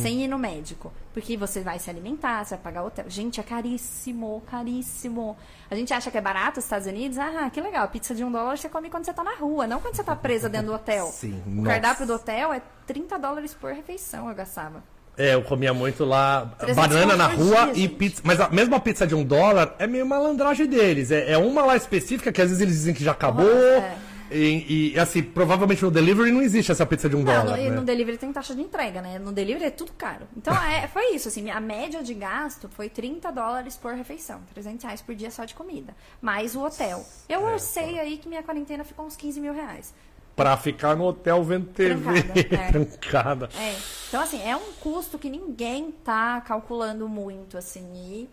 sem 0.02 0.24
ir 0.24 0.28
no 0.30 0.40
médico. 0.40 0.94
Porque 1.14 1.36
você 1.36 1.60
vai 1.60 1.78
se 1.78 1.90
alimentar, 1.90 2.46
você 2.46 2.56
vai 2.56 2.64
pagar 2.64 2.84
hotel. 2.84 3.06
Gente, 3.10 3.40
é 3.40 3.44
caríssimo, 3.44 4.42
caríssimo. 4.50 5.38
A 5.70 5.76
gente 5.76 5.94
acha 5.94 6.10
que 6.10 6.18
é 6.18 6.22
barato 6.22 6.60
os 6.60 6.66
Estados 6.66 6.88
Unidos. 6.88 7.18
Ah, 7.18 7.50
que 7.52 7.60
legal, 7.60 7.88
pizza 7.90 8.16
de 8.16 8.24
um 8.24 8.32
dólar 8.32 8.58
você 8.58 8.70
come 8.70 8.90
quando 8.90 9.04
você 9.04 9.12
está 9.12 9.24
na 9.24 9.36
rua, 9.36 9.68
não 9.68 9.82
quando 9.82 9.96
você 9.96 10.02
está 10.02 10.16
presa 10.16 10.48
dentro 10.48 10.68
do 10.68 10.74
hotel. 10.74 11.08
Sim, 11.14 11.44
o 11.46 11.50
nossa. 11.50 11.70
cardápio 11.70 12.08
do 12.08 12.14
hotel 12.14 12.54
é 12.54 12.62
30 12.88 13.20
dólares 13.20 13.54
por 13.54 13.74
refeição, 13.74 14.30
eu 14.30 14.36
gastava. 14.36 14.93
É, 15.18 15.36
eu 15.36 15.44
comia 15.44 15.74
muito 15.74 16.04
lá 16.06 16.54
300 16.58 16.76
banana 16.88 17.16
na 17.16 17.28
rua 17.28 17.72
e 17.76 17.88
pizza. 17.88 18.22
Mas 18.26 18.40
a 18.40 18.50
mesma 18.50 18.80
pizza 18.80 19.06
de 19.06 19.14
um 19.14 19.24
dólar 19.24 19.76
é 19.78 19.86
meio 19.86 20.06
malandragem 20.06 20.66
deles. 20.66 21.12
É, 21.12 21.34
é 21.34 21.38
uma 21.38 21.64
lá 21.64 21.76
específica 21.76 22.32
que 22.32 22.42
às 22.42 22.50
vezes 22.50 22.62
eles 22.62 22.74
dizem 22.76 22.94
que 22.94 23.04
já 23.04 23.12
acabou. 23.12 23.46
é. 23.48 23.96
E, 24.32 24.94
e, 24.96 25.00
assim, 25.00 25.22
provavelmente 25.22 25.84
no 25.84 25.92
delivery 25.92 26.32
não 26.32 26.42
existe 26.42 26.72
essa 26.72 26.84
pizza 26.88 27.08
de 27.08 27.16
um 27.16 27.20
Não, 27.22 27.26
dólar. 27.26 27.56
no, 27.56 27.64
né? 27.64 27.70
no 27.70 27.84
delivery 27.84 28.18
tem 28.18 28.34
taxa 28.34 28.56
de 28.56 28.62
entrega, 28.62 29.00
né? 29.00 29.20
No 29.20 29.32
delivery 29.32 29.66
é 29.66 29.70
tudo 29.70 29.92
caro. 29.94 30.26
Então, 30.36 30.56
é, 30.66 30.88
foi 30.88 31.14
isso, 31.14 31.28
assim, 31.28 31.52
a 31.52 31.60
média 31.60 32.02
de 32.02 32.16
gasto 32.16 32.68
foi 32.70 32.90
30 32.90 33.32
dólares 33.32 33.76
por 33.78 33.94
refeição. 33.94 34.40
300 34.56 34.84
reais 34.86 35.02
por 35.04 35.14
dia 35.14 35.30
só 35.30 35.46
de 35.46 35.54
comida. 35.54 35.96
Mais 36.20 36.56
o 36.56 36.64
hotel. 36.64 37.06
Eu 37.30 37.48
É, 37.48 37.54
orcei 37.54 38.00
aí 38.00 38.18
que 38.18 38.28
minha 38.28 38.42
quarentena 38.42 38.84
ficou 38.84 39.06
uns 39.06 39.16
15 39.16 39.40
mil 39.40 39.54
reais. 39.54 39.94
Pra 40.36 40.58
ficar 40.58 40.96
no 40.96 41.06
hotel 41.06 41.44
vendo 41.44 41.68
TV. 41.68 42.24
Trancada, 42.24 42.40
é. 42.56 42.72
Trancada. 42.72 43.50
É. 43.58 43.76
Então, 44.08 44.22
assim, 44.22 44.42
é 44.42 44.56
um 44.56 44.72
custo 44.80 45.20
que 45.20 45.30
ninguém 45.30 45.92
tá 46.04 46.42
calculando 46.42 47.08
muito, 47.08 47.58
assim, 47.58 47.84
e 47.96 48.30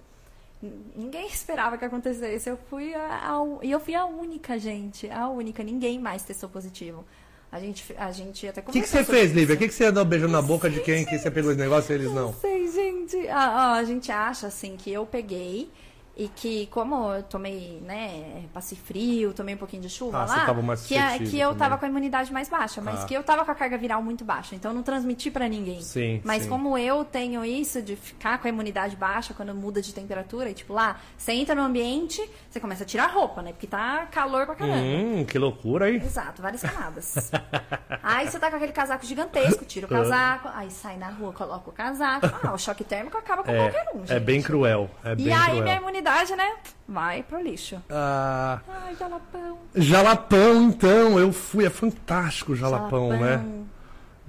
ninguém 0.97 1.27
esperava 1.27 1.77
que 1.77 1.85
acontecesse. 1.85 2.49
Eu 2.49 2.59
fui 2.69 2.95
a, 2.95 3.31
a 3.33 3.39
e 3.63 3.71
eu 3.71 3.81
fui 3.81 3.95
a 3.95 4.05
única, 4.07 4.59
gente, 4.59 5.11
a 5.11 5.29
única. 5.29 5.63
Ninguém 5.63 5.99
mais 5.99 6.23
testou 6.23 6.49
positivo. 6.49 7.05
A 7.53 7.59
gente, 7.59 7.85
a 7.99 8.13
gente 8.13 8.47
até 8.47 8.61
O 8.61 8.65
que, 8.65 8.81
que 8.81 8.89
você 8.89 9.03
fez, 9.03 9.33
Lívia? 9.33 9.57
O 9.57 9.59
que, 9.59 9.67
que 9.67 9.75
você 9.75 9.87
andou 9.87 10.05
beijando 10.05 10.33
na 10.33 10.41
boca 10.41 10.71
de 10.71 10.81
quem? 10.81 11.05
Que 11.05 11.19
você 11.19 11.31
pegou 11.31 11.51
esse 11.51 11.61
negócio 11.61 11.93
e 11.93 11.95
eles 11.97 12.13
não? 12.13 12.27
Não 12.27 12.35
sei, 12.35 12.71
gente. 12.71 13.29
Ah, 13.29 13.73
ó, 13.73 13.79
a 13.79 13.85
gente 13.85 14.13
acha, 14.13 14.47
assim, 14.47 14.77
que 14.77 14.93
eu 14.93 15.05
peguei 15.05 15.69
e 16.17 16.29
que, 16.29 16.67
como 16.67 17.13
eu 17.15 17.23
tomei, 17.23 17.81
né, 17.85 18.43
passei 18.53 18.77
frio, 18.77 19.33
tomei 19.33 19.55
um 19.55 19.59
pouquinho 19.59 19.81
de 19.83 19.89
chuva 19.89 20.23
Ah, 20.23 20.27
você 20.27 20.37
lá, 20.37 20.45
tava 20.47 20.61
mais 20.61 20.85
que, 20.87 20.95
a- 20.97 21.03
suscetível 21.13 21.31
que 21.31 21.39
eu 21.41 21.55
tava 21.55 21.79
com 21.79 21.85
a 21.87 21.89
imunidade 21.89 22.33
mais 22.33 22.49
baixa, 22.49 22.81
mas 22.83 23.03
Ah. 23.03 23.07
que 23.07 23.15
eu 23.15 23.23
tava 23.23 23.45
com 23.45 23.51
a 23.51 23.55
carga 23.55 23.79
viral 23.79 24.03
muito 24.03 24.25
baixa, 24.25 24.55
então 24.55 24.71
eu 24.71 24.75
não 24.75 24.83
transmiti 24.83 25.31
pra 25.31 25.49
ninguém. 25.49 25.81
Sim, 25.81 26.21
Mas 26.25 26.43
sim. 26.43 26.49
como 26.49 26.77
eu 26.77 27.05
tenho 27.05 27.45
isso 27.45 27.81
de 27.81 27.97
ficar 27.97 28.39
com 28.39 28.47
a 28.47 28.51
imunidade 28.51 28.97
baixa 28.97 29.33
quando 29.33 29.55
muda 29.55 29.81
de 29.81 29.95
temperatura, 29.95 30.51
e 30.51 30.55
tipo 30.55 30.73
lá, 30.75 30.99
você 31.17 31.33
entra 31.33 31.55
no 31.55 31.63
ambiente, 31.63 32.21
você 32.51 32.61
começa 32.61 32.83
a 32.83 32.87
tirar 32.87 33.05
a 33.05 33.13
roupa, 33.13 33.41
né, 33.41 33.53
porque 33.53 33.67
tá 33.67 34.07
calor 34.11 34.45
pra 34.47 34.55
caramba. 34.57 34.77
Hum, 34.79 35.25
que 35.25 35.39
loucura 35.39 35.87
aí. 35.87 35.97
Exato, 35.97 36.43
várias 36.43 36.61
camadas. 36.61 37.31
aí 38.03 38.29
você 38.29 38.39
tá 38.39 38.51
com 38.51 38.57
aquele 38.57 38.73
casaco 38.73 39.07
gigantesco, 39.07 39.65
tira 39.65 39.87
o 39.87 39.89
casaco, 39.89 40.49
aí 40.55 40.71
sai 40.71 40.97
na 40.99 41.09
rua, 41.09 41.33
coloca 41.33 41.71
o 41.71 41.73
casaco. 41.73 42.27
Ah, 42.43 42.53
o 42.53 42.59
choque 42.59 42.85
térmico 42.85 43.17
acaba 43.17 43.43
com 43.43 43.55
qualquer 43.55 43.87
um, 43.95 44.01
gente. 44.01 44.13
É, 44.13 44.17
é 44.17 44.21
bem 44.21 44.43
cruel. 44.43 44.91
É 45.05 45.15
bem 45.15 45.27
E 45.27 45.33
aí 45.33 45.45
cruel. 45.51 45.63
minha 45.63 45.77
imunidade, 45.77 46.10
né, 46.37 46.57
vai 46.89 47.23
pro 47.23 47.41
lixo. 47.41 47.81
Ah, 47.89 48.61
Ai, 48.69 48.95
jalapão. 48.97 49.59
Jalapão, 49.75 50.63
então, 50.65 51.19
eu 51.19 51.33
fui. 51.33 51.65
É 51.65 51.71
fantástico 51.71 52.53
o 52.53 52.57
jalapão, 52.57 53.11
né? 53.11 53.19
jalapão. 53.19 53.67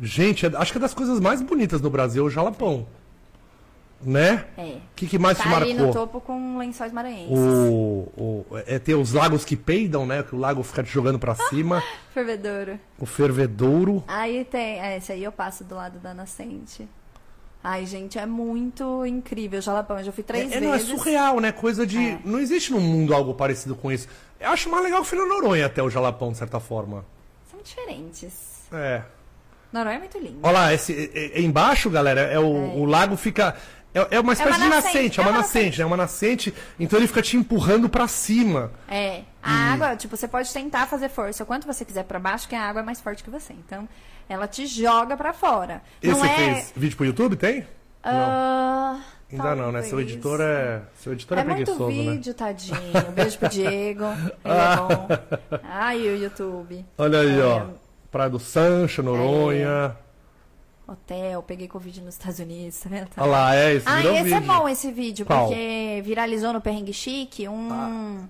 Gente, 0.02 0.46
é- 0.46 0.52
acho 0.56 0.72
que 0.72 0.78
é 0.78 0.82
das 0.82 0.94
coisas 0.94 1.20
mais 1.20 1.42
bonitas 1.42 1.82
no 1.82 1.90
Brasil, 1.90 2.24
o 2.26 2.30
jalapão. 2.30 2.88
Né? 4.04 4.46
É. 4.58 4.64
O 4.64 4.82
que, 4.96 5.06
que 5.06 5.20
mais 5.20 5.38
te 5.38 5.44
Tá 5.44 5.58
ali 5.58 5.74
no 5.76 5.84
marcou? 5.86 5.94
topo 6.08 6.22
com 6.22 6.58
lençóis 6.58 6.92
maranhenses. 6.92 7.38
O, 7.38 8.10
o, 8.18 8.46
é 8.66 8.80
ter 8.80 8.96
os 8.96 9.14
lagos 9.14 9.46
que 9.46 9.56
peidam, 9.56 10.08
né? 10.08 10.24
Que 10.24 10.34
o 10.36 10.40
lago 10.40 10.64
fica 10.64 10.82
te 10.84 10.90
jogando 10.90 11.20
pra 11.20 11.36
cima. 11.36 11.84
Fervedouro. 12.12 12.80
o 12.98 13.06
fervedouro. 13.06 14.04
Aí 14.08 14.44
tem, 14.46 14.80
é, 14.82 14.98
esse 14.98 15.12
aí 15.12 15.24
eu 15.24 15.32
passo 15.32 15.64
do 15.64 15.76
lado 15.76 16.00
da 16.00 16.16
nascente. 16.16 16.90
Ai, 17.64 17.86
gente, 17.86 18.18
é 18.18 18.26
muito 18.26 19.06
incrível 19.06 19.60
o 19.60 19.62
jalapão. 19.62 20.00
Eu 20.00 20.04
já 20.06 20.12
fui 20.12 20.24
três 20.24 20.52
É, 20.52 20.58
é, 20.58 20.62
não, 20.62 20.70
é 20.74 20.78
vezes. 20.78 20.88
surreal, 20.90 21.40
né? 21.40 21.52
Coisa 21.52 21.86
de. 21.86 21.98
É. 22.00 22.20
Não 22.26 22.40
existe 22.40 22.72
no 22.72 22.80
mundo 22.80 23.14
algo 23.14 23.34
parecido 23.36 23.76
com 23.76 23.92
isso. 23.92 24.08
Eu 24.40 24.50
acho 24.50 24.70
mais 24.70 24.84
legal 24.84 25.02
que 25.02 25.08
o 25.08 25.10
Filho 25.10 25.28
Noronha 25.28 25.68
até 25.68 25.84
o 25.84 25.90
jalapão, 25.90 26.32
de 26.32 26.40
certa 26.40 26.60
forma. 26.60 27.06
São 27.52 27.60
diferentes. 27.62 28.64
É. 28.72 29.04
Noronha 29.72 29.96
é 29.98 30.00
muito 30.00 30.18
lindo. 30.18 30.40
Olha 30.42 30.54
lá, 30.54 30.74
esse, 30.74 31.12
é- 31.14 31.40
é- 31.40 31.42
embaixo, 31.42 31.90
galera, 31.90 32.22
é 32.22 32.40
o, 32.40 32.44
o 32.80 32.86
lago 32.86 33.16
fica. 33.16 33.56
É, 33.94 34.16
é 34.16 34.20
uma 34.20 34.34
espécie 34.34 34.52
uma 34.58 34.60
de 34.64 34.70
nascente, 34.70 34.86
nascente, 34.94 35.20
é 35.20 35.22
é 35.22 35.26
uma 35.26 35.32
uma 35.32 35.38
nascente, 35.42 35.78
né? 35.78 35.84
É 35.84 35.86
uma 35.86 35.98
nascente, 35.98 36.54
então 36.80 36.98
ele 36.98 37.08
fica 37.08 37.22
te 37.22 37.36
empurrando 37.38 37.90
pra 37.90 38.08
cima. 38.08 38.72
É, 38.88 39.22
a 39.44 39.74
água, 39.74 39.96
tipo, 39.98 40.16
você 40.16 40.28
pode 40.30 40.52
tentar 40.52 40.88
fazer 40.88 41.10
força 41.10 41.44
o 41.44 41.46
quanto 41.46 41.68
você 41.68 41.84
quiser 41.86 42.04
pra 42.06 42.18
baixo, 42.18 42.48
que 42.48 42.56
a 42.56 42.62
água 42.64 42.82
é 42.82 42.86
mais 42.86 43.02
forte 43.02 43.22
que 43.24 43.30
você. 43.30 43.52
Então, 43.54 43.88
ela 44.32 44.48
te 44.48 44.66
joga 44.66 45.16
pra 45.18 45.34
fora. 45.34 45.82
Esse 46.02 46.12
não 46.14 46.20
você 46.20 46.28
é. 46.28 46.36
fez 46.36 46.74
vídeo 46.76 46.98
pro 46.98 47.06
YouTube? 47.06 47.36
Tem? 47.36 47.66
Ah, 48.04 49.00
Ainda 49.32 49.56
não, 49.56 49.72
né? 49.72 49.82
Seu 49.84 49.92
talvez. 49.92 50.12
editor 50.12 50.42
é. 50.42 50.82
Seu 50.96 51.14
editor 51.14 51.38
é, 51.38 51.42
É 51.42 51.44
muito 51.46 51.56
preguiçoso, 51.64 51.92
né? 52.04 52.12
vídeo, 52.12 52.34
tadinho. 52.34 53.12
Beijo 53.16 53.38
pro 53.38 53.50
Diego. 53.50 54.04
Ele 54.06 54.54
é 54.54 54.76
bom. 54.76 55.08
Ai, 55.64 56.00
o 56.02 56.18
YouTube. 56.18 56.86
Olha 56.98 57.20
aí, 57.20 57.40
É, 57.40 57.44
ó. 57.44 57.66
Praia 58.12 58.30
do 58.30 58.40
Sancho, 58.40 59.02
Noronha. 59.02 59.96
Hotel, 60.88 61.42
peguei 61.44 61.70
Covid 61.70 62.02
nos 62.02 62.16
Estados 62.16 62.40
Unidos, 62.40 62.78
tá 62.80 62.90
vendo? 62.90 63.08
Olha 63.16 63.26
lá, 63.32 63.56
é, 63.56 63.76
esse 63.76 63.88
Ah, 63.88 64.02
esse 64.04 64.24
vídeo. 64.24 64.36
é 64.36 64.42
bom, 64.42 64.68
esse 64.68 64.92
vídeo, 64.92 65.26
Qual? 65.26 65.46
porque 65.48 66.02
viralizou 66.04 66.52
no 66.52 66.60
Perrengue 66.60 66.92
Chique 66.92 67.48
um, 67.48 68.28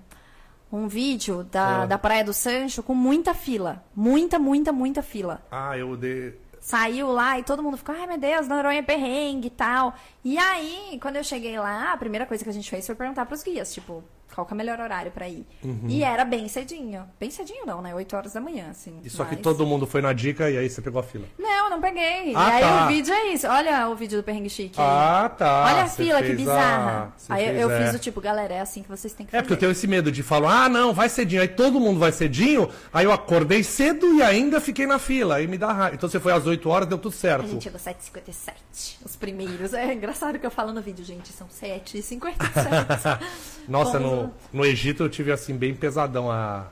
um 0.72 0.88
vídeo 0.88 1.44
da, 1.44 1.82
Ah. 1.82 1.86
da 1.86 1.98
Praia 1.98 2.24
do 2.24 2.32
Sancho 2.32 2.82
com 2.82 2.94
muita 2.94 3.34
fila. 3.34 3.84
Muita, 3.94 4.38
muita, 4.38 4.72
muita 4.72 5.02
fila. 5.02 5.42
Ah, 5.50 5.76
eu 5.76 5.96
dei. 5.96 6.40
Saiu 6.60 7.10
lá 7.10 7.38
e 7.38 7.42
todo 7.42 7.62
mundo 7.62 7.76
ficou, 7.76 7.92
ai 7.94 8.06
meu 8.06 8.16
Deus, 8.18 8.46
Noronha 8.48 8.78
é 8.78 8.82
perrengue 8.82 9.48
e 9.48 9.50
tal. 9.50 9.94
E 10.24 10.38
aí, 10.38 10.96
quando 11.02 11.16
eu 11.16 11.24
cheguei 11.24 11.58
lá, 11.58 11.92
a 11.92 11.96
primeira 11.96 12.24
coisa 12.24 12.42
que 12.44 12.48
a 12.50 12.52
gente 12.52 12.70
fez 12.70 12.86
foi 12.86 12.94
perguntar 12.94 13.26
pros 13.26 13.42
guias, 13.42 13.74
tipo, 13.74 14.02
qual 14.34 14.46
que 14.46 14.52
é 14.52 14.54
o 14.54 14.56
melhor 14.56 14.80
horário 14.80 15.10
pra 15.12 15.28
ir. 15.28 15.46
Uhum. 15.62 15.84
E 15.88 16.02
era 16.02 16.24
bem 16.24 16.48
cedinho. 16.48 17.04
Bem 17.20 17.30
cedinho 17.30 17.64
não, 17.66 17.80
né? 17.82 17.94
8 17.94 18.16
horas 18.16 18.32
da 18.32 18.40
manhã, 18.40 18.68
assim. 18.70 18.98
E 19.04 19.10
só 19.10 19.24
que 19.24 19.34
mas- 19.34 19.42
todo 19.42 19.66
mundo 19.66 19.86
foi 19.86 20.00
na 20.02 20.12
dica 20.12 20.50
e 20.50 20.56
aí 20.58 20.68
você 20.68 20.80
pegou 20.80 21.00
a 21.00 21.02
fila. 21.02 21.24
Não, 21.38 21.70
não 21.70 21.80
peguei. 21.80 22.32
Ah, 22.34 22.48
e 22.48 22.52
aí 22.52 22.60
tá. 22.62 22.84
o 22.84 22.88
vídeo 22.88 23.14
é 23.14 23.26
isso. 23.28 23.46
Olha 23.46 23.88
o 23.88 23.94
vídeo 23.96 24.18
do 24.18 24.24
Perrengue 24.24 24.50
Chique. 24.50 24.80
aí. 24.80 24.86
Ah, 24.86 25.28
tá. 25.28 25.64
Olha 25.66 25.82
a 25.82 25.86
Você 25.88 26.02
fila, 26.04 26.22
que 26.22 26.34
bizarra. 26.34 27.12
a- 27.28 27.34
Aí 27.34 27.46
fez, 27.46 27.60
eu 27.60 27.70
é. 27.70 27.84
fiz 27.86 27.94
o 27.94 27.98
tipo, 27.98 28.20
galera, 28.20 28.54
é 28.54 28.60
assim 28.60 28.82
que 28.82 28.88
vocês 28.88 29.12
têm 29.12 29.26
que 29.26 29.30
É, 29.34 29.38
fazer. 29.38 29.42
porque 29.42 29.54
eu 29.54 29.58
tenho 29.58 29.72
esse 29.72 29.86
medo 29.86 30.10
de 30.12 30.22
falar, 30.22 30.64
ah, 30.64 30.68
não, 30.68 30.92
vai 30.92 31.08
cedinho. 31.08 31.42
Aí 31.42 31.48
todo 31.48 31.78
mundo 31.80 31.98
vai 32.00 32.12
cedinho, 32.12 32.68
aí 32.92 33.04
eu 33.04 33.12
acordei 33.12 33.62
cedo 33.62 34.06
e 34.14 34.22
ainda 34.22 34.60
fiquei 34.60 34.86
na 34.86 34.98
fila. 34.98 35.36
Aí 35.36 35.46
me 35.46 35.58
dá 35.58 35.72
raiva. 35.72 35.94
Então 35.94 36.08
você 36.08 36.18
foi 36.20 36.32
às 36.32 36.46
8 36.46 36.68
horas, 36.68 36.88
deu 36.88 36.98
tudo 36.98 37.12
A 37.12 37.16
certo. 37.16 37.46
gente 37.48 37.64
chegou 37.64 37.78
7h57, 37.80 38.98
os 39.04 39.16
primeiros. 39.16 39.72
É 39.74 39.92
engraçado 39.92 40.38
que 40.38 40.46
eu 40.46 40.50
falo 40.50 40.72
no 40.72 40.80
vídeo, 40.82 41.04
gente, 41.04 41.32
são 41.32 41.46
7h57. 41.48 42.32
Nossa, 43.68 43.98
Fomos 44.00 44.10
no, 44.12 44.21
no 44.52 44.64
Egito 44.64 45.02
eu 45.02 45.08
tive 45.08 45.32
assim, 45.32 45.56
bem 45.56 45.74
pesadão 45.74 46.30
a, 46.30 46.66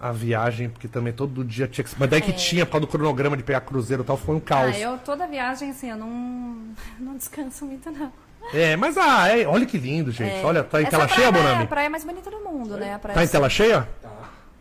a 0.00 0.12
viagem, 0.12 0.68
porque 0.68 0.88
também 0.88 1.12
todo 1.12 1.44
dia 1.44 1.66
tinha 1.66 1.84
que. 1.84 1.90
Mas 1.98 2.10
daí 2.10 2.20
que 2.20 2.32
tinha, 2.32 2.66
por 2.66 2.72
causa 2.72 2.86
do 2.86 2.90
cronograma 2.90 3.36
de 3.36 3.42
pegar 3.42 3.60
cruzeiro 3.62 4.02
e 4.02 4.06
tal, 4.06 4.16
foi 4.16 4.34
um 4.34 4.40
caos. 4.40 4.74
ah, 4.74 4.78
eu 4.78 4.98
toda 4.98 5.26
viagem, 5.26 5.70
assim, 5.70 5.90
eu 5.90 5.96
não, 5.96 6.56
não 7.00 7.16
descanso 7.16 7.64
muito, 7.64 7.90
não. 7.90 8.12
É, 8.52 8.76
mas 8.76 8.98
ah, 8.98 9.28
é, 9.28 9.46
olha 9.46 9.64
que 9.64 9.78
lindo, 9.78 10.10
gente. 10.12 10.36
É. 10.36 10.44
Olha, 10.44 10.62
tá 10.62 10.80
em 10.80 10.86
Essa 10.86 10.90
tela 10.98 11.08
cheia, 11.08 11.32
praia 11.32 11.42
É 11.42 11.46
Bonami? 11.48 11.64
a 11.64 11.66
praia 11.66 11.90
mais 11.90 12.04
bonita 12.04 12.30
do 12.30 12.40
mundo, 12.40 12.76
né? 12.76 12.94
A 12.94 12.98
praia 12.98 13.14
Tá 13.14 13.24
em 13.24 13.28
tela 13.28 13.48
cheia? 13.48 13.88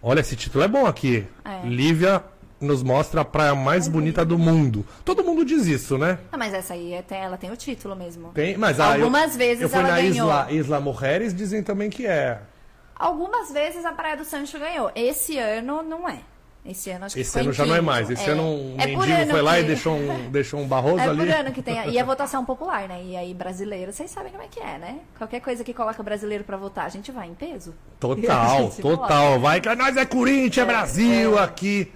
Olha, 0.01 0.21
esse 0.21 0.35
título 0.35 0.63
é 0.63 0.67
bom 0.67 0.85
aqui. 0.85 1.25
É. 1.43 1.65
Lívia 1.67 2.23
nos 2.63 2.81
mostra 2.81 3.21
a 3.21 3.25
praia 3.25 3.53
mais 3.53 3.87
bonita 3.87 4.23
do 4.25 4.37
mundo. 4.39 4.85
Todo 5.05 5.23
mundo 5.23 5.43
diz 5.45 5.65
isso, 5.67 5.97
né? 5.97 6.17
Não, 6.31 6.39
mas 6.39 6.53
essa 6.53 6.73
aí 6.73 6.97
até 6.97 7.17
ela 7.21 7.37
tem 7.37 7.51
o 7.51 7.55
título 7.57 7.95
mesmo. 7.95 8.29
Tem, 8.33 8.57
mas 8.57 8.79
ah, 8.79 8.97
eu- 8.97 9.03
Algumas 9.05 9.35
vezes 9.35 9.63
eu 9.63 9.69
fui 9.69 9.79
ela 9.79 9.87
na 9.89 9.95
ganhou. 9.97 10.11
Isla, 10.27 10.47
Isla 10.51 10.79
Mujeres, 10.79 11.33
dizem 11.33 11.61
também 11.61 11.89
que 11.89 12.05
é. 12.07 12.39
Algumas 12.95 13.51
vezes 13.51 13.83
a 13.85 13.91
Praia 13.91 14.15
do 14.15 14.23
Sancho 14.23 14.57
ganhou. 14.59 14.91
Esse 14.95 15.37
ano 15.37 15.81
não 15.83 16.07
é. 16.07 16.19
Esse 16.65 16.89
ano 16.91 17.03
acho 17.03 17.15
que 17.15 17.19
Esse 17.21 17.37
ano 17.37 17.51
já 17.51 17.65
não 17.65 17.75
é 17.75 17.81
mais. 17.81 18.09
Esse 18.09 18.29
ano 18.29 18.43
um 18.43 18.75
É 18.79 18.85
mendigo 18.87 19.01
ano 19.03 19.31
foi 19.31 19.41
lá 19.41 19.59
e 19.59 19.63
que- 19.63 19.67
deixou 19.67 19.95
um, 19.97 20.29
deixou 20.31 20.59
um 20.61 20.65
barroso 20.67 20.99
É 20.99 21.07
ali. 21.09 21.17
por 21.17 21.29
ano 21.29 21.51
que 21.51 21.61
tem. 21.61 21.89
E 21.89 21.99
a 21.99 22.05
votação 22.05 22.45
popular, 22.45 22.87
né? 22.87 23.03
E 23.03 23.17
aí, 23.17 23.33
brasileiro, 23.33 23.91
vocês 23.91 24.09
sabem 24.09 24.31
como 24.31 24.43
é 24.43 24.47
que 24.47 24.61
é, 24.61 24.77
né? 24.77 24.99
Qualquer 25.17 25.41
coisa 25.41 25.61
que 25.61 25.73
coloca 25.73 26.01
brasileiro 26.01 26.45
pra 26.45 26.55
votar, 26.55 26.85
a 26.85 26.89
gente 26.89 27.11
vai 27.11 27.27
em 27.27 27.33
peso. 27.33 27.73
Total, 27.99 28.69
total. 28.81 29.41
Vai 29.41 29.59
que 29.59 29.75
nós 29.75 29.97
é 29.97 30.05
Corinthians, 30.05 30.57
é 30.65 30.65
Brasil 30.65 31.37
aqui. 31.37 31.91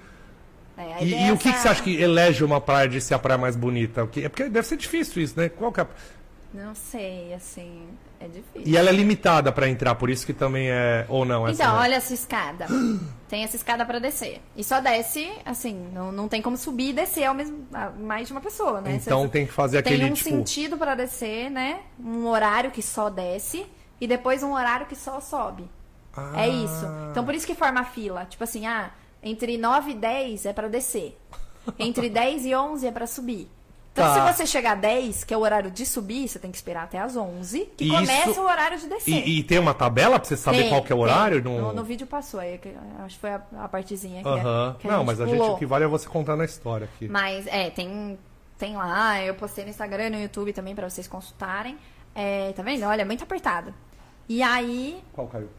É, 0.77 1.03
E, 1.03 1.09
tem 1.11 1.27
e 1.27 1.31
o 1.31 1.37
que, 1.37 1.51
que 1.51 1.57
você 1.59 1.67
acha 1.69 1.81
que 1.83 1.95
elege 1.99 2.43
uma 2.43 2.61
praia 2.61 2.87
de 2.87 3.01
ser 3.01 3.13
a 3.15 3.19
praia 3.19 3.37
mais 3.37 3.55
bonita? 3.55 4.03
O 4.03 4.07
que- 4.07 4.23
É 4.25 4.29
porque 4.29 4.47
deve 4.47 4.67
ser 4.67 4.77
difícil 4.77 5.21
isso, 5.23 5.39
né? 5.39 5.49
Qual 5.49 5.71
que 5.71 5.81
é? 5.81 5.87
Não 6.53 6.73
sei, 6.75 7.33
assim. 7.33 7.81
É 8.19 8.25
difícil. 8.27 8.63
E 8.65 8.75
ela 8.77 8.89
é 8.89 8.91
limitada 8.93 9.51
pra 9.51 9.67
entrar, 9.67 9.93
por 9.95 10.09
isso 10.09 10.25
que 10.25 10.33
também 10.33 10.69
é. 10.71 11.05
Ou 11.09 11.23
não, 11.25 11.47
essa 11.47 11.61
Então, 11.61 11.73
não. 11.75 11.81
olha 11.81 11.95
essa 11.95 12.13
escada. 12.13 12.65
Tem 13.29 13.43
essa 13.43 13.55
escada 13.55 13.85
pra 13.85 13.99
descer. 13.99 14.39
E 14.55 14.63
só 14.63 14.79
desce, 14.79 15.29
assim, 15.45 15.89
não, 15.93 16.11
não 16.11 16.27
tem 16.27 16.41
como 16.41 16.55
subir 16.57 16.89
e 16.89 16.93
descer 16.93 17.25
ao 17.25 17.33
mesmo, 17.33 17.67
mais 17.99 18.27
de 18.27 18.33
uma 18.33 18.41
pessoa, 18.41 18.79
né? 18.81 18.95
Então 18.95 19.21
Você- 19.23 19.27
tem 19.29 19.45
que 19.45 19.51
fazer 19.51 19.81
tem 19.83 19.93
aquele 19.95 20.09
um 20.09 20.13
tipo. 20.13 20.29
sentido 20.29 20.77
pra 20.77 20.95
descer, 20.95 21.49
né? 21.51 21.81
Um 21.99 22.25
horário 22.27 22.71
que 22.71 22.81
só 22.81 23.09
desce 23.09 23.65
e 23.99 24.07
depois 24.07 24.41
um 24.41 24.53
horário 24.53 24.85
que 24.85 24.95
só 24.95 25.19
sobe. 25.19 25.69
Ah. 26.15 26.31
É 26.43 26.47
isso. 26.47 26.85
Então 27.11 27.23
por 27.25 27.35
isso 27.35 27.45
que 27.45 27.53
forma 27.53 27.81
a 27.81 27.85
fila. 27.85 28.25
Tipo 28.25 28.43
assim, 28.45 28.65
ah, 28.65 28.89
entre 29.27 29.57
9 29.57 29.91
e 29.91 29.95
10 29.95 30.45
é 30.45 30.53
pra 30.53 30.67
descer. 30.67 31.17
Entre 31.77 32.09
10 32.09 32.45
e 32.45 32.55
11 32.55 32.87
é 32.87 32.91
pra 32.91 33.05
subir. 33.07 33.49
Então 33.91 34.05
Tá. 34.13 34.27
se 34.27 34.37
você 34.37 34.45
chegar 34.45 34.73
a 34.73 34.75
10, 34.75 35.23
que 35.23 35.33
é 35.33 35.37
o 35.37 35.39
horário 35.39 35.71
de 35.71 35.83
subir, 35.83 36.27
você 36.27 36.37
tem 36.37 36.51
que 36.51 36.57
esperar 36.57 36.83
até 36.83 36.99
as 36.99 37.17
11, 37.17 37.65
que 37.75 37.85
E 37.85 37.89
começa 37.89 38.29
isso- 38.29 38.39
o 38.41 38.45
horário 38.45 38.77
de 38.79 38.87
descer. 38.87 39.27
E, 39.27 39.39
e 39.39 39.43
tem 39.43 39.57
uma 39.57 39.73
tabela 39.73 40.19
pra 40.19 40.27
você 40.29 40.37
saber 40.37 40.59
Tem, 40.59 40.69
qual 40.69 40.83
que 40.83 40.93
é 40.93 40.95
o 40.95 40.99
horário? 40.99 41.43
No... 41.43 41.59
No... 41.59 41.73
no 41.73 41.83
vídeo 41.83 42.05
passou 42.05 42.39
aí, 42.39 42.59
acho 42.99 43.15
que 43.15 43.21
foi 43.21 43.31
a, 43.31 43.41
a 43.57 43.67
partezinha 43.67 44.21
que, 44.21 44.29
Aham. 44.29 44.75
que 44.79 44.87
Não, 44.87 45.03
mas 45.03 45.19
a 45.19 45.25
gente, 45.25 45.37
pulou. 45.39 45.55
o 45.55 45.57
que 45.57 45.65
vale 45.65 45.83
é 45.83 45.87
você 45.87 46.07
contando 46.07 46.41
a 46.41 46.45
história 46.45 46.85
aqui. 46.93 47.07
Mas, 47.07 47.47
é, 47.47 47.71
tem, 47.71 48.19
tem 48.59 48.77
lá, 48.77 49.19
eu 49.23 49.33
postei 49.33 49.63
no 49.63 49.71
Instagram 49.71 50.05
e 50.05 50.09
no 50.11 50.21
YouTube 50.21 50.53
também 50.53 50.75
pra 50.75 50.87
vocês 50.87 51.07
consultarem. 51.07 51.75
É, 52.13 52.53
tá 52.53 52.61
vendo? 52.61 52.83
Olha, 52.85 53.03
muito 53.03 53.23
apertado. 53.23 53.73
E 54.29 54.43
aí. 54.43 55.01
Qual 55.13 55.25
caiu? 55.27 55.49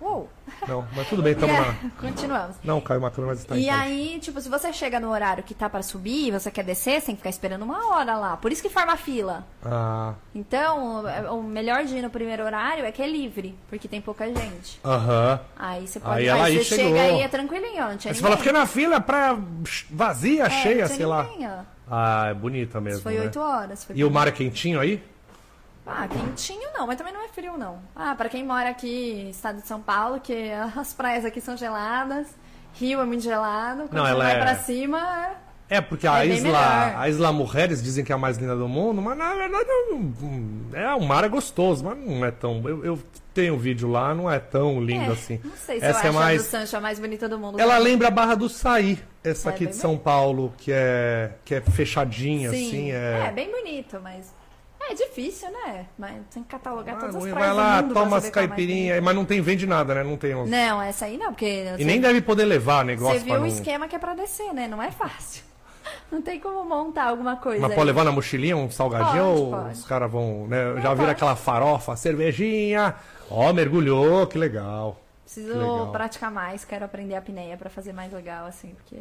Uou! 0.00 0.28
Não, 0.66 0.86
mas 0.94 1.08
tudo 1.08 1.22
bem, 1.22 1.34
tamo 1.34 1.52
E 1.52 1.56
lá. 1.58 1.74
Continuamos. 2.00 2.56
Não, 2.62 2.80
caiu 2.80 3.00
uma 3.00 3.10
câmera, 3.10 3.34
mas 3.34 3.44
tá 3.44 3.56
em 3.56 3.62
E 3.62 3.66
frente. 3.66 3.80
aí, 3.80 4.18
tipo, 4.20 4.40
se 4.40 4.48
você 4.48 4.72
chega 4.72 5.00
no 5.00 5.10
horário 5.10 5.42
que 5.42 5.54
tá 5.54 5.68
pra 5.68 5.82
subir 5.82 6.28
e 6.28 6.30
você 6.30 6.50
quer 6.50 6.62
descer, 6.64 7.00
você 7.00 7.06
tem 7.06 7.14
que 7.16 7.20
ficar 7.20 7.30
esperando 7.30 7.62
uma 7.62 7.88
hora 7.94 8.16
lá. 8.16 8.36
Por 8.36 8.52
isso 8.52 8.62
que 8.62 8.68
forma 8.68 8.96
fila. 8.96 9.44
Ah, 9.64 10.14
Então, 10.34 11.04
o 11.36 11.42
melhor 11.42 11.84
de 11.84 11.96
ir 11.96 12.02
no 12.02 12.10
primeiro 12.10 12.44
horário 12.44 12.84
é 12.84 12.92
que 12.92 13.02
é 13.02 13.06
livre, 13.08 13.54
porque 13.68 13.88
tem 13.88 14.00
pouca 14.00 14.26
gente. 14.26 14.80
aham. 14.84 15.40
Aí 15.58 15.86
você 15.86 15.98
pode 16.00 16.14
Aí 16.16 16.28
aí 16.30 16.58
você 16.58 16.76
chegou. 16.76 16.86
chega 16.96 17.00
aí 17.02 17.20
é 17.22 17.28
tranquilinho, 17.28 17.80
não 17.88 17.96
tinha 17.96 18.12
Aí 18.12 18.16
você 18.16 18.22
fala, 18.22 18.36
fiquei 18.36 18.52
na 18.52 18.66
fila, 18.66 19.00
praia 19.00 19.36
vazia, 19.90 20.44
É, 20.44 20.50
cheia, 20.50 20.86
sei 20.86 21.06
lá. 21.06 21.24
ninguém, 21.24 21.48
ó. 21.48 21.60
Ah, 21.90 22.26
é 22.30 22.34
bonita 22.34 22.80
mesmo. 22.80 22.96
Isso 22.98 23.02
foi 23.02 23.14
né? 23.14 23.20
8 23.22 23.40
horas. 23.40 23.84
foi 23.84 23.96
E 23.96 24.04
o 24.04 24.10
mar 24.10 24.28
é 24.28 24.30
quentinho 24.30 24.78
aí? 24.78 25.02
Ah, 25.88 26.06
quentinho 26.06 26.68
não, 26.74 26.86
mas 26.86 26.96
também 26.96 27.12
não 27.12 27.24
é 27.24 27.28
frio 27.28 27.56
não. 27.56 27.78
Ah, 27.96 28.14
pra 28.14 28.28
quem 28.28 28.44
mora 28.44 28.68
aqui, 28.68 29.28
estado 29.30 29.60
de 29.60 29.66
São 29.66 29.80
Paulo, 29.80 30.20
que 30.20 30.50
as 30.76 30.92
praias 30.92 31.24
aqui 31.24 31.40
são 31.40 31.56
geladas. 31.56 32.28
Rio 32.74 33.00
é 33.00 33.04
muito 33.04 33.22
gelado, 33.24 33.84
quando 33.88 33.94
Não, 33.94 34.06
ela 34.06 34.24
vai 34.24 34.36
é- 34.36 34.40
pra 34.40 34.54
cima. 34.56 35.30
É, 35.70 35.82
porque 35.82 36.06
a 36.06 36.24
É 36.24 36.28
bem 36.28 36.38
Isla, 36.38 36.98
a 36.98 37.08
Isla 37.10 37.30
Mujeres 37.30 37.82
dizem 37.82 38.02
que 38.02 38.10
é 38.10 38.14
a 38.14 38.18
mais 38.18 38.38
linda 38.38 38.56
do 38.56 38.66
mundo, 38.66 39.02
mas 39.02 39.18
na 39.18 39.34
verdade 39.34 39.66
não- 39.90 40.14
é, 40.72 40.94
o 40.94 41.00
mar 41.02 41.24
é 41.24 41.28
gostoso, 41.28 41.84
mas 41.84 41.98
não 41.98 42.24
é 42.24 42.30
tão. 42.30 42.66
Eu, 42.66 42.82
eu 42.84 42.98
tenho 43.34 43.54
um 43.54 43.58
vídeo 43.58 43.86
lá, 43.90 44.14
não 44.14 44.30
é 44.30 44.38
tão 44.38 44.80
lindo 44.82 45.10
É, 45.10 45.12
assim. 45.14 45.38
Não 45.44 45.54
sei 45.56 45.78
se 45.78 45.84
Essa 45.84 46.00
eu 46.00 46.04
é 46.04 46.08
acho 46.08 46.18
mais. 46.18 46.40
a 46.40 46.44
do 46.44 46.48
Sancho 46.50 46.76
a 46.76 46.80
mais 46.80 46.98
bonita 46.98 47.28
do 47.28 47.38
mundo. 47.38 47.60
Ela 47.60 47.76
lembra 47.76 48.08
a 48.08 48.10
Barra 48.10 48.34
do 48.34 48.48
Saí, 48.48 48.98
essa 49.22 49.50
É 49.50 49.52
aqui 49.52 49.66
de 49.66 49.76
São 49.76 49.98
Paulo, 49.98 50.54
que 50.56 50.72
é, 50.72 51.32
que 51.44 51.54
é 51.56 51.60
fechadinha, 51.60 52.48
Sim. 52.50 52.68
assim. 52.68 52.90
É... 52.92 53.26
É... 53.28 53.32
bem 53.32 53.50
bonito, 53.50 54.00
mas. 54.02 54.34
É 54.90 54.94
difícil, 54.94 55.50
né? 55.50 55.86
Mas 55.98 56.16
tem 56.32 56.42
que 56.42 56.48
catalogar 56.48 56.96
Ah, 56.96 56.98
todas 56.98 57.16
as 57.16 57.22
vai 57.22 57.32
praias 57.32 57.56
lá, 57.56 57.82
mundo 57.82 57.92
pra 57.92 58.02
toma 58.02 58.16
as 58.16 58.24
é 58.24 58.30
caipirinhas, 58.30 59.02
mas 59.02 59.14
não 59.14 59.24
tem 59.24 59.40
vende 59.40 59.66
nada, 59.66 59.94
né? 59.94 60.02
Não 60.02 60.16
tem 60.16 60.34
uns... 60.34 60.48
Não, 60.48 60.80
essa 60.80 61.04
aí 61.04 61.18
não, 61.18 61.26
porque. 61.26 61.64
E 61.78 61.84
nem 61.84 62.00
deve 62.00 62.22
poder 62.22 62.46
levar 62.46 62.84
negócio 62.84 63.18
Você 63.18 63.24
viu 63.24 63.34
o 63.34 63.40
não... 63.40 63.46
esquema 63.46 63.86
que 63.86 63.94
é 63.94 63.98
pra 63.98 64.14
descer, 64.14 64.52
né? 64.54 64.66
Não 64.66 64.82
é 64.82 64.90
fácil. 64.90 65.44
Não 66.10 66.22
tem 66.22 66.40
como 66.40 66.64
montar 66.64 67.04
alguma 67.08 67.36
coisa. 67.36 67.60
Mas 67.60 67.70
aí. 67.70 67.76
pode 67.76 67.86
levar 67.86 68.04
na 68.04 68.12
mochilinha 68.12 68.56
um 68.56 68.70
salgadinho 68.70 69.24
Pode, 69.24 69.40
ou 69.40 69.50
pode. 69.50 69.72
os 69.72 69.84
caras 69.84 70.10
vão, 70.10 70.46
né? 70.46 70.64
Não, 70.64 70.76
já 70.76 70.90
vira 70.90 70.96
pode. 70.96 71.10
aquela 71.10 71.36
farofa, 71.36 71.96
cervejinha. 71.96 72.94
Ó, 73.30 73.52
mergulhou, 73.52 74.26
que 74.26 74.38
legal. 74.38 75.00
Preciso 75.22 75.52
Que 75.52 75.58
legal. 75.58 75.92
praticar 75.92 76.30
mais, 76.30 76.64
quero 76.64 76.84
aprender 76.84 77.14
a 77.14 77.18
apneia 77.18 77.56
pra 77.56 77.68
fazer 77.68 77.92
mais 77.92 78.10
legal, 78.12 78.46
assim, 78.46 78.74
porque. 78.74 78.96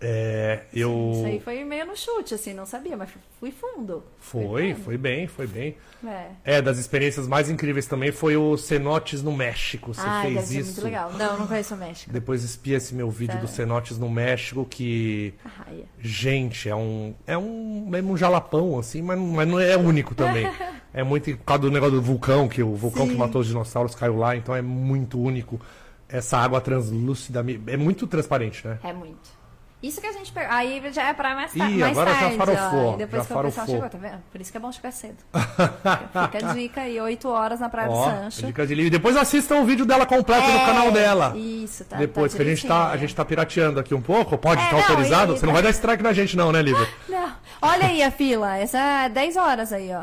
É, 0.00 0.60
eu. 0.72 1.10
Isso 1.12 1.26
aí 1.26 1.40
foi 1.40 1.64
meio 1.64 1.84
no 1.84 1.96
chute, 1.96 2.32
assim, 2.34 2.54
não 2.54 2.64
sabia, 2.64 2.96
mas 2.96 3.10
fui 3.40 3.50
fundo. 3.50 4.04
Foi, 4.18 4.72
fundo. 4.74 4.84
foi 4.84 4.96
bem, 4.96 5.26
foi 5.26 5.46
bem. 5.46 5.76
É. 6.06 6.26
É, 6.44 6.62
das 6.62 6.78
experiências 6.78 7.26
mais 7.26 7.50
incríveis 7.50 7.86
também 7.86 8.12
foi 8.12 8.36
o 8.36 8.56
Cenotes 8.56 9.22
no 9.22 9.32
México. 9.32 9.92
Você 9.92 10.00
ah, 10.04 10.22
fez 10.22 10.52
isso. 10.52 10.66
muito 10.66 10.84
legal. 10.84 11.12
Não, 11.14 11.38
não 11.40 11.46
conheço 11.48 11.74
o 11.74 11.78
México. 11.78 12.12
Depois 12.12 12.44
espia 12.44 12.76
esse 12.76 12.94
meu 12.94 13.10
vídeo 13.10 13.32
Sério? 13.32 13.48
do 13.48 13.52
Cenotes 13.52 13.98
no 13.98 14.08
México, 14.08 14.64
que. 14.64 15.34
Arraia. 15.44 15.84
Gente, 15.98 16.68
é 16.68 16.76
um. 16.76 17.14
É 17.26 17.36
um. 17.36 17.90
É 17.92 18.00
um 18.00 18.16
jalapão, 18.16 18.78
assim, 18.78 19.02
mas, 19.02 19.18
não- 19.18 19.26
mas 19.26 19.48
não 19.48 19.58
é 19.58 19.76
único 19.76 20.14
também. 20.14 20.48
é 20.94 21.02
muito. 21.02 21.36
Por 21.38 21.44
causa 21.44 21.62
do 21.62 21.70
negócio 21.72 21.96
do 21.96 22.02
vulcão, 22.02 22.48
que 22.48 22.62
o 22.62 22.76
vulcão 22.76 23.04
Sim. 23.04 23.12
que 23.12 23.18
matou 23.18 23.40
os 23.40 23.48
dinossauros 23.48 23.96
caiu 23.96 24.16
lá, 24.16 24.36
então 24.36 24.54
é 24.54 24.62
muito 24.62 25.20
único. 25.20 25.60
Essa 26.08 26.38
água 26.38 26.60
translúcida. 26.60 27.44
É 27.66 27.76
muito 27.76 28.06
transparente, 28.06 28.66
né? 28.66 28.78
É 28.84 28.92
muito. 28.92 29.37
Isso 29.80 30.00
que 30.00 30.06
a 30.08 30.12
gente 30.12 30.32
pegou. 30.32 30.50
Aí 30.52 30.82
já 30.92 31.08
é 31.08 31.12
pra 31.14 31.36
mais, 31.36 31.52
ta 31.52 31.68
Ih, 31.68 31.78
mais 31.78 31.92
agora 31.96 32.12
já 32.12 32.18
tarde. 32.20 32.36
farofou, 32.36 32.86
ó. 32.94 32.96
Depois 32.96 33.22
já 33.22 33.28
que 33.28 33.32
o 33.32 33.42
pessoal 33.42 33.52
farofou. 33.52 33.74
chegou, 33.76 33.88
tá 33.88 33.98
vendo? 33.98 34.22
Por 34.32 34.40
isso 34.40 34.50
que 34.50 34.56
é 34.56 34.60
bom 34.60 34.72
chegar 34.72 34.90
cedo. 34.90 35.16
Fica 35.32 36.50
a 36.50 36.52
dica 36.54 36.80
aí, 36.80 37.00
8 37.00 37.28
horas 37.28 37.60
na 37.60 37.68
Praia 37.68 37.88
do 37.88 37.94
Ó, 37.94 38.10
Sancho. 38.10 38.44
dica 38.46 38.66
de 38.66 38.74
livro. 38.74 38.90
Depois 38.90 39.16
assistam 39.16 39.56
o 39.60 39.64
vídeo 39.64 39.86
dela 39.86 40.04
completo 40.04 40.48
no 40.48 40.56
É, 40.58 40.66
canal 40.66 40.90
dela. 40.90 41.32
Isso, 41.36 41.84
tá. 41.84 41.96
Depois 41.96 42.32
tá 42.32 42.36
que 42.38 42.42
a 42.42 42.46
gente, 42.46 42.66
tá, 42.66 42.90
a 42.90 42.94
é. 42.96 42.98
gente 42.98 43.14
tá 43.14 43.24
pirateando 43.24 43.78
aqui 43.78 43.94
um 43.94 44.00
pouco, 44.02 44.36
pode 44.36 44.60
É, 44.60 44.64
estar 44.64 44.76
não, 44.76 44.82
autorizado? 44.82 45.34
e- 45.34 45.38
Você 45.38 45.46
não 45.46 45.52
vai 45.52 45.62
dar 45.62 45.70
strike 45.70 46.02
na 46.02 46.12
gente, 46.12 46.36
não, 46.36 46.50
né, 46.50 46.60
Lívia? 46.60 46.88
Não. 47.08 47.32
Olha 47.62 47.86
aí 47.86 48.02
a 48.02 48.10
fila. 48.10 48.56
Essa 48.56 48.78
é 48.78 49.08
10 49.08 49.36
horas 49.36 49.72
aí, 49.72 49.92
ó. 49.94 50.02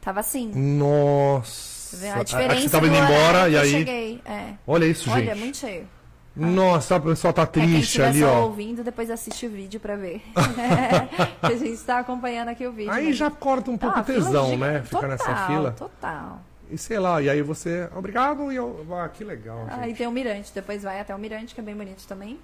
Tava 0.00 0.18
assim. 0.20 0.50
Nossa. 0.54 1.96
Tá 1.96 2.02
vendo? 2.02 2.12
A 2.12 2.14
Aqui 2.16 2.24
diferença 2.24 2.60
você 2.62 2.68
tava 2.70 2.88
do 2.88 2.94
indo 2.94 3.04
embora 3.04 3.48
e 3.48 3.52
que 3.52 3.58
aí. 3.58 3.70
cheguei. 3.70 4.20
É. 4.24 4.42
Olha 4.66 4.84
isso, 4.84 5.10
Olha, 5.10 5.24
gente. 5.26 5.38
muito 5.38 5.56
cheio. 5.58 5.88
Nossa, 6.36 6.96
o 6.96 7.00
pessoal 7.00 7.32
tá 7.32 7.42
É, 7.42 7.46
quem 7.46 7.62
triste 7.64 7.82
estiver 7.84 8.08
ali, 8.08 8.20
só 8.20 8.26
ó. 8.26 8.44
ouvindo, 8.44 8.84
depois 8.84 9.10
assiste 9.10 9.46
o 9.46 9.50
vídeo 9.50 9.80
pra 9.80 9.96
ver. 9.96 10.22
que 11.40 11.46
a 11.52 11.56
gente 11.56 11.78
tá 11.82 11.98
acompanhando 12.00 12.48
aqui 12.48 12.66
o 12.66 12.72
vídeo. 12.72 12.92
Aí 12.92 13.06
né? 13.06 13.12
já 13.12 13.30
corta 13.30 13.70
um 13.70 13.78
pouco 13.78 13.98
Ah, 13.98 14.02
o 14.02 14.04
fila 14.04 14.24
tesão, 14.24 14.50
giga- 14.50 14.72
né? 14.72 14.82
Fica 14.82 14.90
total, 14.96 15.08
nessa 15.10 15.46
fila. 15.46 15.70
Total. 15.72 16.40
E 16.70 16.76
sei 16.76 16.98
lá, 16.98 17.22
e 17.22 17.30
aí 17.30 17.40
você. 17.42 17.88
Obrigado 17.96 18.52
e 18.52 18.56
eu. 18.56 18.86
Ah, 18.92 19.08
que 19.08 19.24
legal. 19.24 19.66
Aí 19.70 19.88
gente. 19.90 19.98
tem 19.98 20.06
o 20.06 20.10
Mirante, 20.10 20.52
depois 20.54 20.82
vai 20.82 21.00
até 21.00 21.14
o 21.14 21.18
Mirante, 21.18 21.54
que 21.54 21.60
é 21.60 21.64
bem 21.64 21.76
bonito 21.76 22.06
também. 22.06 22.38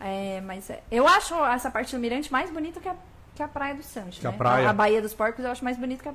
É, 0.00 0.40
mas 0.40 0.68
é- 0.70 0.82
eu 0.90 1.06
acho 1.06 1.34
essa 1.46 1.70
parte 1.70 1.94
do 1.94 2.00
Mirante 2.00 2.32
mais 2.32 2.50
bonita 2.50 2.80
que 2.80 2.88
a, 2.88 2.94
que 3.34 3.42
a 3.42 3.48
Praia 3.48 3.74
do 3.74 3.82
Sancho. 3.82 4.20
Que 4.20 4.26
a 4.26 4.30
né? 4.32 4.36
praia. 4.38 4.70
A 4.70 4.72
Baía 4.72 5.02
dos 5.02 5.12
Porcos 5.14 5.44
eu 5.44 5.50
acho 5.50 5.62
mais 5.62 5.76
bonita 5.76 6.02
que 6.02 6.08
a, 6.08 6.14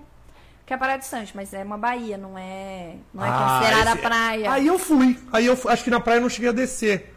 que 0.66 0.74
a 0.74 0.78
Praia 0.78 0.98
do 0.98 1.04
Sancho, 1.04 1.34
mas 1.36 1.54
é 1.54 1.64
uma 1.64 1.78
baía, 1.78 2.18
não 2.18 2.38
é, 2.38 2.96
não 3.14 3.24
é 3.26 3.30
Ah, 3.30 3.60
considerada 3.60 3.92
esse- 3.92 4.02
praia. 4.02 4.52
Aí 4.52 4.68
eu 4.68 4.80
fui. 4.80 5.20
Aí 5.32 5.46
eu 5.46 5.58
acho 5.68 5.84
que 5.84 5.90
na 5.90 6.00
praia 6.00 6.18
eu 6.18 6.22
não 6.22 6.30
cheguei 6.30 6.50
a 6.50 6.54
descer. 6.54 7.10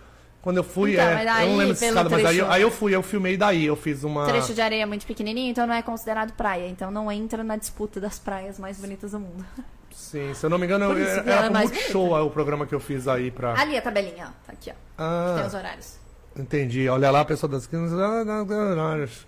Quando 0.43 0.59
eu 0.59 0.65
fui, 0.65 0.93
Então, 0.93 1.05
é, 1.05 1.23
eu 1.45 1.49
não 1.49 1.57
lembro 1.57 1.75
pelo 1.77 1.89
escada, 1.91 2.09
mas 2.09 2.25
aí, 2.25 2.41
aí 2.41 2.63
eu 2.63 2.71
fui, 2.71 2.95
eu 2.95 3.03
filmei 3.03 3.37
daí, 3.37 3.67
eu 3.67 3.75
fiz 3.75 4.05
uma. 4.05 4.27
trecho 4.27 4.55
de 4.55 4.61
areia 4.61 4.87
muito 4.87 5.05
pequenininho, 5.05 5.51
então 5.51 5.67
não 5.67 5.75
é 5.75 5.83
considerado 5.83 6.33
praia. 6.35 6.69
Então 6.69 6.89
não 6.89 7.11
entra 7.11 7.43
na 7.43 7.57
disputa 7.57 8.01
das 8.01 8.19
praias 8.21 8.57
mais 8.59 8.79
bonitas 8.79 9.11
do 9.11 9.19
mundo. 9.19 9.45
Sim, 9.91 10.33
se 10.35 10.47
eu 10.47 10.51
não 10.51 10.57
me 10.59 10.67
engano, 10.67 10.85
eu, 10.97 10.99
era 11.25 11.47
é 11.47 11.51
Multishow 11.51 12.03
bonita. 12.03 12.19
é 12.21 12.23
o 12.23 12.31
programa 12.31 12.65
que 12.67 12.75
eu 12.75 12.79
fiz 12.79 13.09
aí 13.09 13.31
pra. 13.33 13.59
Ali 13.61 13.77
a 13.77 13.83
tabelinha, 13.83 14.27
ó. 14.29 14.47
Tá 14.47 14.53
aqui, 14.53 14.71
ó. 14.71 14.75
Ah, 14.99 15.35
Tem 15.39 15.47
os 15.47 15.55
horários. 15.55 15.97
entendi. 16.39 16.89
Olha 16.89 17.11
lá, 17.11 17.21
a 17.23 17.25
pessoa 17.25 17.51
das 17.51 17.67
15 17.67 17.95
horas. 17.97 19.27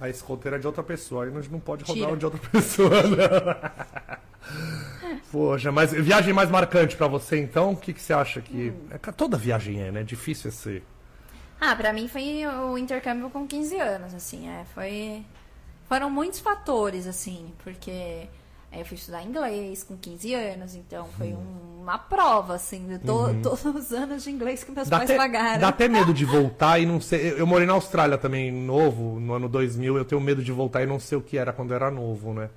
A 0.00 0.08
escolteira 0.08 0.56
é 0.56 0.60
de 0.60 0.66
outra 0.66 0.82
pessoa, 0.82 1.24
aí 1.24 1.30
nós 1.30 1.48
não 1.48 1.60
pode 1.60 1.84
rodar 1.84 2.16
de 2.16 2.24
outra 2.24 2.40
pessoa, 2.50 3.02
não. 3.02 3.56
Poxa, 5.30 5.70
mas 5.72 5.92
viagem 5.92 6.32
mais 6.32 6.50
marcante 6.50 6.96
pra 6.96 7.06
você 7.06 7.38
então? 7.40 7.72
O 7.72 7.76
que, 7.76 7.92
que 7.92 8.00
você 8.00 8.12
acha 8.12 8.40
que. 8.40 8.70
Hum. 8.70 8.88
É 8.90 8.98
toda 9.12 9.36
viagem 9.36 9.80
é, 9.80 9.90
né? 9.90 10.02
Difícil 10.02 10.48
esse. 10.48 10.82
Ah, 11.60 11.74
pra 11.74 11.92
mim 11.92 12.08
foi 12.08 12.46
o 12.46 12.76
intercâmbio 12.76 13.30
com 13.30 13.46
15 13.46 13.78
anos, 13.78 14.14
assim, 14.14 14.48
é, 14.48 14.64
foi... 14.74 15.24
Foram 15.88 16.10
muitos 16.10 16.40
fatores, 16.40 17.06
assim, 17.06 17.52
porque 17.62 18.28
é, 18.76 18.80
eu 18.80 18.84
fui 18.84 18.96
estudar 18.96 19.22
inglês 19.22 19.82
com 19.84 19.96
15 19.96 20.34
anos, 20.34 20.74
então 20.74 21.06
foi 21.16 21.28
um- 21.28 21.82
uma 21.82 21.98
prova, 21.98 22.54
assim, 22.54 22.86
de 22.86 22.98
to- 22.98 23.34
todos 23.42 23.64
os 23.64 23.92
anos 23.92 24.24
de 24.24 24.30
inglês 24.30 24.64
que 24.64 24.72
meus 24.72 24.86
Uhum. 24.86 24.90
Dá 24.90 24.96
pais 24.98 25.10
até, 25.10 25.18
pagaram. 25.18 25.60
dá 25.60 25.68
até 25.68 25.88
medo 25.88 26.14
de 26.14 26.24
voltar 26.26 26.78
e 26.78 26.86
não 26.86 27.00
sei. 27.00 27.34
Eu, 27.38 27.46
morei 27.46 27.66
na 27.66 27.74
Austrália 27.74 28.16
também, 28.18 28.50
novo, 28.50 29.20
no 29.20 29.34
ano 29.34 29.48
2000. 29.48 29.96
Eu 29.98 30.04
tenho 30.04 30.20
medo 30.20 30.42
de 30.42 30.50
voltar 30.52 30.82
e 30.82 30.86
não 30.86 30.98
sei 30.98 31.18
o 31.18 31.20
que 31.20 31.36
era 31.36 31.52
quando 31.52 31.74
era 31.74 31.90
novo, 31.90 32.32
né? 32.32 32.48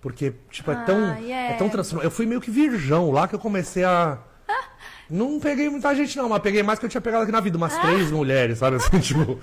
Porque, 0.00 0.34
tipo, 0.50 0.70
é 0.70 0.74
tão. 0.84 1.12
Ah, 1.12 1.20
e 1.20 1.30
é. 1.32 1.50
É 1.52 1.54
tão 1.56 1.68
transformado. 1.68 2.06
Eu 2.06 2.10
fui 2.10 2.24
meio 2.26 2.40
que 2.40 2.50
virgão 2.50 3.10
lá 3.10 3.26
que 3.28 3.34
eu 3.34 3.38
comecei 3.38 3.84
a. 3.84 4.18
Não 5.10 5.40
peguei 5.40 5.68
muita 5.68 5.92
gente, 5.94 6.16
não, 6.16 6.28
mas 6.28 6.40
peguei 6.40 6.62
mais 6.62 6.78
que 6.78 6.84
eu 6.86 6.88
tinha 6.88 7.00
pegado 7.00 7.24
aqui 7.24 7.32
na 7.32 7.40
vida, 7.40 7.56
umas 7.56 7.76
três 7.78 8.10
mulheres, 8.12 8.58
sabe? 8.58 8.76
Assim, 8.76 8.98
tipo. 9.00 9.38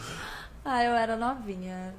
Ah, 0.63 0.83
eu 0.83 0.93
era 0.93 1.15
novinha. 1.17 1.93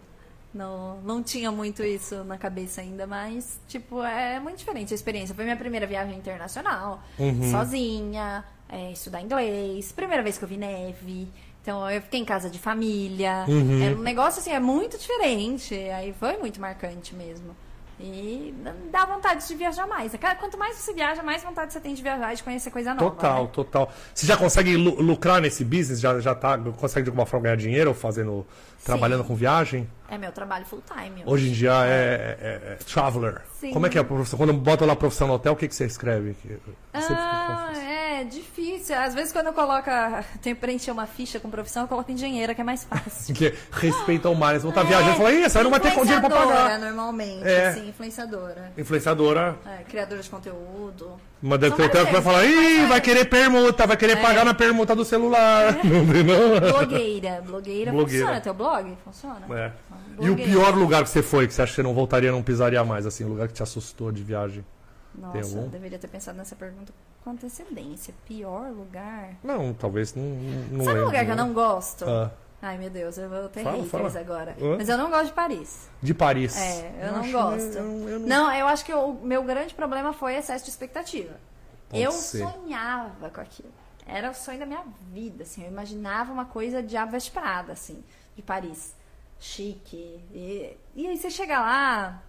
Não, 0.52 1.00
não 1.02 1.22
tinha 1.22 1.52
muito 1.52 1.82
isso 1.84 2.24
na 2.24 2.38
cabeça 2.38 2.80
ainda, 2.80 3.06
mas, 3.06 3.60
tipo, 3.68 4.02
é 4.02 4.40
muito 4.40 4.56
diferente 4.58 4.92
a 4.92 4.96
experiência. 4.96 5.34
Foi 5.34 5.44
minha 5.44 5.56
primeira 5.56 5.86
viagem 5.86 6.16
internacional, 6.16 7.02
Uhum. 7.18 7.50
sozinha, 7.50 8.42
é, 8.68 8.90
estudar 8.92 9.20
inglês, 9.20 9.92
primeira 9.92 10.22
vez 10.22 10.38
que 10.38 10.44
eu 10.44 10.48
vi 10.48 10.56
neve. 10.56 11.28
Então, 11.62 11.88
eu 11.90 12.00
fiquei 12.00 12.20
em 12.20 12.24
casa 12.24 12.48
de 12.48 12.58
família. 12.58 13.44
Uhum. 13.46 13.82
É 13.82 13.90
um 13.94 13.98
negócio, 14.02 14.40
assim, 14.40 14.50
é 14.52 14.58
muito 14.60 14.96
diferente. 14.96 15.74
Aí 15.74 16.14
foi 16.18 16.38
muito 16.38 16.58
marcante 16.60 17.14
mesmo. 17.14 17.54
E 18.00 18.54
dá 18.92 19.04
vontade 19.04 19.46
de 19.46 19.54
viajar 19.56 19.84
mais. 19.86 20.14
Cara, 20.14 20.36
Quanto 20.36 20.56
mais 20.56 20.76
você 20.76 20.94
viaja, 20.94 21.20
mais 21.20 21.42
vontade 21.42 21.72
você 21.72 21.80
tem 21.80 21.92
de 21.94 22.00
viajar 22.02 22.32
e 22.32 22.36
de 22.36 22.44
conhecer 22.44 22.70
coisa 22.70 22.94
nova. 22.94 23.10
Total, 23.10 23.42
né? 23.42 23.50
total. 23.52 23.92
Você 24.14 24.24
já 24.24 24.36
consegue 24.36 24.76
lu- 24.76 25.00
lucrar 25.02 25.40
nesse 25.42 25.64
business? 25.64 25.98
Já, 26.00 26.18
já 26.20 26.32
tá, 26.32 26.56
consegue 26.56 27.02
de 27.04 27.10
alguma 27.10 27.26
forma 27.26 27.44
ganhar 27.44 27.56
dinheiro 27.56 27.92
fazendo. 27.92 28.46
Trabalhando 28.84 29.24
com 29.24 29.34
viagem? 29.34 29.88
É 30.10 30.16
meu 30.16 30.32
trabalho 30.32 30.64
full 30.64 30.82
time. 30.86 31.22
Hoje 31.26 31.48
em 31.50 31.52
dia 31.52 31.72
é, 31.84 32.38
é- 32.40 32.72
é 32.72 32.74
traveler. 32.76 33.42
Sim. 33.60 33.72
Como 33.72 33.86
é 33.86 33.90
que 33.90 33.98
é 33.98 34.00
a 34.00 34.04
profissão? 34.04 34.38
Quando 34.38 34.52
bota 34.54 34.86
lá 34.86 34.96
profissão 34.96 35.28
no 35.28 35.34
hotel, 35.34 35.52
o 35.52 35.56
que, 35.56 35.68
que 35.68 35.74
você 35.74 35.84
escreve? 35.84 36.34
Ah, 36.94 37.70
é 37.76 38.24
difícil. 38.24 38.96
Às 38.96 39.14
vezes 39.14 39.32
quando 39.32 39.48
eu 39.48 39.52
coloco, 39.52 39.88
tenho 40.42 40.56
que 40.56 40.60
preencher 40.60 40.90
uma 40.90 41.06
ficha 41.06 41.38
com 41.38 41.50
profissão, 41.50 41.82
eu 41.82 41.88
coloco 41.88 42.10
engenheira, 42.10 42.54
que 42.54 42.60
é 42.60 42.64
mais 42.64 42.84
fácil. 42.84 43.34
Que 43.36 43.54
respeita 43.70 44.28
o 44.30 44.34
mar. 44.34 44.50
Eles 44.52 44.62
vão 44.62 44.70
estar 44.70 44.82
viajando 44.82 45.12
e 45.12 45.16
falar, 45.16 45.32
ih, 45.32 45.42
essa 45.42 45.58
aí 45.58 45.64
não 45.64 45.70
vai 45.70 45.80
ter 45.80 45.90
dinheiro 45.90 46.08
pra 46.20 46.28
Influenciadora, 46.28 46.62
pagar. 46.62 46.78
normalmente, 46.78 47.46
É. 47.46 47.68
assim, 47.68 47.88
influenciadora. 47.88 48.72
Influenciadora. 48.78 49.56
É, 49.66 49.82
criadora 49.84 50.22
de 50.22 50.30
conteúdo. 50.30 51.20
Mas 51.40 51.60
deve 51.60 51.76
ter 51.76 51.84
o 51.84 52.06
que 52.06 52.12
vai 52.12 52.22
falar, 52.22 52.44
ih, 52.44 52.86
vai 52.86 52.98
é. 52.98 53.00
querer 53.00 53.24
permuta, 53.26 53.86
vai 53.86 53.96
querer 53.96 54.20
pagar 54.20 54.44
na 54.44 54.54
permuta 54.54 54.94
do 54.94 55.04
celular. 55.04 55.78
Não 55.84 56.06
tem, 56.06 56.24
não? 56.24 56.60
Blogueira. 56.60 57.42
Blogueira, 57.46 57.92
Blogueira. 57.92 58.24
funciona. 58.24 58.40
Teu 58.40 58.54
blog? 58.54 58.96
Funciona? 59.04 59.46
É. 59.56 59.72
E 60.20 60.30
o 60.30 60.36
pior 60.36 60.74
lugar 60.74 61.04
que 61.04 61.10
você 61.10 61.22
foi, 61.22 61.46
que 61.46 61.54
você 61.54 61.62
acha 61.62 61.70
que 61.70 61.76
você 61.76 61.82
não 61.82 61.94
voltaria, 61.94 62.32
não 62.32 62.42
pisaria 62.42 62.82
mais, 62.82 63.06
assim, 63.06 63.24
um 63.24 63.28
lugar 63.28 63.46
que 63.46 63.54
te 63.54 63.62
assustou 63.62 64.10
de 64.10 64.22
viagem? 64.24 64.64
Nossa, 65.14 65.58
eu 65.58 65.68
deveria 65.68 65.98
ter 65.98 66.08
pensado 66.08 66.36
nessa 66.36 66.56
pergunta 66.56 66.92
com 67.22 67.30
antecedência. 67.30 68.12
Pior 68.26 68.70
lugar? 68.70 69.34
Não, 69.42 69.72
talvez 69.72 70.14
não, 70.14 70.24
não 70.70 70.84
Sabe 70.84 71.00
um 71.00 71.04
lugar 71.04 71.24
que 71.24 71.30
eu 71.30 71.36
né? 71.36 71.42
não 71.42 71.52
gosto? 71.52 72.04
Ah, 72.04 72.30
Ai, 72.60 72.76
meu 72.76 72.90
Deus, 72.90 73.16
eu 73.16 73.28
vou 73.28 73.48
ter 73.48 73.62
Fala, 73.62 73.76
haters 73.76 73.90
fala. 73.90 74.20
agora. 74.20 74.56
Hã? 74.60 74.76
Mas 74.78 74.88
eu 74.88 74.98
não 74.98 75.10
gosto 75.10 75.26
de 75.26 75.32
Paris. 75.32 75.88
de 76.02 76.12
Paris. 76.14 76.56
É, 76.56 76.92
eu, 77.06 77.12
não 77.12 77.20
acho- 77.20 77.32
gosto. 77.32 77.78
eu- 77.78 78.08
eu 78.08 78.18
não- 78.20 78.26
não... 78.28 78.52
eu 78.52 78.66
acho 78.66 78.84
que 78.84 78.92
o 78.92 79.12
meu 79.14 79.42
grande 79.44 79.74
problema 79.74 80.12
foi 80.12 80.34
excesso 80.34 80.64
de 80.64 80.70
expectativa. 80.70 81.38
Pode 81.88 82.02
eu 82.02 82.10
ser. 82.10 82.44
sonhava 82.48 83.30
com 83.30 83.40
aquilo. 83.40 83.72
Era 84.06 84.30
o 84.30 84.34
sonho 84.34 84.58
da 84.58 84.66
minha 84.66 84.82
vida, 85.12 85.44
assim. 85.44 85.62
Eu 85.64 85.68
imaginava 85.70 86.32
uma 86.32 86.46
coisa 86.46 86.82
de 86.82 86.96
Ave 86.96 87.16
de 87.18 87.30
Prada, 87.30 87.72
assim, 87.74 88.02
de 88.34 88.42
Paris. 88.42 88.92
Chique. 89.38 90.20
E, 90.34 90.76
e 90.96 91.06
aí 91.06 91.16
você 91.16 91.30
chega 91.30 91.60
lá, 91.60 92.20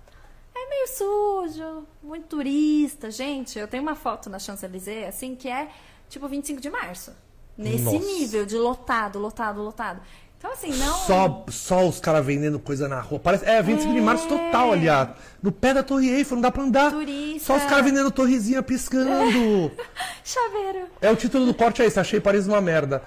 é 0.53 0.69
meio 0.69 0.87
sujo, 0.87 1.87
muito 2.03 2.27
turista. 2.27 3.09
Gente, 3.09 3.57
eu 3.57 3.67
tenho 3.67 3.81
uma 3.81 3.95
foto 3.95 4.29
na 4.29 4.37
Champs-Élysées, 4.37 5.07
assim, 5.09 5.35
que 5.35 5.49
é 5.49 5.69
tipo 6.07 6.27
25 6.27 6.61
de 6.61 6.69
março. 6.69 7.13
Nesse 7.59 7.83
Nossa. 7.83 7.99
nível 7.99 8.45
de 8.45 8.55
lotado, 8.55 9.19
lotado, 9.19 9.61
lotado. 9.61 9.99
Então, 10.37 10.53
assim, 10.53 10.71
não. 10.77 10.93
Só, 10.99 11.45
só 11.49 11.85
os 11.85 11.99
caras 11.99 12.25
vendendo 12.25 12.57
coisa 12.57 12.87
na 12.87 13.01
rua. 13.01 13.19
Parece, 13.19 13.43
é, 13.43 13.61
25 13.61 13.93
de 13.93 13.99
março 13.99 14.25
total 14.25 14.71
ali, 14.71 14.87
ó. 14.87 15.07
No 15.43 15.51
pé 15.51 15.73
da 15.73 15.83
Torre 15.83 16.09
Eiffel, 16.09 16.37
não 16.37 16.41
dá 16.41 16.49
pra 16.49 16.63
andar. 16.63 16.91
Turista. 16.91 17.45
Só 17.45 17.57
os 17.57 17.63
caras 17.69 17.83
vendendo 17.83 18.09
torrezinha 18.09 18.63
piscando. 18.63 19.69
Chaveiro. 20.23 20.87
É 21.01 21.11
o 21.11 21.15
título 21.17 21.45
do 21.45 21.53
corte 21.53 21.81
é 21.81 21.85
esse, 21.87 21.99
achei 21.99 22.21
Paris 22.21 22.47
uma 22.47 22.61
merda. 22.61 23.03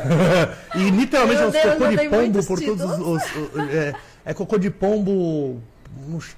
e 0.74 0.88
literalmente 0.90 1.38
Meu 1.40 1.48
os 1.48 1.52
Deus, 1.52 1.74
cocô 1.74 1.88
de 1.90 2.08
pombo 2.08 2.46
por 2.46 2.60
todos 2.60 2.84
os. 2.84 2.98
os- 2.98 3.36
os- 3.54 3.70
é, 3.74 3.94
é 4.24 4.32
cocô 4.32 4.56
de 4.56 4.70
pombo. 4.70 5.60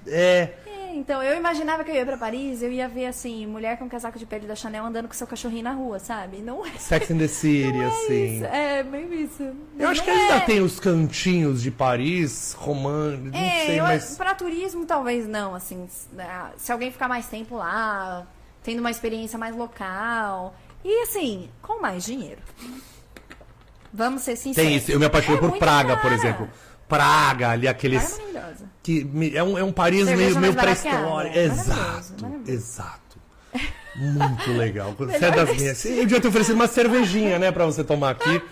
É. 0.08 0.48
É, 0.93 0.97
então, 0.97 1.22
eu 1.22 1.36
imaginava 1.36 1.82
que 1.84 1.90
eu 1.90 1.95
ia 1.95 2.05
pra 2.05 2.16
Paris, 2.16 2.62
eu 2.62 2.70
ia 2.70 2.86
ver, 2.88 3.07
assim, 3.07 3.47
mulher 3.47 3.78
com 3.78 3.88
casaco 3.88 4.18
de 4.18 4.26
pele 4.26 4.47
da 4.47 4.55
Chanel 4.55 4.84
andando 4.84 5.09
com 5.09 5.14
seu 5.14 5.26
cachorrinho 5.26 5.64
na 5.64 5.72
rua, 5.72 5.99
sabe? 5.99 6.38
Não 6.38 6.64
é. 6.66 6.70
Sex 6.78 7.11
and 7.11 7.18
the 7.18 7.26
City, 7.28 7.78
é 7.80 7.84
assim. 7.86 8.36
isso. 8.36 8.45
É, 8.45 8.82
meio 8.82 9.12
isso. 9.14 9.51
Eu 9.78 9.88
acho 9.88 10.03
que 10.05 10.11
Não 10.11 10.20
ainda 10.20 10.34
é. 10.36 10.40
tem 10.40 10.61
os 10.61 10.78
cantinhos 10.78 11.62
de 11.62 11.70
Paris, 11.70 12.53
romântico, 12.59 13.36
não 13.36 13.38
É, 13.38 13.66
sei, 13.66 13.80
eu, 13.80 13.84
mas. 13.84 14.16
pra 14.16 14.34
turismo 14.34 14.84
talvez 14.84 15.26
não, 15.26 15.55
assim, 15.55 15.88
né, 16.12 16.51
se 16.57 16.70
alguém 16.70 16.90
ficar 16.93 17.09
mais 17.09 17.26
tempo 17.26 17.57
lá, 17.57 18.26
tendo 18.62 18.80
uma 18.80 18.90
experiência 18.90 19.38
mais 19.38 19.57
local, 19.57 20.55
e 20.84 21.03
assim, 21.05 21.49
com 21.62 21.80
mais 21.80 22.05
dinheiro. 22.05 22.40
Vamos 23.93 24.22
ser 24.22 24.36
sinceros. 24.36 24.68
Tem 24.68 24.76
isso. 24.78 24.90
Eu 24.90 24.99
me 24.99 25.05
apaixonei 25.07 25.38
É 25.38 25.40
por 25.40 25.59
Praga, 25.59 25.88
cara. 25.97 26.01
por 26.01 26.12
exemplo. 26.12 26.49
Praga, 26.97 27.51
ali 27.51 27.62
Praga 27.62 27.66
é 27.66 27.70
aqueles. 27.70 28.18
maravilhosa. 28.18 28.72
Que 28.82 29.07
é, 29.34 29.43
um, 29.43 29.59
é 29.59 29.62
um 29.64 29.72
Paris 29.72 30.05
Cerveja 30.07 30.28
meio, 30.30 30.40
meio 30.40 30.55
que 30.55 30.61
pré-histórico. 30.61 30.99
água. 30.99 31.28
É 31.28 31.45
Exato, 31.45 31.68
maravilhoso, 31.68 32.14
maravilhoso. 32.22 32.53
exato. 32.53 33.18
Muito 33.97 34.51
legal. 34.53 34.95
Você 34.99 35.24
é 35.24 35.30
das 35.30 35.57
minhas. 35.57 35.84
Eu 35.84 35.97
devia 35.97 36.20
ter 36.20 36.28
oferecido 36.28 36.55
uma 36.55 36.66
cervejinha, 36.66 37.38
né, 37.38 37.53
pra 37.53 37.66
você 37.66 37.84
tomar 37.84 38.11
aqui. 38.11 38.43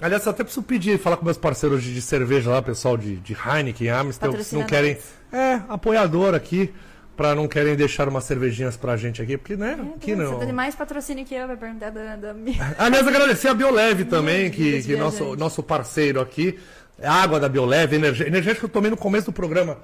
Aliás, 0.00 0.26
até 0.28 0.44
preciso 0.44 0.62
pedir, 0.62 0.98
falar 0.98 1.16
com 1.16 1.24
meus 1.24 1.36
parceiros 1.36 1.82
de, 1.82 1.92
de 1.92 2.00
cerveja 2.00 2.50
lá, 2.50 2.62
pessoal 2.62 2.96
de, 2.96 3.16
de 3.16 3.34
Heineken, 3.34 3.88
Amstel, 3.88 4.32
que 4.32 4.44
se 4.44 4.54
não 4.54 4.62
querem. 4.64 4.96
É, 5.32 5.60
apoiador 5.68 6.34
aqui, 6.36 6.72
pra 7.16 7.34
não 7.34 7.48
querem 7.48 7.74
deixar 7.74 8.08
umas 8.08 8.22
cervejinhas 8.22 8.76
pra 8.76 8.96
gente 8.96 9.20
aqui, 9.20 9.36
porque, 9.36 9.56
né, 9.56 9.76
aqui 9.96 10.14
Você 10.14 10.22
não. 10.22 10.38
tem 10.38 10.52
mais 10.52 10.76
patrocínio 10.76 11.24
que 11.26 11.34
eu, 11.34 11.48
vai 11.48 11.56
perguntar 11.56 11.90
da, 11.90 12.14
da 12.14 12.32
minha. 12.32 12.76
Aliás, 12.78 13.06
agradecer 13.08 13.48
a 13.48 13.54
Bioleve 13.54 14.04
também, 14.06 14.50
que, 14.52 14.74
que 14.74 14.82
de 14.82 14.96
nosso, 14.96 15.34
nosso 15.34 15.62
parceiro 15.64 16.20
aqui. 16.20 16.56
A 17.02 17.12
água 17.22 17.38
da 17.38 17.48
Bioleve, 17.48 17.96
energia, 17.96 18.26
energético 18.26 18.60
que 18.60 18.66
eu 18.66 18.72
tomei 18.72 18.90
no 18.90 18.96
começo 18.96 19.26
do 19.26 19.32
programa. 19.32 19.78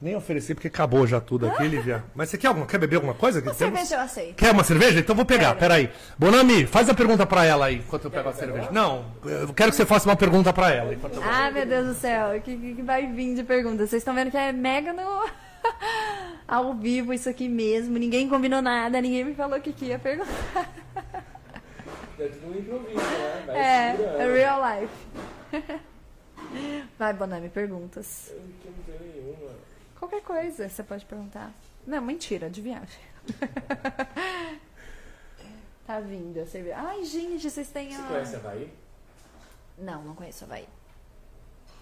Nem 0.00 0.16
ofereci 0.16 0.54
porque 0.54 0.68
acabou 0.68 1.06
já 1.06 1.20
tudo 1.20 1.46
aqui, 1.46 1.64
Lívia. 1.68 2.02
Mas 2.14 2.30
você 2.30 2.38
quer, 2.38 2.46
alguma, 2.48 2.64
quer 2.66 2.78
beber 2.78 2.96
alguma 2.96 3.12
coisa? 3.12 3.40
Uma 3.40 3.52
temos? 3.52 3.58
cerveja 3.78 3.96
eu 3.96 4.00
aceito. 4.00 4.34
Quer 4.36 4.50
uma 4.52 4.64
cerveja? 4.64 4.98
Então 4.98 5.14
vou 5.14 5.26
pegar, 5.26 5.48
Quero. 5.48 5.58
peraí. 5.58 5.90
Bonami, 6.18 6.66
faz 6.66 6.88
a 6.88 6.94
pergunta 6.94 7.26
pra 7.26 7.44
ela 7.44 7.66
aí, 7.66 7.76
enquanto 7.76 8.04
eu 8.06 8.10
pego 8.10 8.28
a 8.30 8.32
cerveja. 8.32 8.70
Não, 8.70 9.04
eu 9.24 9.52
quero 9.52 9.70
que 9.70 9.76
você 9.76 9.84
faça 9.84 10.08
uma 10.08 10.16
pergunta 10.16 10.52
pra 10.54 10.70
ela. 10.72 10.94
Ah, 11.22 11.50
meu 11.50 11.66
Deus 11.66 11.86
do 11.88 11.94
céu, 11.94 12.36
o 12.36 12.40
que, 12.40 12.56
que 12.56 12.74
que 12.76 12.82
vai 12.82 13.06
vir 13.08 13.34
de 13.34 13.42
pergunta? 13.44 13.86
Vocês 13.86 14.00
estão 14.00 14.14
vendo 14.14 14.30
que 14.30 14.38
é 14.38 14.52
mega 14.52 14.92
no. 14.92 15.02
Ao 16.48 16.72
vivo 16.74 17.12
isso 17.12 17.28
aqui 17.28 17.46
mesmo, 17.48 17.98
ninguém 17.98 18.26
combinou 18.28 18.62
nada, 18.62 19.00
ninguém 19.02 19.24
me 19.24 19.34
falou 19.34 19.58
o 19.58 19.60
que, 19.60 19.72
que 19.72 19.86
ia 19.86 19.98
perguntar. 19.98 20.30
É 22.18 22.26
tudo 22.28 22.58
improviso, 22.58 22.96
né? 23.00 23.42
Vai 23.46 23.56
É, 23.56 23.96
é 24.18 24.32
real 24.34 24.60
life. 24.62 25.72
Vai, 26.98 27.12
Bonami, 27.12 27.48
perguntas. 27.48 28.28
Eu 28.30 28.40
não 28.40 28.52
tenho 28.84 29.12
nenhuma. 29.12 29.54
Qualquer 29.98 30.22
coisa 30.22 30.68
você 30.68 30.82
pode 30.82 31.04
perguntar. 31.04 31.52
Não, 31.86 32.00
mentira, 32.02 32.50
de 32.50 32.60
viagem. 32.60 33.00
tá 35.86 36.00
vindo, 36.00 36.40
você 36.44 36.62
vê. 36.62 36.72
Ai, 36.72 37.04
gente, 37.04 37.48
vocês 37.50 37.68
têm. 37.70 37.92
Você 37.92 38.00
a- 38.00 38.04
conhece 38.06 38.36
Havaí? 38.36 38.72
Não, 39.78 40.02
não 40.02 40.14
conheço 40.14 40.44
Havaí. 40.44 40.66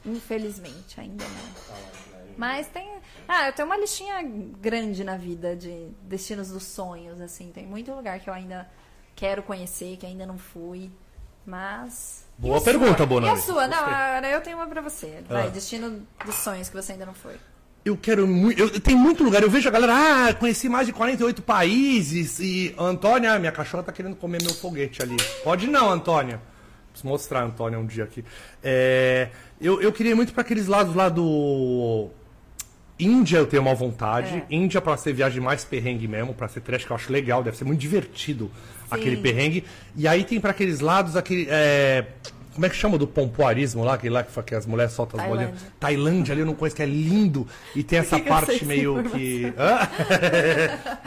Infelizmente, 0.06 1.00
ainda 1.00 1.24
não. 1.24 1.76
Mas 2.36 2.68
tem. 2.68 2.88
Ah, 3.26 3.48
eu 3.48 3.52
tenho 3.52 3.66
uma 3.66 3.76
listinha 3.76 4.22
grande 4.22 5.02
na 5.02 5.16
vida 5.16 5.56
de 5.56 5.88
destinos 6.02 6.50
dos 6.50 6.62
sonhos, 6.62 7.20
assim. 7.20 7.50
Tem 7.52 7.66
muito 7.66 7.92
lugar 7.92 8.20
que 8.20 8.30
eu 8.30 8.34
ainda 8.34 8.70
quero 9.16 9.42
conhecer, 9.42 9.96
que 9.96 10.06
ainda 10.06 10.24
não 10.24 10.38
fui. 10.38 10.90
Mas. 11.44 12.24
Boa 12.38 12.60
pergunta, 12.60 12.96
sua? 12.98 13.06
Bonami. 13.06 13.36
E 13.36 13.38
a 13.38 13.42
sua? 13.42 13.66
Não, 13.66 13.78
agora 13.78 14.30
eu 14.30 14.40
tenho 14.40 14.56
uma 14.56 14.66
pra 14.66 14.80
você. 14.80 15.22
Vai, 15.28 15.46
Ah. 15.46 15.50
destino 15.50 16.06
dos 16.24 16.34
sonhos 16.36 16.68
que 16.68 16.76
você 16.76 16.92
ainda 16.92 17.04
não 17.04 17.14
foi. 17.14 17.34
Eu 17.84 17.96
quero 17.96 18.26
muito. 18.26 18.60
Eu, 18.60 18.80
tem 18.80 18.94
muito 18.94 19.24
lugar. 19.24 19.42
Eu 19.42 19.50
vejo 19.50 19.68
a 19.68 19.72
galera, 19.72 20.28
ah, 20.28 20.34
conheci 20.34 20.68
mais 20.68 20.86
de 20.86 20.92
48 20.92 21.42
países. 21.42 22.38
E 22.38 22.74
Antônia, 22.78 23.32
ah, 23.32 23.38
minha 23.38 23.50
cachorra 23.52 23.82
tá 23.82 23.92
querendo 23.92 24.14
comer 24.14 24.42
meu 24.42 24.52
foguete 24.54 25.02
ali. 25.02 25.16
Pode 25.42 25.66
não, 25.66 25.90
Antônia. 25.90 26.40
Preciso 26.92 27.08
mostrar 27.08 27.40
a 27.40 27.44
Antônia 27.44 27.78
um 27.78 27.86
dia 27.86 28.04
aqui. 28.04 28.24
É, 28.62 29.28
eu, 29.60 29.80
eu 29.80 29.92
queria 29.92 30.12
ir 30.12 30.14
muito 30.14 30.32
para 30.32 30.42
aqueles 30.42 30.66
lados 30.66 30.94
lá 30.94 31.08
do. 31.08 32.10
Índia 32.98 33.38
eu 33.38 33.46
tenho 33.46 33.62
uma 33.62 33.74
vontade. 33.74 34.44
É. 34.50 34.54
Índia 34.54 34.80
pra 34.80 34.96
ser 34.96 35.12
viagem 35.12 35.40
mais 35.40 35.64
perrengue 35.64 36.08
mesmo, 36.08 36.34
pra 36.34 36.48
ser 36.48 36.60
trash, 36.60 36.84
que 36.84 36.90
eu 36.90 36.96
acho 36.96 37.12
legal, 37.12 37.42
deve 37.42 37.56
ser 37.56 37.64
muito 37.64 37.80
divertido 37.80 38.50
aquele 38.90 39.16
perrengue. 39.18 39.64
E 39.96 40.08
aí 40.08 40.24
tem 40.24 40.40
pra 40.40 40.50
aqueles 40.50 40.80
lados 40.80 41.16
aquele. 41.16 41.46
é, 41.50 42.04
como 42.54 42.66
é 42.66 42.68
que 42.68 42.74
chama 42.74 42.98
do 42.98 43.06
pompoarismo 43.06 43.84
lá, 43.84 43.94
aquele 43.94 44.14
lá 44.14 44.24
que, 44.24 44.42
que 44.42 44.52
as 44.52 44.66
mulheres 44.66 44.92
soltam 44.92 45.20
as 45.20 45.26
Tailândia. 45.26 45.46
bolinhas? 45.52 45.72
Tailândia 45.78 46.32
ali 46.32 46.40
eu 46.40 46.46
não 46.46 46.54
conheço, 46.54 46.74
que 46.74 46.82
é 46.82 46.86
lindo. 46.86 47.46
E 47.76 47.84
tem 47.84 48.00
essa 48.00 48.18
parte 48.18 48.64
meio 48.64 49.04
que. 49.04 49.52
Hã? 49.56 49.88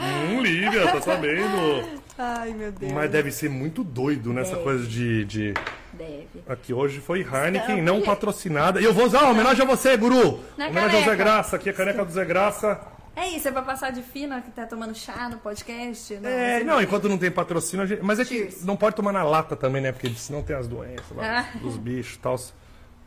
hum, 0.00 0.40
Lívia, 0.40 0.90
tá 0.90 1.00
sabendo. 1.02 2.00
Ai, 2.16 2.54
meu 2.54 2.72
Deus. 2.72 2.90
Mas 2.92 3.10
deve 3.10 3.30
ser 3.30 3.50
muito 3.50 3.84
doido 3.84 4.32
nessa 4.32 4.52
Deve. 4.52 4.62
coisa 4.62 4.86
de. 4.86 5.24
de... 5.26 5.54
Deve. 5.92 6.28
Aqui 6.48 6.72
hoje 6.72 7.00
foi 7.00 7.20
Heineken, 7.20 7.82
Não, 7.82 7.96
não 7.98 8.02
patrocinada. 8.02 8.80
E 8.80 8.84
eu 8.84 8.94
vou 8.94 9.04
usar, 9.06 9.24
ó, 9.24 9.30
homenagem 9.30 9.62
a 9.62 9.66
você, 9.66 9.96
guru! 9.96 10.40
Na 10.56 10.66
homenagem 10.68 10.96
ao 10.96 11.00
Zé 11.04 11.10
caneca. 11.10 11.16
Graça, 11.16 11.56
aqui 11.56 11.70
a 11.70 11.72
caneca 11.72 12.04
do 12.04 12.10
Zé 12.12 12.24
Graça. 12.24 12.80
É 13.14 13.28
isso, 13.28 13.46
é 13.46 13.52
pra 13.52 13.60
passar 13.60 13.90
de 13.92 14.02
fina 14.02 14.40
que 14.40 14.50
tá 14.50 14.64
tomando 14.66 14.94
chá 14.94 15.28
no 15.28 15.36
podcast? 15.38 16.14
Não, 16.14 16.30
É, 16.30 16.58
você 16.60 16.64
não, 16.64 16.80
enquanto 16.80 17.08
não 17.10 17.18
tem 17.18 17.30
patrocínio, 17.30 17.84
a 17.84 17.86
gente... 17.86 18.02
mas 18.02 18.18
é 18.18 18.24
que 18.24 18.38
Cheers. 18.38 18.64
não 18.64 18.74
pode 18.74 18.96
tomar 18.96 19.12
na 19.12 19.22
lata 19.22 19.54
também, 19.54 19.82
né? 19.82 19.92
Porque 19.92 20.08
senão 20.14 20.42
tem 20.42 20.56
as 20.56 20.66
doenças 20.66 21.14
lá, 21.14 21.40
Ah. 21.40 21.58
dos 21.58 21.76
bichos 21.76 22.14
e 22.14 22.18
tal. 22.20 22.36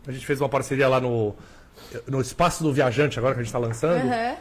A 0.08 0.12
gente 0.12 0.24
fez 0.24 0.40
uma 0.40 0.48
parceria 0.48 0.88
lá 0.88 1.02
no, 1.02 1.34
no 2.08 2.22
Espaço 2.22 2.62
do 2.64 2.72
Viajante, 2.72 3.18
agora 3.18 3.34
que 3.34 3.40
a 3.42 3.44
gente 3.44 3.52
tá 3.52 3.58
lançando. 3.58 4.06
Aham, 4.08 4.36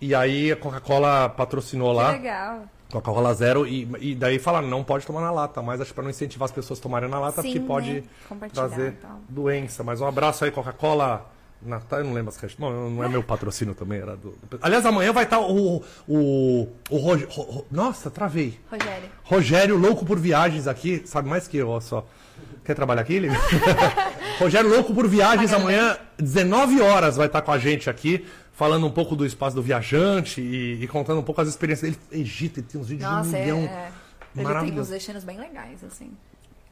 E 0.00 0.12
aí 0.12 0.50
a 0.50 0.56
Coca-Cola 0.56 1.28
patrocinou 1.28 1.90
que 1.92 1.96
lá, 2.02 2.10
legal. 2.10 2.64
Coca-Cola 2.90 3.34
Zero, 3.34 3.66
e, 3.66 3.88
e 4.00 4.14
daí 4.14 4.38
falaram, 4.38 4.68
não 4.68 4.84
pode 4.84 5.04
tomar 5.06 5.20
na 5.20 5.30
lata, 5.30 5.60
mas 5.60 5.80
acho 5.80 5.90
que 5.90 5.94
pra 5.94 6.04
não 6.04 6.10
incentivar 6.10 6.46
as 6.46 6.52
pessoas 6.52 6.78
a 6.78 6.82
tomarem 6.82 7.08
na 7.08 7.18
lata, 7.18 7.42
Sim, 7.42 7.52
porque 7.52 7.60
pode 7.66 7.92
né? 7.92 8.48
Trazer 8.52 8.88
e 8.88 8.92
tal. 8.92 9.20
doença. 9.28 9.82
Mas 9.82 10.00
um 10.00 10.06
abraço 10.06 10.44
aí, 10.44 10.50
Coca-Cola. 10.50 11.30
Natal, 11.62 12.00
eu 12.00 12.04
não 12.04 12.12
lembro 12.12 12.28
as 12.28 12.36
questões. 12.36 12.60
Não, 12.70 12.90
não 12.90 13.02
é 13.02 13.08
meu 13.08 13.22
patrocínio 13.22 13.74
também, 13.74 13.98
era 14.00 14.14
do. 14.14 14.34
Aliás, 14.60 14.84
amanhã 14.84 15.10
vai 15.10 15.24
estar 15.24 15.40
o. 15.40 15.82
O. 16.06 16.68
o 16.90 16.96
Rog- 16.98 17.26
Ro- 17.30 17.42
Ro- 17.50 17.66
Nossa, 17.70 18.10
travei. 18.10 18.60
Rogério. 18.70 19.08
Rogério, 19.24 19.76
louco 19.78 20.04
por 20.04 20.18
viagens 20.18 20.66
aqui, 20.68 21.02
sabe 21.06 21.28
mais 21.30 21.48
que 21.48 21.56
eu, 21.56 21.80
só. 21.80 22.06
Quer 22.62 22.74
trabalhar 22.74 23.00
aqui, 23.02 23.18
Lívia? 23.18 23.40
Rogério, 24.38 24.68
louco 24.68 24.92
por 24.94 25.08
viagens, 25.08 25.52
amanhã, 25.52 25.96
19 26.18 26.80
horas, 26.82 27.16
vai 27.16 27.26
estar 27.26 27.40
com 27.40 27.50
a 27.52 27.58
gente 27.58 27.88
aqui, 27.88 28.26
falando 28.56 28.86
um 28.86 28.90
pouco 28.90 29.14
do 29.14 29.24
espaço 29.26 29.54
do 29.54 29.62
viajante 29.62 30.40
e, 30.40 30.82
e 30.82 30.88
contando 30.88 31.20
um 31.20 31.22
pouco 31.22 31.40
as 31.42 31.48
experiências 31.48 31.94
dele. 31.94 32.02
Egito, 32.10 32.58
ele 32.58 32.66
tem 32.66 32.80
uns 32.80 32.88
vídeos 32.88 33.08
de 33.08 33.14
Nossa, 33.14 33.30
um 33.30 33.34
é, 33.36 33.40
milhão. 33.42 33.58
é. 33.58 33.92
Ele 34.34 34.70
tem 34.70 34.80
uns 34.80 34.88
destinos 34.88 35.24
bem 35.24 35.38
legais, 35.38 35.84
assim. 35.84 36.10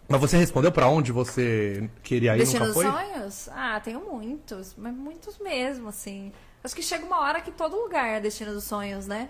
Mas 0.09 0.20
você 0.20 0.37
respondeu 0.37 0.72
pra 0.72 0.89
onde 0.89 1.12
você 1.12 1.89
queria 2.03 2.35
ir 2.35 2.39
Destino 2.39 2.66
nunca 2.66 2.74
dos 2.74 2.82
foi? 2.82 2.93
sonhos? 2.93 3.49
Ah, 3.53 3.80
tenho 3.80 4.01
muitos, 4.01 4.74
mas 4.76 4.95
muitos 4.95 5.39
mesmo, 5.39 5.89
assim. 5.89 6.32
Acho 6.62 6.74
que 6.74 6.82
chega 6.82 7.05
uma 7.05 7.20
hora 7.20 7.41
que 7.41 7.51
todo 7.51 7.76
lugar 7.76 8.07
é 8.07 8.20
destino 8.20 8.53
dos 8.53 8.64
sonhos, 8.64 9.07
né? 9.07 9.28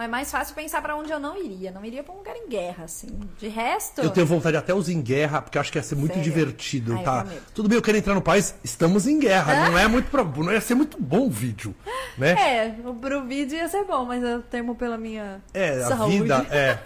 É 0.00 0.08
mais 0.08 0.30
fácil 0.30 0.54
pensar 0.54 0.80
pra 0.82 0.94
onde 0.96 1.10
eu 1.12 1.18
não 1.20 1.36
iria. 1.36 1.70
Não 1.70 1.84
iria 1.84 2.02
pra 2.02 2.12
um 2.14 2.18
lugar 2.18 2.36
em 2.36 2.48
guerra, 2.48 2.84
assim. 2.84 3.08
De 3.38 3.48
resto. 3.48 4.00
Eu 4.00 4.10
tenho 4.10 4.26
vontade 4.26 4.56
até 4.56 4.74
os 4.74 4.88
em 4.88 5.00
guerra, 5.00 5.40
porque 5.42 5.58
acho 5.58 5.70
que 5.72 5.78
ia 5.78 5.82
ser 5.82 5.94
muito 5.96 6.14
Sério? 6.14 6.24
divertido, 6.24 6.92
Ai, 6.94 6.98
eu 7.00 7.04
tá? 7.04 7.26
Tudo 7.54 7.68
bem, 7.68 7.76
eu 7.76 7.82
quero 7.82 7.96
entrar 7.98 8.14
no 8.14 8.22
país, 8.22 8.54
estamos 8.64 9.06
em 9.06 9.18
guerra, 9.18 9.54
não 9.70 9.78
é 9.78 9.86
muito 9.86 10.10
pro... 10.10 10.24
não 10.42 10.52
ia 10.52 10.60
ser 10.60 10.74
muito 10.74 11.00
bom 11.00 11.26
o 11.26 11.30
vídeo, 11.30 11.74
né? 12.18 12.32
É, 12.32 12.74
pro 13.00 13.24
vídeo 13.24 13.56
ia 13.56 13.68
ser 13.68 13.84
bom, 13.84 14.04
mas 14.04 14.22
eu 14.22 14.42
temo 14.42 14.74
pela 14.74 14.96
minha 14.98 15.40
É, 15.54 15.82
a 15.82 15.88
saúde. 15.96 16.22
vida, 16.22 16.46
é. 16.50 16.78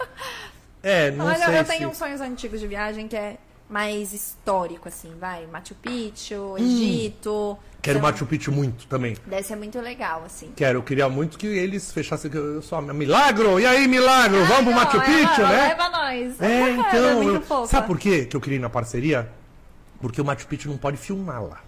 É, 0.83 1.11
não 1.15 1.25
Olha, 1.25 1.45
sei 1.45 1.59
eu 1.59 1.65
se... 1.65 1.71
tenho 1.71 1.89
uns 1.89 1.97
sonhos 1.97 2.21
antigos 2.21 2.59
de 2.59 2.67
viagem 2.67 3.07
que 3.07 3.15
é 3.15 3.37
mais 3.69 4.11
histórico, 4.13 4.87
assim, 4.89 5.13
vai. 5.19 5.45
Machu 5.47 5.73
Hum. 5.73 5.77
Picchu, 5.81 6.55
Egito. 6.57 7.57
Quero 7.81 7.99
São- 7.99 8.07
Machu 8.09 8.25
Picchu 8.25 8.51
muito 8.51 8.85
também. 8.87 9.15
Deve 9.25 9.43
ser 9.43 9.55
muito 9.55 9.79
legal, 9.81 10.23
assim. 10.25 10.51
Quero, 10.55 10.79
eu 10.79 10.83
queria 10.83 11.09
muito 11.09 11.37
que 11.37 11.47
eles 11.47 11.91
fechassem. 11.91 12.29
Eu 12.33 12.61
a 12.71 12.81
Milagro! 12.93 13.59
E 13.59 13.65
aí, 13.65 13.87
Milagro? 13.87 14.45
Vamos 14.45 14.65
pro 14.65 14.73
Machu 14.73 14.97
não, 14.97 15.03
Picchu, 15.05 15.41
é, 15.41 15.47
né? 15.47 15.67
Leva 15.69 15.89
nós. 15.89 16.41
É, 16.41 16.69
então. 16.71 17.09
é 17.09 17.13
muito 17.15 17.53
eu-. 17.53 17.67
Sabe 17.67 17.87
por 17.87 17.97
quê 17.97 18.25
que 18.25 18.35
eu 18.35 18.41
queria 18.41 18.57
ir 18.57 18.61
na 18.61 18.69
parceria? 18.69 19.29
Porque 19.99 20.21
o 20.21 20.25
Machu 20.25 20.45
Picchu 20.47 20.69
não 20.69 20.77
pode 20.77 20.97
filmar 20.97 21.43
lá. 21.43 21.59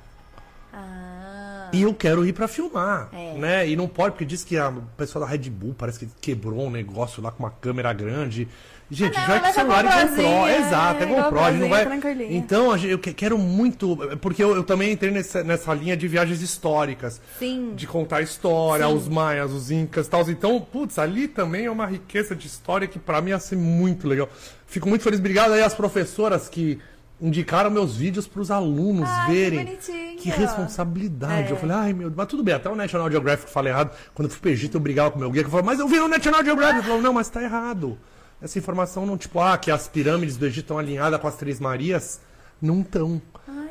Ah, 0.72 1.69
E 1.73 1.81
eu 1.84 1.94
quero 1.94 2.26
ir 2.26 2.34
pra 2.34 2.48
filmar, 2.48 3.10
É. 3.11 3.34
né? 3.38 3.68
E 3.68 3.76
não 3.76 3.88
pode, 3.88 4.11
porque 4.11 4.26
diz 4.26 4.44
que 4.44 4.57
a 4.57 4.69
o 4.69 4.81
pessoal 4.98 5.26
da 5.26 5.30
Red 5.31 5.49
Bull 5.49 5.73
parece 5.77 5.99
que 5.99 6.07
quebrou 6.22 6.65
um 6.68 6.69
negócio 6.72 7.22
lá 7.22 7.31
com 7.31 7.44
uma 7.44 7.52
câmera 7.52 7.91
grande. 7.94 8.48
Gente, 8.94 9.18
Ah, 9.18 9.22
não, 9.22 9.28
já 9.28 9.36
é 9.36 9.40
que 9.40 9.45
é 9.48 9.52
celular 9.53 9.80
e 9.80 9.88
GoPro. 9.88 10.07
GoProzinha, 10.07 10.57
Exato, 10.60 10.99
é 10.99 11.03
é 11.03 11.06
GoPro. 11.07 11.40
A 11.40 11.52
gente 11.52 11.61
não 11.61 11.70
vai... 11.70 11.88
Então, 12.30 12.72
a 12.72 12.78
eu 12.80 12.99
que- 12.99 13.14
quero 13.14 13.38
muito... 13.38 13.98
Porque 14.22 14.44
eu, 14.44 14.56
eu 14.56 14.64
também 14.64 14.91
entrei 14.91 15.11
nessa, 15.11 15.44
nessa 15.44 15.74
linha 15.74 15.98
de 15.98 16.07
viagens 16.07 16.41
históricas. 16.41 17.20
Sim. 17.40 17.74
De 17.76 17.88
contar 17.88 18.22
história, 18.22 18.86
Sim. 18.88 18.94
os 18.95 19.07
maias, 19.07 19.52
os 19.52 19.72
incas 19.72 20.07
e 20.07 20.10
tal. 20.10 20.22
Então, 20.30 20.60
putz, 20.61 20.99
ali 20.99 21.28
também 21.28 21.65
é 21.65 21.72
uma 21.72 21.86
riqueza 21.88 22.36
de 22.36 22.45
história 22.48 22.88
que 22.88 22.99
pra 22.99 23.20
mim 23.22 23.32
ia 23.32 23.40
ser 23.40 23.56
muito 23.57 24.07
legal. 24.07 24.30
Fico 24.68 24.88
muito 24.88 25.03
feliz. 25.03 25.20
Obrigado 25.20 25.53
aí 25.53 25.61
às 25.64 25.74
professoras 25.74 26.48
que 26.48 26.80
indicaram 27.22 27.70
meus 27.72 27.95
vídeos 27.95 28.28
pros 28.28 28.52
alunos 28.52 29.07
Ai, 29.10 29.26
que 29.28 29.32
verem. 29.32 29.65
bonitinho. 29.65 30.18
Que 30.18 30.30
responsabilidade. 30.30 31.49
É. 31.49 31.52
Eu 31.52 31.56
falei, 31.57 31.76
ai 31.76 31.94
meu 31.94 32.07
Deus, 32.10 32.18
mas 32.18 32.28
tudo 32.28 32.44
bem, 32.44 32.53
até 32.53 32.70
o 32.70 32.76
National 32.76 33.10
Geographic 33.10 33.49
fala 33.49 33.70
errado. 33.70 33.91
Quando 34.14 34.28
eu 34.28 34.32
fui 34.32 34.40
pro 34.41 34.49
Egito, 34.49 34.78
eu 34.78 34.82
brigava 34.82 35.11
com 35.11 35.18
o 35.18 35.20
meu 35.20 35.32
guia, 35.32 35.44
que 35.44 35.49
falou, 35.49 35.65
mas 35.65 35.80
eu 35.80 35.88
vi 35.88 35.98
no 35.99 36.07
National 36.07 36.44
Geographic. 36.44 36.78
Eu 36.80 36.84
falei, 36.84 37.02
não, 37.02 37.14
mas 37.14 37.30
tá 37.30 37.41
errado. 37.41 37.98
Essa 38.44 38.60
informação 38.60 39.06
não, 39.06 39.18
tipo, 39.18 39.40
ah, 39.40 39.57
que 39.57 39.72
as 39.72 39.88
pirâmides 39.88 40.36
do 40.38 40.45
Egito 40.45 40.65
estão 40.65 40.78
alinhadas 40.78 41.20
com 41.20 41.28
as 41.28 41.36
Três 41.38 41.60
Marias. 41.61 42.20
Não 42.61 42.82
estão. 42.82 43.20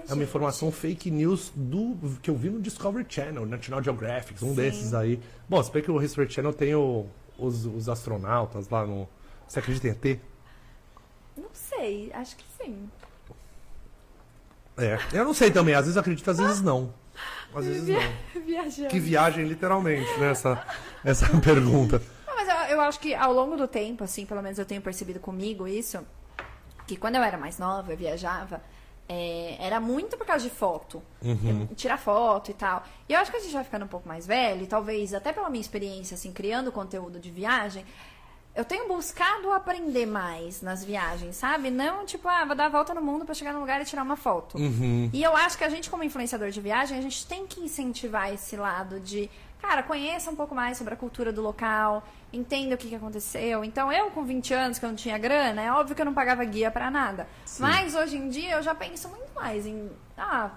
É 0.08 0.14
uma 0.14 0.22
informação 0.24 0.72
fake 0.72 1.10
news 1.10 1.52
do 1.54 1.96
que 2.22 2.28
eu 2.30 2.34
vi 2.34 2.48
no 2.50 2.58
Discovery 2.60 3.06
Channel, 3.08 3.46
National 3.46 3.82
Geographic, 3.82 4.42
um 4.44 4.48
Sim. 4.48 4.54
desses 4.54 4.94
aí. 4.94 5.20
Bom, 5.48 5.62
se 5.62 5.70
bem 5.70 5.82
que 5.82 5.90
o 5.90 6.02
History 6.02 6.28
Channel 6.30 6.52
tem 6.52 6.74
o- 6.74 7.06
os, 7.38 7.66
os 7.66 7.88
astronautas 7.88 8.68
lá 8.68 8.84
no. 8.86 9.06
Você 9.46 9.58
acredita 9.60 9.88
em 9.88 9.90
ET? 9.90 10.20
Não 11.36 11.48
sei, 11.52 12.10
acho 12.14 12.34
que 12.36 12.44
sim. 12.60 12.88
É. 14.76 14.98
Eu 15.12 15.24
não 15.24 15.34
sei 15.34 15.50
também, 15.50 15.74
às 15.74 15.82
vezes 15.84 15.96
acredito, 15.96 16.30
às 16.30 16.38
vezes 16.38 16.62
não. 16.62 16.92
Às 17.54 17.64
vezes 17.66 17.86
não. 17.88 18.42
Viajando. 18.42 18.88
Que 18.88 18.98
viagem, 18.98 19.46
literalmente, 19.46 20.10
né? 20.18 20.30
Essa, 20.30 20.66
essa 21.04 21.28
pergunta. 21.40 22.02
Eu, 22.72 22.80
acho 22.80 22.98
que 23.00 23.14
ao 23.14 23.32
longo 23.32 23.56
do 23.56 23.68
tempo, 23.68 24.04
assim, 24.04 24.26
pelo 24.26 24.42
menos 24.42 24.58
eu 24.58 24.64
tenho 24.64 24.80
percebido 24.80 25.20
comigo 25.20 25.66
isso, 25.66 26.04
que 26.86 26.96
quando 26.96 27.16
eu 27.16 27.22
era 27.22 27.38
mais 27.38 27.58
nova, 27.58 27.92
eu 27.92 27.96
viajava, 27.96 28.62
é, 29.08 29.56
era 29.58 29.80
muito 29.80 30.16
por 30.16 30.26
causa 30.26 30.42
de 30.42 30.54
foto. 30.54 31.02
Uhum. 31.22 31.66
Tirar 31.76 31.98
foto 31.98 32.50
e 32.50 32.54
tal. 32.54 32.82
E 33.08 33.12
eu 33.12 33.20
acho 33.20 33.30
que 33.30 33.36
a 33.36 33.40
gente 33.40 33.52
vai 33.52 33.64
ficando 33.64 33.84
um 33.84 33.88
pouco 33.88 34.08
mais 34.08 34.26
velho, 34.26 34.62
e 34.62 34.66
talvez 34.66 35.14
até 35.14 35.32
pela 35.32 35.50
minha 35.50 35.60
experiência, 35.60 36.14
assim, 36.14 36.32
criando 36.32 36.72
conteúdo 36.72 37.18
de 37.18 37.30
viagem, 37.30 37.84
eu 38.54 38.64
tenho 38.64 38.86
buscado 38.86 39.50
aprender 39.50 40.04
mais 40.04 40.60
nas 40.60 40.84
viagens, 40.84 41.36
sabe? 41.36 41.70
Não, 41.70 42.04
tipo, 42.04 42.28
ah, 42.28 42.44
vou 42.44 42.54
dar 42.54 42.66
a 42.66 42.68
volta 42.68 42.92
no 42.92 43.00
mundo 43.00 43.24
pra 43.24 43.34
chegar 43.34 43.52
num 43.52 43.60
lugar 43.60 43.80
e 43.80 43.84
tirar 43.84 44.02
uma 44.02 44.16
foto. 44.16 44.58
Uhum. 44.58 45.08
E 45.12 45.22
eu 45.22 45.34
acho 45.34 45.56
que 45.56 45.64
a 45.64 45.70
gente, 45.70 45.88
como 45.88 46.04
influenciador 46.04 46.50
de 46.50 46.60
viagem, 46.60 46.98
a 46.98 47.00
gente 47.00 47.26
tem 47.26 47.46
que 47.46 47.60
incentivar 47.60 48.32
esse 48.32 48.54
lado 48.56 49.00
de, 49.00 49.30
cara, 49.60 49.82
conheça 49.82 50.30
um 50.30 50.36
pouco 50.36 50.54
mais 50.54 50.76
sobre 50.76 50.92
a 50.92 50.96
cultura 50.98 51.32
do 51.32 51.40
local, 51.40 52.02
entenda 52.32 52.74
o 52.74 52.78
que, 52.78 52.88
que 52.88 52.94
aconteceu. 52.94 53.64
Então, 53.64 53.92
eu 53.92 54.10
com 54.10 54.24
20 54.24 54.54
anos, 54.54 54.78
que 54.78 54.84
eu 54.84 54.88
não 54.88 54.96
tinha 54.96 55.18
grana, 55.18 55.62
é 55.62 55.72
óbvio 55.72 55.94
que 55.94 56.00
eu 56.00 56.06
não 56.06 56.14
pagava 56.14 56.44
guia 56.44 56.70
pra 56.70 56.90
nada. 56.90 57.26
Mas 57.58 57.94
hoje 57.94 58.16
em 58.16 58.28
dia 58.28 58.52
eu 58.52 58.62
já 58.62 58.74
penso 58.74 59.08
muito 59.08 59.32
mais 59.34 59.66
em, 59.66 59.90
ah, 60.16 60.50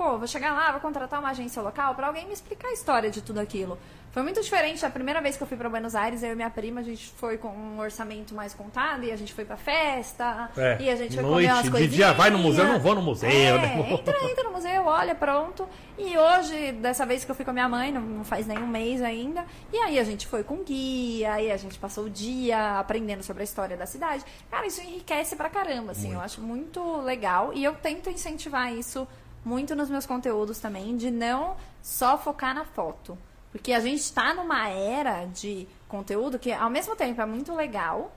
pô, 0.00 0.16
vou 0.16 0.26
chegar 0.26 0.54
lá, 0.54 0.72
vou 0.72 0.80
contratar 0.80 1.20
uma 1.20 1.28
agência 1.28 1.60
local 1.60 1.94
pra 1.94 2.06
alguém 2.06 2.26
me 2.26 2.32
explicar 2.32 2.68
a 2.68 2.72
história 2.72 3.10
de 3.10 3.20
tudo 3.20 3.38
aquilo. 3.38 3.76
Foi 4.12 4.22
muito 4.22 4.40
diferente 4.40 4.80
da 4.80 4.88
primeira 4.88 5.20
vez 5.20 5.36
que 5.36 5.42
eu 5.42 5.46
fui 5.46 5.58
pra 5.58 5.68
Buenos 5.68 5.94
Aires, 5.94 6.22
eu 6.22 6.32
e 6.32 6.34
minha 6.34 6.48
prima, 6.48 6.80
a 6.80 6.82
gente 6.82 7.12
foi 7.16 7.36
com 7.36 7.48
um 7.48 7.78
orçamento 7.78 8.34
mais 8.34 8.54
contado 8.54 9.04
e 9.04 9.12
a 9.12 9.16
gente 9.16 9.34
foi 9.34 9.44
pra 9.44 9.58
festa, 9.58 10.50
É, 10.56 10.78
e 10.80 10.88
a 10.88 10.96
gente 10.96 11.14
foi 11.14 11.22
noite, 11.22 11.46
comer 11.46 11.52
umas 11.52 11.64
de 11.64 11.70
coisinhas. 11.70 11.94
dia, 11.94 12.12
vai 12.14 12.30
no 12.30 12.38
museu, 12.38 12.64
eu 12.64 12.72
não 12.72 12.80
vou 12.80 12.94
no 12.94 13.02
museu, 13.02 13.28
É, 13.30 13.58
né? 13.58 13.90
entra, 13.92 14.24
entra 14.24 14.44
no 14.44 14.52
museu, 14.52 14.86
olha, 14.86 15.14
pronto. 15.14 15.68
E 15.98 16.16
hoje, 16.16 16.72
dessa 16.72 17.04
vez 17.04 17.22
que 17.24 17.30
eu 17.30 17.34
fui 17.34 17.44
com 17.44 17.50
a 17.50 17.54
minha 17.54 17.68
mãe, 17.68 17.92
não, 17.92 18.00
não 18.00 18.24
faz 18.24 18.46
nem 18.46 18.58
um 18.58 18.66
mês 18.66 19.02
ainda, 19.02 19.44
e 19.70 19.76
aí 19.76 19.98
a 19.98 20.02
gente 20.02 20.26
foi 20.26 20.42
com 20.42 20.64
guia, 20.64 21.34
aí 21.34 21.52
a 21.52 21.58
gente 21.58 21.78
passou 21.78 22.04
o 22.04 22.10
dia 22.10 22.80
aprendendo 22.80 23.22
sobre 23.22 23.42
a 23.42 23.44
história 23.44 23.76
da 23.76 23.84
cidade. 23.84 24.24
Cara, 24.50 24.66
isso 24.66 24.80
enriquece 24.80 25.36
pra 25.36 25.50
caramba, 25.50 25.92
assim, 25.92 26.14
eu 26.14 26.20
acho 26.20 26.40
muito 26.40 27.02
legal. 27.02 27.52
E 27.52 27.62
eu 27.62 27.74
tento 27.74 28.08
incentivar 28.08 28.72
isso 28.74 29.06
muito 29.44 29.74
nos 29.74 29.88
meus 29.88 30.06
conteúdos 30.06 30.58
também, 30.58 30.96
de 30.96 31.10
não 31.10 31.56
só 31.82 32.18
focar 32.18 32.54
na 32.54 32.64
foto. 32.64 33.16
Porque 33.50 33.72
a 33.72 33.80
gente 33.80 34.12
tá 34.12 34.32
numa 34.34 34.68
era 34.68 35.24
de 35.24 35.66
conteúdo 35.88 36.38
que, 36.38 36.52
ao 36.52 36.70
mesmo 36.70 36.94
tempo, 36.94 37.20
é 37.20 37.26
muito 37.26 37.54
legal, 37.54 38.12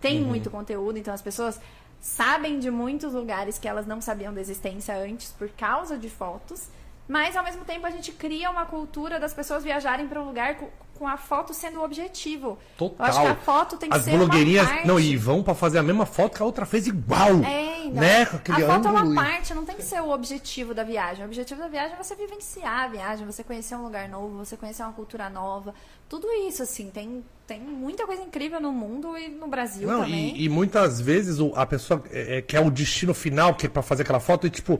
tem 0.00 0.20
muito 0.20 0.50
conteúdo, 0.50 0.98
então 0.98 1.12
as 1.12 1.20
pessoas 1.20 1.60
sabem 2.00 2.58
de 2.58 2.70
muitos 2.70 3.12
lugares 3.12 3.58
que 3.58 3.68
elas 3.68 3.86
não 3.86 4.00
sabiam 4.00 4.32
da 4.32 4.40
existência 4.40 4.96
antes 4.96 5.30
por 5.32 5.50
causa 5.50 5.98
de 5.98 6.08
fotos, 6.08 6.68
mas 7.10 7.36
ao 7.36 7.42
mesmo 7.42 7.64
tempo 7.64 7.84
a 7.86 7.90
gente 7.90 8.12
cria 8.12 8.48
uma 8.50 8.64
cultura 8.64 9.18
das 9.18 9.34
pessoas 9.34 9.64
viajarem 9.64 10.06
para 10.06 10.20
um 10.22 10.26
lugar 10.26 10.54
com, 10.56 10.68
com 10.96 11.08
a 11.08 11.16
foto 11.16 11.52
sendo 11.52 11.80
o 11.80 11.84
objetivo. 11.84 12.56
Total. 12.78 12.96
Eu 12.98 13.04
acho 13.10 13.20
que 13.22 13.26
a 13.26 13.34
foto 13.34 13.76
tem 13.76 13.90
que 13.90 13.96
As 13.96 14.04
ser 14.04 14.16
blogueirinhas. 14.16 14.66
uma 14.66 14.72
parte. 14.74 14.86
Não, 14.86 15.00
e 15.00 15.16
vão 15.16 15.42
pra 15.42 15.54
fazer 15.54 15.78
a 15.78 15.82
mesma 15.82 16.06
foto 16.06 16.36
que 16.36 16.42
a 16.42 16.46
outra 16.46 16.64
fez 16.64 16.86
igual. 16.86 17.42
É, 17.44 17.80
então, 17.86 17.94
né? 18.00 18.22
A 18.22 18.26
foto 18.26 18.86
é 18.88 18.90
uma 18.90 19.14
parte, 19.14 19.52
não 19.54 19.64
tem 19.64 19.74
que 19.76 19.82
ser 19.82 20.00
o 20.00 20.10
objetivo 20.10 20.72
da 20.72 20.84
viagem. 20.84 21.24
O 21.24 21.26
objetivo 21.26 21.58
da 21.60 21.68
viagem 21.68 21.94
é 21.98 22.02
você 22.02 22.14
vivenciar 22.14 22.84
a 22.84 22.88
viagem, 22.88 23.26
você 23.26 23.42
conhecer 23.42 23.74
um 23.74 23.82
lugar 23.82 24.08
novo, 24.08 24.36
você 24.44 24.56
conhecer 24.56 24.82
uma 24.84 24.92
cultura 24.92 25.28
nova. 25.28 25.74
Tudo 26.08 26.28
isso, 26.46 26.62
assim, 26.62 26.90
tem, 26.90 27.24
tem 27.46 27.60
muita 27.60 28.06
coisa 28.06 28.22
incrível 28.22 28.60
no 28.60 28.70
mundo 28.70 29.16
e 29.18 29.28
no 29.28 29.48
Brasil 29.48 29.88
Não, 29.88 30.02
também. 30.02 30.36
e, 30.36 30.44
e 30.44 30.48
muitas 30.48 31.00
vezes 31.00 31.40
o- 31.40 31.52
a 31.56 31.64
pessoa 31.66 32.02
é, 32.10 32.38
é, 32.38 32.42
quer 32.42 32.60
o 32.60 32.70
destino 32.70 33.14
final, 33.14 33.54
que 33.54 33.66
é 33.66 33.68
pra 33.68 33.82
fazer 33.82 34.02
aquela 34.02 34.20
foto, 34.20 34.46
e 34.46 34.50
tipo. 34.50 34.78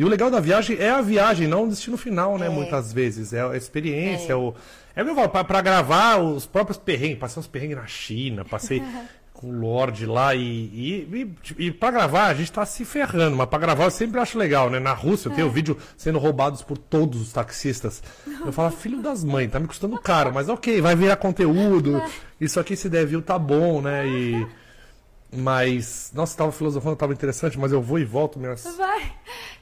E 0.00 0.04
o 0.04 0.08
legal 0.08 0.30
da 0.30 0.40
viagem 0.40 0.78
é 0.80 0.88
a 0.88 1.02
viagem, 1.02 1.46
não 1.46 1.64
o 1.64 1.68
destino 1.68 1.98
final, 1.98 2.38
né? 2.38 2.46
É. 2.46 2.48
Muitas 2.48 2.90
vezes. 2.90 3.34
É 3.34 3.42
a 3.42 3.54
experiência, 3.54 4.32
É. 4.32 4.36
É 4.96 5.02
o 5.02 5.04
que 5.04 5.10
eu 5.10 5.14
falo, 5.14 5.28
pra, 5.28 5.44
pra 5.44 5.60
gravar 5.60 6.16
os 6.18 6.46
próprios 6.46 6.78
perrengues. 6.78 7.18
Passei 7.18 7.38
uns 7.38 7.46
perrengues 7.46 7.76
na 7.76 7.86
China, 7.86 8.42
passei 8.44 8.82
com 9.34 9.48
o 9.48 9.52
Lorde 9.60 10.06
lá 10.06 10.34
e, 10.34 10.40
e, 10.40 11.34
e, 11.58 11.66
e 11.66 11.70
pra 11.70 11.90
gravar 11.90 12.26
a 12.28 12.34
gente 12.34 12.50
tá 12.50 12.64
se 12.64 12.82
ferrando, 12.84 13.36
mas 13.36 13.46
pra 13.48 13.58
gravar 13.58 13.84
eu 13.84 13.90
sempre 13.90 14.18
acho 14.20 14.38
legal, 14.38 14.68
né? 14.70 14.78
Na 14.78 14.92
Rússia 14.94 15.28
eu 15.28 15.34
tenho 15.34 15.48
É. 15.48 15.50
vídeo 15.50 15.76
sendo 15.98 16.18
roubados 16.18 16.62
por 16.62 16.78
todos 16.78 17.20
os 17.20 17.32
taxistas. 17.32 18.02
Eu 18.44 18.52
falo, 18.52 18.70
filho 18.70 19.02
das 19.02 19.22
mães, 19.22 19.50
tá 19.50 19.60
me 19.60 19.66
custando 19.66 19.98
caro, 20.00 20.32
mas 20.32 20.48
ok, 20.48 20.80
vai 20.80 20.96
virar 20.96 21.16
conteúdo. 21.16 22.02
Isso 22.40 22.58
aqui 22.58 22.74
se 22.74 22.88
der 22.88 23.04
view 23.06 23.20
tá 23.20 23.38
bom, 23.38 23.82
né? 23.82 24.06
E. 24.08 24.46
Mas. 25.32 26.10
Nossa, 26.12 26.36
tava 26.36 26.50
filosofando, 26.50 26.96
tava 26.96 27.12
interessante, 27.12 27.56
mas 27.56 27.70
eu 27.70 27.80
vou 27.80 28.00
e 28.00 28.04
volto 28.04 28.36
minhas. 28.36 28.64
Vai. 28.76 29.12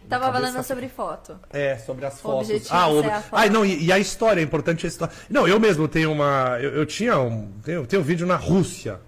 Tava 0.09 0.26
cabeça- 0.26 0.47
falando 0.52 0.64
sobre 0.64 0.89
foto. 0.89 1.36
É, 1.51 1.76
sobre 1.78 2.06
as 2.06 2.14
O 2.14 2.22
fotos. 2.22 2.48
objetivo 2.48 2.74
Ah, 2.74 2.89
o... 2.89 3.01
é 3.02 3.12
a 3.12 3.20
foto. 3.22 3.40
ah, 3.40 3.47
não, 3.51 3.64
e, 3.64 3.85
e 3.86 3.93
a 3.93 3.98
história, 3.98 4.40
é 4.40 4.44
importante 4.44 4.86
a 4.86 4.89
história. 4.89 5.12
Não, 5.28 5.47
eu 5.47 5.59
mesmo 5.60 5.86
tenho 5.89 6.10
uma. 6.12 6.59
Eu, 6.60 6.70
eu 6.70 6.86
tinha 6.86 7.18
um. 7.18 7.51
Tenho, 7.62 7.86
tenho 7.86 8.02
um 8.02 8.05
vídeo 8.05 8.26
na 8.26 8.36
Rússia. 8.36 9.01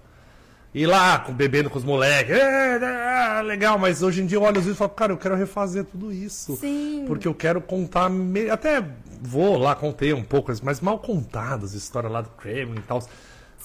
E 0.73 0.85
lá, 0.85 1.19
com, 1.19 1.33
bebendo 1.33 1.69
com 1.69 1.77
os 1.77 1.83
moleques. 1.83 2.33
É, 2.33 3.37
é, 3.39 3.41
legal, 3.41 3.77
mas 3.77 4.01
hoje 4.01 4.21
em 4.21 4.25
dia 4.25 4.37
eu 4.37 4.41
olho 4.43 4.53
os 4.57 4.63
vídeos 4.63 4.77
e 4.77 4.79
falo, 4.79 4.91
cara, 4.91 5.11
eu 5.11 5.17
quero 5.17 5.35
refazer 5.35 5.83
tudo 5.83 6.13
isso. 6.13 6.55
Sim. 6.55 7.03
Porque 7.07 7.27
eu 7.27 7.33
quero 7.33 7.59
contar. 7.59 8.09
me- 8.09 8.49
Até 8.49 8.81
vou 9.21 9.57
lá, 9.57 9.75
contei 9.75 10.13
um 10.13 10.23
pouco, 10.23 10.49
mas 10.63 10.79
mal 10.79 10.97
contadas, 10.99 11.73
história 11.73 12.07
lá 12.09 12.21
do 12.21 12.29
Kremlin 12.29 12.79
e 12.79 12.83
tal. 12.83 12.99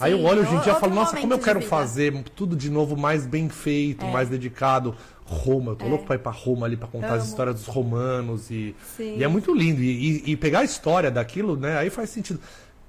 Aí 0.00 0.12
eu 0.12 0.22
olho 0.24 0.42
hoje 0.42 0.54
em 0.54 0.58
dia 0.60 0.72
e 0.72 0.80
falo, 0.80 0.94
nossa, 0.94 1.16
como 1.16 1.32
eu 1.32 1.38
quero 1.38 1.60
fazer 1.62 2.12
tudo 2.34 2.54
de 2.56 2.68
novo 2.70 2.96
mais 2.96 3.24
bem 3.24 3.48
feito, 3.48 4.04
É. 4.04 4.10
mais 4.10 4.28
dedicado. 4.28 4.94
Roma, 5.28 5.72
eu 5.72 5.76
tô 5.76 5.86
louco 5.88 6.04
pra 6.06 6.14
ir 6.14 6.20
pra 6.20 6.30
Roma 6.32 6.66
ali 6.66 6.76
pra 6.76 6.86
contar 6.88 7.14
as 7.14 7.22
Amo. 7.22 7.28
histórias 7.30 7.56
dos 7.56 7.66
romanos 7.66 8.50
e, 8.50 8.74
e 8.98 9.24
é 9.24 9.28
muito 9.28 9.52
lindo. 9.54 9.82
E, 9.82 10.22
e- 10.24 10.30
e 10.32 10.36
pegar 10.36 10.60
a 10.60 10.64
história 10.64 11.10
daquilo, 11.10 11.56
né? 11.56 11.76
Aí 11.78 11.90
faz 11.90 12.10
sentido. 12.10 12.40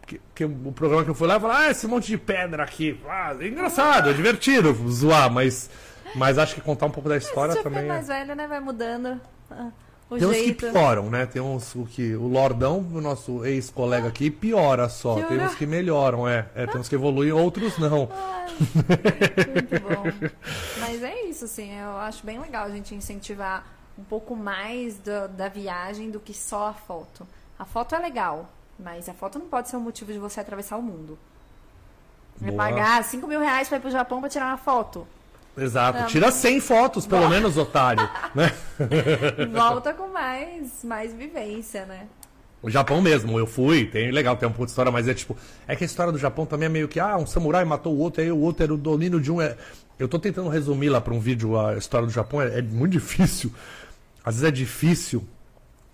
Porque, 0.02 0.20
porque 0.30 0.46
o 0.46 0.72
programa 0.72 1.04
que 1.04 1.10
eu 1.10 1.16
fui 1.16 1.28
lá, 1.28 1.34
eu 1.36 1.40
falei, 1.42 1.58
ah, 1.58 1.72
esse 1.72 1.86
monte 1.88 2.08
de 2.08 2.18
pedra 2.18 2.64
aqui. 2.64 3.00
Ah, 3.08 3.36
é 3.40 3.48
engraçado, 3.48 4.10
é 4.10 4.14
divertido 4.14 4.74
zoar, 4.90 5.30
mas, 5.32 5.70
mas 6.16 6.38
acho 6.38 6.56
que 6.56 6.62
contar 6.62 6.86
um 6.86 6.92
pouco 6.92 7.10
da 7.10 7.18
história 7.18 7.54
Você 7.54 7.64
também. 7.64 7.80
fica 7.82 7.94
é- 7.94 7.96
mais 7.96 8.08
velho, 8.08 8.36
né? 8.36 8.48
Vai 8.48 8.60
mudando 8.60 9.20
ah, 9.52 9.70
o 10.10 10.18
Tem 10.18 10.28
uns 10.28 10.32
que 10.36 10.44
jeito. 10.44 10.72
pioram, 10.72 11.10
né? 11.10 11.26
Tem 11.26 11.42
uns 11.42 11.76
o 11.76 11.86
que. 11.86 12.16
O 12.16 12.28
Lordão, 12.28 12.80
o 12.94 13.02
nosso 13.02 13.46
ex-colega 13.46 14.08
aqui, 14.08 14.30
piora 14.32 14.88
só. 14.90 15.16
Tem 15.16 15.26
Piora? 15.26 15.44
uns 15.44 15.56
que 15.56 15.66
melhoram, 15.66 16.28
é. 16.28 16.46
é. 16.56 16.66
Tem 16.66 16.80
uns 16.80 16.88
que 16.88 16.96
evoluem, 16.96 17.32
outros 17.32 17.78
não. 17.78 18.08
Ai, 18.12 18.46
muito 19.52 19.80
bom. 19.82 20.30
Mas 20.80 21.04
é 21.04 21.24
isso, 21.26 21.46
assim, 21.46 21.74
eu 21.78 21.98
acho 21.98 22.26
bem 22.26 22.40
legal 22.40 22.66
a 22.66 22.70
gente 22.70 22.96
incentivar 22.96 23.66
um 24.00 24.04
pouco 24.04 24.36
mais 24.36 24.98
da- 25.00 25.28
da 25.28 25.48
viagem 25.50 26.10
do 26.12 26.20
que 26.20 26.34
só 26.34 26.68
a 26.68 26.74
foto. 26.74 27.28
A 27.60 27.66
foto 27.66 27.96
é 27.96 28.00
legal, 28.00 28.48
mas 28.80 29.10
a 29.10 29.14
foto 29.14 29.40
não 29.40 29.48
pode 29.48 29.68
ser 29.70 29.76
o 29.78 29.80
motivo 29.82 30.14
de 30.14 30.20
você 30.20 30.40
atravessar 30.40 30.78
o 30.78 30.82
mundo. 30.84 31.18
É 32.40 32.46
Boa. 32.52 32.56
pagar 32.58 33.04
5 33.04 33.26
mil 33.28 33.40
reais 33.40 33.68
pra 33.68 33.78
ir 33.78 33.82
pro 33.82 33.90
Japão 33.90 34.20
pra 34.22 34.30
tirar 34.30 34.46
uma 34.46 34.58
foto. 34.58 35.08
Exato. 35.58 36.00
Não. 36.02 36.08
Tira 36.08 36.32
100 36.32 36.60
fotos, 36.60 37.08
pelo 37.08 37.28
menos, 37.30 37.58
otário. 37.58 38.08
né? 38.36 38.52
Volta 39.52 39.94
com 39.94 40.08
mais, 40.08 40.84
mais 40.84 41.14
vivência, 41.14 41.86
né? 41.86 42.08
O 42.62 42.70
Japão 42.70 43.02
mesmo, 43.02 43.38
eu 43.38 43.46
fui, 43.46 43.86
tem 43.86 44.12
legal, 44.12 44.36
tem 44.36 44.48
um 44.48 44.52
pouco 44.52 44.66
de 44.66 44.72
história, 44.72 44.92
mas 44.92 45.08
é 45.08 45.14
tipo, 45.14 45.38
é 45.68 45.76
que 45.76 45.84
a 45.84 45.86
história 45.86 46.12
do 46.12 46.18
Japão 46.18 46.46
também 46.46 46.66
é 46.66 46.70
meio 46.70 46.88
que, 46.88 47.00
ah, 47.00 47.16
um 47.16 47.26
samurai 47.26 47.64
matou 47.64 47.94
o 47.94 47.98
outro, 48.00 48.22
aí 48.22 48.32
o 48.32 48.38
outro 48.40 48.64
era 48.64 48.74
o 48.74 48.78
domínio 48.78 49.20
de 49.22 49.32
um. 49.32 49.42
É... 49.42 49.56
Eu 50.00 50.08
tô 50.08 50.20
tentando 50.20 50.50
resumir 50.50 50.90
lá 50.90 51.00
para 51.02 51.14
um 51.14 51.20
vídeo 51.20 51.58
a 51.60 51.76
história 51.78 52.06
do 52.08 52.14
Japão, 52.14 52.42
é, 52.42 52.60
é 52.60 52.62
muito 52.62 52.92
difícil. 53.00 53.52
Às 54.26 54.36
vezes 54.36 54.48
é 54.48 54.52
difícil. 54.52 55.24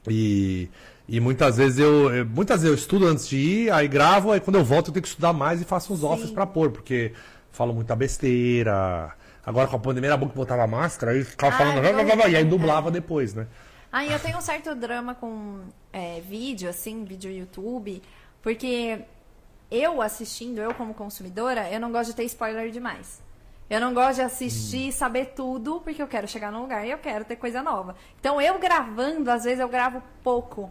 E, 0.09 0.69
E 1.07 1.19
muitas 1.19 1.57
vezes 1.57 1.79
eu, 1.79 2.13
eu- 2.13 2.25
muitas 2.25 2.61
vezes 2.61 2.77
eu 2.77 2.81
estudo 2.81 3.07
antes 3.07 3.27
de 3.27 3.37
ir, 3.37 3.71
aí 3.71 3.87
gravo, 3.87 4.31
aí 4.31 4.39
quando 4.39 4.57
eu 4.57 4.63
volto 4.63 4.87
eu 4.87 4.93
tenho 4.93 5.01
que 5.03 5.07
estudar 5.09 5.33
mais 5.33 5.61
e 5.61 5.65
faço 5.65 5.93
uns 5.93 6.01
offs 6.03 6.31
pra 6.31 6.45
pôr, 6.45 6.71
porque 6.71 7.11
falo 7.51 7.73
muita 7.73 7.93
besteira. 7.95 9.11
Agora 9.45 9.67
com 9.67 9.75
a 9.75 9.79
pandemia 9.79 10.09
era 10.11 10.17
bom 10.17 10.29
que 10.29 10.35
botava 10.35 10.65
máscara, 10.67 11.11
aí 11.11 11.23
ficava 11.23 11.53
Ah, 11.55 11.57
falando, 11.57 11.85
é 11.85 12.15
bom. 12.15 12.27
e 12.27 12.35
aí 12.35 12.45
dublava 12.45 12.89
depois, 12.89 13.33
né? 13.33 13.47
Ah, 13.91 14.05
e 14.05 14.11
eu 14.11 14.19
tenho 14.19 14.37
um 14.37 14.41
certo 14.41 14.73
drama 14.73 15.13
com 15.15 15.59
é, 15.91 16.21
vídeo, 16.21 16.69
assim, 16.69 17.03
vídeo 17.03 17.29
YouTube, 17.31 18.01
porque 18.41 19.01
eu 19.69 20.01
assistindo, 20.01 20.59
eu 20.59 20.73
como 20.73 20.93
consumidora, 20.93 21.69
eu 21.69 21.79
não 21.79 21.91
gosto 21.91 22.09
de 22.11 22.15
ter 22.15 22.23
spoiler 22.23 22.71
demais. 22.71 23.21
Eu 23.69 23.79
não 23.79 23.93
gosto 23.93 24.15
de 24.15 24.21
assistir 24.21 24.89
e 24.89 24.91
saber 24.91 25.33
tudo, 25.35 25.81
porque 25.81 26.01
eu 26.01 26.07
quero 26.07 26.27
chegar 26.27 26.51
num 26.51 26.61
lugar 26.61 26.85
e 26.85 26.91
eu 26.91 26.97
quero 26.97 27.25
ter 27.25 27.35
coisa 27.37 27.63
nova. 27.63 27.95
Então, 28.19 28.39
eu 28.39 28.59
gravando, 28.59 29.31
às 29.31 29.43
vezes 29.45 29.59
eu 29.59 29.69
gravo 29.69 30.01
pouco. 30.23 30.69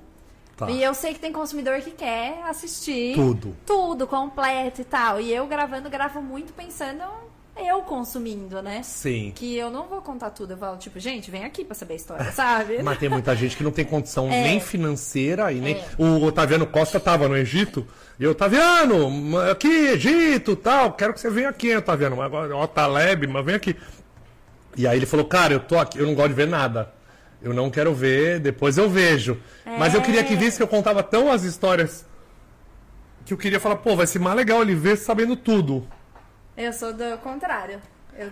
Tá. 0.56 0.70
E 0.70 0.82
eu 0.82 0.92
sei 0.94 1.14
que 1.14 1.18
tem 1.20 1.32
consumidor 1.32 1.80
que 1.80 1.90
quer 1.90 2.42
assistir 2.44 3.14
Tudo. 3.14 3.56
tudo 3.66 4.06
completo 4.06 4.82
e 4.82 4.84
tal. 4.84 5.20
E 5.20 5.32
eu 5.32 5.46
gravando, 5.46 5.88
gravo 5.88 6.20
muito 6.20 6.52
pensando 6.52 7.02
eu 7.56 7.82
consumindo, 7.82 8.62
né? 8.62 8.82
Sim. 8.82 9.32
Que 9.34 9.56
eu 9.56 9.70
não 9.70 9.86
vou 9.86 10.00
contar 10.00 10.30
tudo. 10.30 10.52
Eu 10.52 10.56
falo, 10.56 10.76
tipo, 10.78 10.98
gente, 10.98 11.30
vem 11.30 11.44
aqui 11.44 11.64
pra 11.64 11.74
saber 11.74 11.94
a 11.94 11.96
história, 11.96 12.30
sabe? 12.32 12.82
Mas 12.82 12.98
tem 12.98 13.08
muita 13.08 13.34
gente 13.36 13.56
que 13.56 13.62
não 13.62 13.70
tem 13.70 13.84
condição 13.84 14.26
É. 14.30 14.42
nem 14.42 14.60
financeira 14.60 15.52
e 15.52 15.60
nem. 15.60 15.74
É. 15.76 15.84
O 15.98 16.24
Otaviano 16.24 16.66
Costa 16.66 16.98
tava 16.98 17.28
no 17.28 17.36
Egito. 17.36 17.86
E 18.18 18.24
eu, 18.24 18.30
Otaviano, 18.32 19.38
aqui, 19.50 19.68
Egito 19.68 20.54
tal, 20.56 20.92
quero 20.92 21.12
que 21.14 21.20
você 21.20 21.30
venha 21.30 21.48
aqui, 21.48 21.74
Otaviano. 21.76 22.16
Mas 22.16 22.26
agora, 22.26 22.56
ó, 22.56 22.66
Taleb, 22.66 23.26
mas 23.26 23.44
vem 23.44 23.54
aqui. 23.54 23.76
E 24.76 24.86
aí 24.86 24.96
ele 24.98 25.06
falou, 25.06 25.26
cara, 25.26 25.52
eu 25.52 25.60
tô 25.60 25.78
aqui, 25.78 25.98
eu 25.98 26.06
não 26.06 26.14
gosto 26.14 26.28
de 26.28 26.34
ver 26.34 26.46
nada. 26.48 26.92
Eu 27.42 27.52
não 27.52 27.68
quero 27.70 27.92
ver, 27.92 28.38
depois 28.38 28.78
eu 28.78 28.88
vejo. 28.88 29.36
Mas 29.66 29.92
eu 29.94 30.00
queria 30.00 30.22
que 30.24 30.36
visse 30.36 30.56
que 30.56 30.62
eu 30.62 30.68
contava 30.68 31.02
tão 31.02 31.30
as 31.30 31.42
histórias 31.42 32.06
que 33.26 33.32
eu 33.34 33.36
queria 33.38 33.60
falar, 33.60 33.76
pô, 33.76 33.94
vai 33.96 34.06
ser 34.06 34.18
mais 34.20 34.36
legal 34.36 34.62
ele 34.62 34.74
ver 34.74 34.96
sabendo 34.96 35.36
tudo. 35.36 35.86
Eu 36.56 36.72
sou 36.72 36.92
do 36.92 37.16
contrário. 37.18 37.80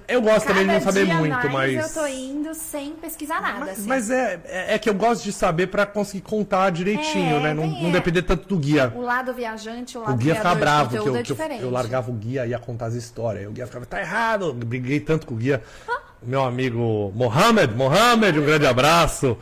Eu 0.06 0.20
gosto 0.20 0.46
também 0.46 0.66
de 0.66 0.72
não 0.74 0.80
saber 0.82 1.06
muito, 1.06 1.50
mais 1.50 1.74
mas- 1.74 1.96
Eu 1.96 2.02
tô 2.02 2.06
indo 2.06 2.52
sem 2.54 2.92
pesquisar 2.92 3.40
nada. 3.40 3.60
Mas, 3.60 3.70
assim. 3.70 3.88
mas 3.88 4.10
é, 4.10 4.40
é, 4.44 4.74
é 4.74 4.78
que 4.78 4.90
eu 4.90 4.94
gosto 4.94 5.24
de 5.24 5.32
saber 5.32 5.68
pra 5.68 5.86
conseguir 5.86 6.20
contar 6.20 6.68
direitinho, 6.70 7.36
É, 7.36 7.42
né? 7.44 7.54
Não, 7.54 7.66
não 7.66 7.88
é. 7.88 7.92
depender 7.92 8.22
tanto 8.22 8.46
do 8.46 8.58
guia. 8.58 8.92
O 8.94 9.00
lado 9.00 9.32
viajante, 9.32 9.96
o 9.96 10.02
lado 10.02 10.12
O 10.12 10.16
guia 10.16 10.34
ficava 10.34 10.54
bravo, 10.54 10.90
que 10.90 10.96
eu, 11.08 11.16
é 11.16 11.22
que 11.22 11.32
eu, 11.32 11.36
eu 11.62 11.70
largava 11.70 12.10
o 12.10 12.14
guia 12.14 12.44
e 12.44 12.50
ia 12.50 12.58
contar 12.58 12.86
as 12.86 12.94
histórias. 12.94 13.48
O 13.48 13.52
guia 13.52 13.66
ficava, 13.66 13.86
tá 13.86 13.98
errado. 14.00 14.48
Eu 14.48 14.52
briguei 14.54 15.00
tanto 15.00 15.26
com 15.26 15.32
o 15.32 15.36
guia. 15.38 15.62
Meu 16.22 16.44
amigo 16.44 17.10
Mohamed, 17.16 17.74
Mohamed, 17.74 18.38
um 18.38 18.44
grande 18.44 18.66
abraço. 18.66 19.38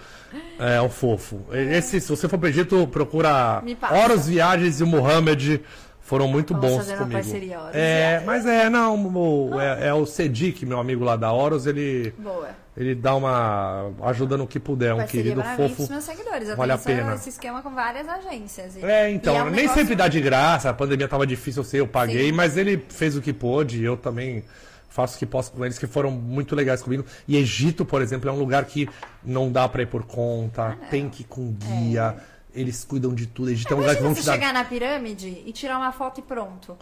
É 0.61 0.81
um 0.81 0.89
fofo. 0.91 1.41
Esse, 1.51 2.01
se 2.01 2.09
você 2.09 2.29
for 2.29 2.39
pro 2.39 2.49
Egito, 2.49 2.87
procura. 2.87 3.61
Horas 3.91 4.29
Viagens 4.29 4.79
e 4.81 4.85
o 4.85 4.87
Mohamed. 4.87 5.63
Foram 6.09 6.27
muito 6.27 6.55
Vamos 6.55 6.71
bons 6.71 6.77
fazer 6.79 6.93
uma 6.93 6.99
comigo. 7.01 7.21
parceria, 7.21 7.61
Horus 7.61 7.75
é, 7.75 8.09
Viagens. 8.21 8.27
mas 8.27 8.47
é, 8.47 8.71
não, 8.71 9.07
o- 9.15 9.61
é, 9.61 9.89
é 9.89 9.93
o 9.95 10.07
Cedic, 10.07 10.65
meu 10.65 10.81
amigo 10.81 11.05
lá 11.05 11.17
da 11.17 11.31
Horus, 11.31 11.67
ele, 11.67 12.15
Boa. 12.19 12.49
ele 12.75 12.95
dá 12.95 13.15
uma 13.15 13.91
ajuda 14.05 14.39
no 14.39 14.47
que 14.47 14.59
puder, 14.59 14.95
um 14.95 15.05
querido 15.05 15.43
para 15.43 15.59
mim 15.59 15.69
fofo. 15.69 15.93
meus 15.93 16.05
seguidores. 16.05 16.49
Eu 16.49 16.57
vale 16.57 16.73
a 16.73 16.79
pena. 16.79 17.15
Esse 17.15 17.29
esquema 17.29 17.61
com 17.61 17.75
várias 17.75 18.09
agências. 18.09 18.75
E- 18.77 18.83
É, 18.83 19.11
então, 19.11 19.37
é 19.37 19.43
um 19.43 19.47
nem 19.51 19.57
negócio- 19.57 19.81
sempre 19.83 19.95
dá 19.95 20.09
de 20.09 20.19
graça, 20.23 20.71
a 20.71 20.73
pandemia 20.73 21.07
tava 21.07 21.27
difícil, 21.27 21.61
eu 21.61 21.65
sei, 21.67 21.81
eu 21.81 21.87
paguei, 21.87 22.29
Sim. 22.31 22.33
mas 22.33 22.57
ele 22.57 22.83
fez 22.89 23.15
o 23.15 23.21
que 23.21 23.35
pôde, 23.35 23.85
eu 23.85 23.95
também 23.95 24.43
faço 24.89 25.17
o 25.17 25.19
que 25.19 25.27
posso 25.27 25.53
com 25.53 25.63
eles, 25.63 25.79
que 25.79 25.87
foram 25.87 26.11
muito 26.11 26.57
legais 26.57 26.81
comigo. 26.83 27.05
E 27.29 27.37
Egito, 27.37 27.85
por 27.85 28.01
exemplo, 28.01 28.31
é 28.31 28.33
um 28.33 28.39
lugar 28.39 28.65
que 28.65 28.89
não 29.23 29.53
dá 29.53 29.69
pra 29.69 29.83
ir 29.83 29.87
por 29.89 30.05
conta, 30.05 30.75
tem 30.91 31.07
que 31.11 31.21
ir 31.23 31.27
com 31.27 31.53
guia, 31.53 32.17
eles 32.61 32.85
cuidam 32.85 33.15
de 33.15 33.27
tudo. 33.27 33.51
Egito 33.51 33.73
é 33.73 33.77
um 33.77 33.81
lugar 33.81 33.95
que 33.97 34.01
Imagina 34.03 34.09
vão 34.09 34.15
você 34.15 34.21
te 34.23 34.27
dar... 34.27 34.33
chegar 34.33 34.53
na 34.53 34.65
pirâmide 34.65 35.43
e 35.47 35.53
tirar 35.53 35.77
uma 35.79 35.93
foto 35.93 36.21
e 36.21 36.23
pronto. 36.23 36.77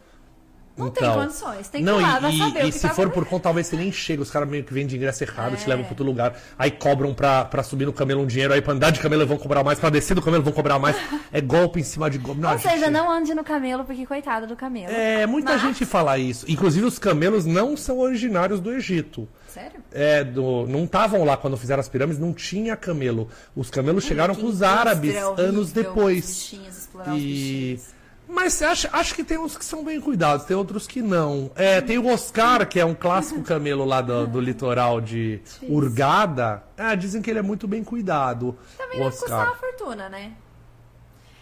Não 0.77 0.89
Então, 0.89 1.11
tem 1.11 1.23
condições. 1.23 1.69
Tem 1.69 1.81
que 1.81 1.87
não, 1.87 1.99
ir 1.99 2.03
lá, 2.03 2.31
e, 2.31 2.35
e- 2.35 2.39
saber 2.39 2.65
e 2.67 2.71
que 2.71 2.73
se 2.79 2.83
tá 2.87 2.91
for 2.93 3.09
por 3.09 3.25
conta, 3.25 3.45
talvez 3.45 3.67
você 3.67 3.77
nem 3.77 3.91
chega. 3.91 4.21
Os 4.23 4.31
caras 4.31 4.47
meio 4.47 4.63
que 4.63 4.75
vendem 4.75 4.95
ingresso 4.99 5.25
errado, 5.25 5.57
te 5.57 5.65
É. 5.65 5.69
levam 5.69 5.85
pra 5.85 5.93
outro 5.93 6.05
lugar. 6.05 6.39
Aí 6.59 6.71
cobram 6.71 7.15
pra, 7.15 7.47
pra 7.47 7.63
subir 7.63 7.87
no 7.87 7.95
camelo 7.95 8.21
um 8.21 8.27
dinheiro, 8.27 8.53
aí 8.53 8.61
pra 8.61 8.75
andar 8.75 8.91
de 8.91 9.01
camelo 9.01 9.27
vão 9.27 9.39
cobrar 9.39 9.65
mais, 9.65 9.79
pra 9.79 9.89
descer 9.89 10.13
do 10.15 10.21
camelo 10.21 10.43
vão 10.43 10.53
cobrar 10.53 10.79
mais. 10.79 10.95
É 11.33 11.41
golpe 11.41 11.81
em 11.81 11.83
cima 11.83 12.11
de 12.11 12.19
golpe. 12.19 12.43
Não, 12.43 12.53
Ou 12.53 12.59
seja, 12.59 12.77
gente, 12.77 12.91
não 12.91 13.11
ande 13.11 13.33
no 13.33 13.43
camelo, 13.43 13.85
porque 13.87 14.05
coitado 14.05 14.47
do 14.47 14.55
camelo. 14.55 14.93
É, 14.93 15.25
muita 15.27 15.53
Mas- 15.53 15.63
gente 15.63 15.87
fala 15.87 16.19
isso. 16.19 16.45
Inclusive, 16.47 16.85
os 16.85 16.99
camelos 16.99 17.47
não 17.47 17.75
são 17.75 17.99
originários 17.99 18.61
do 18.61 18.71
Egito. 18.71 19.27
Sério? 19.57 19.81
É, 19.91 20.23
do, 20.23 20.67
não 20.67 20.85
estavam 20.85 21.25
lá 21.25 21.37
quando 21.37 21.57
fizeram 21.57 21.81
as 21.81 21.89
pirâmides, 21.89 22.21
não 22.21 22.33
tinha 22.35 22.77
camelo. 22.77 23.29
Os 23.55 23.71
camelos 23.71 24.05
chegaram 24.05 24.35
Que 24.35 24.43
com 24.43 24.47
os 24.49 24.63
árabes 24.63 25.11
horrível, 25.17 25.35
anos 25.47 25.67
os 25.69 25.73
depois. 25.73 26.27
bichinhos, 26.27 26.77
explorar 26.79 27.15
os 27.15 27.19
E... 27.19 27.25
bichinhos. 27.25 27.97
Mas 28.29 28.61
acho, 28.61 28.89
acho 28.93 29.15
que 29.15 29.23
tem 29.23 29.39
uns 29.39 29.57
que 29.57 29.65
são 29.65 29.85
bem 29.85 30.01
cuidados, 30.01 30.45
tem 30.47 30.57
outros 30.57 30.87
que 30.87 31.01
não. 31.01 31.49
É, 31.55 31.81
tem 31.81 31.97
o 31.97 32.07
Oscar, 32.13 32.67
que 32.69 32.79
é 32.81 32.85
um 32.85 32.93
clássico 32.95 33.41
camelo 33.47 33.85
lá 33.85 34.01
do, 34.01 34.27
do 34.27 34.41
litoral 34.41 35.01
de 35.01 35.41
Urgada. 35.63 36.63
Ah, 36.77 36.95
dizem 36.97 37.23
que 37.23 37.31
ele 37.31 37.39
é 37.39 37.43
muito 37.43 37.69
bem 37.69 37.85
cuidado. 37.85 38.59
Também 38.77 39.01
o 39.01 39.05
deve 39.05 39.17
custar 39.17 39.39
Oscar. 39.39 39.47
uma 39.47 39.57
fortuna, 39.57 40.09
né? 40.09 40.33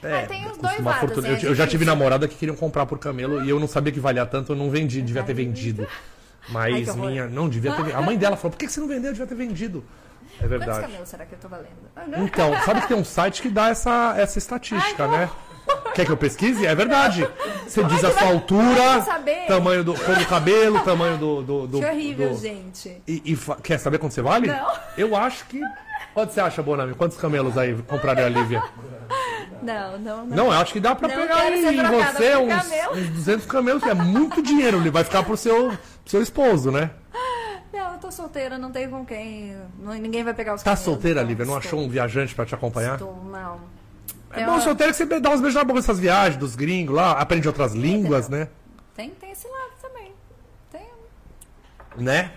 É, 0.02 0.24
Ah, 0.24 0.26
tem 0.26 0.42
os 0.44 0.48
custa 0.52 0.68
dois 0.68 0.78
uma 0.80 0.90
lados, 0.90 1.00
fortuna. 1.14 1.28
é 1.28 1.32
eu, 1.44 1.48
eu 1.48 1.54
já 1.54 1.66
tive 1.66 1.86
namorada 1.86 2.28
que 2.28 2.36
queriam 2.36 2.54
comprar 2.54 2.84
por 2.84 2.98
camelo 2.98 3.42
e 3.42 3.48
eu 3.48 3.58
não 3.58 3.66
sabia 3.66 3.90
que 3.90 3.98
valia 3.98 4.26
tanto, 4.26 4.52
eu 4.52 4.56
não 4.56 4.68
vendi, 4.70 5.00
devia 5.00 5.22
ter 5.22 5.32
Ai, 5.32 5.36
vendido. 5.36 5.88
Ai, 6.54 6.72
Mas 6.72 6.88
horror. 6.88 7.10
minha. 7.10 7.26
Não, 7.26 7.48
devia 7.48 7.72
ter. 7.72 7.94
A 7.94 8.02
mãe 8.02 8.16
dela 8.16 8.36
falou: 8.36 8.50
por 8.52 8.58
que 8.58 8.68
você 8.68 8.80
não 8.80 8.88
vendeu? 8.88 9.12
Devia 9.12 9.26
ter 9.26 9.34
vendido. 9.34 9.84
É 10.36 10.38
Quantos 10.38 10.50
verdade. 10.50 10.80
camelos 10.82 11.08
será 11.08 11.24
que 11.26 11.34
eu 11.34 11.38
tô 11.38 11.48
valendo? 11.48 11.68
Ah. 11.94 12.04
Então, 12.18 12.52
sabe 12.64 12.80
que 12.80 12.88
tem 12.88 12.96
um 12.96 13.04
site 13.04 13.40
que 13.40 13.48
dá 13.48 13.68
essa, 13.68 14.14
essa 14.16 14.36
estatística, 14.38 15.06
né? 15.06 15.30
Quer 15.94 16.04
que 16.04 16.10
eu 16.12 16.16
pesquise? 16.16 16.66
É 16.66 16.74
verdade. 16.74 17.26
Você 17.68 17.82
diz 17.84 18.04
a 18.04 18.10
sua 18.10 18.20
vai- 18.20 18.32
altura, 18.32 19.04
tamanho 19.46 19.84
do, 19.84 19.94
cor 19.94 20.16
do 20.16 20.26
cabelo, 20.26 20.80
tamanho 20.80 21.16
do. 21.16 21.42
do, 21.42 21.66
do 21.68 21.78
Que 21.78 21.86
horrível, 21.86 22.30
do- 22.30 22.38
gente. 22.38 23.00
E, 23.06 23.22
e 23.24 23.36
fa- 23.36 23.56
quer 23.62 23.78
saber 23.78 23.98
quanto 23.98 24.12
você 24.12 24.22
vale? 24.22 24.48
Não. 24.48 24.72
Eu 24.98 25.16
acho 25.16 25.46
que. 25.46 25.60
Quanto 26.12 26.32
você 26.32 26.40
acha, 26.40 26.62
Bonami? 26.62 26.94
Quantos 26.94 27.16
camelos 27.16 27.56
aí 27.56 27.74
compraria 27.88 28.26
a 28.26 28.28
Lívia? 28.28 28.62
Não, 29.62 29.98
não, 29.98 30.26
não. 30.26 30.36
Não, 30.36 30.46
eu 30.46 30.52
acho 30.52 30.72
que 30.72 30.78
dá 30.80 30.94
pra 30.94 31.08
Não 31.08 31.16
pegar 31.16 31.36
aí 31.36 31.64
em 31.64 31.82
você 31.82 32.36
uns, 32.36 32.98
uns 32.98 33.08
200 33.10 33.46
camelos, 33.46 33.82
que 33.82 33.88
é 33.88 33.94
muito 33.94 34.42
dinheiro. 34.42 34.76
Ele 34.78 34.90
vai 34.90 35.02
ficar 35.02 35.22
pro 35.22 35.36
seu, 35.36 35.72
seu 36.06 36.22
esposo, 36.22 36.70
né? 36.70 36.90
Não, 37.72 37.94
eu 37.94 37.98
tô 37.98 38.10
solteira, 38.12 38.56
não 38.56 38.70
tenho 38.70 38.88
com 38.90 39.04
quem. 39.04 39.56
não- 39.80 39.94
ninguém 39.94 40.22
vai 40.22 40.32
pegar 40.32 40.54
os 40.54 40.62
Tá 40.62 40.70
camelos, 40.70 40.84
solteira, 40.84 41.20
então, 41.20 41.28
Lívia? 41.28 41.44
Não 41.44 41.58
estou- 41.58 41.68
achou 41.68 41.80
um 41.80 41.88
viajante 41.88 42.32
pra 42.34 42.46
te 42.46 42.54
acompanhar? 42.54 42.94
Estou, 42.94 43.24
não. 43.24 43.60
É 44.30 44.36
Tem 44.36 44.46
bom 44.46 44.60
solteiro 44.60 44.92
que 44.92 44.98
você 44.98 45.20
dá 45.20 45.30
uns 45.30 45.40
beijos 45.40 45.54
na 45.56 45.64
boca 45.64 45.80
nessas 45.80 45.98
viagens 45.98 46.36
dos 46.36 46.54
gringos 46.54 46.94
lá, 46.94 47.12
aprende 47.12 47.48
outras 47.48 47.72
línguas, 47.74 48.28
né? 48.28 48.48
Tem, 48.94 49.10
tem 49.10 49.32
esse 49.32 49.48
lado 49.48 49.70
também. 49.82 50.12
Tem. 50.70 50.86
Né? 51.96 52.30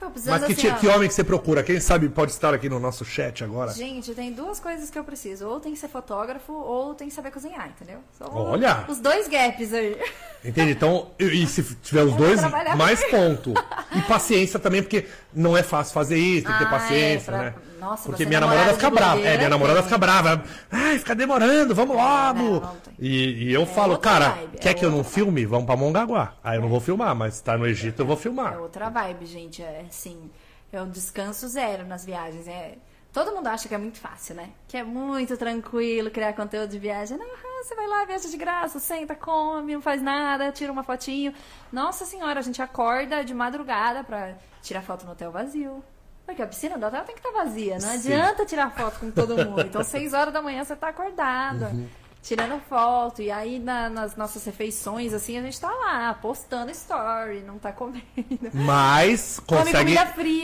Eu 0.00 0.10
precisando 0.10 0.40
Mas 0.40 0.46
que, 0.46 0.52
assim, 0.66 0.68
ó, 0.74 0.78
que 0.78 0.88
homem 0.88 1.08
que 1.08 1.14
você 1.14 1.22
procura? 1.24 1.62
Quem 1.62 1.78
sabe 1.78 2.08
pode 2.08 2.32
estar 2.32 2.54
aqui 2.54 2.68
no 2.68 2.80
nosso 2.80 3.04
chat 3.04 3.44
agora. 3.44 3.70
Gente, 3.72 4.14
tem 4.14 4.32
duas 4.32 4.58
coisas 4.58 4.88
que 4.90 4.98
eu 4.98 5.04
preciso. 5.04 5.46
Ou 5.46 5.60
tem 5.60 5.72
que 5.72 5.78
ser 5.78 5.88
fotógrafo, 5.88 6.52
ou 6.52 6.94
tem 6.94 7.08
que 7.08 7.14
saber 7.14 7.30
cozinhar, 7.30 7.68
entendeu? 7.68 7.98
São 8.16 8.28
Olha! 8.32 8.84
Os 8.88 8.98
dois 8.98 9.28
gaps 9.28 9.72
aí. 9.74 9.96
Entende? 10.44 10.72
Então, 10.72 11.10
e, 11.18 11.42
e 11.42 11.46
se 11.46 11.62
tiver 11.76 12.02
os 12.02 12.10
vou 12.14 12.18
dois, 12.26 12.40
mais 12.76 13.04
ponto. 13.10 13.52
E 13.94 14.00
paciência 14.02 14.58
também, 14.58 14.82
porque 14.82 15.06
não 15.34 15.56
é 15.56 15.62
fácil 15.62 15.92
fazer 15.92 16.16
isso, 16.18 16.46
tem 16.46 16.52
que 16.54 16.58
ter 16.60 16.66
Ah, 16.66 16.70
paciência, 16.70 17.30
é, 17.30 17.34
pra- 17.34 17.42
né? 17.44 17.54
Nossa, 17.80 18.04
porque 18.04 18.22
você 18.24 18.28
minha 18.28 18.40
namorada 18.40 18.74
fica 18.74 18.90
brava. 18.90 19.20
É, 19.20 19.36
minha 19.36 19.48
namorada 19.48 19.82
fica 19.82 19.98
brava. 19.98 20.44
Ai, 20.70 20.98
fica 20.98 21.14
demorando, 21.14 21.74
vamos 21.74 21.96
logo. 21.96 22.62
e, 22.98 23.44
e 23.48 23.52
eu 23.52 23.64
falo, 23.66 23.92
outra 23.94 24.10
cara, 24.12 24.28
vibe, 24.30 24.58
quer 24.58 24.68
é 24.70 24.74
que 24.74 24.84
eu 24.84 24.90
não 24.90 25.02
filme? 25.02 25.44
Vamos 25.46 25.64
pra 25.66 25.76
Mongaguá. 25.76 26.34
Aí 26.44 26.58
eu 26.58 26.62
não 26.62 26.68
vou 26.68 26.80
filmar, 26.80 27.14
mas 27.16 27.34
se 27.34 27.42
tá 27.44 27.56
no 27.56 27.66
Egito 27.66 28.02
eu 28.02 28.06
vou 28.06 28.16
É 28.16 28.20
filmar. 28.20 28.60
outra 28.60 28.90
vibe, 28.90 29.26
gente. 29.26 29.62
É 29.62 29.84
assim, 29.88 30.30
eu 30.72 30.86
descanso 30.86 31.48
zero 31.48 31.86
nas 31.86 32.04
viagens. 32.04 32.46
É... 32.46 32.74
Todo 33.12 33.32
mundo 33.34 33.48
acha 33.48 33.66
que 33.68 33.74
é 33.74 33.78
muito 33.78 33.98
fácil, 33.98 34.36
né? 34.36 34.50
Que 34.68 34.76
é 34.76 34.84
muito 34.84 35.36
tranquilo 35.36 36.10
criar 36.12 36.32
conteúdo 36.34 36.70
de 36.70 36.78
viagem. 36.78 37.18
Não, 37.18 37.26
você 37.64 37.74
vai 37.74 37.88
lá, 37.88 38.04
viaja 38.04 38.28
de 38.28 38.36
graça, 38.36 38.78
senta, 38.78 39.16
come, 39.16 39.74
não 39.74 39.82
faz 39.82 40.00
nada, 40.00 40.52
tira 40.52 40.70
uma 40.70 40.84
fotinho. 40.84 41.34
Nossa 41.72 42.04
senhora, 42.04 42.38
a 42.38 42.42
gente 42.42 42.62
acorda 42.62 43.24
de 43.24 43.34
madrugada 43.34 44.04
pra 44.04 44.34
tirar 44.62 44.82
foto 44.82 45.04
no 45.04 45.12
hotel 45.12 45.32
vazio. 45.32 45.82
Porque 46.30 46.42
a 46.42 46.46
piscina 46.46 46.78
do 46.78 46.86
hotel 46.86 47.02
tem 47.02 47.14
que 47.16 47.20
estar 47.26 47.32
vazia. 47.32 47.74
Não 47.74 47.80
Sim. 47.88 47.94
adianta 47.94 48.46
tirar 48.46 48.70
foto 48.70 49.00
com 49.00 49.10
todo 49.10 49.36
mundo. 49.36 49.60
Então, 49.66 49.82
seis 49.82 50.12
horas 50.14 50.32
da 50.32 50.40
manhã 50.40 50.62
você 50.64 50.76
tá 50.76 50.88
acordada. 50.88 51.66
Uhum. 51.66 51.88
Tirando 52.22 52.60
foto, 52.68 53.20
e 53.22 53.30
aí 53.30 53.58
na- 53.58 53.88
nas 53.88 54.14
nossas 54.14 54.44
refeições, 54.44 55.12
assim, 55.14 55.38
a 55.38 55.42
gente 55.42 55.58
tá 55.58 55.70
lá, 55.70 56.12
postando 56.14 56.70
story, 56.70 57.42
não 57.46 57.58
tá 57.58 57.72
comendo. 57.72 58.04
Mas 58.52 59.40
consegue, 59.46 59.96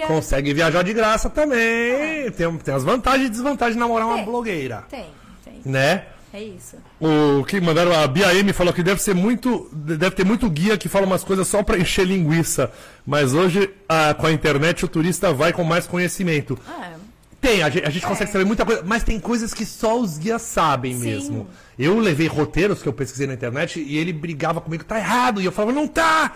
consegue 0.06 0.54
viajar 0.54 0.82
de 0.82 0.92
graça 0.94 1.28
também. 1.30 2.30
Tem, 2.32 2.56
tem 2.58 2.74
as 2.74 2.82
vantagens 2.82 3.26
e 3.28 3.30
desvantagens 3.30 3.74
de 3.74 3.80
namorar 3.80 4.06
uma 4.06 4.16
Tem. 4.16 4.24
blogueira. 4.24 4.84
Tem, 4.88 5.06
tem. 5.44 5.60
Né? 5.66 6.06
É 6.36 6.42
isso. 6.42 6.76
O 7.00 7.42
que 7.44 7.58
mandaram, 7.62 7.98
a 7.98 8.06
Bia 8.06 8.34
M 8.34 8.52
falou 8.52 8.70
que 8.70 8.82
deve 8.82 9.00
ser 9.00 9.14
muito. 9.14 9.70
Deve 9.72 10.10
ter 10.10 10.24
muito 10.24 10.50
guia 10.50 10.76
que 10.76 10.86
fala 10.86 11.06
umas 11.06 11.24
coisas 11.24 11.48
só 11.48 11.62
pra 11.62 11.78
encher 11.78 12.06
linguiça. 12.06 12.70
Mas 13.06 13.32
hoje, 13.32 13.70
ah, 13.88 14.12
com 14.12 14.26
a 14.26 14.32
internet, 14.32 14.84
o 14.84 14.88
turista 14.88 15.32
vai 15.32 15.54
com 15.54 15.64
mais 15.64 15.86
conhecimento. 15.86 16.58
Ah, 16.68 16.92
Tem, 17.40 17.62
a 17.62 17.70
gente, 17.70 17.86
a 17.86 17.90
gente 17.90 18.04
consegue 18.06 18.30
saber 18.30 18.44
muita 18.44 18.66
coisa, 18.66 18.82
mas 18.84 19.02
tem 19.02 19.18
coisas 19.18 19.54
que 19.54 19.64
só 19.64 19.98
os 19.98 20.18
guias 20.18 20.42
sabem 20.42 20.92
Sim. 20.94 21.00
mesmo. 21.06 21.48
Eu 21.78 21.98
levei 21.98 22.26
roteiros 22.26 22.82
que 22.82 22.88
eu 22.88 22.92
pesquisei 22.92 23.26
na 23.26 23.32
internet 23.32 23.80
e 23.80 23.96
ele 23.96 24.12
brigava 24.12 24.60
comigo, 24.60 24.84
tá 24.84 24.98
errado. 24.98 25.40
E 25.40 25.44
eu 25.46 25.52
falava, 25.52 25.72
não 25.72 25.88
tá! 25.88 26.34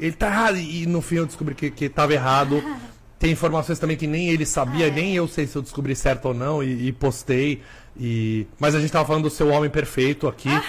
Ele 0.00 0.12
tá 0.12 0.28
errado. 0.28 0.56
E 0.56 0.86
no 0.86 1.02
fim 1.02 1.16
eu 1.16 1.26
descobri 1.26 1.54
que, 1.54 1.70
que 1.70 1.90
tava 1.90 2.14
errado. 2.14 2.62
Tem 3.18 3.32
informações 3.32 3.78
também 3.78 3.96
que 3.96 4.06
nem 4.06 4.28
ele 4.28 4.44
sabia, 4.44 4.86
Ah, 4.86 4.88
é. 4.88 4.90
nem 4.90 5.14
eu 5.14 5.26
sei 5.26 5.46
se 5.46 5.56
eu 5.56 5.62
descobri 5.62 5.96
certo 5.96 6.26
ou 6.26 6.34
não, 6.34 6.62
e, 6.62 6.88
e 6.88 6.92
postei. 6.92 7.62
E... 7.98 8.46
Mas 8.58 8.74
a 8.74 8.80
gente 8.80 8.92
tava 8.92 9.04
falando 9.06 9.24
do 9.24 9.30
seu 9.30 9.48
homem 9.48 9.70
perfeito 9.70 10.28
aqui. 10.28 10.48
Ah. 10.48 10.62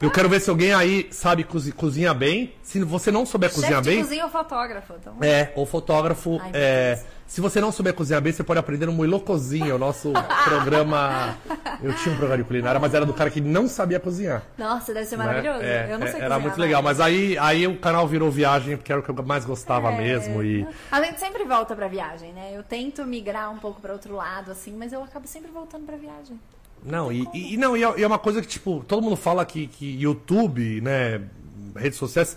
Eu 0.00 0.12
quero 0.12 0.28
ver 0.28 0.40
se 0.40 0.48
alguém 0.48 0.72
aí 0.72 1.08
sabe 1.10 1.42
cozi- 1.42 1.72
cozinhar 1.72 2.14
bem. 2.14 2.54
Se 2.62 2.78
você 2.84 3.10
não 3.10 3.26
souber 3.26 3.50
cozinhar 3.52 3.82
Chefe 3.82 3.90
bem. 3.96 4.02
cozinha 4.04 4.24
ou 4.26 4.30
fotógrafo. 4.30 4.94
Então... 5.00 5.16
É, 5.20 5.52
ou 5.56 5.66
fotógrafo. 5.66 6.38
Ai, 6.40 6.50
é, 6.54 7.02
se 7.26 7.40
você 7.40 7.60
não 7.60 7.72
souber 7.72 7.92
cozinhar 7.94 8.22
bem, 8.22 8.32
você 8.32 8.44
pode 8.44 8.60
aprender 8.60 8.86
no 8.86 8.92
Muilô 8.92 9.18
Cozinha, 9.18 9.74
o 9.74 9.78
nosso 9.78 10.12
programa. 10.44 11.36
Eu 11.82 11.92
tinha 11.94 12.14
um 12.14 12.16
programa 12.16 12.40
de 12.40 12.44
culinária, 12.48 12.78
mas 12.78 12.94
era 12.94 13.04
do 13.04 13.12
cara 13.12 13.28
que 13.28 13.40
não 13.40 13.66
sabia 13.66 13.98
cozinhar. 13.98 14.44
Nossa, 14.56 14.94
deve 14.94 15.04
ser 15.06 15.16
né? 15.16 15.24
maravilhoso. 15.26 15.62
É, 15.64 15.92
eu 15.92 15.98
não 15.98 16.06
é, 16.06 16.10
sei 16.12 16.20
Era 16.20 16.28
cozinhar 16.34 16.40
muito 16.42 16.60
legal, 16.60 16.80
mas 16.80 17.00
aí, 17.00 17.36
aí 17.36 17.66
o 17.66 17.76
canal 17.78 18.06
virou 18.06 18.30
viagem, 18.30 18.76
porque 18.76 18.92
era 18.92 19.00
o 19.00 19.04
que 19.04 19.10
eu 19.10 19.22
mais 19.24 19.44
gostava 19.44 19.90
É. 19.90 19.96
mesmo. 19.96 20.44
E 20.44 20.64
A 20.92 21.02
gente 21.02 21.18
sempre 21.18 21.42
volta 21.42 21.74
pra 21.74 21.88
viagem, 21.88 22.32
né? 22.32 22.52
Eu 22.54 22.62
tento 22.62 23.04
migrar 23.04 23.50
um 23.52 23.58
pouco 23.58 23.80
pra 23.80 23.92
outro 23.92 24.14
lado, 24.14 24.52
assim, 24.52 24.76
mas 24.78 24.92
eu 24.92 25.02
acabo 25.02 25.26
sempre 25.26 25.50
voltando 25.50 25.84
pra 25.86 25.96
viagem. 25.96 26.38
Não, 26.84 27.12
e, 27.12 27.28
e- 27.34 27.56
não, 27.56 27.76
e 27.76 27.82
é, 27.84 28.00
e 28.00 28.02
é 28.02 28.06
uma 28.06 28.18
coisa 28.18 28.40
que, 28.40 28.46
tipo, 28.48 28.84
todo 28.86 29.02
mundo 29.02 29.16
fala 29.16 29.44
que, 29.44 29.66
que 29.66 30.00
YouTube, 30.00 30.80
né, 30.80 31.20
redes 31.76 31.98
sociais, 31.98 32.36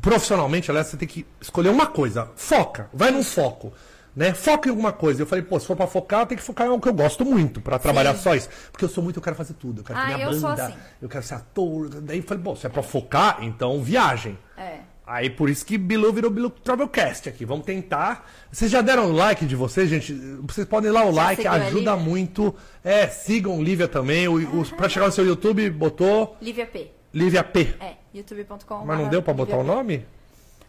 profissionalmente, 0.00 0.70
aliás, 0.70 0.88
você 0.88 0.96
tem 0.96 1.08
que 1.08 1.26
escolher 1.40 1.68
uma 1.70 1.86
coisa. 1.86 2.30
Foca, 2.36 2.88
vai 2.92 3.10
num 3.10 3.22
foco. 3.22 3.72
Né? 4.16 4.32
Foca 4.32 4.68
em 4.68 4.70
alguma 4.70 4.92
coisa. 4.92 5.22
Eu 5.22 5.26
falei, 5.26 5.42
pô, 5.44 5.58
se 5.58 5.66
for 5.66 5.74
pra 5.76 5.88
focar, 5.88 6.24
tem 6.24 6.38
que 6.38 6.44
focar 6.44 6.66
em 6.68 6.70
algo 6.70 6.80
que 6.80 6.88
eu 6.88 6.94
gosto 6.94 7.24
muito, 7.24 7.60
pra 7.60 7.80
trabalhar 7.80 8.14
só 8.14 8.32
isso. 8.34 8.48
Porque 8.70 8.84
eu 8.84 8.88
sou 8.88 9.02
muito, 9.02 9.16
eu 9.18 9.22
quero 9.22 9.34
fazer 9.34 9.54
tudo. 9.54 9.80
Eu 9.80 9.84
quero 9.84 9.98
Ah, 9.98 10.06
ter 10.06 10.14
minha 10.14 10.26
eu 10.28 10.40
banda, 10.40 10.66
assim. 10.66 10.74
eu 11.02 11.08
quero 11.08 11.24
ser 11.24 11.34
ator. 11.34 11.88
Daí 11.88 12.18
eu 12.18 12.22
falei, 12.22 12.40
bom, 12.42 12.54
se 12.54 12.64
é 12.64 12.68
pra 12.68 12.80
focar, 12.82 13.38
então 13.42 13.82
viagem. 13.82 14.38
É. 14.56 14.78
Aí 15.06 15.28
por 15.28 15.50
isso 15.50 15.66
que 15.66 15.76
Bilu 15.76 16.12
virou 16.12 16.30
Bilu 16.30 16.48
Travelcast 16.48 17.28
aqui. 17.28 17.44
Vamos 17.44 17.66
tentar. 17.66 18.30
Vocês 18.50 18.70
já 18.70 18.80
deram 18.80 19.10
o 19.10 19.12
like 19.12 19.44
de 19.44 19.54
vocês, 19.54 19.88
gente? 19.90 20.14
Vocês 20.46 20.66
podem 20.66 20.88
ir 20.90 20.92
lá 20.92 21.04
o 21.04 21.10
like, 21.10 21.42
seguiu 21.42 21.52
a 21.52 21.62
ajuda 21.66 21.78
Lívia? 21.92 21.96
muito. 21.96 22.54
É, 22.82 23.06
sigam 23.08 23.62
Lívia 23.62 23.86
também. 23.86 24.26
O, 24.28 24.64
pra 24.76 24.88
chegar 24.88 25.06
no 25.06 25.12
seu 25.12 25.26
YouTube, 25.26 25.68
botou 25.70 26.36
Lívia 26.40 26.66
P. 26.66 26.90
Lívia 27.12 27.44
P. 27.44 27.74
É, 27.80 27.94
youtube.com. 28.14 28.84
Mas 28.86 28.98
não 28.98 29.08
deu 29.08 29.22
pra 29.22 29.34
botar 29.34 29.56
o 29.58 29.62
nome? 29.62 30.06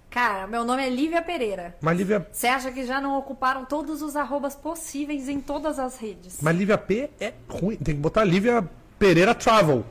Cara, 0.10 0.48
meu 0.48 0.64
nome 0.64 0.86
é 0.86 0.90
Lívia 0.90 1.22
Pereira. 1.22 1.76
Mas 1.82 1.98
Lívia, 1.98 2.28
Você 2.32 2.48
acha 2.48 2.72
que 2.72 2.86
já 2.86 3.02
não 3.02 3.18
ocuparam 3.18 3.66
todos 3.66 4.02
os 4.02 4.16
arrobas 4.16 4.56
possíveis 4.56 5.28
em 5.28 5.40
todas 5.42 5.78
as 5.80 5.98
redes? 5.98 6.38
mas 6.42 6.56
Lívia 6.58 6.78
P 6.78 7.10
é 7.20 7.34
ruim. 7.50 7.76
Tem 7.78 7.96
que 7.96 8.02
botar 8.02 8.24
Lívia 8.24 8.64
Pereira 9.00 9.34
Travel. 9.34 9.84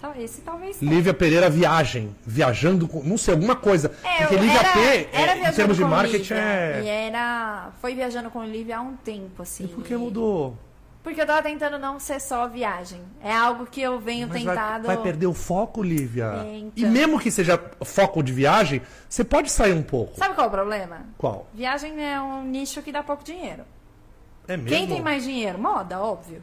Tá, 0.00 0.12
Esse 0.18 0.40
talvez 0.40 0.76
seja. 0.76 0.90
Lívia 0.90 1.12
Pereira 1.12 1.50
Viagem. 1.50 2.14
Viajando 2.26 2.88
com. 2.88 3.02
Não 3.02 3.18
sei, 3.18 3.34
alguma 3.34 3.54
coisa. 3.54 3.92
É, 4.02 4.18
Porque 4.18 4.36
Lívia 4.36 4.58
era, 4.58 4.72
P, 4.72 4.78
é, 4.80 5.08
era 5.12 5.32
em 5.32 5.34
viajando 5.36 5.56
termos 5.56 5.76
de 5.76 5.82
com 5.82 5.88
marketing, 5.88 6.34
Lívia, 6.34 6.36
é. 6.36 6.82
E 6.82 6.88
era. 6.88 7.70
Foi 7.80 7.94
viajando 7.94 8.30
com 8.30 8.42
Lívia 8.44 8.78
há 8.78 8.80
um 8.80 8.96
tempo, 8.96 9.42
assim. 9.42 9.64
E 9.64 9.68
por 9.68 9.84
que 9.84 9.94
mudou? 9.96 10.56
Porque 11.02 11.20
eu 11.20 11.26
tava 11.26 11.42
tentando 11.42 11.78
não 11.78 11.98
ser 11.98 12.20
só 12.20 12.46
viagem. 12.46 13.00
É 13.22 13.34
algo 13.34 13.64
que 13.66 13.80
eu 13.80 13.98
venho 13.98 14.28
Mas 14.28 14.42
vai, 14.42 14.54
tentado. 14.54 14.86
vai 14.86 14.96
perder 14.98 15.26
o 15.26 15.32
foco, 15.32 15.82
Lívia. 15.82 16.44
É, 16.44 16.58
então. 16.58 16.72
E 16.76 16.86
mesmo 16.86 17.18
que 17.18 17.30
seja 17.30 17.58
foco 17.82 18.22
de 18.22 18.32
viagem, 18.32 18.82
você 19.08 19.24
pode 19.24 19.50
sair 19.50 19.72
um 19.72 19.82
pouco. 19.82 20.18
Sabe 20.18 20.34
qual 20.34 20.44
é 20.46 20.48
o 20.48 20.52
problema? 20.52 21.06
Qual? 21.16 21.46
Viagem 21.54 22.04
é 22.04 22.20
um 22.20 22.44
nicho 22.44 22.82
que 22.82 22.92
dá 22.92 23.02
pouco 23.02 23.24
dinheiro. 23.24 23.64
É 24.46 24.56
mesmo? 24.56 24.68
Quem 24.68 24.86
tem 24.86 25.00
mais 25.00 25.24
dinheiro? 25.24 25.58
Moda, 25.58 26.00
óbvio. 26.00 26.42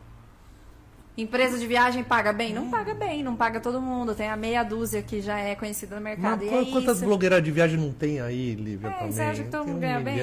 Empresa 1.17 1.57
de 1.57 1.65
viagem 1.65 2.03
paga 2.03 2.31
bem? 2.31 2.51
Hum. 2.51 2.55
Não 2.61 2.69
paga 2.69 2.93
bem, 2.93 3.23
não 3.23 3.35
paga 3.35 3.59
todo 3.59 3.81
mundo. 3.81 4.13
Tem 4.13 4.29
a 4.29 4.37
meia 4.37 4.61
dúzia 4.63 5.01
que 5.01 5.19
já 5.19 5.39
é 5.39 5.55
conhecida 5.55 5.95
no 5.95 6.01
mercado. 6.01 6.45
Mas 6.45 6.53
é 6.53 6.65
qu- 6.65 6.71
quantas 6.71 6.97
isso. 6.97 7.05
blogueiras 7.05 7.43
de 7.43 7.49
viagem 7.51 7.77
não 7.79 7.91
tem 7.91 8.21
aí, 8.21 8.53
Lívia, 8.53 8.87
É, 8.89 8.91
também? 8.91 9.11
você 9.11 9.21
acha 9.23 9.43
que 9.43 9.49
todo 9.49 9.65
mundo 9.65 9.77
um 9.77 9.79
ganha 9.79 9.99
bem? 9.99 10.19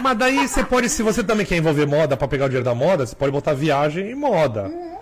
Mas 0.00 0.16
daí 0.18 0.46
você 0.48 0.62
pode, 0.64 0.88
se 0.88 1.02
você 1.02 1.22
também 1.24 1.44
quer 1.44 1.56
envolver 1.56 1.84
moda 1.86 2.16
pra 2.16 2.28
pegar 2.28 2.44
o 2.44 2.48
dinheiro 2.48 2.64
da 2.64 2.74
moda, 2.74 3.04
você 3.04 3.14
pode 3.16 3.32
botar 3.32 3.54
viagem 3.54 4.08
e 4.10 4.14
moda. 4.14 4.68
Uhum. 4.68 4.94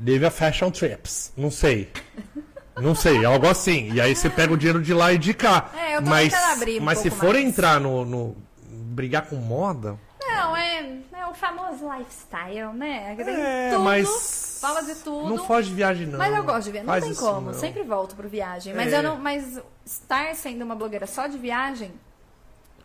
Lívia 0.00 0.30
Fashion 0.30 0.70
Trips. 0.70 1.32
Não 1.36 1.50
sei. 1.50 1.90
Não 2.80 2.94
sei, 2.94 3.24
algo 3.24 3.46
assim. 3.46 3.92
E 3.92 4.00
aí 4.00 4.16
você 4.16 4.28
pega 4.28 4.52
o 4.52 4.56
dinheiro 4.56 4.80
de 4.82 4.92
lá 4.92 5.12
e 5.12 5.18
de 5.18 5.32
cá. 5.34 5.70
É, 5.78 5.96
eu 5.96 6.02
tô 6.02 6.08
mas 6.10 6.32
abrir 6.34 6.80
um 6.80 6.84
mas 6.84 6.98
se 6.98 7.10
for 7.10 7.34
mais. 7.34 7.46
entrar 7.46 7.78
no, 7.80 8.04
no- 8.04 8.36
brigar 8.68 9.26
com 9.26 9.36
moda, 9.36 9.96
Não, 10.46 10.56
é, 10.56 10.96
é 11.14 11.26
o 11.26 11.34
famoso 11.34 11.88
lifestyle, 11.92 12.72
né? 12.74 13.14
Que 13.16 13.24
Tem 13.24 13.34
É, 13.34 13.70
tudo, 13.72 13.82
mas 13.84 14.58
fala 14.60 14.82
de 14.82 14.94
tudo. 14.96 15.28
não 15.36 15.44
foge 15.46 15.68
de 15.70 15.74
viagem 15.74 16.06
não. 16.06 16.18
Mas 16.18 16.34
eu 16.34 16.42
gosto 16.44 16.64
de 16.64 16.70
viagem. 16.72 16.86
Não 16.86 16.92
Faz 16.94 17.04
tem 17.04 17.14
como. 17.14 17.46
não. 17.48 17.54
Sempre 17.58 17.82
volto 17.82 18.14
pro 18.16 18.28
viagem. 18.28 18.74
Mas 18.74 18.92
É. 18.92 18.98
eu 18.98 19.02
não. 19.02 19.16
Mas 19.18 19.60
estar 19.84 20.34
sendo 20.34 20.62
uma 20.64 20.74
blogueira 20.74 21.06
só 21.06 21.26
de 21.26 21.36
viagem 21.38 21.92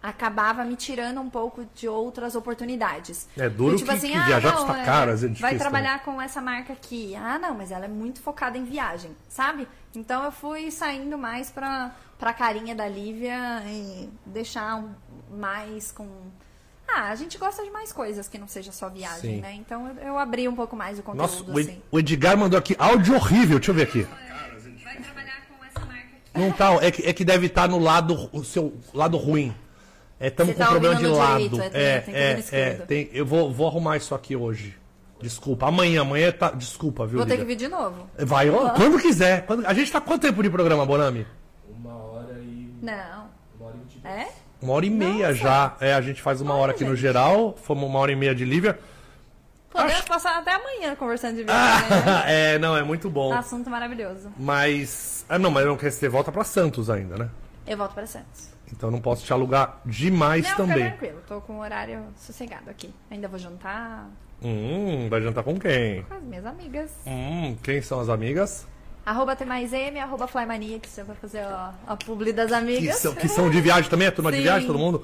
acabava 0.02 0.64
me 0.64 0.78
tirando 0.78 1.20
um 1.20 1.30
pouco 1.30 1.66
de 1.76 1.86
outras 1.88 2.34
oportunidades. 2.34 3.28
É 3.38 3.50
duro 3.50 3.76
E, 3.76 3.80
tipo 3.80 3.92
que- 3.92 4.00
que 4.00 4.08
viajar 4.08 4.54
custa 4.56 4.74
caro, 4.86 5.12
às 5.12 5.22
vezes 5.22 5.38
é 5.38 5.42
Vai 5.42 5.52
difícil 5.52 5.60
trabalhar 5.60 6.04
com 6.04 6.22
essa 6.22 6.42
marca 6.42 6.72
aqui. 6.72 7.14
Ah, 7.18 7.38
não, 7.38 7.54
mas 7.54 7.70
ela 7.70 7.84
é 7.86 7.90
muito 7.90 8.22
focada 8.22 8.58
em 8.58 8.64
viagem, 8.64 9.12
sabe? 9.28 9.68
Então 9.94 10.24
eu 10.24 10.32
fui 10.32 10.72
saindo 10.72 11.18
mais 11.18 11.50
pra, 11.50 11.92
pra 12.18 12.32
carinha 12.32 12.74
da 12.74 12.88
Lívia 12.88 13.62
e 13.66 14.10
deixar 14.26 14.82
mais 15.30 15.92
com. 15.92 16.08
Ah, 16.96 17.10
a 17.10 17.16
gente 17.16 17.38
gosta 17.38 17.64
de 17.64 17.70
mais 17.70 17.92
coisas 17.94 18.28
que 18.28 18.38
não 18.38 18.48
seja 18.48 18.72
só 18.72 18.90
viagem, 18.90 19.36
Sim. 19.36 19.42
né? 19.42 19.54
Então 19.54 19.88
eu, 19.88 19.96
eu 20.08 20.18
abri 20.18 20.48
um 20.48 20.56
pouco 20.56 20.76
mais 20.76 20.98
o 21.00 21.04
conteúdo, 21.04 21.22
Nossa, 21.22 21.60
assim. 21.60 21.82
o 21.92 22.00
Edgar 22.00 22.38
mandou 22.38 22.58
aqui 22.58 22.76
áudio 22.80 23.16
horrível. 23.16 23.60
Deixa 23.60 23.72
eu 23.72 23.76
ver 23.76 23.84
aqui. 23.84 24.02
Vai 24.84 24.96
trabalhar 24.98 25.42
com 25.48 25.66
essa 25.66 25.80
marca 25.86 26.04
aqui. 26.04 26.40
Não 26.40 26.52
tá, 26.52 26.74
é 26.86 26.92
que, 26.92 27.08
é 27.08 27.14
que 27.14 27.24
deve 27.24 27.48
estar 27.48 27.68
no 27.70 27.80
lado, 27.80 28.30
o 28.34 28.44
seu 28.44 28.74
lado 28.94 29.18
ruim. 29.18 29.54
Estamos 30.20 30.54
com 30.54 30.60
tá 30.60 30.68
problema 30.68 30.96
de 30.96 31.08
lado. 31.08 31.50
direito, 31.50 31.62
é, 31.74 32.04
é, 32.08 32.44
é, 32.52 32.60
é, 32.60 32.74
tem- 32.74 33.10
eu 33.14 33.26
vou, 33.26 33.54
vou 33.54 33.68
arrumar 33.68 33.96
isso 33.98 34.14
aqui 34.14 34.36
hoje. 34.36 34.76
Desculpa. 35.22 35.68
Amanhã, 35.68 36.02
amanhã 36.02 36.32
tá. 36.32 36.52
Desculpa, 36.52 37.06
viu? 37.06 37.18
Vou 37.20 37.26
ter 37.28 37.38
que 37.38 37.46
vir 37.46 37.56
de 37.56 37.68
novo. 37.68 38.10
Vai, 38.18 38.50
ó, 38.50 38.70
quando 38.72 39.00
quiser. 39.00 39.46
Quando- 39.46 39.66
a 39.66 39.74
gente 39.74 39.92
tá 39.92 40.00
quanto 40.02 40.22
tempo 40.22 40.42
de 40.42 40.50
programa, 40.50 40.86
Bonami? 40.86 41.26
Uma 41.70 41.94
hora 41.96 42.34
e. 42.40 42.74
Não. 42.82 43.30
Uma 43.60 43.68
hora 43.68 43.76
e 43.76 43.80
vinte 43.94 44.06
É? 44.08 44.28
Uma 44.62 44.74
hora 44.74 44.86
e 44.86 44.90
meia 44.90 45.28
Nossa. 45.30 45.34
já. 45.36 45.76
É, 45.80 45.94
a 45.94 46.02
gente 46.02 46.22
faz 46.22 46.42
uma 46.42 46.54
hora 46.56 46.72
aqui 46.72 46.84
no 46.84 46.92
gente. 46.92 47.02
geral. 47.02 47.56
Fomos 47.64 47.90
uma 47.90 48.00
hora 48.00 48.12
e 48.12 48.16
meia 48.16 48.36
de 48.36 48.44
Lívia. 48.46 48.78
Podemos 49.72 50.02
passar 50.02 50.38
até 50.40 50.54
amanhã 50.56 50.96
conversando 50.96 51.36
de 51.38 51.44
viagem, 51.46 51.90
né? 51.90 52.24
é, 52.56 52.60
não, 52.60 52.76
é 52.76 52.84
muito 52.84 53.10
bom. 53.10 53.32
Assunto 53.34 53.70
maravilhoso. 53.70 54.32
Mas. 54.38 55.26
Ah, 55.30 55.38
não, 55.40 55.52
mas 55.52 55.64
eu 55.64 55.70
não 55.70 55.78
quero 55.78 55.92
que 55.92 55.98
você 56.00 56.10
volta 56.10 56.32
pra 56.32 56.44
Santos 56.44 56.90
ainda, 56.90 57.18
né? 57.18 57.30
Eu 57.68 57.78
volto 57.78 57.94
para 57.94 58.06
Santos. 58.08 58.50
Então 58.72 58.90
não 58.92 59.00
posso 59.00 59.24
te 59.26 59.32
alugar 59.34 59.80
demais 59.86 60.48
Não, 60.50 60.56
também. 60.58 60.76
fica 60.78 60.90
tranquilo. 60.90 61.22
Tô 61.28 61.42
com 61.42 61.54
um 61.54 61.60
horário 61.60 62.04
sossegado 62.18 62.70
aqui. 62.70 62.94
Ainda 63.10 63.28
vou 63.28 63.40
jantar 63.40 64.08
Hum, 64.42 65.08
vai 65.10 65.22
jantar 65.22 65.44
com 65.44 65.60
quem? 65.60 66.04
com 66.04 66.14
as 66.14 66.24
minhas 66.24 66.46
amigas. 66.46 66.92
Hum, 67.06 67.56
quem 67.64 67.82
são 67.82 68.00
as 68.00 68.10
amigas? 68.10 68.66
Arroba 69.10 69.36
T 69.36 69.44
mais 69.44 69.74
M, 69.74 70.00
arroba 70.00 70.28
Flymania, 70.28 70.78
que 70.80 70.88
você 70.88 71.02
vai 71.04 71.16
fazer 71.16 71.40
a, 71.40 71.74
a 71.88 71.96
publi 71.96 72.32
das 72.32 72.50
Que 72.50 72.54
amigas. 72.54 72.96
são, 72.98 73.16
que 73.16 73.28
são 73.28 73.50
de 73.50 73.60
viagem 73.60 73.90
também? 73.90 74.08
É 74.08 74.12
turma 74.12 74.30
de 74.32 74.38
Sim. 74.38 74.44
viagem, 74.44 74.68
todo 74.68 74.78
mundo? 74.78 75.04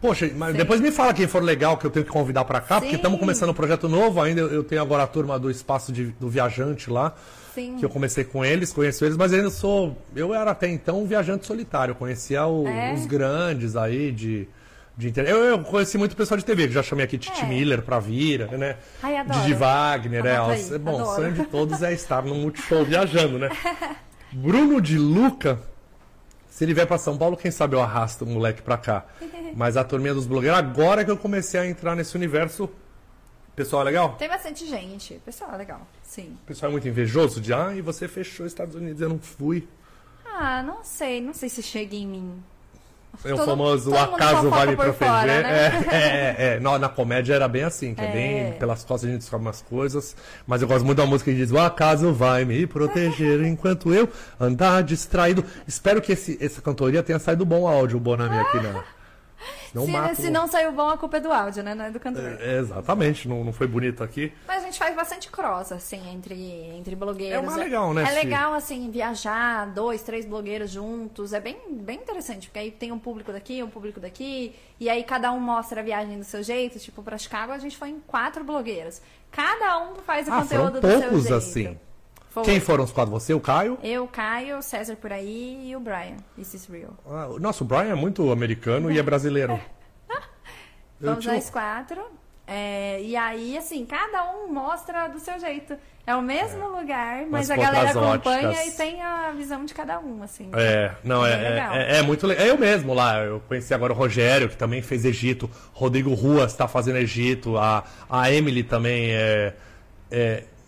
Poxa, 0.00 0.30
mas 0.36 0.52
Sim. 0.52 0.58
depois 0.58 0.80
me 0.80 0.92
fala 0.92 1.12
quem 1.12 1.26
for 1.26 1.42
legal 1.42 1.76
que 1.76 1.84
eu 1.84 1.90
tenho 1.90 2.04
que 2.04 2.12
convidar 2.12 2.44
pra 2.44 2.60
cá, 2.60 2.76
porque 2.76 2.90
Sim. 2.90 2.96
estamos 2.96 3.18
começando 3.18 3.50
um 3.50 3.54
projeto 3.54 3.88
novo 3.88 4.20
ainda. 4.20 4.42
Eu 4.42 4.52
eu 4.52 4.62
tenho 4.62 4.80
agora 4.80 5.02
a 5.02 5.06
turma 5.08 5.38
do 5.40 5.50
Espaço 5.50 5.90
de- 5.92 6.12
do 6.20 6.28
Viajante 6.28 6.88
lá, 6.88 7.14
Sim. 7.52 7.76
que 7.78 7.84
eu 7.84 7.88
comecei 7.90 8.22
com 8.22 8.44
eles, 8.44 8.72
conheço 8.72 9.04
eles, 9.04 9.16
mas 9.16 9.32
ainda 9.32 9.50
sou. 9.50 9.96
Eu 10.14 10.32
era 10.32 10.52
até 10.52 10.68
então 10.68 11.02
um 11.02 11.06
viajante 11.06 11.46
solitário, 11.46 11.92
eu 11.92 11.96
conhecia 11.96 12.46
o- 12.46 12.68
É? 12.68 12.94
os 12.94 13.06
grandes 13.06 13.74
aí 13.74 14.12
de. 14.12 14.46
De 14.96 15.08
inter- 15.08 15.26
eu, 15.28 15.36
eu 15.44 15.62
conheci 15.62 15.98
muito 15.98 16.16
pessoal 16.16 16.38
de 16.38 16.44
TV, 16.44 16.68
que 16.68 16.72
já 16.74 16.82
chamei 16.82 17.04
aqui 17.04 17.18
Titi 17.18 17.42
É. 17.42 17.46
Miller 17.46 17.82
pra 17.82 17.98
vir, 17.98 18.48
né? 18.52 18.78
Ai, 19.02 19.16
adoro. 19.18 19.40
Didi 19.40 19.52
Wagner, 19.54 20.24
é. 20.24 20.36
Aí, 20.38 20.78
bom, 20.78 21.02
o 21.02 21.14
sonho 21.14 21.32
de 21.32 21.44
todos 21.44 21.82
é 21.82 21.92
estar 21.92 22.22
no 22.24 22.34
Multishow 22.34 22.82
viajando, 22.86 23.38
né? 23.38 23.50
Bruno 24.32 24.80
de 24.80 24.98
Luca, 24.98 25.60
se 26.48 26.64
ele 26.64 26.72
vier 26.72 26.86
pra 26.86 26.96
São 26.98 27.16
Paulo, 27.18 27.36
quem 27.36 27.50
sabe 27.50 27.76
eu 27.76 27.80
arrasto 27.82 28.24
o 28.24 28.28
moleque 28.28 28.62
pra 28.62 28.78
cá. 28.78 29.04
Mas 29.54 29.76
a 29.76 29.84
turminha 29.84 30.14
dos 30.14 30.26
blogueiros, 30.26 30.58
agora 30.58 31.04
que 31.04 31.10
eu 31.10 31.16
comecei 31.16 31.60
a 31.60 31.66
entrar 31.66 31.94
nesse 31.94 32.16
universo. 32.16 32.68
Pessoal 33.54 33.82
é 33.82 33.84
legal? 33.86 34.16
Tem 34.16 34.28
bastante 34.28 34.66
gente. 34.66 35.14
Pessoal, 35.24 35.50
é 35.54 35.56
legal. 35.56 35.86
Sim. 36.02 36.36
O 36.42 36.46
pessoal 36.46 36.68
é 36.68 36.72
muito 36.72 36.86
invejoso 36.86 37.40
de, 37.40 37.54
ah, 37.54 37.72
e 37.74 37.80
você 37.80 38.06
fechou 38.06 38.44
os 38.44 38.52
Estados 38.52 38.74
Unidos, 38.74 39.00
eu 39.00 39.08
não 39.08 39.18
fui. 39.18 39.66
Ah, 40.26 40.62
não 40.62 40.84
sei. 40.84 41.22
Não 41.22 41.32
sei 41.32 41.48
se 41.48 41.62
chega 41.62 41.96
em 41.96 42.06
mim. 42.06 42.42
É 43.24 43.32
o 43.32 43.36
Todo- 43.36 43.46
famoso 43.46 43.90
todo 43.90 43.98
acaso 43.98 44.34
fofoca 44.36 44.50
vai 44.56 44.66
me 44.66 44.76
por 44.76 44.84
proteger. 44.84 45.08
fora, 45.08 45.26
né? 45.26 45.72
é, 45.90 45.96
é, 45.96 46.54
é. 46.56 46.60
Na, 46.60 46.78
na 46.78 46.88
comédia 46.88 47.34
era 47.34 47.48
bem 47.48 47.62
assim, 47.64 47.94
que 47.94 48.00
é. 48.02 48.04
É. 48.04 48.12
bem 48.12 48.52
pelas 48.58 48.84
costas 48.84 49.08
a 49.08 49.12
gente 49.12 49.20
descobre 49.22 49.46
umas 49.46 49.62
coisas. 49.62 50.14
Mas 50.46 50.60
eu 50.60 50.68
gosto 50.68 50.84
muito 50.84 50.98
da 50.98 51.06
música 51.06 51.30
que 51.30 51.36
diz: 51.36 51.50
O 51.50 51.58
acaso 51.58 52.12
vai 52.12 52.44
me 52.44 52.66
proteger 52.66 53.42
enquanto 53.42 53.92
eu 53.94 54.08
andar 54.38 54.82
distraído. 54.82 55.42
Espero 55.66 56.02
que 56.02 56.12
esse, 56.12 56.36
essa 56.40 56.60
cantoria 56.60 57.02
tenha 57.02 57.18
saído 57.18 57.44
bom 57.46 57.66
áudio, 57.66 57.98
Bonami 57.98 58.36
aqui 58.38 58.58
na. 58.60 58.84
Senão 59.84 59.86
Se, 59.86 59.90
mato. 59.92 60.14
se 60.22 60.30
não 60.30 60.46
saiu 60.46 60.72
bom, 60.72 60.88
a 60.88 60.96
culpa 60.96 61.16
é 61.18 61.20
do 61.20 61.32
áudio, 61.32 61.62
né? 61.62 61.74
Não 61.74 61.84
é 61.84 61.90
do 61.90 62.00
cantor. 62.00 62.22
É, 62.40 62.58
exatamente, 62.58 63.28
não, 63.28 63.44
não 63.44 63.52
foi 63.52 63.66
bonito 63.66 64.02
aqui. 64.02 64.32
Mas 64.46 64.62
a 64.62 64.66
gente 64.66 64.78
faz 64.78 64.94
bastante 64.94 65.30
cross, 65.30 65.72
assim, 65.72 66.00
entre, 66.12 66.34
entre 66.76 66.94
blogueiros. 66.96 67.42
É 67.42 67.46
mais 67.46 67.56
legal, 67.58 67.92
né, 67.94 68.02
É 68.02 68.06
Ci? 68.06 68.14
legal, 68.14 68.52
assim, 68.54 68.90
viajar, 68.90 69.66
dois, 69.72 70.02
três 70.02 70.24
blogueiros 70.24 70.70
juntos. 70.70 71.32
É 71.32 71.40
bem, 71.40 71.56
bem 71.70 71.96
interessante, 71.98 72.48
porque 72.48 72.58
aí 72.58 72.70
tem 72.70 72.92
um 72.92 72.98
público 72.98 73.32
daqui, 73.32 73.62
um 73.62 73.70
público 73.70 74.00
daqui. 74.00 74.54
E 74.78 74.88
aí 74.90 75.02
cada 75.04 75.32
um 75.32 75.40
mostra 75.40 75.80
a 75.80 75.84
viagem 75.84 76.18
do 76.18 76.24
seu 76.24 76.42
jeito. 76.42 76.78
Tipo, 76.78 77.02
pra 77.02 77.16
Chicago 77.18 77.52
a 77.52 77.58
gente 77.58 77.76
foi 77.76 77.88
em 77.90 78.00
quatro 78.06 78.44
blogueiros. 78.44 79.00
Cada 79.30 79.78
um 79.80 79.96
faz 79.96 80.28
o 80.28 80.32
Ah, 80.32 80.40
conteúdo 80.42 80.80
do 80.80 80.86
seu 80.88 81.00
poucos 81.00 81.22
jeito. 81.22 81.34
assim. 81.34 81.78
Foi. 82.36 82.44
Quem 82.44 82.60
foram 82.60 82.84
os 82.84 82.92
quatro? 82.92 83.10
Você, 83.12 83.32
o 83.32 83.40
Caio? 83.40 83.78
Eu, 83.82 84.04
o 84.04 84.08
Caio, 84.08 84.58
o 84.58 84.62
César 84.62 84.94
por 84.96 85.10
aí 85.10 85.70
e 85.70 85.74
o 85.74 85.80
Brian. 85.80 86.18
This 86.36 86.52
is 86.52 86.66
real. 86.66 86.90
Ah, 87.08 87.28
o 87.28 87.38
nosso 87.38 87.64
Brian 87.64 87.92
é 87.92 87.94
muito 87.94 88.30
americano 88.30 88.90
e 88.92 88.98
é 88.98 89.02
brasileiro. 89.02 89.58
Vamos 91.00 91.20
tinha- 91.24 91.32
nós 91.32 91.48
quatro. 91.48 91.98
É, 92.46 93.00
e 93.02 93.16
aí, 93.16 93.56
assim, 93.56 93.84
cada 93.86 94.22
um 94.32 94.52
mostra 94.52 95.08
do 95.08 95.18
seu 95.18 95.40
jeito. 95.40 95.76
É 96.06 96.14
o 96.14 96.20
mesmo 96.20 96.68
lugar, 96.68 97.26
mas 97.26 97.50
a 97.50 97.56
galera 97.56 97.90
acompanha 97.90 98.50
óticas. 98.50 98.66
e 98.74 98.76
tem 98.76 99.02
a 99.02 99.32
visão 99.32 99.64
de 99.64 99.72
cada 99.74 99.98
um, 99.98 100.22
assim. 100.22 100.50
É, 100.52 100.92
não, 101.02 101.24
É 101.26 101.32
é, 101.32 101.34
é, 101.34 101.94
é, 101.94 101.98
é 101.98 102.02
muito 102.02 102.26
legal. 102.26 102.44
É 102.46 102.50
eu 102.50 102.58
mesmo 102.58 102.92
lá. 102.92 103.18
Eu 103.18 103.40
conheci 103.48 103.72
agora 103.72 103.92
o 103.94 103.96
Rogério, 103.96 104.48
que 104.48 104.56
também 104.58 104.82
fez 104.82 105.04
Egito. 105.06 105.50
Rodrigo 105.72 106.12
Ruas 106.14 106.52
está 106.52 106.68
fazendo 106.68 106.98
Egito. 106.98 107.56
A, 107.56 107.82
a 108.10 108.30
Emily 108.30 108.62
também 108.62 109.10
é. 109.10 109.54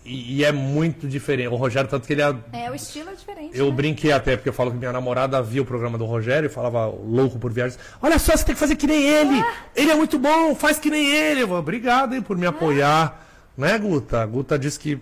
É 0.09 0.11
e, 0.11 0.37
e 0.37 0.45
é 0.45 0.53
muito 0.53 1.07
diferente. 1.07 1.49
O 1.49 1.57
Rogério, 1.57 1.89
tanto 1.89 2.07
que 2.07 2.13
ele 2.13 2.23
é. 2.23 2.35
É, 2.53 2.71
o 2.71 2.75
estilo 2.75 3.11
é 3.11 3.15
diferente. 3.15 3.57
Eu 3.57 3.67
né? 3.67 3.73
brinquei 3.73 4.13
até, 4.13 4.37
porque 4.37 4.49
eu 4.49 4.53
falo 4.53 4.71
que 4.71 4.77
minha 4.77 4.93
namorada 4.93 5.43
via 5.43 5.63
o 5.63 5.65
programa 5.65 5.99
do 5.99 6.05
Rogério 6.05 6.47
e 6.47 6.51
falava 6.51 6.87
louco 6.87 7.39
por 7.39 7.53
viagens. 7.53 7.79
Olha 8.01 8.19
só, 8.19 8.37
você 8.37 8.45
tem 8.45 8.55
que 8.55 8.61
fazer 8.61 8.77
que 8.77 8.87
nem 8.87 9.03
ele! 9.03 9.45
Ele 9.77 9.91
é 9.91 9.95
muito 9.95 10.19
bom, 10.19 10.55
faz 10.55 10.79
que 10.79 10.91
nem 10.91 11.07
ele! 11.07 11.43
Eu 11.43 11.53
Obrigado 11.53 12.15
hein, 12.15 12.23
por 12.23 12.37
me 12.37 12.47
apoiar. 12.47 13.27
Né, 13.57 13.77
Guta? 13.79 14.23
A 14.23 14.27
Guta 14.27 14.59
disse 14.59 14.79
que. 14.79 15.01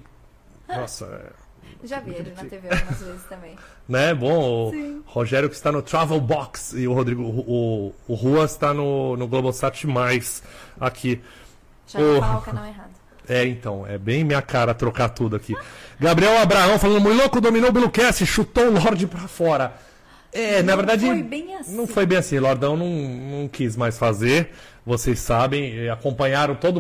Nossa, 0.69 1.05
é, 1.05 1.87
Já 1.87 2.01
vi 2.01 2.13
ele 2.13 2.33
na 2.35 2.45
TV 2.45 2.69
algumas 2.69 2.99
vezes 2.99 3.23
também. 3.29 3.57
né? 3.89 4.15
Bom, 4.15 4.69
o 4.69 4.71
Sim. 4.71 5.03
Rogério 5.07 5.49
que 5.49 5.55
está 5.55 5.71
no 5.71 5.83
Travel 5.83 6.21
Box 6.21 6.73
e 6.73 6.89
o 6.89 6.93
Rodrigo, 6.93 7.23
o, 7.23 7.95
o 8.09 8.15
Ruas 8.15 8.53
está 8.53 8.75
no, 8.75 9.17
no 9.17 9.29
Globosat 9.29 9.87
Mais 9.87 10.43
aqui. 10.81 11.21
Já 11.87 12.01
Ô. 12.01 12.21
falar 12.21 12.39
o 12.39 12.43
canal 12.43 12.67
errado. 12.67 12.96
É, 13.29 13.45
então, 13.47 13.87
é 13.87 13.99
bem 13.99 14.25
minha 14.25 14.43
cara 14.43 14.75
trocar 14.75 15.09
tudo 15.09 15.37
aqui. 15.37 15.55
Gabriel 15.99 16.39
Abraão 16.39 16.79
falando, 16.79 17.01
muito 17.01 17.19
louco, 17.19 17.41
dominou 17.41 17.71
o 17.71 17.73
Bilucast, 17.73 18.25
chutou 18.27 18.65
o 18.69 18.73
Lorde 18.73 19.07
pra 19.07 19.21
fora. 19.29 19.73
É, 20.33 20.63
na 20.63 20.73
Não 20.73 20.77
verdade. 20.77 21.07
foi 21.07 21.23
bem 21.23 21.55
assim. 21.57 21.77
Não 21.77 21.87
foi 21.87 22.05
bem 22.05 22.19
assim. 22.19 22.39
Lordão 22.39 22.77
não, 22.77 22.87
não 22.87 23.49
quis 23.49 23.75
mais 23.77 23.97
fazer. 23.97 24.51
Vocês 24.85 25.19
sabem, 25.19 25.89
acompanharam 25.89 26.55
todo 26.55 26.75